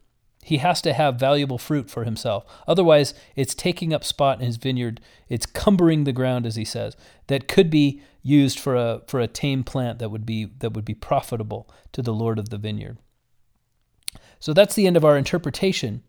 He 0.44 0.58
has 0.58 0.82
to 0.82 0.92
have 0.92 1.18
valuable 1.18 1.56
fruit 1.56 1.90
for 1.90 2.04
himself. 2.04 2.44
Otherwise, 2.68 3.14
it's 3.34 3.54
taking 3.54 3.94
up 3.94 4.04
spot 4.04 4.40
in 4.40 4.46
his 4.46 4.58
vineyard. 4.58 5.00
It's 5.28 5.46
cumbering 5.46 6.04
the 6.04 6.12
ground, 6.12 6.44
as 6.44 6.56
he 6.56 6.66
says, 6.66 6.96
that 7.28 7.48
could 7.48 7.70
be 7.70 8.02
used 8.22 8.58
for 8.58 8.76
a 8.76 9.02
for 9.06 9.20
a 9.20 9.26
tame 9.26 9.64
plant 9.64 9.98
that 9.98 10.10
would 10.10 10.26
be 10.26 10.46
that 10.58 10.74
would 10.74 10.84
be 10.84 10.94
profitable 10.94 11.68
to 11.92 12.02
the 12.02 12.12
Lord 12.12 12.38
of 12.38 12.50
the 12.50 12.58
vineyard. 12.58 12.98
So 14.38 14.52
that's 14.52 14.74
the 14.74 14.86
end 14.86 14.98
of 14.98 15.04
our 15.04 15.16
interpretation. 15.16 16.02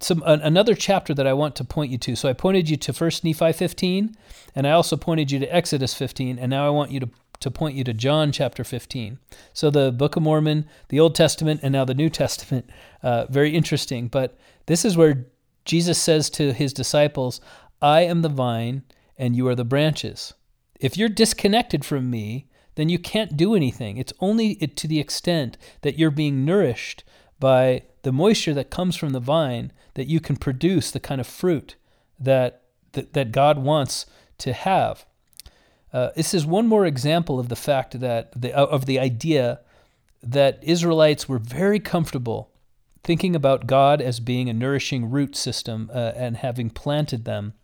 some 0.00 0.24
an, 0.26 0.40
another 0.40 0.74
chapter 0.74 1.14
that 1.14 1.26
I 1.28 1.32
want 1.32 1.54
to 1.56 1.64
point 1.64 1.92
you 1.92 1.98
to. 1.98 2.16
So 2.16 2.28
I 2.28 2.32
pointed 2.32 2.68
you 2.68 2.76
to 2.78 2.92
First 2.92 3.22
Nephi 3.22 3.52
15, 3.52 4.16
and 4.56 4.66
I 4.66 4.72
also 4.72 4.96
pointed 4.96 5.30
you 5.30 5.38
to 5.38 5.54
Exodus 5.54 5.94
15, 5.94 6.36
and 6.38 6.50
now 6.50 6.66
I 6.66 6.70
want 6.70 6.90
you 6.90 6.98
to 6.98 7.10
to 7.40 7.50
point 7.50 7.76
you 7.76 7.84
to 7.84 7.92
John 7.92 8.32
chapter 8.32 8.64
15. 8.64 9.18
So 9.52 9.70
the 9.70 9.92
Book 9.92 10.16
of 10.16 10.22
Mormon, 10.22 10.66
the 10.88 11.00
Old 11.00 11.14
Testament, 11.14 11.60
and 11.62 11.72
now 11.72 11.84
the 11.84 11.94
New 11.94 12.10
Testament. 12.10 12.68
Uh, 13.00 13.26
very 13.30 13.54
interesting. 13.54 14.08
But 14.08 14.36
this 14.66 14.84
is 14.84 14.96
where 14.96 15.26
Jesus 15.64 15.98
says 15.98 16.28
to 16.30 16.52
his 16.52 16.72
disciples, 16.72 17.40
I 17.80 18.00
am 18.00 18.22
the 18.22 18.28
vine, 18.28 18.82
and 19.16 19.36
you 19.36 19.46
are 19.46 19.54
the 19.54 19.64
branches. 19.64 20.34
If 20.80 20.96
you're 20.96 21.08
disconnected 21.08 21.84
from 21.84 22.10
me, 22.10 22.48
then 22.74 22.88
you 22.88 22.98
can't 22.98 23.36
do 23.36 23.54
anything. 23.54 23.98
It's 23.98 24.12
only 24.18 24.56
to 24.56 24.88
the 24.88 24.98
extent 24.98 25.58
that 25.82 25.96
you're 25.96 26.10
being 26.10 26.44
nourished 26.44 27.04
by 27.38 27.82
the 28.02 28.12
moisture 28.12 28.54
that 28.54 28.70
comes 28.70 28.96
from 28.96 29.10
the 29.10 29.20
vine 29.20 29.72
that 29.94 30.06
you 30.06 30.20
can 30.20 30.36
produce 30.36 30.90
the 30.90 31.00
kind 31.00 31.20
of 31.20 31.26
fruit 31.26 31.76
that, 32.18 32.62
that, 32.92 33.12
that 33.14 33.32
God 33.32 33.58
wants 33.58 34.06
to 34.38 34.52
have. 34.52 35.04
Uh, 35.92 36.10
this 36.16 36.34
is 36.34 36.44
one 36.44 36.66
more 36.66 36.84
example 36.84 37.40
of 37.40 37.48
the 37.48 37.56
fact 37.56 38.00
that 38.00 38.30
the, 38.40 38.54
of 38.54 38.86
the 38.86 38.98
idea 38.98 39.60
that 40.22 40.62
Israelites 40.62 41.28
were 41.28 41.38
very 41.38 41.80
comfortable 41.80 42.50
thinking 43.02 43.34
about 43.34 43.66
God 43.66 44.00
as 44.02 44.20
being 44.20 44.48
a 44.48 44.52
nourishing 44.52 45.10
root 45.10 45.36
system 45.36 45.90
uh, 45.94 46.12
and 46.14 46.36
having 46.36 46.68
planted 46.68 47.24
them 47.24 47.54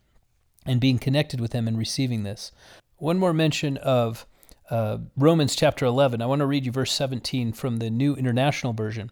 and 0.64 0.80
being 0.80 0.98
connected 0.98 1.40
with 1.40 1.52
Him 1.52 1.68
and 1.68 1.76
receiving 1.76 2.22
this. 2.22 2.52
One 2.96 3.18
more 3.18 3.34
mention 3.34 3.76
of 3.78 4.26
uh, 4.70 4.98
Romans 5.16 5.54
chapter 5.54 5.84
11. 5.84 6.22
I 6.22 6.26
want 6.26 6.40
to 6.40 6.46
read 6.46 6.64
you 6.64 6.72
verse 6.72 6.92
17 6.92 7.52
from 7.52 7.76
the 7.76 7.90
New 7.90 8.14
International 8.14 8.72
Version. 8.72 9.10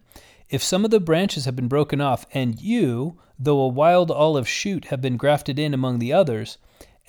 If 0.49 0.63
some 0.63 0.85
of 0.85 0.91
the 0.91 0.99
branches 0.99 1.45
have 1.45 1.55
been 1.55 1.67
broken 1.67 2.01
off, 2.01 2.25
and 2.33 2.59
you, 2.59 3.19
though 3.37 3.59
a 3.59 3.67
wild 3.67 4.09
olive 4.09 4.47
shoot, 4.47 4.85
have 4.85 5.01
been 5.01 5.17
grafted 5.17 5.59
in 5.59 5.73
among 5.73 5.99
the 5.99 6.13
others, 6.13 6.57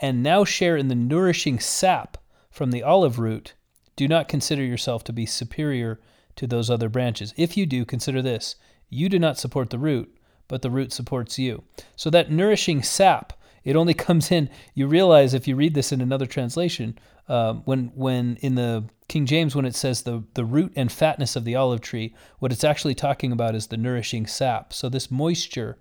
and 0.00 0.22
now 0.22 0.44
share 0.44 0.76
in 0.76 0.88
the 0.88 0.94
nourishing 0.94 1.58
sap 1.60 2.18
from 2.50 2.70
the 2.70 2.82
olive 2.82 3.18
root, 3.18 3.54
do 3.96 4.08
not 4.08 4.28
consider 4.28 4.62
yourself 4.62 5.04
to 5.04 5.12
be 5.12 5.26
superior 5.26 6.00
to 6.36 6.46
those 6.46 6.70
other 6.70 6.88
branches. 6.88 7.32
If 7.36 7.56
you 7.56 7.66
do, 7.66 7.84
consider 7.84 8.22
this 8.22 8.56
you 8.90 9.08
do 9.08 9.18
not 9.18 9.38
support 9.38 9.70
the 9.70 9.78
root, 9.78 10.14
but 10.46 10.62
the 10.62 10.70
root 10.70 10.92
supports 10.92 11.38
you. 11.38 11.64
So 11.96 12.10
that 12.10 12.30
nourishing 12.30 12.82
sap, 12.82 13.32
it 13.64 13.76
only 13.76 13.94
comes 14.06 14.30
in. 14.30 14.50
You 14.74 14.86
realize 14.86 15.34
if 15.34 15.48
you 15.48 15.56
read 15.56 15.74
this 15.74 15.92
in 15.92 16.00
another 16.00 16.26
translation, 16.26 16.98
uh, 17.28 17.54
when 17.54 17.90
when 17.94 18.36
in 18.36 18.54
the 18.54 18.84
King 19.08 19.26
James, 19.26 19.56
when 19.56 19.64
it 19.64 19.74
says 19.74 20.02
the 20.02 20.22
the 20.34 20.44
root 20.44 20.72
and 20.76 20.92
fatness 20.92 21.36
of 21.36 21.44
the 21.44 21.56
olive 21.56 21.80
tree, 21.80 22.14
what 22.38 22.52
it's 22.52 22.64
actually 22.64 22.94
talking 22.94 23.32
about 23.32 23.54
is 23.54 23.68
the 23.68 23.76
nourishing 23.76 24.26
sap. 24.26 24.72
So 24.72 24.88
this 24.88 25.10
moisture 25.10 25.78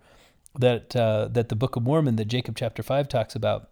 that 0.57 0.95
uh, 0.95 1.27
that 1.31 1.49
the 1.49 1.55
Book 1.55 1.75
of 1.75 1.83
Mormon, 1.83 2.15
that 2.15 2.25
Jacob 2.25 2.55
chapter 2.55 2.83
five 2.83 3.09
talks 3.09 3.35
about, 3.35 3.69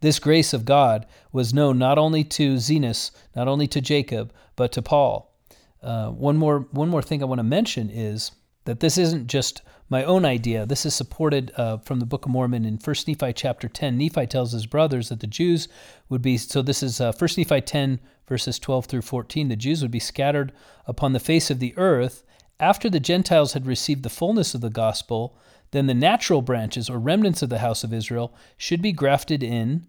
this 0.00 0.18
grace 0.18 0.52
of 0.52 0.64
God 0.64 1.06
was 1.32 1.54
known 1.54 1.78
not 1.78 1.98
only 1.98 2.24
to 2.24 2.56
Zenos, 2.56 3.10
not 3.34 3.48
only 3.48 3.66
to 3.68 3.80
Jacob, 3.80 4.32
but 4.56 4.72
to 4.72 4.82
Paul. 4.82 5.34
Uh, 5.82 6.08
one 6.10 6.36
more 6.36 6.66
one 6.72 6.88
more 6.88 7.02
thing 7.02 7.22
I 7.22 7.26
want 7.26 7.38
to 7.38 7.44
mention 7.44 7.90
is 7.90 8.32
that 8.64 8.80
this 8.80 8.98
isn't 8.98 9.28
just 9.28 9.62
my 9.88 10.04
own 10.04 10.24
idea. 10.24 10.66
This 10.66 10.84
is 10.84 10.94
supported 10.94 11.52
uh, 11.56 11.78
from 11.78 12.00
the 12.00 12.06
Book 12.06 12.26
of 12.26 12.32
Mormon 12.32 12.64
in 12.64 12.76
1 12.76 12.96
Nephi 13.06 13.32
chapter 13.32 13.68
10. 13.68 13.96
Nephi 13.96 14.26
tells 14.26 14.52
his 14.52 14.66
brothers 14.66 15.08
that 15.08 15.20
the 15.20 15.26
Jews 15.26 15.68
would 16.08 16.20
be, 16.20 16.36
so 16.36 16.60
this 16.60 16.82
is 16.82 17.00
uh, 17.00 17.12
1 17.12 17.30
Nephi 17.38 17.60
10, 17.62 18.00
verses 18.26 18.58
12 18.58 18.86
through 18.86 19.02
14. 19.02 19.48
The 19.48 19.56
Jews 19.56 19.80
would 19.80 19.90
be 19.90 19.98
scattered 19.98 20.52
upon 20.86 21.12
the 21.12 21.20
face 21.20 21.50
of 21.50 21.58
the 21.58 21.72
earth 21.78 22.24
after 22.60 22.90
the 22.90 23.00
Gentiles 23.00 23.54
had 23.54 23.66
received 23.66 24.02
the 24.02 24.10
fullness 24.10 24.54
of 24.54 24.60
the 24.60 24.70
gospel 24.70 25.38
then 25.70 25.86
the 25.86 25.94
natural 25.94 26.42
branches 26.42 26.88
or 26.88 26.98
remnants 26.98 27.42
of 27.42 27.48
the 27.48 27.58
house 27.58 27.84
of 27.84 27.92
Israel 27.92 28.34
should 28.56 28.82
be 28.82 28.92
grafted 28.92 29.42
in 29.42 29.86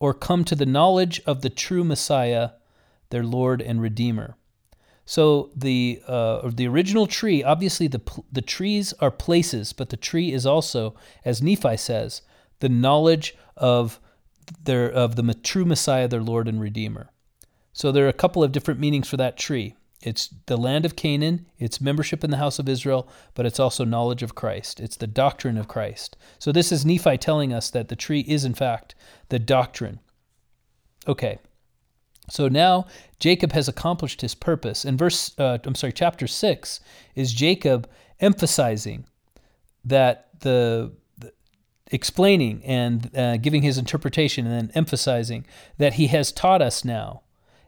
or 0.00 0.12
come 0.12 0.44
to 0.44 0.56
the 0.56 0.66
knowledge 0.66 1.20
of 1.26 1.42
the 1.42 1.50
true 1.50 1.84
Messiah, 1.84 2.50
their 3.10 3.22
Lord 3.22 3.62
and 3.62 3.80
Redeemer. 3.80 4.36
So 5.04 5.50
the 5.54 6.00
uh, 6.06 6.50
the 6.50 6.66
original 6.68 7.06
tree, 7.06 7.42
obviously 7.42 7.88
the 7.88 8.00
the 8.30 8.42
trees 8.42 8.92
are 9.00 9.10
places, 9.10 9.72
but 9.72 9.90
the 9.90 9.96
tree 9.96 10.32
is 10.32 10.46
also, 10.46 10.94
as 11.24 11.42
Nephi 11.42 11.76
says, 11.76 12.22
the 12.60 12.68
knowledge 12.68 13.36
of 13.56 14.00
their 14.64 14.90
of 14.90 15.16
the 15.16 15.34
true 15.34 15.64
Messiah, 15.64 16.08
their 16.08 16.22
Lord 16.22 16.48
and 16.48 16.60
Redeemer. 16.60 17.10
So 17.72 17.90
there 17.90 18.04
are 18.04 18.08
a 18.08 18.12
couple 18.12 18.44
of 18.44 18.52
different 18.52 18.80
meanings 18.80 19.08
for 19.08 19.16
that 19.16 19.36
tree. 19.36 19.74
It's 20.02 20.28
the 20.46 20.56
land 20.56 20.84
of 20.84 20.96
Canaan, 20.96 21.46
it's 21.58 21.80
membership 21.80 22.24
in 22.24 22.30
the 22.30 22.36
house 22.36 22.58
of 22.58 22.68
Israel, 22.68 23.08
but 23.34 23.46
it's 23.46 23.60
also 23.60 23.84
knowledge 23.84 24.22
of 24.22 24.34
Christ. 24.34 24.80
It's 24.80 24.96
the 24.96 25.06
doctrine 25.06 25.56
of 25.56 25.68
Christ. 25.68 26.16
So 26.38 26.50
this 26.50 26.72
is 26.72 26.84
Nephi 26.84 27.18
telling 27.18 27.52
us 27.52 27.70
that 27.70 27.88
the 27.88 27.96
tree 27.96 28.20
is, 28.20 28.44
in 28.44 28.54
fact, 28.54 28.94
the 29.28 29.38
doctrine. 29.38 30.00
Okay. 31.06 31.38
So 32.30 32.48
now 32.48 32.86
Jacob 33.18 33.52
has 33.52 33.68
accomplished 33.68 34.20
his 34.20 34.34
purpose. 34.34 34.84
In 34.84 34.96
verse, 34.96 35.38
uh, 35.38 35.58
I'm 35.64 35.74
sorry, 35.74 35.92
chapter 35.92 36.26
six 36.26 36.80
is 37.14 37.32
Jacob 37.32 37.88
emphasizing 38.20 39.06
that 39.84 40.28
the, 40.40 40.92
the 41.18 41.32
explaining 41.90 42.64
and 42.64 43.10
uh, 43.16 43.36
giving 43.36 43.62
his 43.62 43.78
interpretation 43.78 44.46
and 44.46 44.68
then 44.68 44.72
emphasizing 44.74 45.46
that 45.78 45.94
he 45.94 46.08
has 46.08 46.32
taught 46.32 46.62
us 46.62 46.84
now 46.84 47.22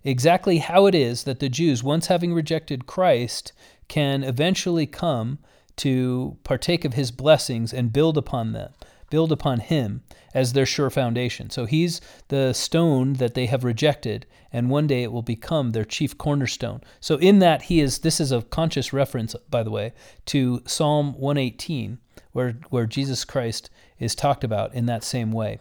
exactly 0.05 0.59
how 0.59 0.87
it 0.87 0.95
is 0.95 1.25
that 1.25 1.41
the 1.41 1.49
Jews, 1.49 1.83
once 1.83 2.07
having 2.07 2.33
rejected 2.35 2.87
Christ, 2.87 3.53
can 3.89 4.23
eventually 4.23 4.87
come 4.87 5.39
to 5.77 6.37
partake 6.45 6.85
of 6.85 6.95
his 6.95 7.11
blessings 7.11 7.73
and 7.73 7.93
build 7.93 8.17
upon 8.17 8.53
them, 8.53 8.73
build 9.11 9.33
upon 9.33 9.61
him 9.61 10.03
as 10.33 10.53
their 10.53 10.67
sure 10.67 10.91
foundation. 10.91 11.51
So 11.51 11.65
he's 11.65 12.01
the 12.29 12.53
stone 12.53 13.15
that 13.15 13.35
they 13.35 13.47
have 13.47 13.65
rejected, 13.65 14.27
and 14.53 14.71
one 14.71 14.87
day 14.87 15.03
it 15.03 15.13
will 15.13 15.23
become 15.23 15.73
their 15.73 15.85
chief 15.85 16.17
cornerstone. 16.19 16.81
So 17.01 17.17
in 17.17 17.39
that 17.41 17.63
he 17.63 17.81
is 17.81 17.99
this 17.99 18.21
is 18.21 18.33
a 18.33 18.43
conscious 18.43 18.93
reference, 18.93 19.35
by 19.49 19.63
the 19.63 19.71
way, 19.71 19.93
to 20.27 20.63
Psalm 20.67 21.15
118, 21.19 21.99
where, 22.33 22.57
where 22.71 22.87
Jesus 22.87 23.25
Christ 23.25 23.71
is 23.99 24.15
talked 24.15 24.45
about 24.45 24.75
in 24.75 24.87
that 24.87 25.05
same 25.05 25.33
way. 25.33 25.61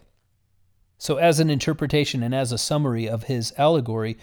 So, 1.04 1.18
as 1.18 1.41
an 1.41 1.49
interpretation 1.49 2.24
and 2.24 2.34
as 2.34 2.54
a 2.54 2.58
summary 2.58 3.10
of 3.10 3.24
his 3.24 3.54
allegory, 3.58 4.18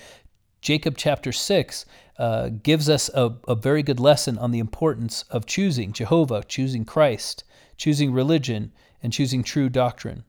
Jacob 0.62 0.96
chapter 0.96 1.30
6 1.30 1.84
uh, 2.18 2.48
gives 2.62 2.88
us 2.88 3.10
a, 3.12 3.34
a 3.46 3.54
very 3.54 3.82
good 3.82 4.00
lesson 4.00 4.38
on 4.38 4.50
the 4.50 4.60
importance 4.60 5.24
of 5.28 5.44
choosing 5.44 5.92
Jehovah, 5.92 6.42
choosing 6.42 6.86
Christ, 6.86 7.44
choosing 7.76 8.14
religion, 8.14 8.72
and 9.02 9.12
choosing 9.12 9.42
true 9.42 9.68
doctrine. 9.68 10.24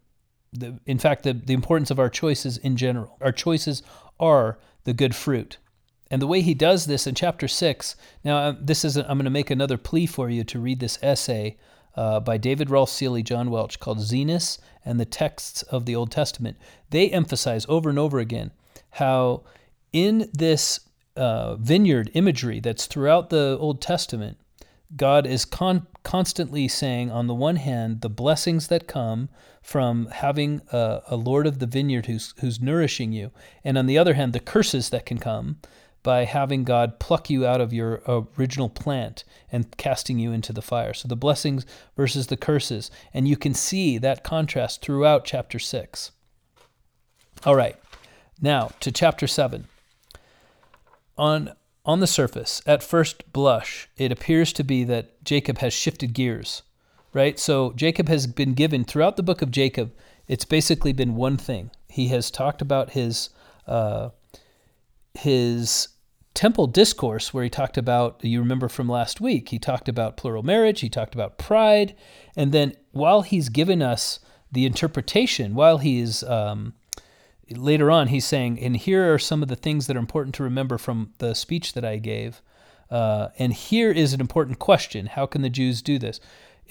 The, 0.52 0.78
in 0.86 1.00
fact, 1.00 1.24
the, 1.24 1.32
the 1.32 1.54
importance 1.54 1.90
of 1.90 2.00
our 2.00 2.10
choices 2.10 2.58
in 2.58 2.76
general. 2.76 3.16
Our 3.22 3.32
choices 3.32 3.82
are 4.20 4.60
the 4.84 4.94
good 4.94 5.16
fruit. 5.16 5.58
And 6.10 6.22
the 6.22 6.28
way 6.28 6.42
he 6.42 6.54
does 6.54 6.86
this 6.86 7.08
in 7.08 7.16
chapter 7.16 7.48
6, 7.48 7.96
now 8.26 8.38
uh, 8.38 8.56
this 8.60 8.84
is, 8.84 8.98
i 8.98 9.04
I'm 9.04 9.18
going 9.18 9.24
to 9.24 9.30
make 9.30 9.52
another 9.52 9.78
plea 9.78 10.06
for 10.06 10.30
you 10.30 10.44
to 10.44 10.60
read 10.60 10.82
this 10.82 11.00
essay 11.02 11.56
uh, 11.96 12.20
by 12.20 12.38
David 12.38 12.70
Rolph 12.70 12.90
Seely, 12.90 13.24
John 13.24 13.50
Welch, 13.50 13.80
called 13.80 14.00
Zenos 14.00 14.58
and 14.86 15.00
the 15.00 15.06
Texts 15.06 15.64
of 15.64 15.86
the 15.86 15.96
Old 15.96 16.12
Testament. 16.12 16.58
They 16.90 17.10
emphasize 17.10 17.66
over 17.70 17.90
and 17.90 18.00
over 18.00 18.20
again 18.20 18.52
how 18.92 19.44
in 19.94 20.30
this 20.34 20.82
uh, 21.16 21.56
vineyard 21.56 22.12
imagery 22.14 22.60
that's 22.60 22.86
throughout 22.86 23.30
the 23.30 23.58
Old 23.60 23.82
Testament, 23.82 24.38
God 24.96 25.26
is 25.26 25.46
con- 25.46 25.88
constantly 26.04 26.68
saying, 26.68 27.12
on 27.12 27.28
the 27.28 27.34
one 27.34 27.58
hand, 27.58 28.02
the 28.02 28.10
blessings 28.10 28.68
that 28.68 28.88
come 28.88 29.30
from 29.62 30.08
having 30.08 30.62
a, 30.72 31.02
a 31.08 31.16
Lord 31.16 31.48
of 31.48 31.60
the 31.60 31.66
vineyard 31.66 32.08
who's, 32.08 32.34
who's 32.40 32.60
nourishing 32.60 33.12
you, 33.12 33.32
and 33.64 33.78
on 33.78 33.86
the 33.86 33.98
other 33.98 34.16
hand, 34.16 34.34
the 34.34 34.40
curses 34.40 34.90
that 34.90 35.06
can 35.06 35.18
come 35.18 35.58
by 36.04 36.26
having 36.26 36.64
God 36.64 37.00
pluck 37.00 37.30
you 37.30 37.46
out 37.46 37.62
of 37.62 37.74
your 37.74 38.02
original 38.38 38.70
plant 38.70 39.24
and 39.52 39.76
casting 39.78 40.20
you 40.20 40.32
into 40.32 40.54
the 40.54 40.62
fire. 40.62 40.94
So 40.94 41.08
the 41.08 41.16
blessings 41.16 41.66
versus 41.96 42.28
the 42.28 42.38
curses. 42.38 42.90
And 43.14 43.28
you 43.28 43.38
can 43.38 43.54
see 43.54 43.98
that 44.00 44.24
contrast 44.24 44.82
throughout 44.82 45.26
chapter 45.26 45.60
6. 45.60 46.12
All 47.46 47.56
right, 47.56 47.76
now 48.42 48.72
to 48.80 48.92
chapter 48.92 49.28
7. 49.28 49.68
On, 51.18 51.52
on 51.86 52.00
the 52.00 52.08
surface, 52.08 52.62
at 52.66 52.84
first 52.84 53.32
blush, 53.32 53.88
it 53.98 54.12
appears 54.12 54.54
to 54.54 54.64
be 54.64 54.84
that 54.86 55.24
Jacob 55.24 55.60
has 55.60 55.74
shifted 55.74 56.14
gears, 56.14 56.64
right? 57.14 57.38
So 57.38 57.74
Jacob 57.74 58.08
has 58.08 58.26
been 58.26 58.54
given, 58.54 58.84
throughout 58.84 59.18
the 59.18 59.24
book 59.24 59.42
of 59.42 59.52
Jacob, 59.52 59.92
it's 60.28 60.46
basically 60.46 60.94
been 60.94 61.16
one 61.16 61.38
thing. 61.38 61.70
He 61.90 62.08
has 62.08 62.32
talked 62.32 62.62
about 62.62 62.92
his. 62.92 63.30
Uh, 63.68 64.10
his 65.14 65.90
temple 66.34 66.68
discourse 66.68 67.34
where 67.34 67.44
he 67.44 67.50
talked 67.50 67.78
about 67.78 68.24
you 68.24 68.40
remember 68.40 68.70
from 68.70 68.88
last 68.88 69.20
week 69.20 69.50
he 69.50 69.60
talked 69.60 69.90
about 69.90 70.18
plural 70.18 70.44
marriage 70.44 70.80
he 70.80 70.90
talked 70.90 71.14
about 71.14 71.38
pride 71.38 71.96
and 72.36 72.52
then 72.52 72.74
while 72.92 73.22
he's 73.22 73.50
given 73.50 73.82
us 73.82 74.20
the 74.52 74.66
interpretation 74.66 75.54
while 75.56 75.78
he's 75.78 76.24
um, 76.24 76.74
later 77.50 77.92
on 77.92 78.08
he's 78.08 78.26
saying 78.26 78.60
and 78.60 78.78
here 78.78 79.14
are 79.14 79.20
some 79.20 79.44
of 79.44 79.50
the 79.50 79.56
things 79.56 79.88
that 79.88 79.96
are 79.96 80.00
important 80.00 80.34
to 80.34 80.44
remember 80.44 80.78
from 80.78 81.12
the 81.18 81.34
speech 81.34 81.74
that 81.74 81.84
i 81.84 81.98
gave 81.98 82.42
uh, 82.90 83.30
and 83.38 83.54
here 83.54 83.92
is 83.92 84.14
an 84.14 84.22
important 84.22 84.58
question 84.58 85.08
how 85.08 85.26
can 85.26 85.42
the 85.42 85.50
jews 85.50 85.82
do 85.82 86.00
this 86.00 86.22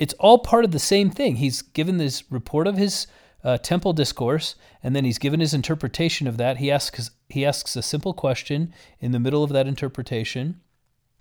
it's 0.00 0.14
all 0.14 0.38
part 0.38 0.64
of 0.64 0.72
the 0.72 0.78
same 0.78 1.10
thing. 1.10 1.36
He's 1.36 1.60
given 1.60 1.98
this 1.98 2.24
report 2.30 2.66
of 2.66 2.78
his 2.78 3.06
uh, 3.42 3.58
temple 3.58 3.92
discourse, 3.92 4.54
and 4.82 4.94
then 4.94 5.04
he's 5.04 5.18
given 5.18 5.40
his 5.40 5.54
interpretation 5.54 6.26
of 6.26 6.36
that. 6.36 6.58
He 6.58 6.70
asks 6.70 7.10
he 7.28 7.44
asks 7.44 7.76
a 7.76 7.82
simple 7.82 8.12
question 8.12 8.72
in 9.00 9.12
the 9.12 9.20
middle 9.20 9.42
of 9.42 9.50
that 9.50 9.66
interpretation, 9.66 10.60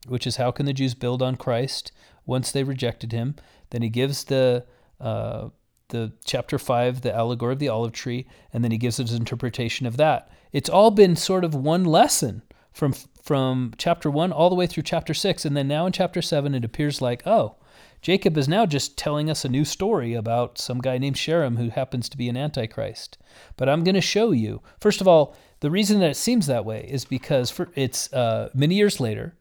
which 0.08 0.28
is 0.28 0.38
how 0.38 0.52
can 0.52 0.66
the 0.66 0.74
Jews 0.74 0.96
build 0.96 1.22
on 1.22 1.36
Christ 1.36 1.92
once 2.26 2.52
they 2.52 2.64
rejected 2.64 3.12
him? 3.12 3.36
Then 3.70 3.82
he 3.82 3.90
gives 3.90 4.26
the 4.26 4.66
uh, 5.00 5.50
the 5.90 6.12
chapter 6.26 6.60
five, 6.60 7.02
the 7.02 7.14
allegory 7.14 7.54
of 7.54 7.60
the 7.60 7.70
olive 7.70 7.94
tree, 7.94 8.28
and 8.54 8.64
then 8.64 8.72
he 8.72 8.78
gives 8.78 8.98
his 8.98 9.14
interpretation 9.14 9.86
of 9.86 9.98
that. 9.98 10.32
It's 10.52 10.70
all 10.70 10.92
been 10.92 11.16
sort 11.16 11.44
of 11.44 11.56
one 11.56 11.86
lesson 11.86 12.44
from 12.72 12.94
from 13.24 13.74
chapter 13.78 14.10
one 14.10 14.32
all 14.32 14.50
the 14.50 14.56
way 14.56 14.68
through 14.68 14.84
chapter 14.84 15.14
six, 15.14 15.46
and 15.46 15.56
then 15.56 15.68
now 15.68 15.86
in 15.86 15.92
chapter 15.94 16.22
seven, 16.22 16.54
it 16.54 16.66
appears 16.66 17.02
like 17.02 17.26
oh 17.26 17.56
Jacob 18.02 18.38
is 18.38 18.48
now 18.48 18.66
just 18.66 18.98
telling 18.98 19.30
us 19.30 19.44
a 19.44 19.50
new 19.50 19.66
story 19.66 20.14
about 20.14 20.58
some 20.58 20.80
guy 20.80 20.98
named 20.98 21.18
Sherem 21.18 21.58
who 21.58 21.70
happens 21.70 22.08
to 22.10 22.18
be 22.18 22.30
an 22.30 22.38
antichrist. 22.38 23.18
But 23.58 23.68
I'm 23.68 23.84
going 23.84 23.96
to 23.96 24.02
show 24.02 24.32
you. 24.32 24.62
First 24.80 25.02
of 25.02 25.08
all, 25.08 25.36
the 25.60 25.72
reason 25.72 26.00
that 26.00 26.12
it 26.12 26.18
seems 26.18 26.48
that 26.48 26.66
way 26.66 26.88
is 26.90 27.04
because 27.04 27.50
for, 27.52 27.70
it's 27.76 28.12
uh, 28.14 28.50
many 28.54 28.76
years 28.76 29.00
later, 29.00 29.36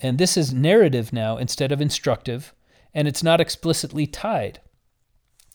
and 0.00 0.18
this 0.18 0.36
is 0.36 0.52
narrative 0.52 1.12
now 1.12 1.36
instead 1.36 1.70
of 1.70 1.80
instructive, 1.80 2.54
and 2.94 3.06
it's 3.06 3.22
not 3.22 3.40
explicitly 3.40 4.06
tied. 4.06 4.60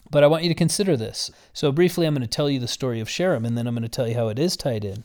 But 0.10 0.24
I 0.24 0.28
want 0.28 0.44
you 0.44 0.50
to 0.50 0.56
consider 0.56 0.96
this. 0.96 1.32
So, 1.52 1.72
briefly, 1.72 2.06
I'm 2.06 2.14
going 2.14 2.22
to 2.22 2.28
tell 2.28 2.50
you 2.50 2.60
the 2.60 2.68
story 2.68 3.02
of 3.02 3.10
Sherem, 3.10 3.46
and 3.46 3.58
then 3.58 3.68
I'm 3.68 3.74
going 3.74 3.82
to 3.84 3.90
tell 3.90 4.08
you 4.08 4.16
how 4.16 4.30
it 4.30 4.40
is 4.40 4.56
tied 4.56 4.86
in. 4.86 5.04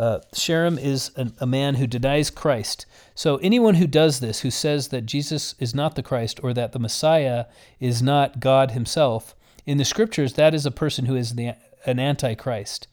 Uh, 0.00 0.18
Sherem 0.32 0.82
is 0.82 1.10
a 1.40 1.46
man 1.46 1.74
who 1.74 1.86
denies 1.86 2.30
Christ. 2.30 2.86
So 3.14 3.36
anyone 3.36 3.74
who 3.74 3.86
does 3.86 4.20
this, 4.20 4.40
who 4.40 4.50
says 4.50 4.88
that 4.88 5.04
Jesus 5.04 5.54
is 5.58 5.74
not 5.74 5.94
the 5.94 6.02
Christ 6.02 6.40
or 6.42 6.54
that 6.54 6.72
the 6.72 6.78
Messiah 6.78 7.44
is 7.80 8.00
not 8.00 8.40
God 8.40 8.70
himself, 8.70 9.36
in 9.66 9.76
the 9.76 9.84
scriptures, 9.84 10.32
that 10.32 10.54
is 10.54 10.64
a 10.64 10.70
person 10.70 11.04
who 11.04 11.16
is 11.16 11.34
the, 11.34 11.52
an 11.84 11.98
antichrist. 11.98 12.88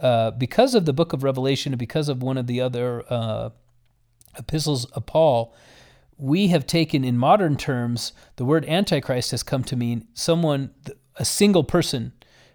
Uh, 0.00 0.32
because 0.32 0.74
of 0.74 0.84
the 0.84 0.92
book 0.92 1.12
of 1.12 1.22
Revelation 1.22 1.72
and 1.72 1.78
because 1.78 2.08
of 2.08 2.24
one 2.24 2.36
of 2.36 2.48
the 2.48 2.60
other 2.60 3.04
uh, 3.08 3.50
epistles 4.36 4.86
of 4.86 5.06
Paul, 5.06 5.54
we 6.18 6.48
have 6.48 6.66
taken 6.66 7.04
in 7.04 7.16
modern 7.18 7.56
terms 7.56 8.12
the 8.34 8.44
word 8.44 8.64
antichrist 8.64 9.30
has 9.30 9.44
come 9.44 9.62
to 9.62 9.76
mean 9.76 10.08
someone, 10.12 10.70
a 11.14 11.24
single 11.24 11.62
person 11.62 12.12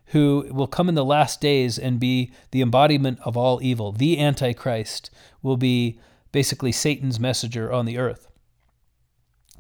who 0.08 0.48
will 0.52 0.68
come 0.68 0.88
in 0.88 0.96
the 0.96 1.06
last 1.06 1.42
days 1.42 1.78
and 1.78 2.00
be 2.00 2.32
the 2.52 2.62
embodiment 2.62 3.20
of 3.24 3.36
all 3.36 3.62
evil. 3.62 3.92
The 3.92 4.20
Antichrist 4.20 5.10
will 5.42 5.58
be 5.58 6.00
basically 6.32 6.72
Satan's 6.72 7.20
messenger 7.20 7.72
on 7.72 7.86
the 7.86 7.98
earth. 7.98 8.28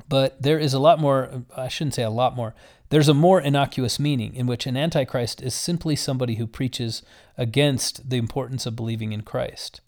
But 0.07 0.41
there 0.41 0.59
is 0.59 0.73
a 0.73 0.79
lot 0.79 0.99
more, 0.99 1.43
I 1.55 1.67
shouldn't 1.67 1.95
say 1.95 2.03
a 2.03 2.09
lot 2.09 2.35
more, 2.35 2.55
there's 2.89 3.09
a 3.09 3.13
more 3.13 3.41
innocuous 3.41 3.99
meaning 3.99 4.33
in 4.35 4.47
which 4.47 4.65
an 4.65 4.77
Antichrist 4.77 5.41
is 5.41 5.53
simply 5.53 5.97
somebody 5.97 6.35
who 6.35 6.47
preaches 6.47 7.01
against 7.37 8.09
the 8.09 8.17
importance 8.17 8.65
of 8.65 8.77
believing 8.77 9.11
in 9.11 9.23
Christ. 9.23 9.81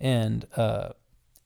And 0.00 0.46
uh, 0.56 0.88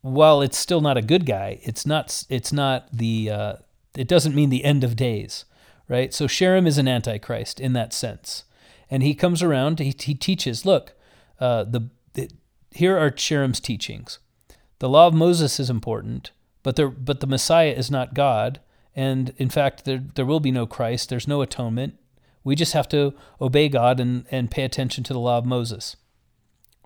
while 0.01 0.41
it's 0.41 0.57
still 0.57 0.81
not 0.81 0.97
a 0.97 1.03
good 1.03 1.27
guy, 1.27 1.59
it's 1.63 1.85
not, 1.85 2.25
it's 2.31 2.53
not 2.53 2.89
the, 2.91 3.31
uh, 3.31 3.55
it 3.95 4.09
doesn't 4.09 4.35
mean 4.35 4.49
the 4.49 4.65
end 4.65 4.85
of 4.85 4.97
days, 4.97 5.45
right? 5.87 6.15
So 6.15 6.27
Sherem 6.27 6.67
is 6.67 6.79
an 6.79 6.89
Antichrist 6.89 7.61
in 7.61 7.75
that 7.75 7.93
sense 7.93 8.45
and 8.91 9.03
he 9.03 9.15
comes 9.15 9.43
around. 9.43 9.79
He, 9.79 9.95
he 9.99 10.15
teaches. 10.15 10.65
Look, 10.65 10.95
uh, 11.41 11.65
the, 11.65 11.89
the 12.15 12.31
here 12.71 12.99
are 12.99 13.17
Sherem's 13.17 13.61
teachings. 13.61 14.19
The 14.79 14.89
law 14.89 15.07
of 15.07 15.15
Moses 15.15 15.61
is 15.61 15.71
important, 15.71 16.33
but 16.63 16.77
there 16.77 16.89
but 16.89 17.21
the 17.21 17.27
Messiah 17.27 17.71
is 17.71 17.91
not 17.91 18.15
God, 18.15 18.61
and 18.95 19.33
in 19.37 19.49
fact 19.49 19.85
there 19.85 20.03
there 20.15 20.27
will 20.27 20.41
be 20.41 20.51
no 20.51 20.67
Christ. 20.67 21.09
There's 21.09 21.29
no 21.29 21.43
atonement. 21.43 21.95
We 22.43 22.55
just 22.55 22.75
have 22.75 22.89
to 22.91 23.15
obey 23.41 23.69
God 23.69 24.01
and 24.01 24.27
and 24.31 24.51
pay 24.51 24.65
attention 24.65 25.05
to 25.05 25.13
the 25.13 25.21
law 25.21 25.39
of 25.39 25.47
Moses, 25.47 25.97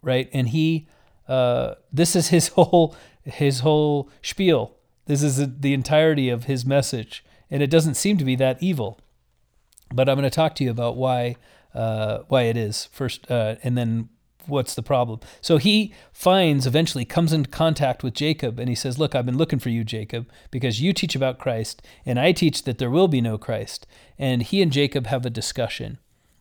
right? 0.03 0.28
And 0.32 0.51
he, 0.51 0.86
uh, 1.26 1.74
this 1.92 2.14
is 2.14 2.28
his 2.28 2.49
whole 2.57 2.94
his 3.24 3.61
whole 3.61 4.11
spiel. 4.22 4.76
This 5.07 5.22
is 5.22 5.61
the 5.61 5.72
entirety 5.72 6.28
of 6.28 6.44
his 6.44 6.66
message, 6.66 7.24
and 7.51 7.62
it 7.62 7.70
doesn't 7.70 7.94
seem 7.94 8.18
to 8.18 8.24
be 8.24 8.36
that 8.36 8.62
evil. 8.62 9.01
But 9.92 10.09
I'm 10.09 10.16
going 10.16 10.24
to 10.24 10.30
talk 10.30 10.55
to 10.57 10.64
you 10.64 10.70
about 10.70 10.96
why 10.96 11.36
uh, 11.75 12.19
why 12.29 12.43
it 12.43 12.57
is 12.57 12.87
first, 12.87 13.31
uh, 13.31 13.57
and 13.62 13.77
then 13.77 14.09
what's 14.47 14.75
the 14.75 14.83
problem. 14.83 15.21
So 15.41 15.59
he 15.59 15.93
finds 16.12 16.66
eventually 16.66 17.05
comes 17.05 17.33
into 17.33 17.51
contact 17.51 18.03
with 18.03 18.14
Jacob, 18.14 18.59
and 18.59 18.69
he 18.69 18.75
says, 18.75 18.99
"Look, 18.99 19.14
I've 19.14 19.27
been 19.27 19.37
looking 19.37 19.59
for 19.59 19.69
you, 19.69 19.85
Jacob, 19.85 20.29
because 20.51 20.81
you 20.81 20.93
teach 20.93 21.14
about 21.14 21.39
Christ, 21.39 21.83
and 22.07 22.19
I 22.19 22.33
teach 22.33 22.64
that 22.64 22.79
there 22.79 22.91
will 22.91 23.09
be 23.09 23.21
no 23.21 23.39
Christ." 23.39 23.87
And 24.19 24.43
he 24.43 24.62
and 24.62 24.73
Jacob 24.73 25.07
have 25.07 25.27
a 25.27 25.31
discussion, 25.31 25.99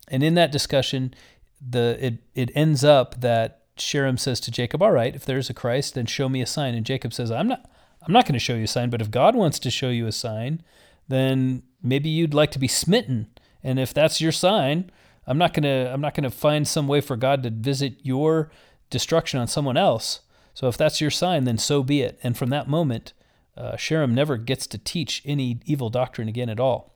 and 0.08 0.22
in 0.22 0.34
that 0.34 0.52
discussion, 0.52 1.14
the 1.60 1.98
it 2.00 2.14
it 2.34 2.50
ends 2.54 2.84
up 2.84 3.20
that 3.20 3.62
Sherem 3.76 4.18
says 4.18 4.40
to 4.40 4.50
Jacob, 4.50 4.82
"All 4.82 4.92
right, 4.92 5.14
if 5.14 5.24
there's 5.24 5.50
a 5.50 5.54
Christ, 5.54 5.94
then 5.94 6.06
show 6.06 6.28
me 6.28 6.40
a 6.40 6.46
sign." 6.46 6.74
And 6.74 6.86
Jacob 6.86 7.12
says, 7.12 7.30
"I'm 7.30 7.48
not." 7.48 7.70
I'm 8.06 8.12
not 8.12 8.24
going 8.24 8.34
to 8.34 8.38
show 8.38 8.54
you 8.54 8.64
a 8.64 8.68
sign, 8.68 8.90
but 8.90 9.02
if 9.02 9.10
God 9.10 9.34
wants 9.34 9.58
to 9.58 9.70
show 9.70 9.90
you 9.90 10.06
a 10.06 10.12
sign, 10.12 10.62
then 11.08 11.62
maybe 11.82 12.08
you'd 12.08 12.32
like 12.32 12.50
to 12.52 12.58
be 12.58 12.68
smitten. 12.68 13.28
And 13.62 13.78
if 13.78 13.92
that's 13.92 14.20
your 14.20 14.32
sign, 14.32 14.90
I'm 15.28 15.38
not 15.38 15.52
gonna 15.52 15.90
I'm 15.92 16.00
not 16.00 16.14
gonna 16.14 16.30
find 16.30 16.66
some 16.66 16.88
way 16.88 17.02
for 17.02 17.14
God 17.14 17.42
to 17.42 17.50
visit 17.50 17.98
your 18.02 18.50
destruction 18.88 19.38
on 19.38 19.46
someone 19.46 19.76
else. 19.76 20.20
So 20.54 20.66
if 20.66 20.76
that's 20.76 21.00
your 21.00 21.10
sign, 21.10 21.44
then 21.44 21.58
so 21.58 21.82
be 21.82 22.00
it. 22.00 22.18
And 22.22 22.36
from 22.36 22.48
that 22.50 22.66
moment, 22.66 23.12
uh, 23.56 23.72
Sherem 23.72 24.12
never 24.12 24.38
gets 24.38 24.66
to 24.68 24.78
teach 24.78 25.22
any 25.24 25.60
evil 25.66 25.90
doctrine 25.90 26.28
again 26.28 26.48
at 26.48 26.58
all. 26.58 26.94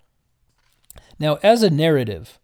Now, 1.18 1.38
as 1.42 1.62
a 1.62 1.70
narrative, 1.70 2.38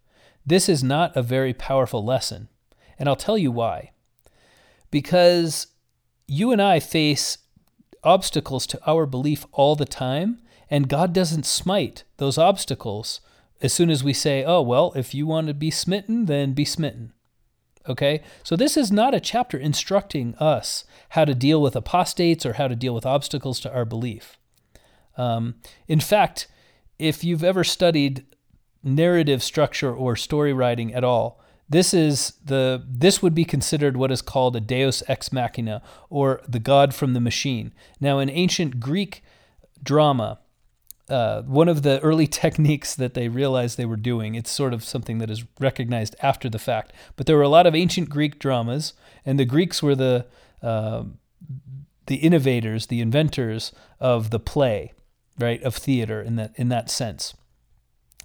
this 0.45 0.69
is 0.69 0.83
not 0.83 1.15
a 1.17 1.23
very 1.23 1.53
powerful 1.53 2.05
lesson, 2.05 2.49
and 2.97 3.09
I'll 3.09 3.15
tell 3.15 3.37
you 3.37 3.51
why. 3.51 3.91
Because 4.91 5.67
you 6.27 6.51
and 6.51 6.61
I 6.61 6.79
face 6.79 7.39
obstacles 8.03 8.67
to 8.67 8.79
our 8.85 9.05
belief 9.05 9.45
all 9.51 9.75
the 9.75 9.85
time, 9.85 10.39
and 10.69 10.87
God 10.87 11.13
doesn't 11.13 11.45
smite 11.45 12.03
those 12.17 12.37
obstacles 12.37 13.21
as 13.61 13.73
soon 13.73 13.89
as 13.89 14.03
we 14.03 14.13
say, 14.13 14.43
oh, 14.43 14.61
well, 14.61 14.93
if 14.95 15.13
you 15.13 15.27
want 15.27 15.47
to 15.47 15.53
be 15.53 15.71
smitten, 15.71 16.25
then 16.25 16.53
be 16.53 16.65
smitten. 16.65 17.13
Okay? 17.87 18.21
So 18.43 18.55
this 18.55 18.77
is 18.77 18.91
not 18.91 19.13
a 19.13 19.19
chapter 19.19 19.57
instructing 19.57 20.35
us 20.35 20.85
how 21.09 21.25
to 21.25 21.33
deal 21.33 21.61
with 21.61 21.75
apostates 21.75 22.45
or 22.45 22.53
how 22.53 22.67
to 22.67 22.75
deal 22.75 22.93
with 22.93 23.05
obstacles 23.05 23.59
to 23.61 23.73
our 23.73 23.85
belief. 23.85 24.37
Um, 25.17 25.55
in 25.87 25.99
fact, 25.99 26.47
if 26.97 27.23
you've 27.23 27.43
ever 27.43 27.63
studied 27.63 28.25
narrative 28.83 29.43
structure 29.43 29.93
or 29.93 30.15
story 30.15 30.53
writing 30.53 30.93
at 30.93 31.03
all, 31.03 31.41
this 31.67 31.93
is 31.93 32.33
the 32.43 32.83
this 32.89 33.21
would 33.21 33.35
be 33.35 33.45
considered 33.45 33.95
what 33.95 34.11
is 34.11 34.23
called 34.23 34.55
a 34.55 34.59
deus 34.59 35.03
ex 35.07 35.31
machina 35.31 35.83
or 36.09 36.41
the 36.47 36.59
god 36.59 36.95
from 36.95 37.13
the 37.13 37.19
machine. 37.19 37.73
Now 37.99 38.17
in 38.17 38.29
ancient 38.29 38.79
Greek 38.79 39.23
drama, 39.83 40.39
uh, 41.09 41.41
one 41.43 41.67
of 41.67 41.81
the 41.81 41.99
early 42.01 42.27
techniques 42.43 42.95
that 42.95 43.13
they 43.13 43.27
realized 43.27 43.77
they 43.77 43.85
were 43.85 43.95
doing. 43.95 44.35
It's 44.35 44.51
sort 44.51 44.73
of 44.73 44.83
something 44.83 45.17
that 45.19 45.29
is 45.29 45.43
recognized 45.59 46.15
after 46.21 46.49
the 46.49 46.59
fact. 46.59 46.93
But 47.15 47.25
there 47.25 47.35
were 47.35 47.43
a 47.43 47.49
lot 47.49 47.67
of 47.67 47.75
ancient 47.75 48.09
Greek 48.09 48.39
dramas, 48.39 48.93
and 49.25 49.39
the 49.39 49.45
Greeks 49.45 49.81
were 49.81 49.95
the 49.95 50.25
uh, 50.61 51.03
the 52.07 52.15
innovators, 52.15 52.87
the 52.87 53.01
inventors 53.01 53.71
of 53.99 54.31
the 54.31 54.39
play, 54.39 54.93
right, 55.37 55.61
of 55.63 55.75
theater 55.75 56.21
in 56.21 56.35
that 56.37 56.53
in 56.55 56.69
that 56.69 56.89
sense. 56.89 57.33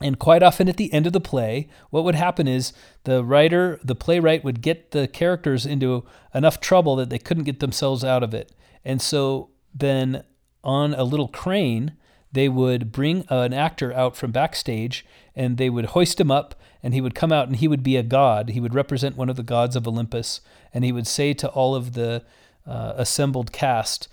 And 0.00 0.18
quite 0.18 0.42
often 0.42 0.68
at 0.68 0.76
the 0.76 0.92
end 0.92 1.06
of 1.06 1.12
the 1.12 1.20
play, 1.20 1.68
what 1.90 2.04
would 2.04 2.16
happen 2.16 2.48
is 2.48 2.72
the 3.04 3.22
writer, 3.22 3.78
the 3.82 3.94
playwright, 3.94 4.42
would 4.42 4.60
get 4.60 4.90
the 4.90 5.06
characters 5.06 5.64
into 5.64 6.04
enough 6.34 6.60
trouble 6.60 6.96
that 6.96 7.10
they 7.10 7.18
couldn't 7.18 7.44
get 7.44 7.60
themselves 7.60 8.04
out 8.04 8.22
of 8.22 8.34
it. 8.34 8.52
And 8.84 9.00
so 9.00 9.50
then 9.72 10.24
on 10.64 10.94
a 10.94 11.04
little 11.04 11.28
crane, 11.28 11.92
they 12.35 12.48
would 12.48 12.93
bring 12.93 13.24
an 13.28 13.52
actor 13.52 13.93
out 13.93 14.16
from 14.16 14.32
backstage 14.32 15.06
and 15.35 15.56
they 15.56 15.70
would 15.70 15.86
hoist 15.86 16.20
him 16.20 16.31
up 16.31 16.55
and 16.82 16.93
he 16.93 17.01
would 17.01 17.15
come 17.15 17.32
out 17.32 17.47
and 17.47 17.56
he 17.56 17.69
would 17.69 17.82
be 17.82 17.97
a 17.97 18.02
god. 18.02 18.51
He 18.51 18.61
would 18.61 18.74
represent 18.74 19.16
one 19.16 19.31
of 19.31 19.36
the 19.36 19.43
gods 19.43 19.77
of 19.77 19.89
Olympus 19.89 20.40
and 20.73 20.85
he 20.85 20.93
would 20.93 21.06
say 21.06 21.32
to 21.35 21.48
all 21.48 21.74
of 21.74 21.94
the 21.94 22.24
uh, 22.66 22.94
assembled 22.97 23.52
cast, 23.52 24.09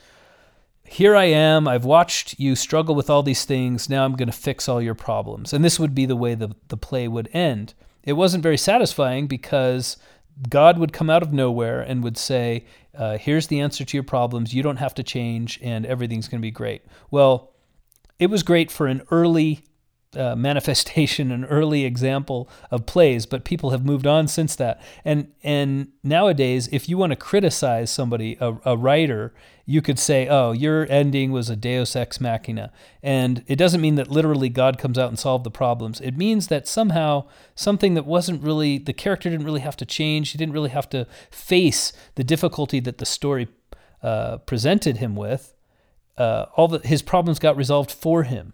Here 0.84 1.16
I 1.16 1.26
am. 1.26 1.68
I've 1.68 1.86
watched 1.86 2.40
you 2.40 2.56
struggle 2.56 2.96
with 2.96 3.10
all 3.10 3.24
these 3.24 3.44
things. 3.44 3.90
Now 3.90 4.06
I'm 4.06 4.16
going 4.16 4.30
to 4.30 4.34
fix 4.34 4.70
all 4.70 4.82
your 4.82 4.96
problems. 4.96 5.52
And 5.52 5.66
this 5.66 5.80
would 5.80 5.96
be 5.96 6.06
the 6.06 6.16
way 6.16 6.36
the, 6.36 6.56
the 6.68 6.78
play 6.78 7.08
would 7.08 7.30
end. 7.34 7.74
It 8.04 8.14
wasn't 8.14 8.44
very 8.44 8.58
satisfying 8.58 9.28
because 9.28 9.98
God 10.50 10.78
would 10.78 10.94
come 10.94 11.10
out 11.10 11.24
of 11.24 11.34
nowhere 11.34 11.82
and 11.82 12.04
would 12.04 12.18
say, 12.18 12.66
uh, 12.96 13.18
Here's 13.18 13.48
the 13.48 13.60
answer 13.60 13.84
to 13.84 13.98
your 13.98 14.04
problems. 14.04 14.54
You 14.54 14.64
don't 14.64 14.78
have 14.78 14.96
to 14.96 15.04
change, 15.04 15.60
and 15.62 15.86
everything's 15.86 16.28
going 16.28 16.40
to 16.40 16.46
be 16.46 16.52
great. 16.52 16.84
Well, 17.10 17.51
it 18.22 18.30
was 18.30 18.44
great 18.44 18.70
for 18.70 18.86
an 18.86 19.02
early 19.10 19.66
uh, 20.16 20.36
manifestation, 20.36 21.32
an 21.32 21.44
early 21.46 21.86
example 21.86 22.48
of 22.70 22.86
plays, 22.86 23.26
but 23.26 23.44
people 23.44 23.72
have 23.72 23.84
moved 23.84 24.06
on 24.06 24.28
since 24.28 24.56
that. 24.58 24.80
And 25.04 25.32
and 25.42 25.88
nowadays, 26.04 26.70
if 26.72 26.88
you 26.88 27.00
want 27.00 27.12
to 27.12 27.16
criticize 27.16 27.90
somebody, 27.90 28.38
a, 28.40 28.58
a 28.64 28.78
writer, 28.78 29.34
you 29.66 29.82
could 29.82 29.98
say, 29.98 30.28
"Oh, 30.28 30.52
your 30.52 30.86
ending 30.88 31.32
was 31.32 31.50
a 31.50 31.56
Deus 31.56 31.96
ex 31.96 32.22
machina," 32.22 32.72
and 33.02 33.44
it 33.48 33.56
doesn't 33.56 33.82
mean 33.82 33.96
that 33.96 34.12
literally 34.12 34.50
God 34.50 34.78
comes 34.78 35.00
out 35.00 35.10
and 35.10 35.18
solved 35.18 35.44
the 35.44 35.50
problems. 35.50 36.00
It 36.00 36.16
means 36.16 36.48
that 36.48 36.68
somehow 36.68 37.26
something 37.56 37.96
that 37.96 38.06
wasn't 38.06 38.44
really 38.44 38.78
the 38.78 38.94
character 38.94 39.32
didn't 39.32 39.46
really 39.46 39.62
have 39.62 39.78
to 39.78 39.86
change. 39.86 40.30
He 40.30 40.38
didn't 40.38 40.54
really 40.54 40.70
have 40.70 40.90
to 40.90 41.08
face 41.32 41.92
the 42.14 42.24
difficulty 42.24 42.80
that 42.82 43.00
the 43.00 43.06
story 43.06 43.48
uh, 44.04 44.38
presented 44.40 44.98
him 44.98 45.16
with. 45.16 45.56
Uh, 46.22 46.46
all 46.56 46.68
the, 46.68 46.80
his 46.80 47.02
problems 47.02 47.40
got 47.40 47.58
resolved 47.58 47.92
for 47.92 48.24
him 48.24 48.54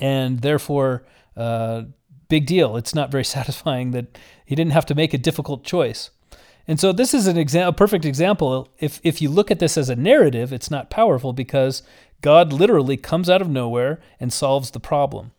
and 0.00 0.40
therefore, 0.40 1.04
uh, 1.36 1.82
big 2.28 2.46
deal. 2.46 2.76
It's 2.76 2.94
not 2.94 3.12
very 3.12 3.24
satisfying 3.36 3.92
that 3.92 4.18
he 4.44 4.56
didn't 4.56 4.72
have 4.72 4.86
to 4.86 4.94
make 4.94 5.14
a 5.14 5.18
difficult 5.18 5.62
choice. 5.62 6.10
And 6.66 6.80
so 6.80 6.92
this 6.92 7.14
is 7.14 7.26
an 7.26 7.36
exa- 7.36 7.66
a 7.66 7.72
perfect 7.72 8.04
example. 8.04 8.68
If 8.78 9.00
if 9.02 9.20
you 9.20 9.28
look 9.28 9.50
at 9.50 9.58
this 9.58 9.76
as 9.76 9.88
a 9.88 9.96
narrative, 9.96 10.52
it's 10.52 10.70
not 10.70 10.90
powerful 10.90 11.32
because 11.32 11.82
God 12.20 12.52
literally 12.52 12.96
comes 12.96 13.28
out 13.28 13.42
of 13.42 13.48
nowhere 13.48 14.00
and 14.18 14.32
solves 14.32 14.70
the 14.70 14.80
problem. 14.80 15.32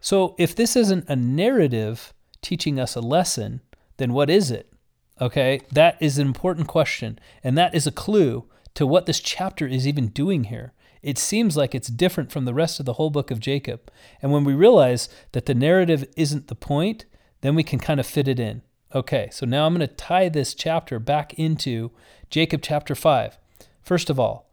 So 0.00 0.34
if 0.38 0.54
this 0.54 0.76
isn't 0.76 1.08
a 1.08 1.16
narrative 1.16 2.14
teaching 2.42 2.78
us 2.78 2.94
a 2.94 3.00
lesson, 3.00 3.60
then 3.96 4.12
what 4.12 4.30
is 4.30 4.50
it? 4.50 4.72
Okay, 5.20 5.62
that 5.72 5.96
is 6.00 6.18
an 6.18 6.26
important 6.26 6.68
question, 6.68 7.18
and 7.42 7.56
that 7.58 7.74
is 7.74 7.86
a 7.86 7.92
clue 7.92 8.44
to 8.76 8.86
what 8.86 9.06
this 9.06 9.20
chapter 9.20 9.66
is 9.66 9.86
even 9.86 10.08
doing 10.08 10.44
here 10.44 10.72
it 11.06 11.18
seems 11.18 11.56
like 11.56 11.72
it's 11.72 11.86
different 11.86 12.32
from 12.32 12.46
the 12.46 12.52
rest 12.52 12.80
of 12.80 12.84
the 12.84 12.94
whole 12.94 13.10
book 13.10 13.30
of 13.30 13.38
Jacob. 13.38 13.92
And 14.20 14.32
when 14.32 14.42
we 14.42 14.54
realize 14.54 15.08
that 15.30 15.46
the 15.46 15.54
narrative 15.54 16.04
isn't 16.16 16.48
the 16.48 16.56
point, 16.56 17.04
then 17.42 17.54
we 17.54 17.62
can 17.62 17.78
kind 17.78 18.00
of 18.00 18.06
fit 18.06 18.26
it 18.26 18.40
in. 18.40 18.62
Okay, 18.92 19.28
so 19.30 19.46
now 19.46 19.66
I'm 19.66 19.76
going 19.76 19.86
to 19.86 19.94
tie 19.94 20.28
this 20.28 20.52
chapter 20.52 20.98
back 20.98 21.32
into 21.34 21.92
Jacob 22.28 22.60
chapter 22.60 22.96
5. 22.96 23.38
First 23.84 24.10
of 24.10 24.18
all, 24.18 24.50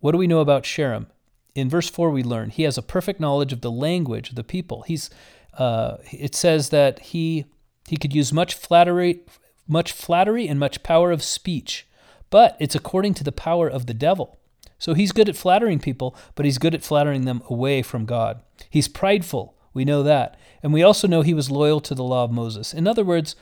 what 0.00 0.12
do 0.12 0.18
we 0.18 0.26
know 0.26 0.40
about 0.40 0.64
Sherem? 0.64 1.06
In 1.54 1.70
verse 1.70 1.88
4, 1.88 2.10
we 2.10 2.22
learn 2.22 2.50
he 2.50 2.64
has 2.64 2.76
a 2.76 2.82
perfect 2.82 3.18
knowledge 3.18 3.54
of 3.54 3.62
the 3.62 3.70
language 3.70 4.28
of 4.28 4.34
the 4.34 4.44
people. 4.44 4.82
He's, 4.82 5.08
uh, 5.56 5.96
it 6.12 6.34
says 6.34 6.68
that 6.68 6.98
he, 6.98 7.46
he 7.88 7.96
could 7.96 8.14
use 8.14 8.30
much 8.30 8.52
flattery, 8.52 9.20
much 9.66 9.92
flattery 9.92 10.48
and 10.48 10.60
much 10.60 10.82
power 10.82 11.12
of 11.12 11.22
speech, 11.22 11.86
but 12.30 12.56
it's 12.60 12.74
according 12.74 13.14
to 13.14 13.24
the 13.24 13.32
power 13.32 13.68
of 13.68 13.86
the 13.86 13.94
devil. 13.94 14.38
So 14.78 14.94
he's 14.94 15.12
good 15.12 15.28
at 15.28 15.36
flattering 15.36 15.78
people, 15.78 16.16
but 16.34 16.44
he's 16.44 16.58
good 16.58 16.74
at 16.74 16.82
flattering 16.82 17.24
them 17.24 17.42
away 17.48 17.82
from 17.82 18.04
God. 18.04 18.42
He's 18.68 18.88
prideful. 18.88 19.56
We 19.72 19.84
know 19.84 20.02
that. 20.02 20.38
And 20.62 20.72
we 20.72 20.82
also 20.82 21.08
know 21.08 21.22
he 21.22 21.34
was 21.34 21.50
loyal 21.50 21.80
to 21.80 21.94
the 21.94 22.04
law 22.04 22.24
of 22.24 22.30
Moses. 22.30 22.72
In 22.72 22.86
other 22.86 23.04
words, 23.04 23.34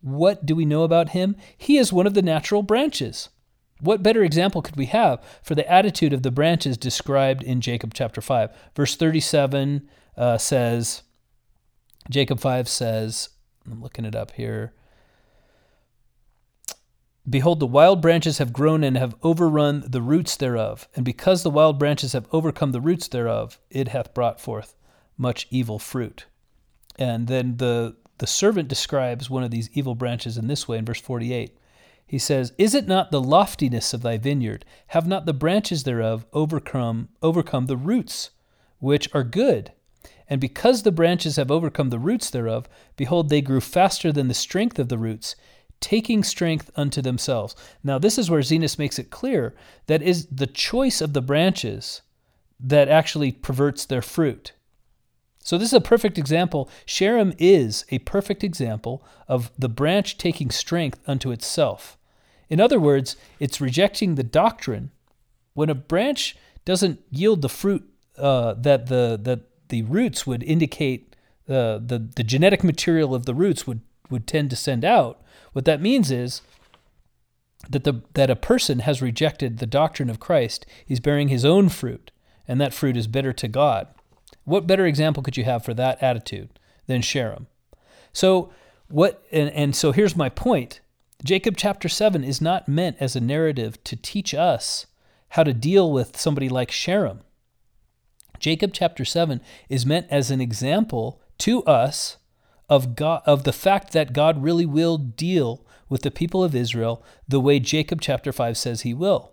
what 0.00 0.44
do 0.44 0.54
we 0.54 0.64
know 0.64 0.82
about 0.82 1.10
him? 1.10 1.36
He 1.56 1.78
is 1.78 1.92
one 1.92 2.06
of 2.06 2.14
the 2.14 2.22
natural 2.22 2.62
branches. 2.62 3.28
What 3.80 4.02
better 4.02 4.24
example 4.24 4.60
could 4.60 4.76
we 4.76 4.86
have 4.86 5.22
for 5.42 5.54
the 5.54 5.70
attitude 5.70 6.12
of 6.12 6.22
the 6.22 6.32
branches 6.32 6.76
described 6.76 7.42
in 7.42 7.60
Jacob 7.60 7.94
chapter 7.94 8.20
5? 8.20 8.50
Verse 8.74 8.96
37 8.96 9.88
uh, 10.16 10.36
says, 10.38 11.02
Jacob 12.10 12.40
5 12.40 12.68
says, 12.68 13.28
I'm 13.70 13.80
looking 13.80 14.04
it 14.04 14.16
up 14.16 14.32
here. 14.32 14.72
Behold, 17.28 17.60
the 17.60 17.66
wild 17.66 18.00
branches 18.00 18.38
have 18.38 18.52
grown 18.52 18.84
and 18.84 18.96
have 18.96 19.16
overrun 19.22 19.84
the 19.86 20.00
roots 20.00 20.36
thereof. 20.36 20.88
And 20.94 21.04
because 21.04 21.42
the 21.42 21.50
wild 21.50 21.78
branches 21.78 22.12
have 22.12 22.28
overcome 22.32 22.72
the 22.72 22.80
roots 22.80 23.08
thereof, 23.08 23.58
it 23.70 23.88
hath 23.88 24.14
brought 24.14 24.40
forth 24.40 24.74
much 25.16 25.46
evil 25.50 25.78
fruit. 25.78 26.26
And 26.98 27.26
then 27.26 27.56
the, 27.56 27.96
the 28.18 28.26
servant 28.26 28.68
describes 28.68 29.28
one 29.28 29.42
of 29.42 29.50
these 29.50 29.68
evil 29.72 29.94
branches 29.94 30.38
in 30.38 30.46
this 30.46 30.66
way 30.66 30.78
in 30.78 30.84
verse 30.84 31.00
48. 31.00 31.56
He 32.06 32.18
says, 32.18 32.52
Is 32.56 32.74
it 32.74 32.88
not 32.88 33.10
the 33.10 33.20
loftiness 33.20 33.92
of 33.92 34.02
thy 34.02 34.16
vineyard? 34.16 34.64
Have 34.88 35.06
not 35.06 35.26
the 35.26 35.34
branches 35.34 35.82
thereof 35.82 36.24
overcome, 36.32 37.08
overcome 37.20 37.66
the 37.66 37.76
roots, 37.76 38.30
which 38.78 39.12
are 39.14 39.24
good? 39.24 39.72
And 40.28 40.40
because 40.40 40.82
the 40.82 40.92
branches 40.92 41.36
have 41.36 41.50
overcome 41.50 41.90
the 41.90 41.98
roots 41.98 42.30
thereof, 42.30 42.68
behold, 42.96 43.28
they 43.28 43.42
grew 43.42 43.60
faster 43.60 44.12
than 44.12 44.28
the 44.28 44.34
strength 44.34 44.78
of 44.78 44.88
the 44.88 44.98
roots 44.98 45.36
taking 45.80 46.24
strength 46.24 46.70
unto 46.76 47.00
themselves. 47.00 47.54
Now, 47.84 47.98
this 47.98 48.18
is 48.18 48.30
where 48.30 48.40
Zenos 48.40 48.78
makes 48.78 48.98
it 48.98 49.10
clear 49.10 49.54
that 49.86 50.02
is 50.02 50.26
the 50.26 50.46
choice 50.46 51.00
of 51.00 51.12
the 51.12 51.22
branches 51.22 52.02
that 52.60 52.88
actually 52.88 53.32
perverts 53.32 53.84
their 53.84 54.02
fruit. 54.02 54.52
So, 55.38 55.56
this 55.56 55.68
is 55.68 55.74
a 55.74 55.80
perfect 55.80 56.18
example. 56.18 56.68
Sherem 56.86 57.34
is 57.38 57.84
a 57.90 58.00
perfect 58.00 58.42
example 58.42 59.02
of 59.28 59.50
the 59.58 59.68
branch 59.68 60.18
taking 60.18 60.50
strength 60.50 61.00
unto 61.06 61.30
itself. 61.30 61.96
In 62.48 62.60
other 62.60 62.80
words, 62.80 63.16
it's 63.38 63.60
rejecting 63.60 64.14
the 64.14 64.22
doctrine. 64.24 64.90
When 65.54 65.70
a 65.70 65.74
branch 65.74 66.36
doesn't 66.64 67.00
yield 67.10 67.42
the 67.42 67.48
fruit 67.48 67.88
uh, 68.16 68.54
that 68.54 68.86
the 68.86 69.18
that 69.22 69.40
the 69.68 69.82
roots 69.82 70.26
would 70.26 70.42
indicate, 70.42 71.14
uh, 71.48 71.78
the 71.78 72.10
the 72.14 72.24
genetic 72.24 72.64
material 72.64 73.14
of 73.14 73.26
the 73.26 73.34
roots 73.34 73.66
would 73.66 73.80
would 74.10 74.26
tend 74.26 74.50
to 74.50 74.56
send 74.56 74.84
out, 74.84 75.22
what 75.52 75.64
that 75.64 75.80
means 75.80 76.10
is 76.10 76.42
that 77.68 77.84
the 77.84 78.02
that 78.14 78.30
a 78.30 78.36
person 78.36 78.80
has 78.80 79.02
rejected 79.02 79.58
the 79.58 79.66
doctrine 79.66 80.10
of 80.10 80.20
Christ. 80.20 80.66
He's 80.84 81.00
bearing 81.00 81.28
his 81.28 81.44
own 81.44 81.68
fruit, 81.68 82.10
and 82.46 82.60
that 82.60 82.74
fruit 82.74 82.96
is 82.96 83.06
bitter 83.06 83.32
to 83.32 83.48
God. 83.48 83.88
What 84.44 84.66
better 84.66 84.86
example 84.86 85.22
could 85.22 85.36
you 85.36 85.44
have 85.44 85.64
for 85.64 85.74
that 85.74 86.02
attitude 86.02 86.58
than 86.86 87.02
Sherem? 87.02 87.46
So 88.12 88.50
what 88.88 89.22
and, 89.32 89.50
and 89.50 89.76
so 89.76 89.92
here's 89.92 90.16
my 90.16 90.28
point. 90.28 90.80
Jacob 91.24 91.56
chapter 91.56 91.88
7 91.88 92.22
is 92.22 92.40
not 92.40 92.68
meant 92.68 92.96
as 93.00 93.16
a 93.16 93.20
narrative 93.20 93.82
to 93.82 93.96
teach 93.96 94.34
us 94.34 94.86
how 95.30 95.42
to 95.42 95.52
deal 95.52 95.92
with 95.92 96.16
somebody 96.16 96.48
like 96.48 96.70
Sherem. 96.70 97.18
Jacob 98.38 98.70
chapter 98.72 99.04
7 99.04 99.40
is 99.68 99.84
meant 99.84 100.06
as 100.10 100.30
an 100.30 100.40
example 100.40 101.20
to 101.38 101.64
us 101.64 102.18
of 102.68 102.96
God 102.96 103.22
of 103.24 103.44
the 103.44 103.52
fact 103.52 103.92
that 103.92 104.12
God 104.12 104.42
really 104.42 104.66
will 104.66 104.98
deal 104.98 105.64
with 105.88 106.02
the 106.02 106.10
people 106.10 106.44
of 106.44 106.54
Israel 106.54 107.02
the 107.26 107.40
way 107.40 107.58
Jacob 107.58 108.00
chapter 108.00 108.32
5 108.32 108.56
says 108.56 108.82
he 108.82 108.92
will. 108.92 109.32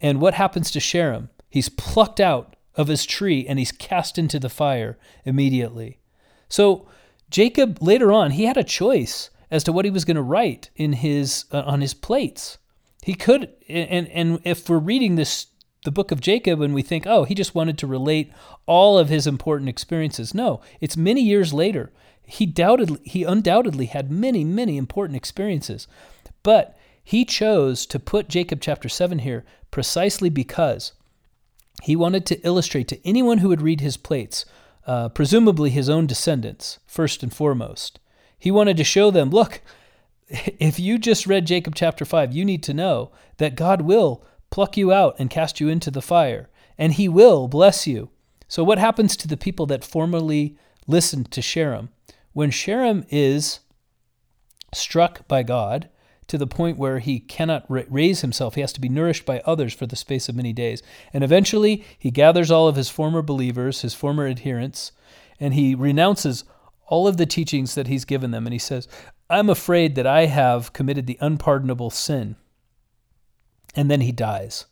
And 0.00 0.20
what 0.20 0.34
happens 0.34 0.70
to 0.70 0.78
Sherem? 0.78 1.28
He's 1.48 1.68
plucked 1.68 2.20
out 2.20 2.54
of 2.74 2.88
his 2.88 3.06
tree 3.06 3.46
and 3.48 3.58
he's 3.58 3.72
cast 3.72 4.18
into 4.18 4.38
the 4.38 4.48
fire 4.48 4.98
immediately. 5.24 5.98
So 6.48 6.86
Jacob 7.30 7.78
later 7.80 8.12
on 8.12 8.32
he 8.32 8.44
had 8.44 8.56
a 8.56 8.64
choice 8.64 9.30
as 9.50 9.64
to 9.64 9.72
what 9.72 9.84
he 9.84 9.90
was 9.90 10.04
going 10.04 10.16
to 10.16 10.22
write 10.22 10.70
in 10.76 10.94
his 10.94 11.46
uh, 11.52 11.60
on 11.60 11.80
his 11.80 11.94
plates. 11.94 12.58
He 13.02 13.14
could 13.14 13.52
and 13.68 14.08
and 14.08 14.40
if 14.44 14.68
we're 14.68 14.78
reading 14.78 15.16
this 15.16 15.46
the 15.86 15.90
book 15.90 16.12
of 16.12 16.20
Jacob 16.20 16.60
and 16.60 16.74
we 16.74 16.82
think, 16.82 17.06
"Oh, 17.06 17.24
he 17.24 17.34
just 17.34 17.54
wanted 17.54 17.78
to 17.78 17.86
relate 17.86 18.30
all 18.66 18.98
of 18.98 19.08
his 19.08 19.26
important 19.26 19.70
experiences." 19.70 20.34
No, 20.34 20.60
it's 20.82 20.96
many 20.98 21.22
years 21.22 21.54
later 21.54 21.90
he 22.26 22.44
doubted 22.44 22.98
he 23.04 23.22
undoubtedly 23.22 23.86
had 23.86 24.10
many, 24.10 24.44
many 24.44 24.76
important 24.76 25.16
experiences. 25.16 25.86
But 26.42 26.76
he 27.02 27.24
chose 27.24 27.86
to 27.86 28.00
put 28.00 28.28
Jacob 28.28 28.60
chapter 28.60 28.88
7 28.88 29.20
here 29.20 29.44
precisely 29.70 30.28
because 30.28 30.92
he 31.82 31.94
wanted 31.94 32.26
to 32.26 32.40
illustrate 32.44 32.88
to 32.88 33.06
anyone 33.06 33.38
who 33.38 33.48
would 33.48 33.62
read 33.62 33.80
his 33.80 33.96
plates, 33.96 34.44
uh, 34.86 35.08
presumably 35.10 35.70
his 35.70 35.88
own 35.88 36.06
descendants, 36.06 36.80
first 36.86 37.22
and 37.22 37.32
foremost. 37.32 38.00
He 38.38 38.50
wanted 38.50 38.76
to 38.78 38.84
show 38.84 39.12
them 39.12 39.30
look, 39.30 39.60
if 40.28 40.80
you 40.80 40.98
just 40.98 41.26
read 41.26 41.46
Jacob 41.46 41.76
chapter 41.76 42.04
5, 42.04 42.32
you 42.32 42.44
need 42.44 42.64
to 42.64 42.74
know 42.74 43.12
that 43.36 43.54
God 43.54 43.82
will 43.82 44.24
pluck 44.50 44.76
you 44.76 44.92
out 44.92 45.16
and 45.18 45.30
cast 45.30 45.60
you 45.60 45.68
into 45.68 45.90
the 45.90 46.02
fire, 46.02 46.48
and 46.78 46.94
he 46.94 47.08
will 47.08 47.48
bless 47.48 47.86
you. 47.86 48.10
So, 48.48 48.62
what 48.62 48.78
happens 48.78 49.16
to 49.16 49.28
the 49.28 49.36
people 49.36 49.66
that 49.66 49.84
formerly 49.84 50.56
listened 50.86 51.30
to 51.32 51.40
Sherem? 51.40 51.88
When 52.32 52.50
Sherem 52.50 53.04
is 53.10 53.60
struck 54.72 55.26
by 55.26 55.42
God 55.42 55.88
to 56.28 56.38
the 56.38 56.46
point 56.46 56.76
where 56.76 56.98
he 56.98 57.20
cannot 57.20 57.64
raise 57.68 58.20
himself, 58.20 58.54
he 58.54 58.60
has 58.60 58.72
to 58.74 58.80
be 58.80 58.88
nourished 58.88 59.24
by 59.24 59.40
others 59.40 59.72
for 59.72 59.86
the 59.86 59.96
space 59.96 60.28
of 60.28 60.36
many 60.36 60.52
days. 60.52 60.82
And 61.12 61.24
eventually, 61.24 61.84
he 61.98 62.10
gathers 62.10 62.50
all 62.50 62.68
of 62.68 62.76
his 62.76 62.90
former 62.90 63.22
believers, 63.22 63.82
his 63.82 63.94
former 63.94 64.26
adherents, 64.26 64.92
and 65.40 65.54
he 65.54 65.74
renounces 65.74 66.44
all 66.86 67.08
of 67.08 67.16
the 67.16 67.26
teachings 67.26 67.74
that 67.74 67.88
he's 67.88 68.04
given 68.04 68.30
them. 68.30 68.46
And 68.46 68.52
he 68.52 68.58
says, 68.58 68.88
I'm 69.28 69.50
afraid 69.50 69.94
that 69.96 70.06
I 70.06 70.26
have 70.26 70.72
committed 70.72 71.06
the 71.06 71.18
unpardonable 71.20 71.90
sin. 71.90 72.36
And 73.76 73.90
then 73.90 74.00
he 74.00 74.10
dies. 74.10 74.64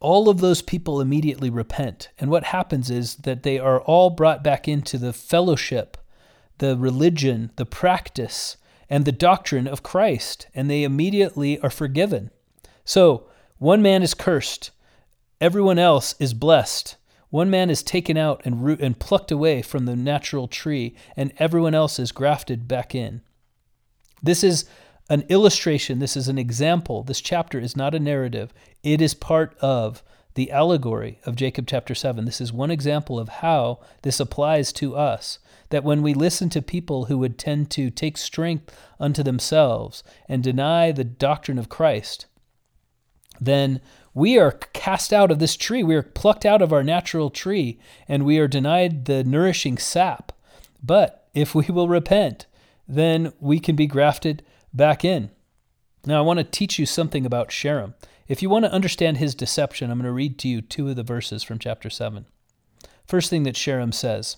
All 0.00 0.28
of 0.28 0.40
those 0.40 0.62
people 0.62 1.00
immediately 1.00 1.50
repent. 1.50 2.08
And 2.18 2.30
what 2.30 2.44
happens 2.44 2.90
is 2.90 3.16
that 3.16 3.42
they 3.44 3.58
are 3.58 3.80
all 3.80 4.10
brought 4.10 4.42
back 4.42 4.66
into 4.66 4.98
the 4.98 5.12
fellowship 5.12 5.96
the 6.58 6.74
religion, 6.74 7.50
the 7.56 7.66
practice, 7.66 8.56
and 8.88 9.04
the 9.04 9.12
doctrine 9.12 9.66
of 9.66 9.82
Christ, 9.82 10.46
and 10.54 10.70
they 10.70 10.84
immediately 10.84 11.58
are 11.60 11.70
forgiven. 11.70 12.30
So, 12.84 13.26
one 13.58 13.82
man 13.82 14.02
is 14.02 14.14
cursed, 14.14 14.70
everyone 15.40 15.78
else 15.78 16.14
is 16.18 16.34
blessed. 16.34 16.96
One 17.30 17.50
man 17.50 17.70
is 17.70 17.82
taken 17.82 18.16
out 18.16 18.40
and 18.44 18.64
root 18.64 18.80
and 18.80 18.98
plucked 18.98 19.32
away 19.32 19.60
from 19.60 19.84
the 19.84 19.96
natural 19.96 20.46
tree, 20.46 20.94
and 21.16 21.32
everyone 21.38 21.74
else 21.74 21.98
is 21.98 22.12
grafted 22.12 22.68
back 22.68 22.94
in. 22.94 23.20
This 24.22 24.44
is 24.44 24.64
an 25.08 25.24
illustration, 25.28 25.98
this 25.98 26.16
is 26.16 26.28
an 26.28 26.38
example. 26.38 27.02
This 27.02 27.20
chapter 27.20 27.58
is 27.58 27.76
not 27.76 27.94
a 27.94 28.00
narrative, 28.00 28.52
it 28.82 29.00
is 29.00 29.14
part 29.14 29.56
of 29.60 30.02
the 30.34 30.52
allegory 30.52 31.18
of 31.24 31.34
Jacob 31.34 31.66
chapter 31.66 31.94
7. 31.94 32.24
This 32.26 32.40
is 32.42 32.52
one 32.52 32.70
example 32.70 33.18
of 33.18 33.28
how 33.28 33.80
this 34.02 34.20
applies 34.20 34.72
to 34.74 34.94
us. 34.94 35.38
That 35.70 35.82
when 35.82 36.02
we 36.02 36.14
listen 36.14 36.50
to 36.50 36.62
people 36.62 37.06
who 37.06 37.18
would 37.18 37.38
tend 37.38 37.70
to 37.72 37.90
take 37.90 38.18
strength 38.18 38.76
unto 39.00 39.22
themselves 39.22 40.04
and 40.28 40.42
deny 40.42 40.92
the 40.92 41.04
doctrine 41.04 41.58
of 41.58 41.70
Christ, 41.70 42.26
then 43.40 43.80
we 44.12 44.38
are 44.38 44.52
cast 44.52 45.12
out 45.12 45.30
of 45.30 45.38
this 45.38 45.56
tree. 45.56 45.82
We 45.82 45.96
are 45.96 46.02
plucked 46.02 46.44
out 46.44 46.62
of 46.62 46.72
our 46.72 46.84
natural 46.84 47.30
tree 47.30 47.80
and 48.06 48.24
we 48.24 48.38
are 48.38 48.46
denied 48.46 49.06
the 49.06 49.24
nourishing 49.24 49.78
sap. 49.78 50.32
But 50.82 51.28
if 51.34 51.54
we 51.54 51.66
will 51.66 51.88
repent, 51.88 52.46
then 52.86 53.32
we 53.40 53.58
can 53.58 53.74
be 53.74 53.86
grafted 53.86 54.44
back 54.76 55.04
in. 55.04 55.30
Now, 56.04 56.18
I 56.18 56.22
want 56.22 56.38
to 56.38 56.44
teach 56.44 56.78
you 56.78 56.86
something 56.86 57.26
about 57.26 57.48
Sherem. 57.48 57.94
If 58.28 58.42
you 58.42 58.50
want 58.50 58.64
to 58.64 58.72
understand 58.72 59.18
his 59.18 59.34
deception, 59.34 59.90
I'm 59.90 59.98
going 59.98 60.06
to 60.06 60.12
read 60.12 60.38
to 60.40 60.48
you 60.48 60.60
two 60.60 60.88
of 60.88 60.96
the 60.96 61.02
verses 61.02 61.42
from 61.42 61.58
chapter 61.58 61.90
7. 61.90 62.26
First 63.06 63.30
thing 63.30 63.44
that 63.44 63.54
Sherem 63.54 63.94
says 63.94 64.36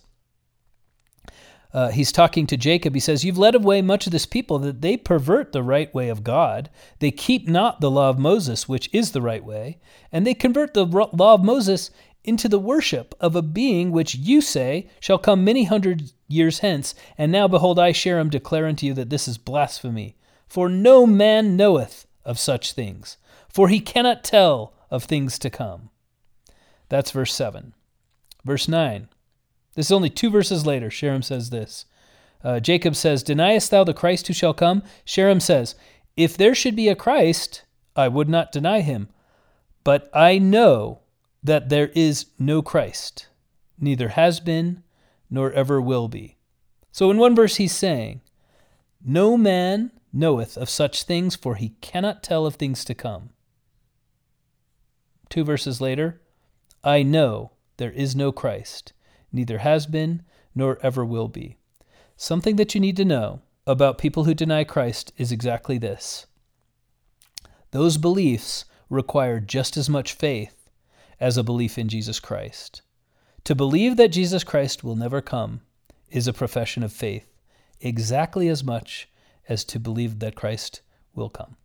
uh, 1.72 1.90
he's 1.90 2.12
talking 2.12 2.46
to 2.46 2.56
Jacob. 2.56 2.94
He 2.94 3.00
says, 3.00 3.24
You've 3.24 3.38
led 3.38 3.54
away 3.54 3.82
much 3.82 4.06
of 4.06 4.12
this 4.12 4.26
people 4.26 4.58
that 4.60 4.80
they 4.80 4.96
pervert 4.96 5.52
the 5.52 5.62
right 5.62 5.92
way 5.94 6.08
of 6.08 6.24
God. 6.24 6.70
They 6.98 7.10
keep 7.10 7.46
not 7.46 7.80
the 7.80 7.90
law 7.90 8.08
of 8.08 8.18
Moses, 8.18 8.68
which 8.68 8.88
is 8.92 9.12
the 9.12 9.22
right 9.22 9.44
way, 9.44 9.78
and 10.10 10.26
they 10.26 10.34
convert 10.34 10.72
the 10.72 10.86
law 10.86 11.34
of 11.34 11.44
Moses 11.44 11.90
into 12.24 12.48
the 12.48 12.58
worship 12.58 13.14
of 13.20 13.36
a 13.36 13.42
being 13.42 13.90
which 13.90 14.14
you 14.14 14.40
say 14.40 14.88
shall 15.00 15.18
come 15.18 15.44
many 15.44 15.64
hundred 15.64 16.12
years 16.26 16.60
hence. 16.60 16.94
And 17.16 17.30
now, 17.30 17.48
behold, 17.48 17.78
I, 17.78 17.92
Sherem, 17.92 18.30
declare 18.30 18.66
unto 18.66 18.86
you 18.86 18.94
that 18.94 19.10
this 19.10 19.28
is 19.28 19.38
blasphemy. 19.38 20.16
For 20.48 20.68
no 20.68 21.06
man 21.06 21.56
knoweth 21.56 22.06
of 22.24 22.38
such 22.38 22.72
things, 22.72 23.18
for 23.48 23.68
he 23.68 23.80
cannot 23.80 24.24
tell 24.24 24.74
of 24.90 25.04
things 25.04 25.38
to 25.40 25.50
come. 25.50 25.90
That's 26.88 27.10
verse 27.10 27.34
7. 27.34 27.74
Verse 28.44 28.68
9 28.68 29.08
this 29.78 29.86
is 29.86 29.92
only 29.92 30.10
two 30.10 30.28
verses 30.28 30.66
later. 30.66 30.90
Sherem 30.90 31.22
says 31.22 31.50
this. 31.50 31.84
Uh, 32.42 32.58
Jacob 32.58 32.96
says, 32.96 33.22
Deniest 33.22 33.70
thou 33.70 33.84
the 33.84 33.94
Christ 33.94 34.26
who 34.26 34.32
shall 34.32 34.52
come? 34.52 34.82
Sherem 35.06 35.40
says, 35.40 35.76
If 36.16 36.36
there 36.36 36.52
should 36.52 36.74
be 36.74 36.88
a 36.88 36.96
Christ, 36.96 37.62
I 37.94 38.08
would 38.08 38.28
not 38.28 38.50
deny 38.50 38.80
him. 38.80 39.08
But 39.84 40.10
I 40.12 40.38
know 40.38 41.02
that 41.44 41.68
there 41.68 41.92
is 41.94 42.26
no 42.40 42.60
Christ, 42.60 43.28
neither 43.78 44.08
has 44.08 44.40
been, 44.40 44.82
nor 45.30 45.52
ever 45.52 45.80
will 45.80 46.08
be. 46.08 46.38
So 46.90 47.12
in 47.12 47.16
one 47.18 47.36
verse 47.36 47.54
he's 47.54 47.72
saying, 47.72 48.20
No 49.04 49.36
man 49.36 49.92
knoweth 50.12 50.56
of 50.56 50.70
such 50.70 51.02
things, 51.02 51.36
for 51.36 51.54
he 51.54 51.70
cannot 51.80 52.22
tell 52.22 52.46
of 52.46 52.54
things 52.54 52.84
to 52.84 52.94
come. 52.94 53.30
Two 55.28 55.44
verses 55.44 55.80
later, 55.80 56.20
I 56.82 57.02
know 57.02 57.52
there 57.76 57.92
is 57.92 58.16
no 58.16 58.32
Christ, 58.32 58.92
neither 59.32 59.58
has 59.58 59.86
been, 59.86 60.22
nor 60.54 60.78
ever 60.82 61.04
will 61.04 61.28
be. 61.28 61.58
Something 62.16 62.56
that 62.56 62.74
you 62.74 62.80
need 62.80 62.96
to 62.96 63.04
know 63.04 63.42
about 63.66 63.98
people 63.98 64.24
who 64.24 64.34
deny 64.34 64.64
Christ 64.64 65.12
is 65.16 65.30
exactly 65.30 65.78
this 65.78 66.26
those 67.70 67.98
beliefs 67.98 68.64
require 68.88 69.40
just 69.40 69.76
as 69.76 69.90
much 69.90 70.14
faith 70.14 70.70
as 71.20 71.36
a 71.36 71.42
belief 71.42 71.76
in 71.76 71.88
Jesus 71.88 72.18
Christ. 72.18 72.80
To 73.44 73.54
believe 73.54 73.96
that 73.96 74.08
Jesus 74.08 74.42
Christ 74.42 74.82
will 74.82 74.96
never 74.96 75.20
come 75.20 75.60
is 76.10 76.26
a 76.26 76.32
profession 76.32 76.82
of 76.82 76.92
faith, 76.92 77.28
exactly 77.80 78.48
as 78.48 78.64
much 78.64 79.08
as 79.48 79.64
to 79.64 79.80
believe 79.80 80.18
that 80.18 80.34
Christ 80.34 80.82
will 81.14 81.30
come. 81.30 81.56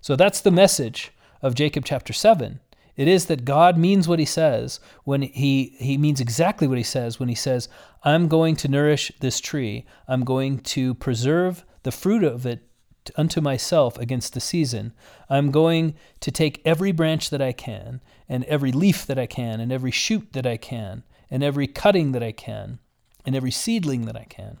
So 0.00 0.16
that's 0.16 0.40
the 0.40 0.50
message 0.50 1.12
of 1.42 1.54
Jacob 1.54 1.84
chapter 1.84 2.12
7 2.12 2.60
it 2.96 3.08
is 3.08 3.26
that 3.26 3.44
God 3.44 3.76
means 3.76 4.06
what 4.06 4.18
he 4.18 4.24
says 4.24 4.78
when 5.04 5.22
he, 5.22 5.74
he 5.78 5.98
means 5.98 6.20
exactly 6.20 6.68
what 6.68 6.78
he 6.78 6.84
says 6.84 7.18
when 7.18 7.28
he 7.28 7.34
says, 7.34 7.68
I'm 8.04 8.28
going 8.28 8.54
to 8.56 8.68
nourish 8.68 9.10
this 9.20 9.40
tree. 9.40 9.84
I'm 10.06 10.24
going 10.24 10.58
to 10.60 10.94
preserve 10.94 11.64
the 11.82 11.90
fruit 11.90 12.22
of 12.22 12.46
it 12.46 12.68
unto 13.16 13.40
myself 13.40 13.98
against 13.98 14.32
the 14.32 14.40
season. 14.40 14.92
I'm 15.28 15.50
going 15.50 15.94
to 16.20 16.30
take 16.30 16.62
every 16.64 16.92
branch 16.92 17.30
that 17.30 17.42
I 17.42 17.52
can, 17.52 18.00
and 18.28 18.44
every 18.44 18.72
leaf 18.72 19.04
that 19.06 19.18
I 19.18 19.26
can, 19.26 19.60
and 19.60 19.72
every 19.72 19.90
shoot 19.90 20.32
that 20.32 20.46
I 20.46 20.56
can, 20.56 21.02
and 21.30 21.42
every 21.42 21.66
cutting 21.66 22.12
that 22.12 22.22
I 22.22 22.32
can, 22.32 22.78
and 23.26 23.34
every 23.34 23.50
seedling 23.50 24.06
that 24.06 24.16
I 24.16 24.24
can. 24.24 24.58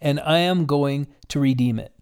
And 0.00 0.20
I 0.20 0.38
am 0.38 0.66
going 0.66 1.06
to 1.28 1.40
redeem 1.40 1.78
it. 1.78 1.92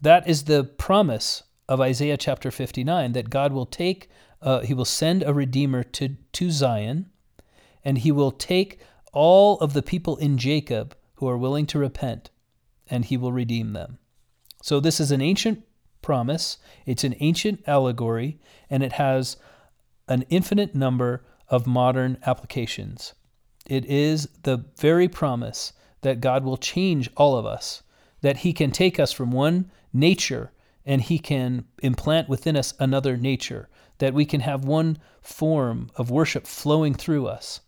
That 0.00 0.28
is 0.28 0.44
the 0.44 0.64
promise 0.64 1.44
of 1.68 1.80
Isaiah 1.80 2.16
chapter 2.16 2.50
59 2.50 3.12
that 3.12 3.30
God 3.30 3.52
will 3.52 3.66
take, 3.66 4.08
uh, 4.40 4.60
he 4.60 4.74
will 4.74 4.84
send 4.84 5.22
a 5.22 5.32
redeemer 5.32 5.82
to, 5.84 6.16
to 6.32 6.50
Zion, 6.50 7.10
and 7.84 7.98
he 7.98 8.12
will 8.12 8.32
take 8.32 8.80
all 9.12 9.58
of 9.58 9.72
the 9.72 9.82
people 9.82 10.16
in 10.16 10.38
Jacob 10.38 10.96
who 11.14 11.28
are 11.28 11.38
willing 11.38 11.66
to 11.66 11.78
repent, 11.78 12.30
and 12.88 13.04
he 13.04 13.16
will 13.16 13.32
redeem 13.32 13.72
them. 13.72 13.98
So 14.62 14.80
this 14.80 15.00
is 15.00 15.10
an 15.10 15.20
ancient 15.20 15.64
promise, 16.02 16.58
it's 16.84 17.04
an 17.04 17.14
ancient 17.20 17.62
allegory, 17.66 18.40
and 18.68 18.82
it 18.82 18.92
has 18.92 19.36
an 20.08 20.24
infinite 20.30 20.74
number 20.74 21.24
of 21.48 21.66
modern 21.66 22.18
applications. 22.26 23.14
It 23.66 23.84
is 23.86 24.28
the 24.42 24.64
very 24.78 25.08
promise 25.08 25.72
that 26.02 26.20
God 26.20 26.44
will 26.44 26.56
change 26.56 27.10
all 27.16 27.36
of 27.36 27.46
us, 27.46 27.82
that 28.20 28.38
He 28.38 28.52
can 28.52 28.70
take 28.70 29.00
us 29.00 29.12
from 29.12 29.32
one 29.32 29.70
nature 29.92 30.52
and 30.84 31.00
He 31.00 31.18
can 31.18 31.64
implant 31.82 32.28
within 32.28 32.56
us 32.56 32.74
another 32.78 33.16
nature, 33.16 33.68
that 33.98 34.14
we 34.14 34.24
can 34.24 34.40
have 34.40 34.64
one 34.64 34.98
form 35.20 35.90
of 35.96 36.10
worship 36.10 36.46
flowing 36.46 36.94
through 36.94 37.26
us, 37.26 37.60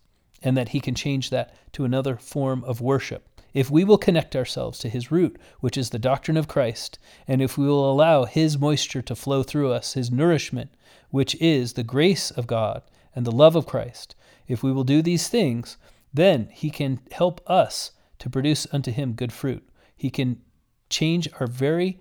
and 0.43 0.55
that 0.57 0.69
He 0.69 0.79
can 0.79 0.95
change 0.95 1.29
that 1.29 1.55
to 1.73 1.85
another 1.85 2.17
form 2.17 2.63
of 2.65 2.81
worship. 2.81 3.27
If 3.53 3.71
we 3.71 3.85
will 3.85 3.97
connect 3.97 4.35
ourselves 4.35 4.79
to 4.79 4.89
His 4.89 5.11
root, 5.11 5.39
which 5.61 5.77
is 5.77 5.89
the 5.89 5.99
doctrine 5.99 6.35
of 6.35 6.49
Christ, 6.49 6.99
and 7.25 7.41
if 7.41 7.57
we 7.57 7.65
will 7.65 7.89
allow 7.89 8.25
His 8.25 8.57
moisture 8.57 9.01
to 9.03 9.15
flow 9.15 9.43
through 9.43 9.71
us, 9.71 9.93
His 9.93 10.11
nourishment, 10.11 10.71
which 11.09 11.35
is 11.35 11.73
the 11.73 11.83
grace 11.83 12.31
of 12.31 12.47
God 12.47 12.81
and 13.15 13.25
the 13.25 13.31
love 13.31 13.55
of 13.55 13.65
Christ, 13.65 14.13
if 14.45 14.61
we 14.61 14.73
will 14.73 14.83
do 14.83 15.01
these 15.01 15.29
things, 15.29 15.77
then 16.13 16.49
He 16.51 16.69
can 16.69 16.99
help 17.11 17.39
us 17.49 17.91
to 18.19 18.29
produce 18.29 18.67
unto 18.71 18.91
Him 18.91 19.13
good 19.13 19.33
fruit. 19.33 19.67
He 19.95 20.09
can 20.09 20.41
change 20.89 21.27
our 21.39 21.47
very 21.47 21.99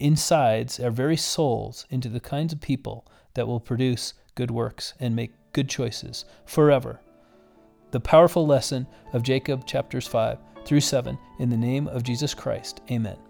insides 0.00 0.80
our 0.80 0.90
very 0.90 1.16
souls 1.16 1.86
into 1.90 2.08
the 2.08 2.20
kinds 2.20 2.52
of 2.52 2.60
people 2.60 3.06
that 3.34 3.46
will 3.46 3.60
produce 3.60 4.14
good 4.34 4.50
works 4.50 4.94
and 4.98 5.14
make 5.14 5.32
good 5.52 5.68
choices 5.68 6.24
forever. 6.46 7.00
The 7.90 8.00
powerful 8.00 8.46
lesson 8.46 8.86
of 9.12 9.22
Jacob 9.22 9.66
chapters 9.66 10.06
5 10.06 10.38
through 10.64 10.80
7 10.80 11.18
in 11.38 11.50
the 11.50 11.56
name 11.56 11.86
of 11.88 12.02
Jesus 12.02 12.34
Christ. 12.34 12.80
Amen. 12.90 13.29